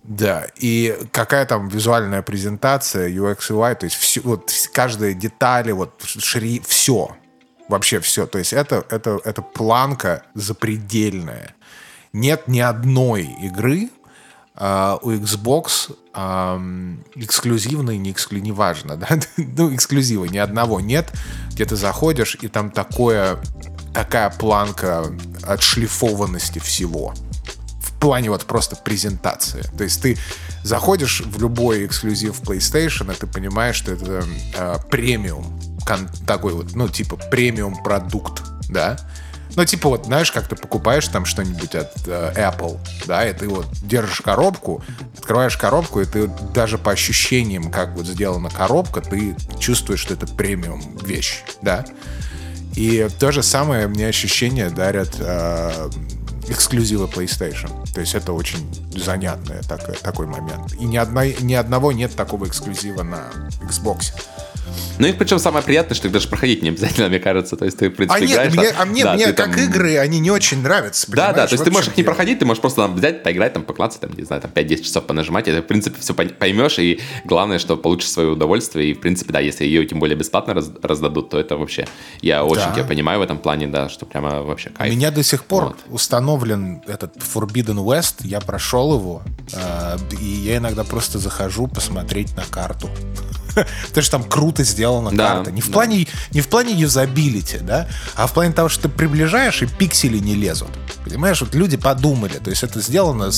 Да, 0.04 0.46
и 0.56 0.98
какая 1.12 1.46
там 1.46 1.68
визуальная 1.68 2.22
презентация, 2.22 3.08
UX 3.08 3.50
UI, 3.50 3.74
то 3.76 3.84
есть 3.84 3.96
все, 3.96 4.20
вот 4.22 4.52
каждая 4.72 5.14
деталь, 5.14 5.72
вот 5.72 6.02
шри, 6.02 6.60
все, 6.66 7.16
вообще 7.68 8.00
все. 8.00 8.26
То 8.26 8.38
есть 8.38 8.52
это, 8.52 8.84
это, 8.90 9.20
это 9.24 9.42
планка 9.42 10.24
запредельная. 10.34 11.54
Нет 12.12 12.48
ни 12.48 12.58
одной 12.58 13.22
игры, 13.42 13.90
Uh, 14.54 14.98
у 15.00 15.12
Xbox 15.12 15.96
эксклюзивный, 17.14 17.96
не 17.96 18.12
эксклюзивный, 18.12 18.50
неважно, 18.50 18.96
да, 18.98 19.08
ну, 19.38 19.74
эксклюзива 19.74 20.26
ни 20.26 20.36
одного 20.36 20.78
нет, 20.78 21.10
где 21.52 21.64
ты 21.64 21.74
заходишь, 21.74 22.36
и 22.40 22.48
там 22.48 22.70
такое 22.70 23.38
такая 23.94 24.30
планка 24.30 25.06
отшлифованности 25.42 26.58
всего. 26.58 27.14
В 27.80 27.98
плане 27.98 28.30
вот 28.30 28.44
просто 28.46 28.76
презентации. 28.76 29.64
То 29.76 29.84
есть 29.84 30.02
ты 30.02 30.18
заходишь 30.64 31.20
в 31.20 31.40
любой 31.40 31.86
эксклюзив 31.86 32.40
PlayStation, 32.42 33.12
и 33.12 33.16
ты 33.16 33.26
понимаешь, 33.26 33.76
что 33.76 33.92
это 33.92 34.24
э, 34.54 34.76
премиум, 34.90 35.60
такой 36.26 36.54
вот, 36.54 36.74
ну, 36.74 36.88
типа 36.88 37.16
премиум 37.16 37.82
продукт, 37.82 38.42
да, 38.68 38.98
ну, 39.56 39.64
типа 39.64 39.88
вот, 39.88 40.06
знаешь, 40.06 40.32
как 40.32 40.48
ты 40.48 40.56
покупаешь 40.56 41.06
там 41.08 41.24
что-нибудь 41.24 41.74
от 41.74 41.92
э, 42.06 42.32
Apple, 42.36 42.78
да, 43.06 43.28
и 43.28 43.32
ты 43.32 43.48
вот 43.48 43.66
держишь 43.82 44.20
коробку, 44.20 44.82
открываешь 45.18 45.56
коробку, 45.56 46.00
и 46.00 46.04
ты 46.04 46.26
даже 46.54 46.78
по 46.78 46.92
ощущениям, 46.92 47.70
как 47.70 47.94
вот 47.94 48.06
сделана 48.06 48.50
коробка, 48.50 49.00
ты 49.00 49.36
чувствуешь, 49.58 50.00
что 50.00 50.14
это 50.14 50.26
премиум 50.26 50.96
вещь, 50.98 51.42
да. 51.60 51.84
И 52.74 53.06
то 53.18 53.32
же 53.32 53.42
самое 53.42 53.86
мне 53.86 54.06
ощущение 54.06 54.70
дарят 54.70 55.16
э, 55.18 55.90
эксклюзивы 56.48 57.06
PlayStation. 57.06 57.70
То 57.92 58.00
есть 58.00 58.14
это 58.14 58.32
очень 58.32 58.58
занятный 58.94 59.60
так, 59.68 59.98
такой 60.00 60.26
момент. 60.26 60.72
И 60.74 60.84
ни, 60.84 60.96
одной, 60.96 61.36
ни 61.40 61.54
одного 61.54 61.92
нет 61.92 62.14
такого 62.14 62.46
эксклюзива 62.46 63.02
на 63.02 63.30
Xbox. 63.62 64.12
Ну 64.98 65.06
и 65.06 65.12
причем 65.12 65.38
самое 65.38 65.64
приятное, 65.64 65.94
что 65.94 66.06
их 66.06 66.12
даже 66.12 66.28
проходить 66.28 66.62
не 66.62 66.68
обязательно, 66.68 67.08
мне 67.10 67.18
кажется. 67.18 67.56
То 67.56 67.64
есть 67.64 67.78
ты, 67.78 67.90
в 67.90 67.94
принципе, 67.94 68.24
а 68.24 68.26
играешь. 68.26 68.52
Нет, 68.52 68.62
мне, 68.62 68.70
а 68.78 68.84
мне, 68.84 69.04
да, 69.04 69.14
мне 69.14 69.32
как 69.32 69.54
там... 69.54 69.64
игры, 69.64 69.98
они 69.98 70.20
не 70.20 70.30
очень 70.30 70.62
нравятся. 70.62 71.10
Да, 71.10 71.32
да, 71.32 71.46
то 71.46 71.54
есть 71.54 71.64
ты 71.64 71.70
можешь 71.70 71.90
их 71.90 71.96
не 71.96 72.02
проходить, 72.02 72.38
ты 72.38 72.44
можешь 72.44 72.60
просто 72.60 72.82
там, 72.82 72.94
взять, 72.94 73.22
поиграть, 73.22 73.52
там, 73.52 73.62
поклаться, 73.62 74.00
там, 74.00 74.12
не 74.16 74.24
знаю, 74.24 74.42
там 74.42 74.50
5-10 74.54 74.82
часов 74.82 75.04
понажимать, 75.04 75.48
и 75.48 75.52
ты, 75.52 75.60
в 75.60 75.66
принципе, 75.66 76.00
все 76.00 76.14
поймешь, 76.14 76.78
и 76.78 77.00
главное, 77.24 77.58
что 77.58 77.76
получишь 77.76 78.10
свое 78.10 78.30
удовольствие, 78.30 78.90
и, 78.90 78.94
в 78.94 79.00
принципе, 79.00 79.32
да, 79.32 79.40
если 79.40 79.64
ее 79.64 79.84
тем 79.86 79.98
более 79.98 80.16
бесплатно 80.16 80.54
раз, 80.54 80.70
раздадут, 80.82 81.30
то 81.30 81.38
это 81.38 81.56
вообще, 81.56 81.86
я 82.20 82.44
очень 82.44 82.64
да. 82.64 82.74
тебя 82.74 82.84
понимаю 82.84 83.18
в 83.18 83.22
этом 83.22 83.38
плане, 83.38 83.66
да, 83.66 83.88
что 83.88 84.06
прямо 84.06 84.42
вообще 84.42 84.70
кайф. 84.70 84.92
У 84.92 84.96
меня 84.96 85.10
до 85.10 85.22
сих 85.22 85.44
пор 85.44 85.64
вот. 85.64 85.76
установлен 85.88 86.82
этот 86.86 87.16
Forbidden 87.16 87.84
West, 87.84 88.16
я 88.20 88.40
прошел 88.40 88.94
его, 88.94 89.22
э, 89.52 89.96
и 90.20 90.24
я 90.24 90.58
иногда 90.58 90.84
просто 90.84 91.18
захожу 91.18 91.66
посмотреть 91.66 92.36
на 92.36 92.44
карту. 92.44 92.88
Потому 93.88 94.02
что 94.02 94.10
там 94.10 94.24
круто 94.24 94.64
сделана 94.64 95.10
да, 95.10 95.28
карта. 95.34 95.50
Не 95.52 95.60
в, 95.60 95.66
да. 95.66 95.72
плане, 95.72 96.06
не 96.30 96.40
в 96.40 96.48
плане 96.48 96.72
юзабилити, 96.72 97.58
да, 97.58 97.88
а 98.14 98.26
в 98.26 98.32
плане 98.32 98.52
того, 98.52 98.68
что 98.68 98.82
ты 98.82 98.88
приближаешь, 98.88 99.62
и 99.62 99.66
пиксели 99.66 100.18
не 100.18 100.34
лезут. 100.34 100.70
Понимаешь, 101.04 101.40
вот 101.40 101.54
люди 101.54 101.76
подумали. 101.76 102.38
То 102.38 102.50
есть 102.50 102.62
это 102.62 102.80
сделано 102.80 103.30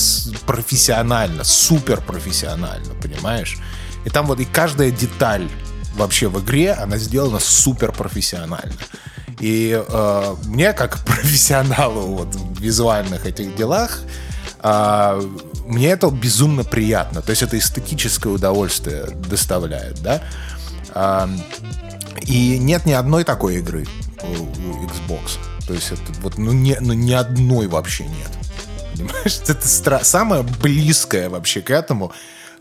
профессионально, 0.45 1.43
супер 1.43 2.01
профессионально, 2.01 2.93
понимаешь? 3.01 3.57
И 4.05 4.09
там 4.09 4.27
вот 4.27 4.39
и 4.39 4.45
каждая 4.45 4.91
деталь 4.91 5.47
вообще 5.95 6.27
в 6.27 6.39
игре, 6.43 6.73
она 6.73 6.97
сделана 6.97 7.39
супер 7.39 7.91
профессионально. 7.91 8.75
И 9.39 9.81
э, 9.87 10.35
мне, 10.45 10.73
как 10.73 10.99
профессионалу 11.05 12.15
вот, 12.15 12.35
в 12.35 12.61
визуальных 12.61 13.25
этих 13.25 13.55
делах, 13.55 14.01
э, 14.61 15.21
мне 15.65 15.89
это 15.89 16.09
безумно 16.09 16.63
приятно. 16.63 17.21
То 17.21 17.31
есть 17.31 17.41
это 17.41 17.57
эстетическое 17.57 18.31
удовольствие 18.31 19.07
доставляет, 19.29 20.01
да. 20.01 20.21
А, 20.93 21.29
и 22.21 22.57
нет 22.57 22.85
ни 22.85 22.93
одной 22.93 23.23
такой 23.23 23.57
игры 23.57 23.85
у, 24.23 24.43
у 24.43 24.85
Xbox. 24.85 25.37
То 25.67 25.73
есть 25.73 25.91
это 25.91 26.01
вот, 26.21 26.37
ну, 26.37 26.51
не, 26.51 26.77
ну 26.79 26.93
ни 26.93 27.11
одной 27.11 27.67
вообще 27.67 28.05
нет. 28.05 28.29
Понимаешь, 28.93 29.39
это 29.47 29.65
стра- 29.65 30.03
самое 30.03 30.43
близкое 30.43 31.29
вообще 31.29 31.61
к 31.61 31.69
этому 31.69 32.11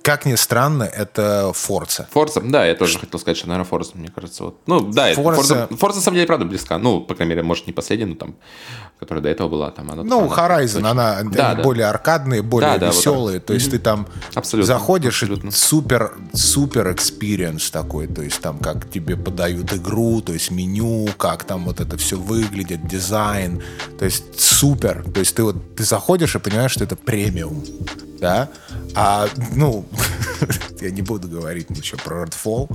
как 0.05 0.27
ни 0.27 0.35
странно, 0.35 0.83
это 0.83 1.53
Forza. 1.55 2.07
Forza, 2.13 2.43
да, 2.51 2.67
я 2.67 2.75
тоже 2.75 2.99
хотел 2.99 3.19
сказать, 3.19 3.39
что, 3.39 3.49
наверное, 3.49 3.71
Forza, 3.71 3.93
мне 3.95 4.11
кажется. 4.15 4.45
Вот. 4.45 4.59
Ну, 4.67 4.93
да. 4.93 5.11
Forza, 5.15 5.67
Forza, 5.71 5.95
на 5.95 6.01
самом 6.03 6.17
деле, 6.17 6.27
правда, 6.27 6.45
близка. 6.45 6.77
Ну, 6.77 7.01
по 7.01 7.15
крайней 7.15 7.31
мере, 7.31 7.43
может, 7.43 7.67
не 7.67 7.73
последняя, 7.73 8.05
но 8.05 8.15
там, 8.15 8.35
которая 9.01 9.23
до 9.23 9.31
этого 9.31 9.49
была. 9.49 9.71
Там, 9.71 9.91
она, 9.91 10.05
ну, 10.05 10.27
она, 10.27 10.37
Horizon, 10.37 10.77
очень... 10.77 10.87
она 10.87 11.23
да, 11.23 11.55
да. 11.55 11.63
более 11.63 11.87
аркадные, 11.87 12.43
более 12.43 12.77
да, 12.77 12.89
веселые. 12.89 13.39
Вот 13.39 13.47
то 13.47 13.55
есть 13.55 13.69
mm-hmm. 13.69 13.71
ты 13.71 13.79
там 13.79 14.07
абсолютно, 14.35 14.75
заходишь, 14.75 15.23
абсолютно. 15.23 15.51
супер, 15.51 16.13
супер 16.35 16.93
experience 16.93 17.71
такой. 17.71 18.07
То 18.07 18.21
есть 18.21 18.43
там, 18.43 18.59
как 18.59 18.91
тебе 18.91 19.17
подают 19.17 19.73
игру, 19.73 20.21
то 20.21 20.35
есть 20.35 20.51
меню, 20.51 21.09
как 21.17 21.45
там 21.45 21.65
вот 21.65 21.81
это 21.81 21.97
все 21.97 22.17
выглядит, 22.17 22.87
дизайн. 22.87 23.63
То 23.99 24.05
есть 24.05 24.39
супер. 24.39 25.03
То 25.15 25.21
есть 25.21 25.35
ты 25.35 25.45
вот 25.45 25.77
ты 25.77 25.83
заходишь 25.83 26.35
и 26.35 26.39
понимаешь, 26.39 26.73
что 26.73 26.85
это 26.85 26.95
премиум 26.95 27.65
да, 28.20 28.49
а, 28.95 29.28
ну, 29.55 29.86
я 30.81 30.91
не 30.91 31.03
буду 31.03 31.28
говорить 31.28 31.70
ничего 31.70 31.99
про 32.05 32.24
Redfall, 32.24 32.70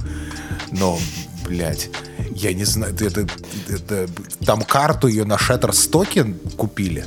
но, 0.71 0.99
блядь, 1.45 1.89
я 2.31 2.53
не 2.53 2.65
знаю, 2.65 2.93
это, 2.99 3.27
это, 3.69 4.07
там 4.45 4.61
карту 4.61 5.07
ее 5.07 5.25
на 5.25 5.35
Shutterstock 5.35 6.55
купили, 6.55 7.05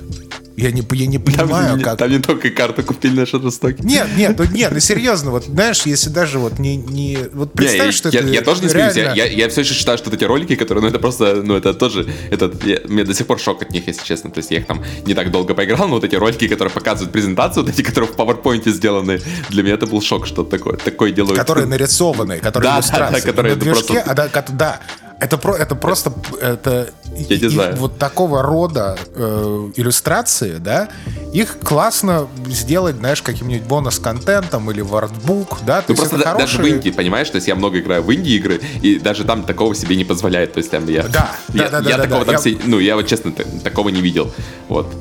я 0.56 0.70
не, 0.70 0.82
я 0.92 1.06
не 1.06 1.18
понимаю, 1.18 1.70
там, 1.74 1.80
как... 1.80 1.98
Там 1.98 2.10
не 2.10 2.18
только 2.18 2.50
карту 2.50 2.82
купили 2.82 3.20
на 3.20 3.22
Shutterstock. 3.22 3.76
Нет, 3.82 4.08
нет, 4.16 4.38
ну, 4.38 4.44
нет, 4.44 4.72
ну 4.72 4.80
серьезно, 4.80 5.30
вот 5.30 5.44
знаешь, 5.44 5.82
если 5.82 6.10
даже 6.10 6.38
вот 6.38 6.58
не... 6.58 6.76
не 6.76 7.18
вот 7.32 7.52
представь, 7.52 7.86
не, 7.86 7.92
что 7.92 8.08
я, 8.10 8.20
это 8.20 8.28
Я 8.28 8.42
тоже 8.42 8.62
не 8.62 8.68
реально... 8.68 8.92
смеюсь, 8.92 9.16
я, 9.16 9.24
я, 9.24 9.26
я 9.26 9.48
все 9.48 9.62
еще 9.62 9.74
считаю, 9.74 9.98
что 9.98 10.10
эти 10.10 10.24
ролики, 10.24 10.54
которые, 10.56 10.82
ну 10.82 10.88
это 10.88 10.98
просто, 10.98 11.42
ну 11.42 11.56
это 11.56 11.74
тоже, 11.74 12.08
это, 12.30 12.52
я, 12.64 12.80
мне 12.88 13.04
до 13.04 13.14
сих 13.14 13.26
пор 13.26 13.38
шок 13.40 13.62
от 13.62 13.70
них, 13.70 13.86
если 13.86 14.04
честно, 14.04 14.30
то 14.30 14.38
есть 14.38 14.50
я 14.50 14.58
их 14.58 14.66
там 14.66 14.82
не 15.06 15.14
так 15.14 15.30
долго 15.30 15.54
поиграл, 15.54 15.88
но 15.88 15.94
вот 15.94 16.04
эти 16.04 16.16
ролики, 16.16 16.48
которые 16.48 16.72
показывают 16.72 17.12
презентацию, 17.12 17.64
вот 17.64 17.72
эти, 17.72 17.82
которые 17.82 18.10
в 18.10 18.16
PowerPoint 18.16 18.68
сделаны, 18.70 19.20
для 19.48 19.62
меня 19.62 19.74
это 19.74 19.86
был 19.86 20.02
шок, 20.02 20.26
что 20.26 20.44
такое, 20.44 20.76
такое 20.76 21.12
делают. 21.12 21.38
Которые 21.38 21.66
нарисованы, 21.66 22.38
которые 22.38 22.70
да, 22.70 22.78
иллюстрации. 22.78 23.14
Да, 23.14 23.20
да, 23.20 23.26
которые 23.26 23.54
на 23.54 23.60
движке, 23.60 23.94
просто... 23.94 24.10
а, 24.10 24.14
да, 24.14 24.28
да, 24.48 24.80
это, 25.22 25.38
про, 25.38 25.54
это 25.54 25.76
просто 25.76 26.12
это, 26.40 26.90
Я 27.16 27.38
не 27.38 27.48
знаю. 27.48 27.76
вот 27.76 27.96
такого 27.96 28.42
рода 28.42 28.98
э, 29.14 29.70
иллюстрации, 29.76 30.56
да, 30.58 30.88
их 31.32 31.58
классно 31.60 32.26
сделать, 32.46 32.96
знаешь, 32.96 33.22
каким-нибудь 33.22 33.66
бонус-контентом 33.66 34.68
или 34.72 34.80
в 34.80 34.96
артбук, 34.96 35.58
да. 35.64 35.84
Ну 35.86 35.94
просто 35.94 36.18
да, 36.18 36.32
хорошие... 36.32 36.46
даже 36.46 36.62
в 36.62 36.66
Индии, 36.66 36.90
понимаешь, 36.90 37.30
то 37.30 37.36
есть 37.36 37.46
я 37.46 37.54
много 37.54 37.78
играю 37.78 38.02
в 38.02 38.10
Индии 38.10 38.32
игры, 38.32 38.60
и 38.82 38.98
даже 38.98 39.24
там 39.24 39.44
такого 39.44 39.76
себе 39.76 39.94
не 39.94 40.04
позволяет, 40.04 40.54
то 40.54 40.58
есть 40.58 40.70
там 40.70 40.88
я... 40.88 41.04
Да, 41.04 41.30
я, 41.54 41.68
да, 41.68 41.80
да, 41.80 41.90
я 41.90 41.96
да, 41.98 42.02
такого 42.02 42.24
да, 42.24 42.32
там 42.32 42.34
я... 42.34 42.38
Все, 42.38 42.58
ну 42.64 42.80
я 42.80 42.96
вот 42.96 43.06
честно 43.06 43.32
такого 43.62 43.90
не 43.90 44.00
видел, 44.00 44.32
вот. 44.68 44.92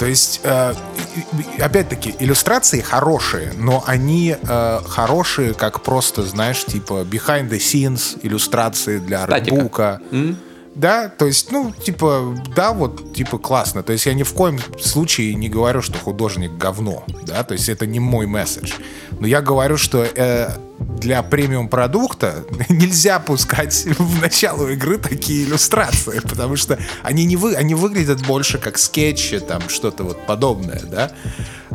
То 0.00 0.06
есть, 0.06 0.40
э, 0.44 0.72
опять-таки, 1.58 2.14
иллюстрации 2.18 2.80
хорошие, 2.80 3.52
но 3.58 3.84
они 3.86 4.34
э, 4.40 4.80
хорошие, 4.88 5.52
как 5.52 5.82
просто, 5.82 6.22
знаешь, 6.22 6.64
типа 6.64 7.02
behind 7.02 7.50
the 7.50 7.58
scenes 7.58 8.18
иллюстрации 8.22 8.98
для 8.98 9.24
артбука. 9.24 10.00
Mm-hmm. 10.10 10.36
Да, 10.74 11.10
то 11.10 11.26
есть, 11.26 11.52
ну, 11.52 11.70
типа, 11.72 12.34
да, 12.56 12.72
вот, 12.72 13.12
типа, 13.12 13.36
классно. 13.36 13.82
То 13.82 13.92
есть 13.92 14.06
я 14.06 14.14
ни 14.14 14.22
в 14.22 14.32
коем 14.32 14.58
случае 14.80 15.34
не 15.34 15.50
говорю, 15.50 15.82
что 15.82 15.98
художник 15.98 16.52
говно, 16.52 17.04
да, 17.26 17.42
то 17.42 17.52
есть 17.52 17.68
это 17.68 17.86
не 17.86 18.00
мой 18.00 18.26
месседж. 18.26 18.72
Но 19.10 19.26
я 19.26 19.42
говорю, 19.42 19.76
что 19.76 20.02
э, 20.02 20.48
для 20.80 21.22
премиум 21.22 21.68
продукта 21.68 22.44
нельзя 22.68 23.18
пускать 23.18 23.84
в 23.98 24.20
начало 24.20 24.68
игры 24.68 24.98
такие 24.98 25.44
иллюстрации, 25.44 26.20
потому 26.20 26.56
что 26.56 26.78
они 27.02 27.24
не 27.24 27.36
вы, 27.36 27.54
они 27.54 27.74
выглядят 27.74 28.26
больше 28.26 28.58
как 28.58 28.78
скетчи, 28.78 29.40
там 29.40 29.68
что-то 29.68 30.04
вот 30.04 30.26
подобное, 30.26 30.80
да, 30.84 31.12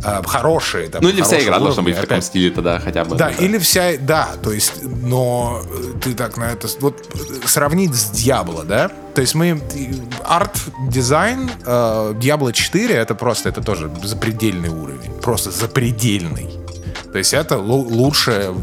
а, 0.03 0.23
хорошие. 0.23 0.89
Там, 0.89 1.03
ну 1.03 1.09
или 1.09 1.21
вся 1.21 1.41
игра 1.41 1.59
должна 1.59 1.83
быть 1.83 1.95
в 1.95 2.01
таком 2.01 2.21
стиле 2.21 2.51
тогда 2.51 2.79
хотя 2.79 3.05
бы. 3.05 3.15
Да, 3.15 3.29
да, 3.29 3.45
или 3.45 3.57
вся, 3.57 3.97
да, 3.99 4.29
то 4.41 4.51
есть, 4.51 4.83
но 4.83 5.63
ты 6.03 6.13
так 6.13 6.37
на 6.37 6.51
это, 6.51 6.67
вот 6.79 7.07
сравнить 7.45 7.93
с 7.93 8.11
Diablo, 8.11 8.65
да, 8.65 8.91
то 9.13 9.21
есть 9.21 9.35
мы 9.35 9.61
арт-дизайн 10.23 11.49
э, 11.65 12.13
Diablo 12.15 12.51
4 12.51 12.93
это 12.93 13.15
просто, 13.15 13.49
это 13.49 13.61
тоже 13.61 13.89
запредельный 14.03 14.69
уровень, 14.69 15.11
просто 15.21 15.51
запредельный. 15.51 16.64
То 17.15 17.19
есть 17.19 17.33
это 17.33 17.57
лучшее, 17.57 18.53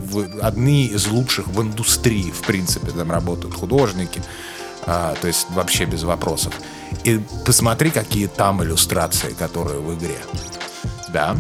одни 0.43 0.85
из 0.85 1.07
лучших 1.07 1.47
в 1.49 1.63
индустрии, 1.63 2.31
в 2.31 2.43
принципе, 2.43 2.91
там 2.91 3.11
работают 3.11 3.55
художники. 3.55 4.23
А, 4.85 5.15
то 5.19 5.27
есть 5.27 5.47
вообще 5.53 5.87
без 5.87 6.03
вопросов. 6.03 6.53
И 7.05 7.19
посмотри, 7.47 7.89
какие 7.89 8.27
там 8.27 8.63
иллюстрации, 8.63 9.33
которые 9.33 9.81
в 9.81 9.95
игре. 9.95 10.19
Да? 11.15 11.35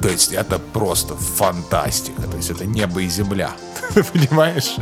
То 0.00 0.08
есть 0.08 0.32
это 0.32 0.58
просто 0.58 1.14
фантастика. 1.16 2.22
То 2.22 2.38
есть 2.38 2.48
это 2.48 2.64
небо 2.64 3.02
и 3.02 3.08
земля. 3.10 3.50
Понимаешь? 4.12 4.76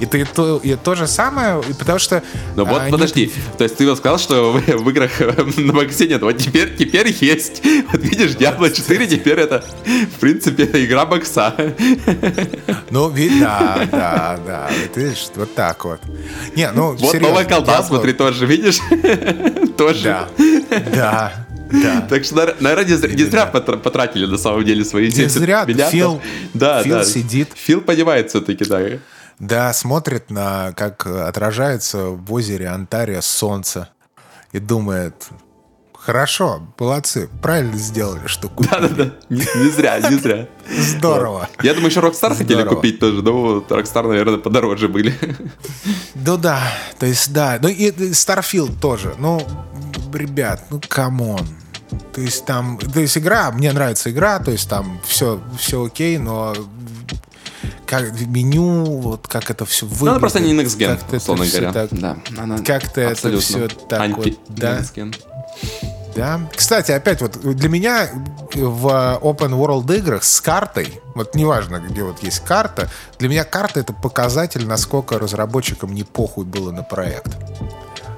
И 0.00 0.06
ты 0.06 0.24
то, 0.24 0.58
и 0.58 0.74
то 0.74 0.94
же 0.94 1.06
самое, 1.06 1.62
потому 1.78 1.98
что... 1.98 2.22
Ну 2.54 2.64
вот, 2.64 2.82
они... 2.82 2.92
подожди, 2.92 3.32
то 3.56 3.64
есть 3.64 3.76
ты 3.76 3.88
вот 3.88 3.98
сказал, 3.98 4.18
что 4.18 4.52
в, 4.52 4.60
в 4.60 4.90
играх 4.90 5.12
на 5.56 5.72
Максе 5.72 6.06
нет, 6.06 6.22
вот 6.22 6.36
теперь, 6.38 6.76
теперь 6.76 7.14
есть. 7.20 7.62
Вот 7.90 8.02
видишь, 8.02 8.32
Diablo 8.32 8.70
4 8.70 9.06
теперь 9.06 9.40
это, 9.40 9.64
в 10.16 10.20
принципе, 10.20 10.64
это 10.64 10.84
игра 10.84 11.06
бокса. 11.06 11.54
Ну, 12.90 13.12
да, 13.40 13.88
да, 13.90 14.38
да, 14.46 14.70
вот 14.70 14.96
видишь, 14.96 15.28
вот 15.34 15.54
так 15.54 15.84
вот. 15.84 16.00
Не, 16.54 16.70
ну, 16.72 16.90
Вот 16.90 17.00
серьезно, 17.00 17.28
новая 17.28 17.44
колда, 17.44 17.72
Diablo... 17.72 17.86
смотри, 17.86 18.12
тоже, 18.12 18.46
видишь? 18.46 18.78
тоже. 19.76 20.02
Да, 20.02 20.28
да. 20.94 21.45
Да. 21.70 22.00
Так 22.08 22.24
что, 22.24 22.54
наверное, 22.60 22.84
не, 22.84 23.14
не 23.14 23.24
зря 23.24 23.46
потратили 23.46 24.26
на 24.26 24.38
самом 24.38 24.64
деле 24.64 24.84
свои 24.84 25.06
Не 25.10 25.28
зря. 25.28 25.64
Миллиардов. 25.64 25.90
Фил, 25.90 26.22
да, 26.54 26.82
Фил 26.82 26.98
да. 26.98 27.04
сидит. 27.04 27.48
Фил 27.54 27.80
понимает 27.80 28.30
все-таки, 28.30 28.64
да. 28.64 28.80
Да, 29.38 29.72
смотрит 29.72 30.30
на, 30.30 30.72
как 30.72 31.06
отражается 31.06 32.06
в 32.06 32.32
озере 32.32 32.68
Антария 32.68 33.20
солнце. 33.20 33.90
и 34.52 34.58
думает, 34.58 35.28
Хорошо, 36.06 36.62
молодцы, 36.78 37.28
правильно 37.42 37.76
сделали, 37.76 38.28
что 38.28 38.48
купили. 38.48 38.70
Да-да-да, 38.70 39.10
не, 39.28 39.40
не 39.40 39.70
зря, 39.70 39.98
не 40.08 40.16
зря. 40.18 40.46
Здорово. 40.78 41.48
Я 41.64 41.74
думаю, 41.74 41.90
еще 41.90 41.98
Rockstar 41.98 42.36
хотели 42.36 42.62
купить 42.62 43.00
тоже, 43.00 43.22
но 43.22 43.58
Rockstar, 43.68 44.06
наверное, 44.06 44.38
подороже 44.38 44.86
были. 44.86 45.12
Ну 46.14 46.36
да, 46.36 46.60
то 47.00 47.06
есть 47.06 47.32
да, 47.32 47.58
ну 47.60 47.66
и 47.66 47.90
Starfield 47.90 48.78
тоже, 48.80 49.16
ну, 49.18 49.44
ребят, 50.14 50.62
ну 50.70 50.80
come 50.86 51.20
on. 51.20 51.46
То 52.12 52.20
есть 52.20 52.44
там, 52.44 52.78
то 52.78 53.00
есть 53.00 53.16
игра, 53.16 53.50
мне 53.52 53.72
нравится 53.72 54.10
игра, 54.10 54.38
то 54.40 54.50
есть 54.50 54.68
там 54.68 55.00
все, 55.06 55.40
все 55.58 55.84
окей, 55.84 56.18
но 56.18 56.54
как 57.86 58.20
меню, 58.20 59.00
вот 59.00 59.28
как 59.28 59.50
это 59.50 59.64
все 59.64 59.86
выглядит. 59.86 60.04
Ну, 60.04 60.10
она 60.10 60.20
просто 60.20 60.40
не 60.40 60.52
next 60.52 60.76
gen, 60.76 61.16
условно 61.16 61.46
говоря. 61.46 61.72
Так, 61.72 61.88
да, 61.92 62.16
как-то 62.64 63.00
это 63.00 63.38
все 63.38 63.68
так 63.68 64.16
вот, 64.16 64.28
да. 64.48 64.82
Да. 66.16 66.40
Кстати, 66.56 66.92
опять 66.92 67.20
вот 67.20 67.38
для 67.42 67.68
меня 67.68 68.08
в 68.54 69.20
open 69.22 69.50
world 69.50 69.94
играх 69.98 70.24
с 70.24 70.40
картой, 70.40 71.00
вот 71.14 71.34
неважно, 71.34 71.78
где 71.78 72.02
вот 72.02 72.22
есть 72.22 72.40
карта, 72.40 72.88
для 73.18 73.28
меня 73.28 73.44
карта 73.44 73.80
это 73.80 73.92
показатель, 73.92 74.66
насколько 74.66 75.18
разработчикам 75.18 75.94
не 75.94 76.04
похуй 76.04 76.46
было 76.46 76.72
на 76.72 76.82
проект. 76.82 77.36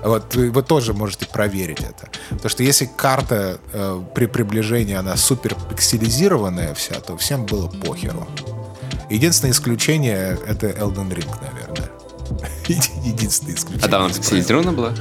Вот 0.03 0.35
вы 0.35 0.62
тоже 0.62 0.95
можете 0.95 1.27
проверить 1.27 1.81
это. 1.81 2.09
Потому 2.31 2.49
что 2.49 2.62
если 2.62 2.89
карта 2.97 3.59
э, 3.73 4.03
при 4.15 4.27
приближении, 4.27 4.95
она 4.95 5.16
супер 5.16 5.57
пикселизированная 5.69 6.75
вся, 6.75 7.01
то 7.01 7.16
всем 7.16 7.47
было 7.47 7.69
похеру. 7.69 8.27
Единственное 9.11 9.53
исключение— 9.53 10.39
это 10.47 10.69
Elden 10.69 11.11
Ring, 11.11 11.29
наверное. 11.41 11.91
Единственное 13.05 13.55
исключение. 13.55 13.87
А 13.87 13.91
там 13.91 14.03
она 14.05 14.15
пикселизирована 14.15 14.73
была? 14.73 14.93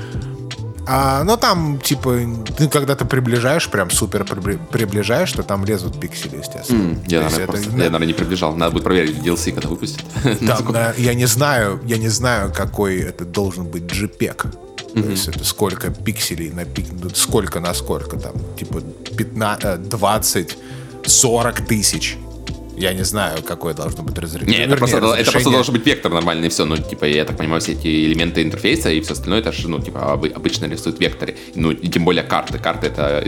А, 0.90 1.24
но 1.26 1.36
там, 1.36 1.80
типа, 1.80 2.18
ты 2.58 2.70
когда 2.70 2.96
ты 2.96 3.04
приближаешь, 3.04 3.68
прям 3.70 3.90
супер 3.90 4.24
приближаешь, 4.24 5.32
то 5.34 5.44
там 5.44 5.66
лезут 5.66 6.00
пиксели, 6.00 6.38
естественно. 6.38 6.94
Mm, 6.94 7.04
я, 7.08 7.22
наверное, 7.24 7.44
это, 7.44 7.52
просто, 7.52 7.70
я, 7.72 7.78
наверное, 7.78 8.08
не 8.08 8.14
приближал. 8.14 8.56
Надо 8.56 8.72
будет 8.72 8.84
проверить 8.86 9.18
DLC, 9.18 9.52
когда 9.52 9.68
выпустят. 9.68 10.06
Там, 10.48 10.72
на, 10.72 10.94
я 10.98 11.14
не 11.14 11.26
знаю, 11.26 11.82
я 11.86 11.98
не 11.98 12.08
знаю, 12.08 12.54
какой 12.56 13.00
это 13.00 13.26
должен 13.26 13.66
быть 13.66 13.84
JPEG. 13.84 14.67
Mm-hmm. 14.98 15.04
То 15.04 15.10
есть 15.12 15.28
это 15.28 15.44
сколько 15.44 15.90
пикселей 15.90 16.50
на 16.52 16.66
пик, 16.66 16.86
ну, 16.92 17.10
сколько 17.10 17.60
на 17.60 17.74
сколько 17.74 18.18
там, 18.18 18.34
типа 18.58 18.82
15, 19.18 19.90
20, 19.90 20.58
40 21.06 21.62
тысяч 21.68 22.18
я 22.78 22.94
не 22.94 23.04
знаю, 23.04 23.42
какое 23.44 23.74
должно 23.74 24.04
быть 24.04 24.18
разрешение. 24.18 24.60
Нет, 24.60 24.68
это, 24.70 24.78
просто, 24.78 24.98
разрешение... 24.98 25.22
это 25.24 25.32
просто 25.32 25.50
должен 25.50 25.74
быть 25.74 25.86
вектор 25.86 26.12
нормальный, 26.12 26.50
все. 26.50 26.64
Ну, 26.66 26.78
типа, 26.78 27.06
я 27.06 27.26
так 27.26 27.36
понимаю, 27.36 27.60
все 27.60 27.74
эти 27.74 27.88
элементы 27.88 28.44
интерфейса 28.44 28.90
и 28.92 29.02
все 29.02 29.14
остальное, 29.14 29.40
это 29.40 29.52
же, 29.52 29.68
ну, 29.68 29.80
типа, 29.80 30.14
обычно 30.14 30.66
рисуют 30.66 30.98
в 30.98 31.02
векторе. 31.02 31.36
Ну, 31.56 31.72
и 31.72 31.88
тем 31.88 32.06
более 32.06 32.24
карты. 32.24 32.60
Карты— 32.60 32.88
это 32.88 33.24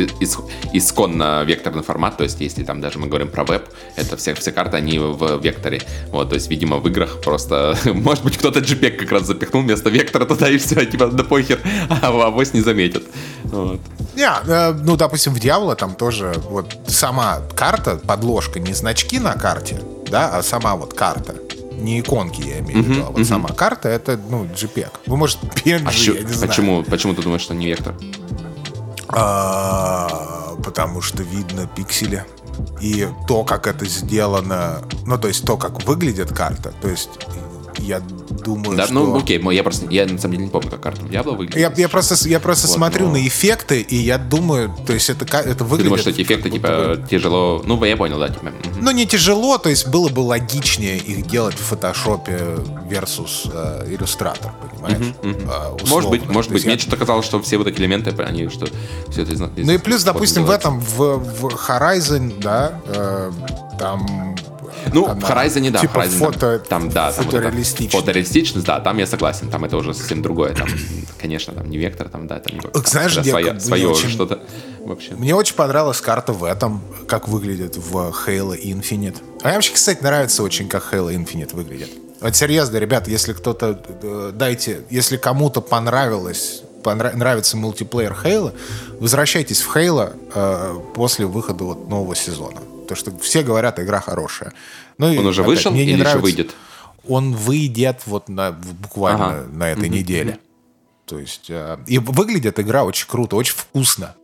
исконно 0.71 1.43
векторный 1.43 1.81
формат, 1.81 2.17
то 2.17 2.23
есть, 2.23 2.39
если 2.41 2.63
там 2.63 2.79
даже 2.79 2.99
мы 2.99 3.07
говорим 3.07 3.29
про 3.29 3.43
веб, 3.43 3.63
это 3.95 4.17
все, 4.17 4.35
все 4.35 4.51
карты, 4.51 4.77
они 4.77 4.99
в 4.99 5.41
векторе. 5.41 5.81
Вот, 6.11 6.29
то 6.29 6.35
есть, 6.35 6.49
видимо, 6.49 6.77
в 6.77 6.87
играх 6.87 7.19
просто, 7.21 7.75
может 7.85 8.23
быть, 8.23 8.37
кто-то 8.37 8.59
JPEG 8.59 8.97
как 8.97 9.11
раз 9.11 9.25
запихнул 9.25 9.63
вместо 9.63 9.89
вектора 9.89 10.25
туда, 10.25 10.47
и 10.47 10.57
все, 10.57 10.85
типа, 10.85 11.07
да 11.07 11.23
похер, 11.23 11.59
а 11.89 12.07
авось 12.07 12.53
не 12.53 12.61
заметят. 12.61 13.03
Вот. 13.45 13.79
Не, 14.15 14.29
э, 14.47 14.73
ну, 14.73 14.95
допустим, 14.95 15.33
в 15.33 15.39
Дьявола 15.39 15.75
там 15.75 15.95
тоже 15.95 16.35
вот 16.49 16.75
сама 16.87 17.41
карта, 17.55 17.95
подложка, 17.95 18.59
не 18.59 18.73
значки 18.73 19.17
на 19.17 19.38
карте, 19.39 19.81
да, 20.07 20.37
а 20.37 20.43
сама 20.43 20.75
вот 20.75 20.93
карта. 20.93 21.35
Не 21.73 22.01
иконки, 22.01 22.41
я 22.41 22.59
имею 22.59 22.83
в 22.83 22.87
виду, 22.87 23.05
а 23.07 23.11
вот 23.11 23.25
сама 23.25 23.49
карта 23.49 23.87
это, 23.87 24.19
ну, 24.29 24.43
JPEG. 24.45 24.89
Вы, 25.05 25.17
может, 25.17 25.39
PNG, 25.43 25.87
а 25.87 26.15
я 26.17 26.23
не 26.23 26.33
знаю. 26.33 26.47
Почему, 26.47 26.83
почему 26.83 27.13
ты 27.13 27.21
думаешь, 27.21 27.41
что 27.41 27.55
не 27.55 27.67
вектор? 27.67 27.95
А, 29.07 30.55
потому 30.63 31.01
что 31.01 31.23
видно 31.23 31.67
пиксели. 31.67 32.25
И 32.81 33.07
то, 33.27 33.45
как 33.45 33.67
это 33.67 33.85
сделано, 33.85 34.81
ну, 35.05 35.17
то 35.17 35.29
есть 35.29 35.45
то, 35.45 35.55
как 35.55 35.83
выглядит 35.85 36.33
карта, 36.33 36.73
то 36.81 36.89
есть 36.89 37.09
я 37.81 38.01
думаю, 38.43 38.77
да, 38.77 38.85
что... 38.85 38.93
ну 38.93 39.17
окей, 39.17 39.41
я 39.51 39.63
просто, 39.63 39.85
я 39.89 40.05
на 40.05 40.17
самом 40.17 40.33
деле 40.33 40.45
не 40.45 40.51
помню, 40.51 40.69
как 40.69 40.81
карта 40.81 41.01
Diablo 41.01 41.35
выглядит. 41.35 41.59
Я, 41.59 41.71
я 41.75 41.89
просто, 41.89 42.15
я 42.27 42.39
просто 42.39 42.67
вот, 42.67 42.73
смотрю 42.75 43.07
но... 43.07 43.13
на 43.13 43.27
эффекты, 43.27 43.81
и 43.81 43.95
я 43.95 44.17
думаю, 44.17 44.73
то 44.85 44.93
есть 44.93 45.09
это, 45.09 45.25
это 45.25 45.63
выглядит... 45.63 45.77
Ты 45.77 45.83
думаешь, 45.83 46.01
что 46.01 46.09
эти 46.09 46.21
эффекты, 46.21 46.49
типа, 46.49 46.67
бы... 46.67 47.07
тяжело... 47.09 47.61
Ну, 47.65 47.83
я 47.83 47.97
понял, 47.97 48.19
да, 48.19 48.29
типа... 48.29 48.51
Ну, 48.79 48.91
не 48.91 49.05
тяжело, 49.05 49.57
то 49.57 49.69
есть 49.69 49.87
было 49.87 50.09
бы 50.09 50.21
логичнее 50.21 50.97
их 50.97 51.27
делать 51.27 51.55
в 51.55 51.63
фотошопе 51.63 52.39
versus 52.89 53.49
э, 53.51 53.93
иллюстратор, 53.93 54.51
понимаешь? 54.71 55.13
Угу. 55.21 55.29
Э, 55.29 55.87
может 55.87 56.09
быть, 56.09 56.27
может 56.27 56.51
быть. 56.51 56.63
Я... 56.63 56.71
Мне 56.71 56.79
что-то 56.79 56.97
казалось, 56.97 57.25
что 57.25 57.41
все 57.41 57.57
вот 57.57 57.67
эти 57.67 57.79
элементы, 57.79 58.11
они, 58.23 58.49
что 58.49 58.67
все 59.09 59.23
это 59.23 59.33
из, 59.33 59.39
Ну 59.39 59.71
и 59.71 59.77
плюс, 59.77 60.03
допустим, 60.03 60.45
в 60.45 60.49
этом, 60.49 60.79
в, 60.79 61.17
в 61.17 61.45
Horizon, 61.45 62.39
да, 62.39 62.79
э, 62.85 63.31
там 63.77 64.35
ну, 64.93 65.07
она, 65.07 65.19
в 65.19 65.29
Horizon, 65.29 65.71
да, 65.71 65.79
типа 65.79 65.99
Horizon, 65.99 66.17
фото, 66.17 66.59
там, 66.59 66.89
да, 66.89 67.11
там 67.11 67.25
фотореалистичность. 67.25 67.93
Вот 67.93 68.01
фотореалистичность, 68.01 68.65
да, 68.65 68.79
там 68.79 68.97
я 68.97 69.07
согласен, 69.07 69.49
там 69.49 69.65
это 69.65 69.77
уже 69.77 69.93
совсем 69.93 70.21
другое, 70.21 70.53
там, 70.53 70.67
конечно, 71.19 71.53
там 71.53 71.69
не 71.69 71.77
вектор, 71.77 72.09
там, 72.09 72.27
да, 72.27 72.39
там, 72.39 72.59
Знаешь, 72.85 73.17
где 73.17 73.31
свое, 73.31 73.59
свое 73.59 73.87
очень, 73.89 74.09
что-то 74.09 74.39
вообще. 74.85 75.15
Мне 75.15 75.35
очень 75.35 75.55
понравилась 75.55 76.01
карта 76.01 76.33
в 76.33 76.43
этом, 76.43 76.81
как 77.07 77.27
выглядит 77.27 77.77
в 77.77 77.95
Halo 77.95 78.59
Infinite. 78.59 79.17
А 79.41 79.47
мне 79.47 79.55
вообще, 79.55 79.73
кстати, 79.73 80.01
нравится 80.03 80.43
очень, 80.43 80.67
как 80.67 80.93
Halo 80.93 81.13
Infinite 81.13 81.55
выглядит. 81.55 81.89
Вот 82.21 82.35
серьезно, 82.35 82.77
ребят, 82.77 83.07
если 83.07 83.33
кто-то, 83.33 83.81
э, 84.01 84.31
дайте, 84.33 84.81
если 84.89 85.15
кому-то 85.15 85.61
понравилось 85.61 86.63
понрав... 86.83 87.13
нравится 87.15 87.57
мультиплеер 87.57 88.15
Halo, 88.23 88.53
возвращайтесь 88.99 89.61
в 89.61 89.75
Halo 89.75 90.13
э, 90.33 90.79
после 90.95 91.25
выхода 91.25 91.63
вот 91.63 91.89
нового 91.89 92.15
сезона. 92.15 92.61
Потому 92.95 93.17
что 93.17 93.23
все 93.23 93.43
говорят, 93.43 93.79
игра 93.79 93.99
хорошая. 94.01 94.53
Ну, 94.97 95.07
Он 95.07 95.13
и, 95.13 95.17
уже 95.19 95.41
опять, 95.41 95.55
вышел 95.55 95.71
мне 95.71 95.83
или 95.83 95.91
не 95.91 95.97
нравится, 95.97 96.17
еще 96.17 96.23
выйдет? 96.23 96.55
Он 97.07 97.33
выйдет 97.33 98.01
вот 98.05 98.29
на, 98.29 98.51
буквально 98.51 99.25
ага. 99.25 99.47
на 99.51 99.69
этой 99.71 99.87
mm-hmm. 99.87 99.89
неделе. 99.89 100.39
То 101.05 101.17
есть, 101.17 101.49
э, 101.49 101.77
и 101.87 101.97
выглядит 101.97 102.59
игра 102.59 102.83
очень 102.83 103.07
круто, 103.07 103.35
очень 103.35 103.55
вкусно. 103.55 104.15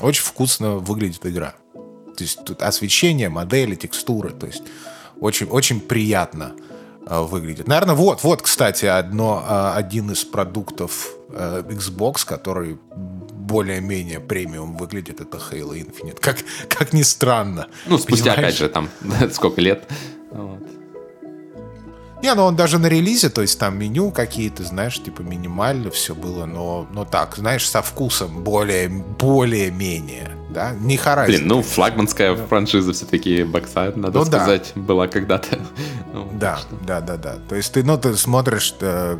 Очень 0.00 0.24
вкусно 0.24 0.76
выглядит 0.76 1.24
игра. 1.24 1.54
То 1.72 2.24
есть 2.24 2.44
тут 2.44 2.62
освещение, 2.62 3.28
модели, 3.28 3.74
текстуры. 3.74 4.30
То 4.30 4.46
есть 4.46 4.62
очень, 5.20 5.46
очень 5.46 5.80
приятно 5.80 6.52
э, 7.06 7.20
выглядит. 7.20 7.68
Наверное, 7.68 7.94
вот, 7.94 8.22
вот, 8.22 8.42
кстати, 8.42 8.86
одно, 8.86 9.44
э, 9.48 9.72
один 9.76 10.10
из 10.10 10.24
продуктов 10.24 11.08
э, 11.30 11.62
Xbox, 11.68 12.26
который 12.26 12.78
более-менее 13.46 14.20
премиум 14.20 14.76
выглядит, 14.76 15.20
это 15.20 15.38
Halo 15.38 15.74
Infinite. 15.74 16.18
Как, 16.20 16.38
как 16.68 16.92
ни 16.92 17.02
странно. 17.02 17.68
Ну, 17.86 17.98
спустя, 17.98 18.34
понимаешь? 18.34 18.38
опять 18.38 18.58
же, 18.58 18.68
там, 18.68 18.88
сколько 19.32 19.60
лет. 19.60 19.88
Вот. 20.30 20.62
Не, 22.22 22.34
ну 22.34 22.44
он 22.44 22.56
даже 22.56 22.78
на 22.78 22.86
релизе, 22.86 23.28
то 23.28 23.42
есть 23.42 23.58
там 23.58 23.78
меню 23.78 24.10
какие-то, 24.10 24.64
знаешь, 24.64 25.00
типа 25.02 25.20
минимально 25.20 25.90
все 25.90 26.14
было, 26.14 26.46
но, 26.46 26.86
но 26.90 27.04
так, 27.04 27.36
знаешь, 27.36 27.68
со 27.68 27.82
вкусом 27.82 28.42
более, 28.42 28.88
более-менее, 28.88 30.30
да, 30.50 30.72
не 30.72 30.96
Horizon. 30.96 31.26
Блин, 31.26 31.46
ну 31.46 31.62
флагманская 31.62 32.34
да. 32.34 32.46
франшиза 32.46 32.94
все-таки 32.94 33.44
бокса, 33.44 33.92
надо 33.94 34.20
ну, 34.20 34.24
сказать, 34.24 34.72
да. 34.74 34.80
была 34.80 35.08
когда-то. 35.08 35.58
Ну, 36.12 36.30
да, 36.32 36.56
что. 36.56 36.76
да, 36.86 37.02
да, 37.02 37.18
да. 37.18 37.36
То 37.46 37.56
есть 37.56 37.74
ты, 37.74 37.84
ну, 37.84 37.98
ты 37.98 38.16
смотришь, 38.16 38.74
э, 38.80 39.18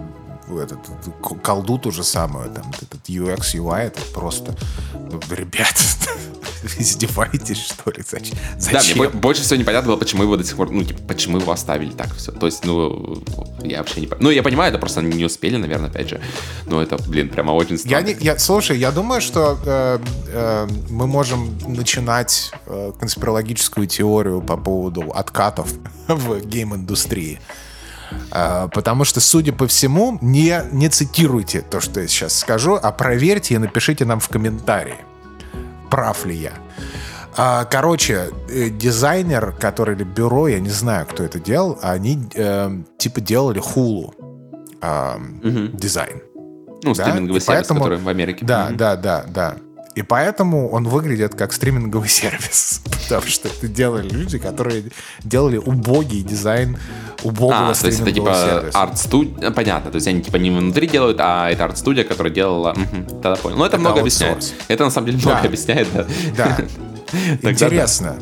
этот, 0.51 0.79
колду 1.43 1.79
ту 1.79 1.91
же 1.91 2.05
самую, 2.05 2.51
там, 2.51 2.73
этот 2.81 3.09
UX, 3.09 3.55
UI, 3.55 3.87
это 3.87 4.01
просто, 4.13 4.55
ну, 4.95 5.21
ребят, 5.31 5.75
издеваетесь, 6.79 7.59
что 7.59 7.91
ли? 7.91 8.03
Зачем? 8.09 8.37
Да, 8.73 8.81
мне 8.95 9.09
больше 9.09 9.43
всего 9.43 9.59
непонятно 9.61 9.89
было, 9.89 9.97
почему 9.97 10.23
его 10.23 10.37
до 10.37 10.45
сих 10.45 10.57
пор, 10.57 10.71
ну, 10.71 10.83
типа, 10.83 11.01
почему 11.07 11.39
его 11.39 11.53
оставили 11.53 11.91
так 11.91 12.15
все. 12.15 12.33
То 12.33 12.47
есть, 12.47 12.65
ну, 12.65 13.23
я 13.63 13.79
вообще 13.79 14.01
не 14.01 14.09
Ну, 14.21 14.31
я 14.31 14.43
понимаю, 14.43 14.71
это 14.71 14.79
просто 14.79 15.03
не 15.03 15.25
успели, 15.25 15.57
наверное, 15.57 15.91
опять 15.91 16.09
же. 16.09 16.21
Но 16.67 16.83
это, 16.83 16.99
блин, 17.09 17.29
прямо 17.29 17.53
очень 17.53 17.79
странно. 17.79 18.07
Я 18.07 18.15
не, 18.15 18.17
я, 18.21 18.39
слушай, 18.39 18.79
я 18.79 18.91
думаю, 18.91 19.21
что 19.21 19.59
э, 19.65 19.99
э, 20.29 20.69
мы 20.91 21.07
можем 21.07 21.59
начинать 21.67 22.53
э, 22.67 22.93
конспирологическую 22.99 23.87
теорию 23.87 24.41
по 24.41 24.57
поводу 24.57 25.11
откатов 25.13 25.73
в 26.09 26.41
гейм-индустрии. 26.41 27.39
А, 28.31 28.69
потому 28.69 29.05
что, 29.05 29.21
судя 29.21 29.53
по 29.53 29.67
всему, 29.67 30.19
не, 30.21 30.63
не 30.73 30.89
цитируйте 30.89 31.61
то, 31.63 31.81
что 31.81 32.01
я 32.01 32.09
сейчас 32.09 32.39
скажу, 32.39 32.79
а 32.81 32.93
проверьте 32.93 33.55
и 33.55 33.59
напишите 33.59 34.05
нам 34.05 34.21
в 34.21 34.29
комментарии, 34.29 34.99
прав 35.91 36.25
ли 36.27 36.37
я. 36.37 36.53
А, 37.37 37.65
короче, 37.65 38.31
э, 38.49 38.71
дизайнер, 38.71 39.53
который 39.53 39.95
или 39.95 40.05
бюро, 40.05 40.49
я 40.49 40.59
не 40.59 40.71
знаю, 40.71 41.07
кто 41.07 41.23
это 41.23 41.39
делал, 41.39 41.79
они 41.83 42.29
э, 42.35 42.71
типа 42.97 43.21
делали 43.21 43.59
хулу 43.59 44.15
э, 44.81 45.17
угу. 45.17 45.77
дизайн. 45.77 46.23
Ну, 46.83 46.95
да? 46.95 47.05
стриминговый 47.05 47.41
сервис, 47.41 47.47
поэтому, 47.47 47.81
который 47.81 47.99
в 47.99 48.09
Америке. 48.09 48.45
Да, 48.45 48.67
угу. 48.69 48.77
да, 48.77 48.97
да, 48.97 49.25
да. 49.29 49.57
И 49.97 50.03
поэтому 50.03 50.69
он 50.69 50.87
выглядит 50.87 51.35
как 51.35 51.55
стриминговый 51.55 52.09
сервис. 52.21 52.83
Потому 53.05 53.27
что 53.27 53.49
это 53.49 53.67
делали 53.67 54.09
люди, 54.09 54.39
которые 54.39 54.85
делали 55.25 55.57
убогий 55.57 56.23
дизайн 56.23 56.79
убогого 57.23 57.71
а, 57.71 57.75
то 57.75 57.87
есть 57.87 58.01
это 58.01 58.13
типа 58.13 58.71
арт-студия, 58.75 59.51
понятно, 59.51 59.91
то 59.91 59.97
есть 59.97 60.07
они 60.07 60.23
типа 60.23 60.37
не 60.37 60.51
внутри 60.51 60.87
делают, 60.87 61.19
а 61.19 61.51
это 61.51 61.65
арт-студия, 61.65 62.05
которая 62.05 62.33
делала, 62.33 62.73
угу, 62.73 63.21
тогда 63.23 63.37
понял. 63.37 63.57
Ну 63.57 63.65
это, 63.65 63.77
это 63.77 63.81
много 63.81 64.01
объясняет. 64.01 64.55
Это 64.69 64.85
на 64.85 64.91
самом 64.91 65.07
деле 65.07 65.19
много 65.19 65.41
да. 65.41 65.49
объясняет, 65.49 65.89
да. 65.93 66.07
Да. 66.37 66.59
Интересно. 67.51 68.19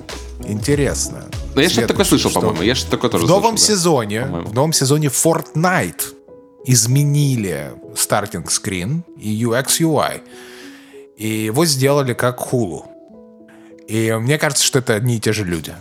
Интересно. 0.46 1.24
Ну, 1.54 1.60
я 1.60 1.68
что-то 1.68 1.88
такое 1.88 2.04
слышал, 2.04 2.30
по-моему. 2.30 2.62
Я 2.62 2.74
что-то 2.74 2.92
такое 2.92 3.10
тоже 3.10 3.26
В 3.26 3.28
новом 3.28 3.56
сезоне, 3.56 4.24
в 4.24 4.54
новом 4.54 4.72
сезоне 4.72 5.08
Fortnite 5.08 6.02
изменили 6.66 7.72
стартинг 7.96 8.50
скрин 8.50 9.04
и 9.18 9.44
UX 9.44 9.80
UI. 9.80 10.22
И 11.16 11.28
его 11.28 11.64
сделали 11.64 12.14
как 12.14 12.38
Hulu. 12.38 12.84
И 13.86 14.12
мне 14.12 14.38
кажется, 14.38 14.64
что 14.64 14.78
это 14.78 14.94
одни 14.94 15.16
и 15.16 15.20
те 15.20 15.32
же 15.32 15.44
люди 15.44 15.74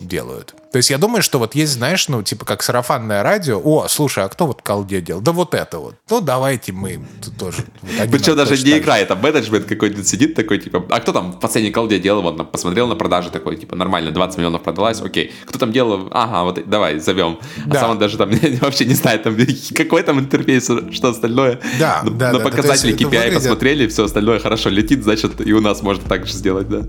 делают. 0.00 0.54
То 0.76 0.78
есть 0.78 0.90
я 0.90 0.98
думаю, 0.98 1.22
что 1.22 1.38
вот 1.38 1.54
есть, 1.54 1.72
знаешь, 1.72 2.06
ну, 2.08 2.22
типа 2.22 2.44
как 2.44 2.62
сарафанное 2.62 3.22
радио. 3.22 3.58
О, 3.64 3.88
слушай, 3.88 4.22
а 4.22 4.28
кто 4.28 4.46
вот 4.46 4.60
колде 4.60 5.00
делал? 5.00 5.22
Да 5.22 5.32
вот 5.32 5.54
это 5.54 5.78
вот. 5.78 5.94
Ну, 6.10 6.20
давайте 6.20 6.72
мы 6.72 7.00
тут 7.24 7.34
тоже. 7.38 7.64
Вот 7.80 8.10
Причем 8.10 8.36
даже 8.36 8.62
не 8.62 8.76
играет, 8.76 9.10
а 9.10 9.14
менеджмент 9.14 9.64
какой-то 9.64 10.04
сидит 10.04 10.34
такой, 10.34 10.58
типа, 10.58 10.84
а 10.90 11.00
кто 11.00 11.12
там 11.12 11.32
в 11.32 11.40
последней 11.40 11.70
колде 11.70 11.98
делал? 11.98 12.20
Вот 12.20 12.52
посмотрел 12.52 12.88
на 12.88 12.94
продажи 12.94 13.30
такой, 13.30 13.56
типа, 13.56 13.74
нормально, 13.74 14.10
20 14.10 14.36
миллионов 14.36 14.64
продалась, 14.64 15.00
окей. 15.00 15.32
Кто 15.46 15.58
там 15.58 15.72
делал? 15.72 16.10
Ага, 16.10 16.42
вот 16.44 16.68
давай, 16.68 16.98
зовем. 16.98 17.38
А 17.64 17.68
да. 17.70 17.80
сам 17.80 17.92
он 17.92 17.98
даже 17.98 18.18
там 18.18 18.30
вообще 18.60 18.84
не 18.84 18.92
знает, 18.92 19.22
там, 19.22 19.34
какой 19.74 20.02
там 20.02 20.20
интерфейс, 20.20 20.70
что 20.92 21.08
остальное. 21.08 21.58
Да, 21.80 22.02
но, 22.04 22.10
да, 22.10 22.32
На 22.32 22.38
да, 22.40 22.44
показатели 22.44 22.94
KPI 22.94 23.04
выглядит... 23.04 23.34
посмотрели, 23.34 23.86
все 23.86 24.04
остальное 24.04 24.40
хорошо 24.40 24.68
летит, 24.68 25.04
значит, 25.04 25.40
и 25.40 25.54
у 25.54 25.62
нас 25.62 25.80
можно 25.80 26.06
так 26.06 26.26
же 26.26 26.34
сделать, 26.34 26.68
да. 26.68 26.84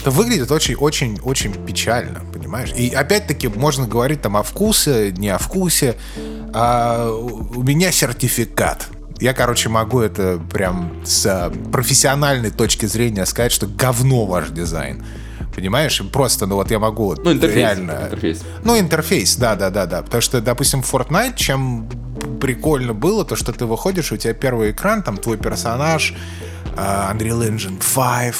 Это 0.00 0.10
выглядит 0.10 0.50
очень-очень-очень 0.50 1.52
печально, 1.66 2.22
понимаешь? 2.32 2.72
И 2.74 2.94
опять-таки 3.26 3.48
можно 3.48 3.86
говорить 3.86 4.22
там 4.22 4.36
о 4.36 4.42
вкусе, 4.42 5.12
не 5.12 5.28
о 5.28 5.38
вкусе. 5.38 5.96
А 6.52 7.10
у 7.10 7.62
меня 7.62 7.92
сертификат. 7.92 8.88
Я, 9.18 9.32
короче, 9.32 9.68
могу 9.68 10.00
это 10.00 10.38
прям 10.52 10.92
с 11.04 11.52
профессиональной 11.72 12.50
точки 12.50 12.86
зрения 12.86 13.26
сказать, 13.26 13.52
что 13.52 13.66
говно 13.66 14.26
ваш 14.26 14.50
дизайн. 14.50 15.04
Понимаешь? 15.54 16.02
Просто, 16.12 16.46
ну 16.46 16.56
вот 16.56 16.70
я 16.70 16.78
могу 16.78 17.14
ну, 17.14 17.32
интерфейс, 17.32 17.56
реально... 17.56 17.92
Интерфейс. 18.04 18.42
Ну, 18.62 18.78
интерфейс, 18.78 19.36
да-да-да-да. 19.36 20.02
Потому 20.02 20.20
что, 20.20 20.40
допустим, 20.42 20.80
Fortnite, 20.80 21.34
чем 21.36 21.88
прикольно 22.40 22.92
было, 22.92 23.24
то, 23.24 23.36
что 23.36 23.52
ты 23.52 23.64
выходишь, 23.64 24.12
у 24.12 24.16
тебя 24.18 24.34
первый 24.34 24.72
экран, 24.72 25.02
там 25.02 25.16
твой 25.16 25.38
персонаж, 25.38 26.14
uh, 26.76 27.16
Unreal 27.16 27.48
Engine 27.48 27.82
5, 27.94 28.34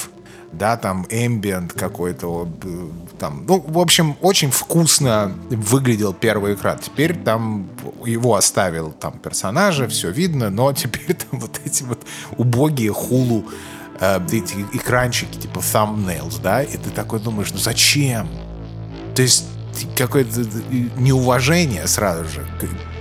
да, 0.53 0.77
там 0.77 1.07
ambient 1.11 1.73
какой-то, 1.79 2.49
э, 2.65 2.89
там, 3.19 3.45
ну, 3.47 3.65
в 3.67 3.79
общем, 3.79 4.17
очень 4.21 4.51
вкусно 4.51 5.35
выглядел 5.51 6.13
первый 6.13 6.55
экран. 6.55 6.79
Теперь 6.79 7.15
там 7.15 7.69
его 8.05 8.35
оставил 8.35 8.93
там 8.93 9.19
персонажа, 9.19 9.89
все 9.89 10.11
видно, 10.11 10.51
но 10.51 10.73
теперь 10.73 11.15
там 11.15 11.41
вот 11.41 11.61
эти 11.65 11.83
вот 11.83 12.05
убогие 12.37 12.93
хулу 12.93 13.45
э, 14.01 14.21
эти 14.33 14.65
экранчики, 14.73 15.39
типа 15.39 15.59
thumbnails, 15.59 16.41
да, 16.43 16.63
и 16.63 16.77
ты 16.77 16.91
такой 16.91 17.21
думаешь, 17.21 17.53
ну 17.53 17.59
зачем? 17.59 18.29
То 19.15 19.23
есть 19.23 19.45
какое-то 19.97 20.41
неуважение 20.97 21.87
сразу 21.87 22.25
же, 22.25 22.47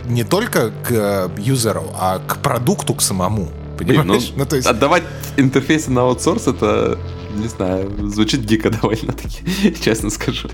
не 0.06 0.24
только 0.24 0.72
к 0.84 1.32
юзеру, 1.38 1.92
а 2.00 2.20
к 2.20 2.38
продукту, 2.38 2.94
к 2.94 3.02
самому. 3.02 3.50
Понимаешь? 3.78 4.06
Блин, 4.06 4.34
ну, 4.36 4.44
ну, 4.44 4.46
то 4.46 4.56
есть... 4.56 4.68
Отдавать 4.68 5.04
интерфейсы 5.36 5.92
на 5.92 6.02
аутсорс 6.02 6.48
это 6.48 6.98
не 7.36 7.48
знаю, 7.48 7.91
звучит 8.10 8.45
дико 8.45 8.70
довольно-таки, 8.82 9.76
честно 9.84 10.10
скажу. 10.10 10.49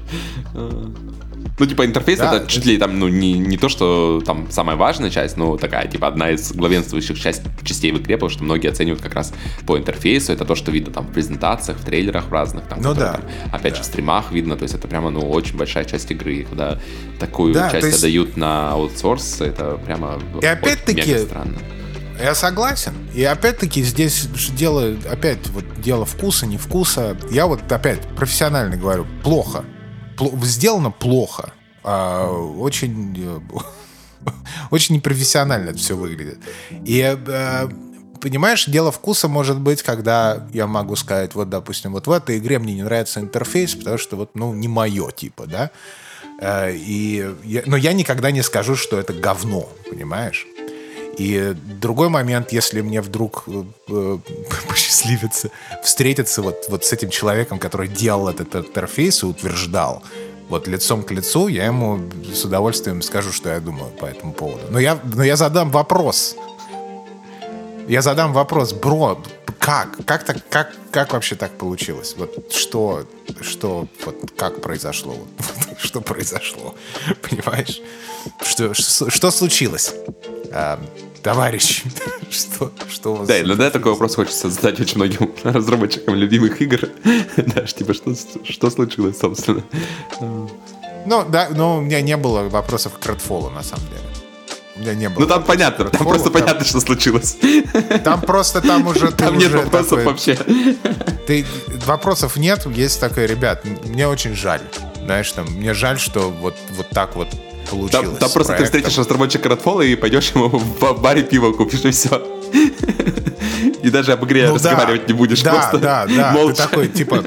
Ну, 1.61 1.65
типа, 1.67 1.85
интерфейс 1.85 2.17
да, 2.17 2.37
это 2.37 2.47
чуть 2.47 2.65
ли 2.65 2.77
там, 2.77 2.97
ну, 2.97 3.07
не, 3.07 3.33
не 3.33 3.55
то, 3.55 3.69
что 3.69 4.21
там 4.25 4.47
самая 4.49 4.77
важная 4.77 5.11
часть, 5.11 5.37
но 5.37 5.57
такая, 5.57 5.87
типа, 5.87 6.07
одна 6.07 6.31
из 6.31 6.51
главенствующих 6.53 7.19
часть, 7.19 7.43
частей 7.63 7.91
в 7.91 7.99
игре, 7.99 8.15
потому 8.15 8.31
что 8.31 8.43
многие 8.43 8.69
оценивают 8.69 9.01
как 9.01 9.13
раз 9.13 9.33
по 9.67 9.77
интерфейсу. 9.77 10.33
Это 10.33 10.43
то, 10.45 10.55
что 10.55 10.71
видно 10.71 10.91
там 10.91 11.05
в 11.05 11.11
презентациях, 11.11 11.77
в 11.77 11.85
трейлерах 11.85 12.31
разных, 12.31 12.63
там, 12.67 12.81
ну, 12.81 12.95
да. 12.95 13.13
там 13.13 13.21
опять 13.51 13.73
да. 13.73 13.77
же, 13.77 13.83
в 13.83 13.85
стримах 13.85 14.31
видно. 14.31 14.55
То 14.55 14.63
есть 14.63 14.73
это 14.73 14.87
прямо, 14.87 15.11
ну, 15.11 15.19
очень 15.29 15.55
большая 15.55 15.85
часть 15.85 16.09
игры. 16.09 16.47
Когда 16.49 16.79
такую 17.19 17.53
да, 17.53 17.69
часть 17.69 17.85
есть... 17.85 17.99
отдают 17.99 18.37
на 18.37 18.71
аутсорс, 18.71 19.41
это 19.41 19.79
прямо 19.85 20.19
И 20.41 20.45
опять-таки, 20.45 21.19
странно. 21.19 21.57
Я 22.21 22.35
согласен. 22.35 23.09
И 23.15 23.23
опять-таки 23.23 23.81
здесь 23.81 24.27
дело, 24.51 24.95
опять 25.09 25.47
вот 25.49 25.81
дело 25.81 26.05
вкуса, 26.05 26.45
не 26.45 26.57
вкуса. 26.57 27.17
Я 27.31 27.47
вот 27.47 27.71
опять 27.71 28.01
профессионально 28.15 28.77
говорю, 28.77 29.07
плохо. 29.23 29.65
Пло- 30.17 30.43
сделано 30.45 30.91
плохо. 30.91 31.51
А, 31.83 32.29
очень, 32.29 33.15
э, 33.17 33.39
очень 34.71 34.95
непрофессионально 34.95 35.69
это 35.69 35.79
все 35.79 35.95
выглядит. 35.95 36.37
И 36.85 37.01
а, 37.01 37.69
понимаешь, 38.21 38.65
дело 38.67 38.91
вкуса 38.91 39.27
может 39.27 39.59
быть, 39.59 39.81
когда 39.81 40.47
я 40.53 40.67
могу 40.67 40.95
сказать, 40.95 41.33
вот, 41.33 41.49
допустим, 41.49 41.93
вот 41.93 42.05
в 42.05 42.11
этой 42.11 42.37
игре 42.37 42.59
мне 42.59 42.75
не 42.75 42.83
нравится 42.83 43.19
интерфейс, 43.19 43.73
потому 43.73 43.97
что 43.97 44.15
вот, 44.15 44.35
ну, 44.35 44.53
не 44.53 44.67
мое, 44.67 45.09
типа, 45.11 45.47
да. 45.47 45.71
Э, 46.39 46.71
и 46.71 47.33
я, 47.43 47.63
но 47.65 47.77
я 47.77 47.93
никогда 47.93 48.31
не 48.31 48.43
скажу, 48.43 48.75
что 48.75 48.99
это 48.99 49.11
говно, 49.11 49.67
понимаешь? 49.89 50.45
И 51.21 51.53
другой 51.79 52.09
момент, 52.09 52.51
если 52.51 52.81
мне 52.81 52.99
вдруг 52.99 53.43
э, 53.45 53.63
посчастливится 54.67 55.51
встретиться 55.83 56.41
вот, 56.41 56.65
вот 56.69 56.83
с 56.83 56.93
этим 56.93 57.11
человеком, 57.11 57.59
который 57.59 57.87
делал 57.87 58.27
этот 58.27 58.55
интерфейс 58.55 59.21
и 59.21 59.27
утверждал, 59.27 60.01
вот 60.49 60.67
лицом 60.67 61.03
к 61.03 61.11
лицу, 61.11 61.47
я 61.47 61.67
ему 61.67 61.99
с 62.33 62.43
удовольствием 62.43 63.03
скажу, 63.03 63.31
что 63.31 63.49
я 63.49 63.59
думаю 63.59 63.91
по 63.91 64.05
этому 64.05 64.33
поводу. 64.33 64.63
Но 64.71 64.79
я, 64.79 64.99
но 65.03 65.23
я 65.23 65.35
задам 65.35 65.69
вопрос. 65.69 66.35
Я 67.87 68.01
задам 68.01 68.33
вопрос, 68.33 68.73
бро, 68.73 69.21
как? 69.59 70.03
Как 70.05 70.23
так, 70.23 70.37
как, 70.49 70.71
как 70.89 71.13
вообще 71.13 71.35
так 71.35 71.51
получилось? 71.51 72.15
Вот 72.17 72.51
что, 72.51 73.05
что, 73.41 73.87
вот 74.05 74.31
как 74.35 74.59
произошло? 74.61 75.13
Вот, 75.13 75.27
что 75.77 76.01
произошло? 76.01 76.73
Понимаешь? 77.21 77.79
Что, 78.41 78.73
что, 78.73 79.11
что 79.11 79.29
случилось? 79.29 79.93
А, 80.51 80.79
товарищ, 81.21 81.83
что, 82.29 82.71
что 82.89 83.13
у 83.13 83.15
вас... 83.15 83.27
Да, 83.27 83.39
иногда 83.39 83.69
такой 83.69 83.91
вопрос 83.91 84.15
хочется 84.15 84.49
задать 84.49 84.79
очень 84.79 84.97
многим 84.97 85.31
разработчикам 85.43 86.15
любимых 86.15 86.61
игр. 86.61 86.89
Да, 87.37 87.61
типа, 87.63 87.93
что, 87.93 88.13
что 88.43 88.69
случилось, 88.69 89.19
собственно? 89.19 89.63
Ну, 91.05 91.25
да, 91.27 91.49
но 91.49 91.77
у 91.77 91.81
меня 91.81 92.01
не 92.01 92.17
было 92.17 92.47
вопросов 92.49 92.93
к 92.99 93.05
Redfall, 93.05 93.51
на 93.53 93.63
самом 93.63 93.85
деле. 93.87 94.01
У 94.75 94.79
меня 94.79 94.93
не 94.93 95.09
было. 95.09 95.21
Ну 95.21 95.27
там 95.27 95.43
понятно, 95.43 95.85
там 95.85 96.07
просто 96.07 96.29
там... 96.29 96.41
понятно, 96.41 96.65
что 96.65 96.79
случилось. 96.79 97.37
Там 98.03 98.21
просто 98.21 98.61
там 98.61 98.87
уже... 98.87 99.11
Там 99.11 99.37
нет 99.37 99.51
вопросов 99.51 99.89
такой... 99.89 100.05
вообще. 100.05 100.37
Ты... 101.27 101.45
Вопросов 101.85 102.37
нет, 102.37 102.65
есть 102.65 102.99
такой, 102.99 103.27
ребят, 103.27 103.65
мне 103.85 104.07
очень 104.07 104.35
жаль. 104.35 104.61
Знаешь, 105.03 105.31
там, 105.31 105.45
мне 105.47 105.73
жаль, 105.73 105.99
что 105.99 106.29
вот, 106.29 106.55
вот 106.71 106.89
так 106.89 107.15
вот 107.15 107.27
получилось. 107.69 108.09
Там, 108.09 108.17
там 108.17 108.31
просто 108.31 108.53
ты 108.53 108.63
встретишь 108.65 108.97
разработчика 108.97 109.49
Redfall 109.49 109.85
и 109.85 109.95
пойдешь 109.95 110.31
ему 110.35 110.49
в 110.49 111.01
баре 111.01 111.23
пиво 111.23 111.51
купишь, 111.53 111.85
и 111.85 111.91
все. 111.91 112.21
И 113.83 113.89
даже 113.89 114.13
об 114.13 114.25
игре 114.25 114.47
ну, 114.47 114.55
разговаривать 114.55 115.07
не 115.07 115.13
будешь. 115.13 115.41
Да, 115.41 115.53
просто 115.53 115.77
да, 115.77 116.05
да. 116.05 116.31
Молча. 116.31 116.55
Ты 116.55 116.61
такой, 116.69 116.87
типа, 116.87 117.23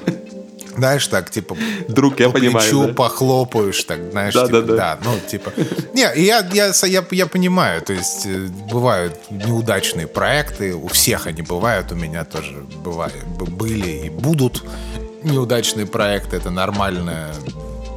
знаешь, 0.76 1.06
так, 1.06 1.30
типа, 1.30 1.56
друг, 1.88 2.20
я 2.20 2.26
по 2.26 2.38
понимаю, 2.38 2.68
плечу 2.68 2.86
да. 2.86 2.94
похлопаешь, 2.94 3.82
так, 3.84 4.10
знаешь, 4.10 4.34
да, 4.34 4.46
типа, 4.46 4.60
да, 4.60 4.66
да. 4.66 4.76
да, 4.76 4.98
ну, 5.04 5.18
типа, 5.28 5.52
не, 5.92 6.00
я, 6.00 6.46
я, 6.52 6.72
я, 6.82 7.04
я 7.10 7.26
понимаю, 7.26 7.82
то 7.82 7.92
есть 7.92 8.26
э, 8.26 8.48
бывают 8.70 9.14
неудачные 9.30 10.06
проекты, 10.06 10.74
у 10.74 10.88
всех 10.88 11.26
они 11.26 11.42
бывают, 11.42 11.92
у 11.92 11.94
меня 11.94 12.24
тоже 12.24 12.64
бывают, 12.84 13.24
были 13.38 14.06
и 14.06 14.10
будут 14.10 14.64
неудачные 15.22 15.86
проекты, 15.86 16.36
это 16.36 16.50
нормальное, 16.50 17.32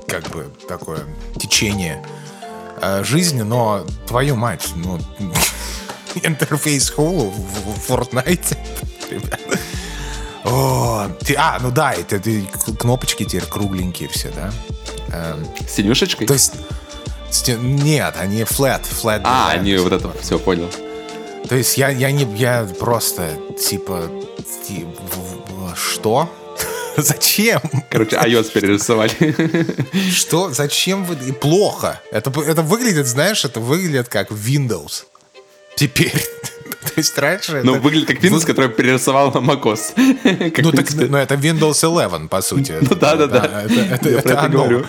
как 0.07 0.29
бы, 0.29 0.47
такое 0.67 0.99
течение 1.39 2.03
э, 2.81 3.03
жизни, 3.03 3.41
но 3.41 3.85
твою 4.07 4.35
мать, 4.35 4.69
ну, 4.75 4.99
интерфейс 6.23 6.93
Hulu 6.95 7.31
в 7.31 7.89
Fortnite, 7.89 8.57
ребят. 9.09 9.39
О, 10.43 11.09
ты, 11.25 11.35
а, 11.37 11.59
ну 11.61 11.71
да, 11.71 11.93
это, 11.93 12.15
это 12.15 12.31
кнопочки 12.77 13.25
теперь 13.25 13.45
кругленькие 13.45 14.07
все, 14.09 14.31
да? 14.31 14.51
Эм, 15.11 15.45
Синюшечкой? 15.67 16.25
То 16.25 16.33
есть, 16.33 16.53
нет, 17.47 18.15
они 18.17 18.41
flat, 18.43 18.83
flat. 18.83 19.21
А, 19.25 19.51
они 19.51 19.75
вот 19.77 19.91
это, 19.91 20.11
все, 20.21 20.39
понял. 20.39 20.69
То 21.49 21.55
есть 21.55 21.77
я, 21.77 21.89
я 21.89 22.11
не, 22.11 22.23
я 22.37 22.67
просто, 22.79 23.37
типа, 23.59 24.09
типа 24.67 25.75
что? 25.75 26.29
Зачем? 27.01 27.61
Короче, 27.91 28.15
iOS 28.15 28.51
перерисовали. 28.51 29.11
Что? 30.11 30.51
Зачем 30.51 31.03
вы... 31.03 31.15
И 31.29 31.31
плохо. 31.31 32.01
Это, 32.11 32.31
это 32.41 32.63
выглядит, 32.63 33.05
знаешь, 33.05 33.45
это 33.45 33.59
выглядит 33.59 34.09
как 34.09 34.31
Windows. 34.31 35.03
Теперь. 35.75 36.11
То 36.81 36.93
есть 36.95 37.15
раньше... 37.19 37.61
Ну, 37.63 37.79
выглядит 37.79 38.07
как 38.07 38.17
Windows, 38.23 38.45
который 38.45 38.69
перерисовал 38.69 39.31
на 39.31 39.37
macOS. 39.37 39.93
Ну, 40.63 40.71
так, 40.71 40.91
ну, 40.93 41.17
это 41.17 41.35
Windows 41.35 41.85
11, 41.85 42.29
по 42.29 42.41
сути. 42.41 42.73
Ну, 42.81 42.95
да-да-да. 42.95 43.65
Это 44.03 44.41
оно. 44.41 44.83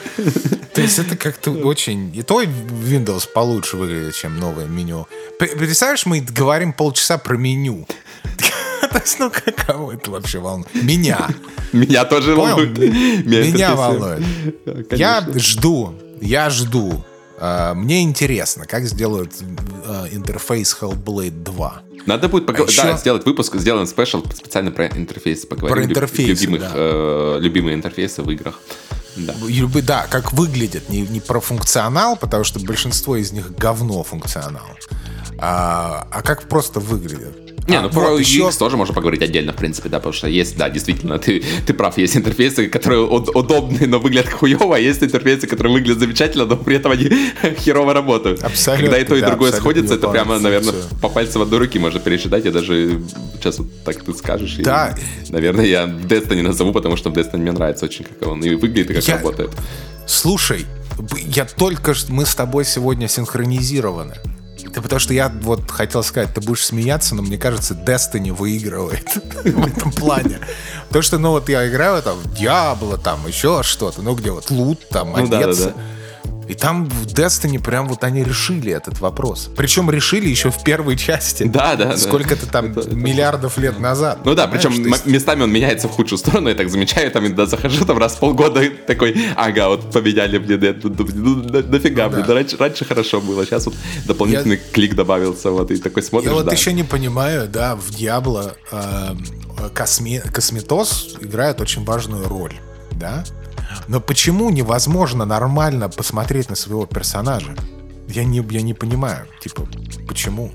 То 0.73 0.81
есть 0.81 0.99
это 0.99 1.15
как-то 1.17 1.51
очень... 1.51 2.17
И 2.17 2.23
то 2.23 2.43
Windows 2.43 3.29
получше 3.35 3.77
выглядит, 3.77 4.15
чем 4.15 4.41
новое 4.41 4.67
меню. 4.67 5.07
Представляешь, 5.39 6.07
мы 6.07 6.21
говорим 6.21 6.73
полчаса 6.73 7.19
про 7.19 7.37
меню. 7.37 7.87
То 8.93 8.99
есть, 8.99 9.19
ну, 9.19 9.31
кого 9.67 9.93
это 9.93 10.11
вообще 10.11 10.39
волнует? 10.39 10.75
Меня. 10.75 11.29
Меня 11.73 12.05
тоже 12.05 12.35
волнует. 12.35 12.79
Меня 12.79 13.75
волнует. 13.75 14.23
Я 14.93 15.27
жду, 15.35 15.95
я 16.21 16.51
жду. 16.51 17.05
А, 17.41 17.75
мне 17.75 18.03
интересно, 18.03 18.67
как 18.67 18.85
сделают 18.85 19.33
а, 19.85 20.07
интерфейс 20.11 20.77
Hellblade 20.81 21.43
2. 21.43 21.83
Надо 22.07 22.29
будет 22.29 22.47
погов... 22.47 22.69
а 22.69 22.71
еще... 22.71 22.83
да, 22.83 22.97
сделать 22.97 23.27
выпуск, 23.27 23.57
сделаем 23.57 23.87
спешл 23.87 24.25
специально 24.35 24.71
про 24.71 24.87
интерфейс. 24.87 25.45
Поговорим. 25.47 25.75
Про 25.75 25.85
интерфейсы, 25.85 26.31
любимых, 26.31 26.61
да. 26.61 26.73
э, 26.75 27.39
любимые 27.41 27.75
интерфейсы 27.75 28.23
в 28.23 28.31
играх. 28.31 28.61
Да. 29.17 29.35
да, 29.83 30.07
как 30.09 30.33
выглядят, 30.33 30.89
не, 30.89 31.01
не 31.03 31.21
про 31.21 31.41
функционал, 31.41 32.17
потому 32.17 32.45
что 32.45 32.61
большинство 32.61 33.17
из 33.17 33.33
них 33.33 33.53
говно 33.53 34.05
функционал, 34.05 34.67
а, 35.39 36.07
а 36.11 36.23
как 36.23 36.49
просто 36.49 36.81
выглядят. 36.81 37.48
Не, 37.69 37.77
а, 37.77 37.83
ну 37.83 37.91
про 37.91 38.11
вот 38.11 38.21
еще... 38.21 38.41
UX 38.41 38.59
тоже 38.59 38.77
можно 38.77 38.95
поговорить 38.95 39.23
отдельно, 39.23 39.53
в 39.53 39.57
принципе, 39.57 39.89
да, 39.89 39.99
потому 39.99 40.15
что 40.15 40.29
есть, 40.29 40.57
да, 40.57 40.71
действительно, 40.71 41.19
ты, 41.19 41.43
ты 41.67 41.75
прав, 41.75 41.99
есть 41.99 42.17
интерфейсы, 42.17 42.69
которые 42.69 43.07
уд- 43.07 43.31
удобные, 43.35 43.87
но 43.87 43.99
выглядят 43.99 44.33
хуево, 44.33 44.77
а 44.77 44.79
есть 44.79 45.03
интерфейсы, 45.03 45.47
которые 45.47 45.73
выглядят 45.73 45.99
замечательно, 45.99 46.47
но 46.47 46.57
при 46.57 46.77
этом 46.77 46.93
они 46.93 47.11
херово 47.59 47.93
работают. 47.93 48.43
Абсолютно. 48.43 48.87
Когда 48.87 48.99
и 48.99 49.05
то, 49.05 49.17
и 49.17 49.21
да, 49.21 49.29
другое 49.29 49.53
сходится, 49.53 49.95
это 49.95 50.09
прямо, 50.09 50.39
наверное, 50.39 50.75
по 51.03 51.09
пальцам 51.09 51.43
одной 51.43 51.61
руки 51.61 51.79
можно 51.79 52.01
пересчитать, 52.01 52.45
я 52.45 52.51
даже 52.51 53.03
сейчас 53.35 53.59
вот 53.59 53.69
так 53.85 54.03
ты 54.03 54.15
скажешь. 54.15 54.57
Да. 54.57 54.95
И, 55.29 55.33
наверное, 55.33 55.67
я 55.67 55.85
Destiny 55.85 56.43
назову, 56.43 56.73
потому 56.73 56.97
что 56.97 57.11
в 57.11 57.13
Destiny 57.13 57.39
мне 57.39 57.53
нравится 57.53 57.85
очень, 57.85 58.05
как 58.05 58.29
он 58.29 58.43
и 58.43 58.55
выглядит, 58.55 58.91
и 58.91 58.95
как 58.95 59.07
я... 59.07 59.17
работает. 59.17 59.51
Слушай, 60.07 60.65
я 61.27 61.45
только 61.45 61.95
что, 61.95 62.13
мы 62.13 62.25
с 62.25 62.35
тобой 62.35 62.65
сегодня 62.65 63.09
синхронизированы. 63.09 64.15
Да 64.79 64.83
потому 64.83 65.01
что 65.01 65.13
я 65.13 65.29
вот 65.29 65.69
хотел 65.73 66.05
сказать, 66.05 66.33
ты 66.33 66.41
будешь 66.41 66.65
смеяться, 66.65 67.17
но 67.17 67.23
мне 67.23 67.37
кажется, 67.37 67.75
Destiny 67.75 68.33
выигрывает 68.33 69.09
в 69.45 69.67
этом 69.67 69.91
плане. 69.91 70.39
То, 70.93 71.03
что, 71.03 71.19
ну 71.19 71.31
вот 71.31 71.49
я 71.49 71.69
играю 71.69 72.01
там 72.01 72.17
в 72.17 72.27
Diablo, 72.27 72.97
там 72.97 73.27
еще 73.27 73.65
что-то, 73.65 74.03
ну 74.03 74.15
где 74.15 74.31
вот 74.31 74.53
лут, 74.53 74.89
там, 74.89 75.15
ну, 75.17 75.25
одеться. 75.25 75.75
И 76.49 76.55
там 76.55 76.87
в 76.87 77.07
Destiny 77.07 77.63
прям 77.63 77.89
вот 77.89 78.03
они 78.05 78.25
решили 78.25 78.73
этот 78.73 79.01
вопрос. 79.01 79.51
Причем 79.55 79.91
решили 79.91 80.29
еще 80.29 80.51
в 80.51 80.65
первой 80.65 80.97
части. 80.97 81.43
Да, 81.45 81.77
да. 81.77 81.97
Сколько-то 81.97 82.47
да. 82.47 82.53
там 82.53 82.73
это, 82.73 82.91
миллиардов 82.95 83.53
это... 83.53 83.61
лет 83.61 83.79
назад. 83.79 84.21
Ну 84.25 84.35
да, 84.35 84.47
причем 84.49 84.73
есть... 84.73 85.05
местами 85.05 85.43
он 85.43 85.53
меняется 85.53 85.89
в 85.89 85.91
худшую 85.91 86.19
сторону, 86.19 86.49
я 86.49 86.55
так 86.55 86.71
замечаю, 86.71 87.11
там 87.11 87.27
иногда 87.27 87.45
захожу 87.45 87.85
там 87.85 87.99
раз 87.99 88.15
в 88.15 88.21
полгода 88.21 88.63
такой, 88.87 89.15
ага, 89.37 89.69
вот 89.69 89.93
поменяли 89.93 90.39
мне, 90.39 90.57
ну, 90.57 90.91
дофига, 90.91 92.09
ну, 92.09 92.25
да. 92.25 92.35
раньше, 92.35 92.57
раньше 92.57 92.87
хорошо 92.87 93.21
было, 93.21 93.45
сейчас 93.45 93.67
вот 93.67 93.75
дополнительный 94.07 94.57
я... 94.57 94.73
клик 94.73 94.95
добавился, 94.95 95.51
вот, 95.51 95.71
и 95.71 95.77
такой 95.77 96.03
смотришь, 96.03 96.31
Я 96.31 96.35
вот 96.35 96.47
да. 96.47 96.53
еще 96.53 96.73
не 96.73 96.85
понимаю, 96.85 97.47
да, 97.47 97.77
в 97.77 97.91
Diablo 97.91 98.55
э, 98.73 99.15
косме... 99.75 100.21
косметоз 100.21 101.17
играет 101.21 101.61
очень 101.61 101.85
важную 101.85 102.27
роль, 102.27 102.55
да? 102.93 103.25
Но 103.87 104.01
почему 104.01 104.51
невозможно 104.51 105.25
нормально 105.25 105.89
посмотреть 105.89 106.51
на 106.51 106.57
своего 106.57 106.87
персонажа? 106.87 107.55
Я 108.09 108.25
не, 108.25 108.45
я 108.51 108.63
не 108.63 108.75
понимаю. 108.75 109.27
Типа, 109.41 109.67
почему? 110.07 110.51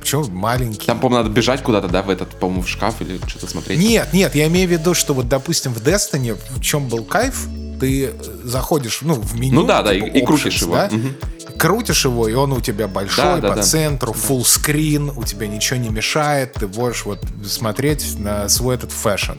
Почему 0.00 0.24
маленький? 0.28 0.86
Там, 0.86 1.00
по-моему, 1.00 1.24
надо 1.24 1.34
бежать 1.34 1.62
куда-то, 1.62 1.88
да, 1.88 2.02
в 2.02 2.10
этот, 2.10 2.30
по-моему, 2.38 2.62
в 2.62 2.68
шкаф 2.68 3.00
или 3.00 3.20
что-то 3.26 3.48
смотреть? 3.48 3.78
Нет, 3.78 4.12
нет, 4.12 4.34
я 4.34 4.46
имею 4.46 4.68
в 4.68 4.72
виду, 4.72 4.94
что 4.94 5.14
вот, 5.14 5.28
допустим, 5.28 5.72
в 5.72 5.78
Destiny 5.78 6.38
в 6.50 6.60
чем 6.60 6.88
был 6.88 7.04
кайф, 7.04 7.46
ты 7.80 8.14
заходишь, 8.42 9.00
ну, 9.02 9.14
в 9.14 9.38
меню. 9.38 9.60
Ну 9.60 9.66
да, 9.66 9.82
да, 9.82 9.94
типа, 9.94 10.06
и, 10.06 10.22
options, 10.22 10.26
крутишь 10.26 10.62
его. 10.62 10.74
Да? 10.74 10.90
Угу. 10.92 11.58
Крутишь 11.58 12.04
его, 12.04 12.28
и 12.28 12.34
он 12.34 12.52
у 12.52 12.60
тебя 12.60 12.88
большой, 12.88 13.40
да, 13.40 13.48
по 13.48 13.56
да, 13.56 13.62
центру, 13.62 14.12
да. 14.12 14.18
full 14.18 14.42
screen, 14.42 15.12
у 15.16 15.24
тебя 15.24 15.46
ничего 15.46 15.78
не 15.78 15.88
мешает, 15.88 16.54
ты 16.54 16.68
можешь 16.68 17.04
вот 17.04 17.20
смотреть 17.44 18.18
на 18.18 18.48
свой 18.48 18.76
этот 18.76 18.92
fashion 18.92 19.38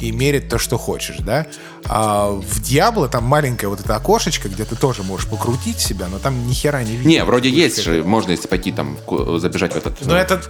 и 0.00 0.10
мерить 0.12 0.48
то, 0.48 0.58
что 0.58 0.78
хочешь, 0.78 1.16
да. 1.18 1.46
А 1.84 2.30
в 2.30 2.60
Diablo 2.60 3.08
там 3.08 3.24
маленькое 3.24 3.68
вот 3.68 3.80
это 3.80 3.96
окошечко, 3.96 4.48
где 4.48 4.64
ты 4.64 4.76
тоже 4.76 5.02
можешь 5.02 5.28
покрутить 5.28 5.80
себя, 5.80 6.08
но 6.08 6.18
там 6.18 6.46
ни 6.46 6.52
хера 6.52 6.82
не 6.82 6.96
видно. 6.96 7.08
Не, 7.08 7.24
вроде 7.24 7.50
есть 7.50 7.82
же, 7.82 8.02
можно 8.02 8.32
если 8.32 8.48
пойти 8.48 8.72
там 8.72 8.96
забежать 9.38 9.72
в 9.72 9.76
этот... 9.76 10.04
Ну, 10.04 10.14
это... 10.14 10.42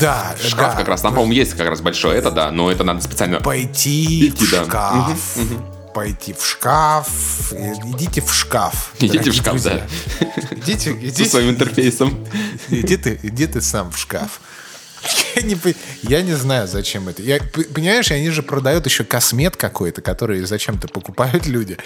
Да, 0.00 0.34
шкаф 0.42 0.72
да. 0.72 0.76
как 0.76 0.88
раз, 0.88 1.02
там, 1.02 1.12
по-моему, 1.12 1.32
есть 1.32 1.54
как 1.54 1.68
раз 1.68 1.80
большой, 1.80 2.16
это 2.16 2.30
да, 2.30 2.50
но 2.50 2.70
это 2.70 2.84
надо 2.84 3.00
специально... 3.00 3.40
Пойти 3.40 4.28
Идти, 4.28 4.46
в 4.46 4.50
да. 4.50 4.64
шкаф. 4.64 5.36
Угу, 5.36 5.44
угу 5.44 5.64
пойти 5.92 6.32
в 6.32 6.44
шкаф. 6.44 7.52
Идите 7.52 8.20
в 8.20 8.32
шкаф. 8.32 8.92
Идите 9.00 9.30
в 9.30 9.34
шкаф, 9.34 9.54
друзья. 9.54 9.86
да. 10.20 10.26
Идите, 10.56 10.92
идите. 11.00 11.24
Со 11.24 11.30
своим 11.30 11.50
интерфейсом. 11.50 12.26
Иди 12.68 12.96
ты, 12.96 13.18
иди 13.22 13.46
ты 13.46 13.60
сам 13.60 13.90
в 13.90 13.98
шкаф. 13.98 14.40
Я 15.36 15.42
не, 15.42 15.56
я 16.02 16.22
не 16.22 16.34
знаю, 16.34 16.66
зачем 16.66 17.08
это. 17.08 17.22
Я, 17.22 17.38
понимаешь, 17.74 18.10
они 18.10 18.30
же 18.30 18.42
продают 18.42 18.86
еще 18.86 19.04
космет 19.04 19.56
какой-то, 19.56 20.02
который 20.02 20.44
зачем-то 20.44 20.88
покупают 20.88 21.46
люди, 21.46 21.78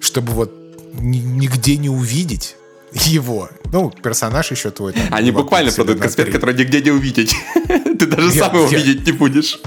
чтобы 0.00 0.32
вот 0.32 0.52
нигде 0.94 1.76
не 1.76 1.90
увидеть 1.90 2.56
его. 2.92 3.50
Ну, 3.72 3.90
персонаж 3.90 4.50
еще 4.50 4.70
твой. 4.70 4.92
Там, 4.92 5.02
Они 5.10 5.30
буквально 5.30 5.70
продают 5.70 6.00
космет, 6.00 6.32
который 6.32 6.54
нигде 6.54 6.80
не 6.80 6.90
увидеть. 6.90 7.34
Ты 7.64 8.06
даже 8.06 8.30
я, 8.30 8.44
сам 8.44 8.56
его 8.56 8.68
я... 8.68 8.78
видеть 8.78 9.06
не 9.06 9.12
будешь. 9.12 9.60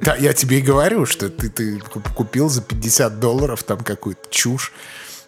Да, 0.00 0.16
я 0.16 0.32
тебе 0.32 0.58
и 0.58 0.62
говорю, 0.62 1.06
что 1.06 1.28
ты, 1.28 1.48
ты 1.48 1.78
купил 2.16 2.48
за 2.48 2.60
50 2.60 3.20
долларов 3.20 3.62
там 3.62 3.78
какую-то 3.78 4.28
чушь 4.30 4.72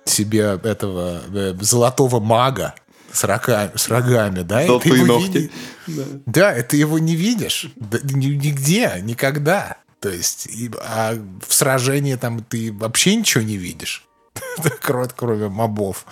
себе 0.05 0.59
этого 0.63 1.23
э, 1.33 1.55
золотого 1.61 2.19
мага 2.19 2.75
с, 3.15 3.25
рока, 3.25 3.73
с 3.75 3.89
рогами, 3.89 4.43
да? 4.43 4.67
Золотые 4.67 4.97
и 4.97 5.05
ногти. 5.05 5.51
Не, 5.87 5.95
да. 5.97 6.05
да, 6.27 6.63
ты 6.63 6.77
его 6.77 6.99
не 6.99 7.15
видишь 7.15 7.73
да, 7.77 7.99
нигде, 8.03 9.01
никогда. 9.03 9.79
То 10.01 10.11
есть, 10.11 10.47
и, 10.47 10.71
а 10.83 11.15
в 11.47 11.55
сражении 11.55 12.17
там 12.17 12.43
ты 12.43 12.73
вообще 12.73 13.17
ничего 13.17 13.43
не 13.43 13.57
видишь, 13.57 14.07
кроме, 14.83 15.09
кроме 15.15 15.49
мобов. 15.49 16.05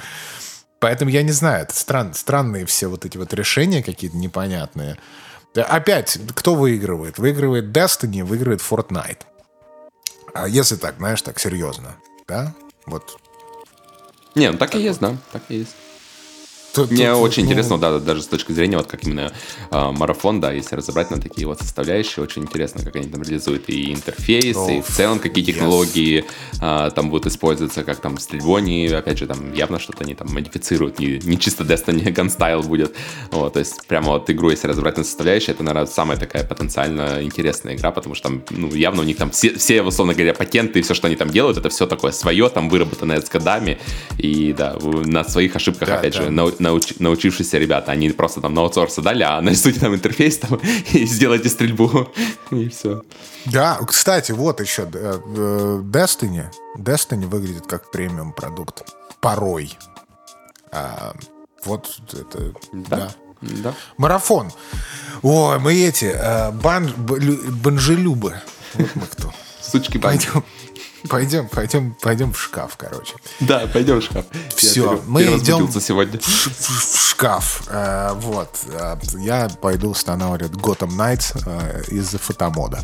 Поэтому 0.78 1.10
я 1.10 1.22
не 1.22 1.32
знаю, 1.32 1.64
это 1.64 1.74
стран, 1.74 2.14
странные 2.14 2.66
все 2.66 2.86
вот 2.86 3.04
эти 3.04 3.18
вот 3.18 3.34
решения 3.34 3.82
какие-то 3.82 4.16
непонятные. 4.16 4.96
Опять, 5.54 6.18
кто 6.34 6.54
выигрывает? 6.54 7.18
Выигрывает 7.18 7.66
Destiny, 7.66 8.24
выигрывает 8.24 8.62
Fortnite. 8.62 9.20
А 10.34 10.48
если 10.48 10.76
так, 10.76 10.96
знаешь, 10.96 11.20
так 11.20 11.38
серьезно, 11.38 11.96
да? 12.26 12.54
Вот. 12.86 13.18
Не, 14.34 14.50
ну 14.50 14.58
так, 14.58 14.70
так 14.70 14.74
и 14.74 14.78
вот. 14.78 14.84
есть, 14.84 15.00
да, 15.00 15.16
так 15.30 15.42
и 15.50 15.56
есть. 15.56 15.76
Тут, 16.74 16.90
Мне 16.90 17.12
тут, 17.12 17.22
очень 17.22 17.44
ну... 17.44 17.50
интересно, 17.50 17.78
да, 17.78 17.98
даже 17.98 18.22
с 18.22 18.26
точки 18.26 18.52
зрения, 18.52 18.78
вот 18.78 18.86
как 18.86 19.04
именно 19.04 19.32
э, 19.70 19.90
марафон, 19.92 20.40
да, 20.40 20.52
если 20.52 20.74
разобрать 20.76 21.10
на 21.10 21.20
такие 21.20 21.46
вот 21.46 21.60
составляющие, 21.60 22.22
очень 22.22 22.42
интересно, 22.42 22.82
как 22.82 22.96
они 22.96 23.08
там 23.08 23.22
реализуют 23.22 23.68
и 23.68 23.92
интерфейс, 23.92 24.56
oh, 24.56 24.78
и 24.78 24.80
в 24.80 24.86
целом 24.86 25.18
какие 25.18 25.44
технологии 25.44 26.24
yes. 26.60 26.88
э, 26.88 26.90
там 26.92 27.10
будут 27.10 27.26
использоваться, 27.26 27.84
как 27.84 28.00
там 28.00 28.16
стрельбу 28.18 28.56
они, 28.56 28.86
опять 28.88 29.18
же, 29.18 29.26
там 29.26 29.52
явно 29.52 29.78
что-то 29.78 30.04
они 30.04 30.14
там 30.14 30.28
модифицируют, 30.32 30.98
не, 30.98 31.18
не 31.18 31.38
чисто 31.38 31.64
Destiny 31.64 32.04
gun 32.04 32.62
будет, 32.62 32.94
вот, 33.30 33.52
то 33.52 33.58
есть 33.58 33.86
прямо 33.86 34.12
вот 34.12 34.30
игру, 34.30 34.50
если 34.50 34.68
разобрать 34.68 34.96
на 34.96 35.04
составляющие, 35.04 35.54
это, 35.54 35.62
наверное, 35.62 35.86
самая 35.86 36.16
такая 36.16 36.44
потенциально 36.44 37.22
интересная 37.22 37.74
игра, 37.74 37.90
потому 37.90 38.14
что 38.14 38.28
там, 38.28 38.42
ну, 38.50 38.72
явно 38.74 39.02
у 39.02 39.04
них 39.04 39.18
там 39.18 39.30
все, 39.30 39.54
все 39.58 39.82
условно 39.82 40.14
говоря, 40.14 40.32
патенты 40.32 40.78
и 40.78 40.82
все, 40.82 40.94
что 40.94 41.06
они 41.06 41.16
там 41.16 41.28
делают, 41.28 41.58
это 41.58 41.68
все 41.68 41.86
такое 41.86 42.12
свое, 42.12 42.48
там 42.48 42.70
выработанное 42.70 43.20
с 43.20 43.28
годами, 43.28 43.78
и, 44.16 44.54
да, 44.56 44.76
на 44.82 45.24
своих 45.24 45.54
ошибках, 45.54 45.88
да, 45.88 45.98
опять 45.98 46.14
да. 46.14 46.22
же, 46.22 46.30
на, 46.30 46.50
науч, 46.62 46.94
научившиеся 46.98 47.58
ребята. 47.58 47.92
Они 47.92 48.10
просто 48.10 48.40
там 48.40 48.54
на 48.54 48.62
аутсорс 48.62 48.96
дали, 48.96 49.22
а 49.22 49.40
нарисуйте 49.40 49.80
там 49.80 49.94
интерфейс 49.94 50.38
там 50.38 50.60
и 50.92 51.04
сделайте 51.04 51.48
стрельбу. 51.48 52.10
И 52.50 52.68
все. 52.68 53.02
Да, 53.46 53.78
кстати, 53.86 54.32
вот 54.32 54.60
еще 54.60 54.88
э, 54.92 55.20
э, 55.24 55.80
Destiny. 55.84 56.46
Destiny 56.78 57.26
выглядит 57.26 57.66
как 57.66 57.90
премиум 57.90 58.32
продукт. 58.32 58.82
Порой. 59.20 59.72
А, 60.70 61.14
вот 61.64 62.00
это... 62.12 62.54
Да. 62.72 62.96
да. 62.96 63.14
Да. 63.42 63.74
Марафон. 63.96 64.52
Ой, 65.22 65.58
мы 65.58 65.74
эти, 65.74 66.14
э, 66.14 66.52
бан, 66.52 66.92
банжелюбы. 66.96 68.36
Вот 68.74 68.88
мы 68.94 69.06
кто. 69.06 69.32
Сучки 69.62 69.98
Пойдем, 69.98 70.44
Пойдем, 71.08 71.48
пойдем, 71.48 71.96
пойдем 72.00 72.32
в 72.32 72.40
шкаф, 72.40 72.76
короче. 72.76 73.14
Да, 73.40 73.66
пойдем 73.66 74.00
в 74.00 74.04
шкаф. 74.04 74.24
Все, 74.54 75.02
мы 75.06 75.22
идем 75.22 75.68
сегодня. 75.80 76.20
В, 76.20 76.24
в, 76.24 76.96
в 76.96 77.08
шкаф. 77.10 77.64
Э, 77.68 78.12
вот. 78.14 78.60
Э, 78.68 78.96
я 79.18 79.48
пойду 79.48 79.90
устанавливать 79.90 80.52
Gotham 80.52 80.90
Knights 80.90 81.42
э, 81.44 81.82
из-за 81.88 82.18
фотомода. 82.18 82.80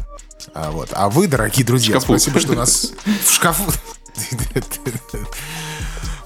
А, 0.53 0.71
вот. 0.71 0.89
а 0.93 1.09
вы, 1.09 1.29
дорогие 1.29 1.65
друзья, 1.65 2.01
спасибо, 2.01 2.41
что 2.41 2.55
нас 2.55 2.93
в 3.25 3.33
шкафу... 3.33 3.73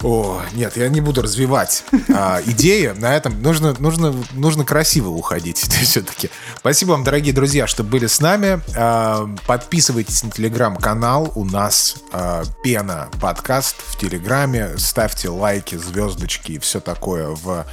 О, 0.03 0.43
нет, 0.55 0.77
я 0.77 0.89
не 0.89 1.01
буду 1.01 1.23
развивать 1.23 1.85
а, 2.13 2.41
идеи. 2.45 2.93
На 2.97 3.15
этом 3.17 3.41
нужно, 3.41 3.75
нужно, 3.79 4.13
нужно 4.33 4.65
красиво 4.65 5.11
уходить 5.11 5.59
все-таки. 5.83 6.29
Спасибо 6.57 6.93
вам, 6.93 7.05
дорогие 7.05 7.33
друзья, 7.33 7.69
что 7.69 7.85
были 7.85 8.07
с 8.07 8.21
нами. 8.21 8.61
А, 8.77 9.29
подписывайтесь 9.47 10.25
на 10.25 10.31
телеграм-канал. 10.31 11.31
У 11.37 11.45
нас 11.45 11.97
а, 12.13 12.43
Пена 12.65 13.11
подкаст 13.21 13.77
в 13.79 13.99
телеграме. 13.99 14.77
Ставьте 14.77 15.29
лайки, 15.29 15.77
звездочки 15.77 16.53
и 16.53 16.59
все 16.59 16.81
такое 16.81 17.29
в 17.29 17.65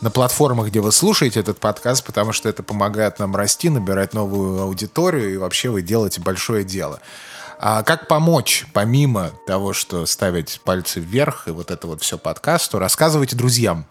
на 0.00 0.10
платформах, 0.10 0.68
где 0.68 0.80
вы 0.80 0.92
слушаете 0.92 1.40
этот 1.40 1.58
подкаст, 1.58 2.04
потому 2.04 2.32
что 2.32 2.50
это 2.50 2.62
помогает 2.62 3.18
нам 3.18 3.34
расти, 3.34 3.70
набирать 3.70 4.12
новую 4.12 4.60
аудиторию, 4.60 5.32
и 5.32 5.36
вообще 5.38 5.70
вы 5.70 5.80
делаете 5.80 6.20
большое 6.20 6.64
дело. 6.64 7.00
А 7.58 7.82
как 7.82 8.06
помочь, 8.06 8.66
помимо 8.72 9.30
того, 9.46 9.72
что 9.72 10.04
ставить 10.06 10.60
пальцы 10.64 11.00
вверх 11.00 11.48
и 11.48 11.50
вот 11.50 11.70
это 11.70 11.86
вот 11.86 12.02
все 12.02 12.18
подкасту, 12.18 12.78
рассказывайте 12.78 13.34
друзьям. 13.34 13.86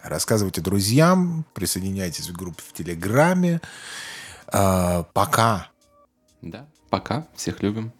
Рассказывайте 0.00 0.60
друзьям, 0.60 1.44
присоединяйтесь 1.52 2.28
в 2.28 2.32
группе 2.32 2.62
в 2.66 2.72
Телеграме. 2.72 3.60
А, 4.46 5.02
пока. 5.12 5.68
Да, 6.42 6.66
пока. 6.90 7.26
Всех 7.34 7.62
любим. 7.62 7.92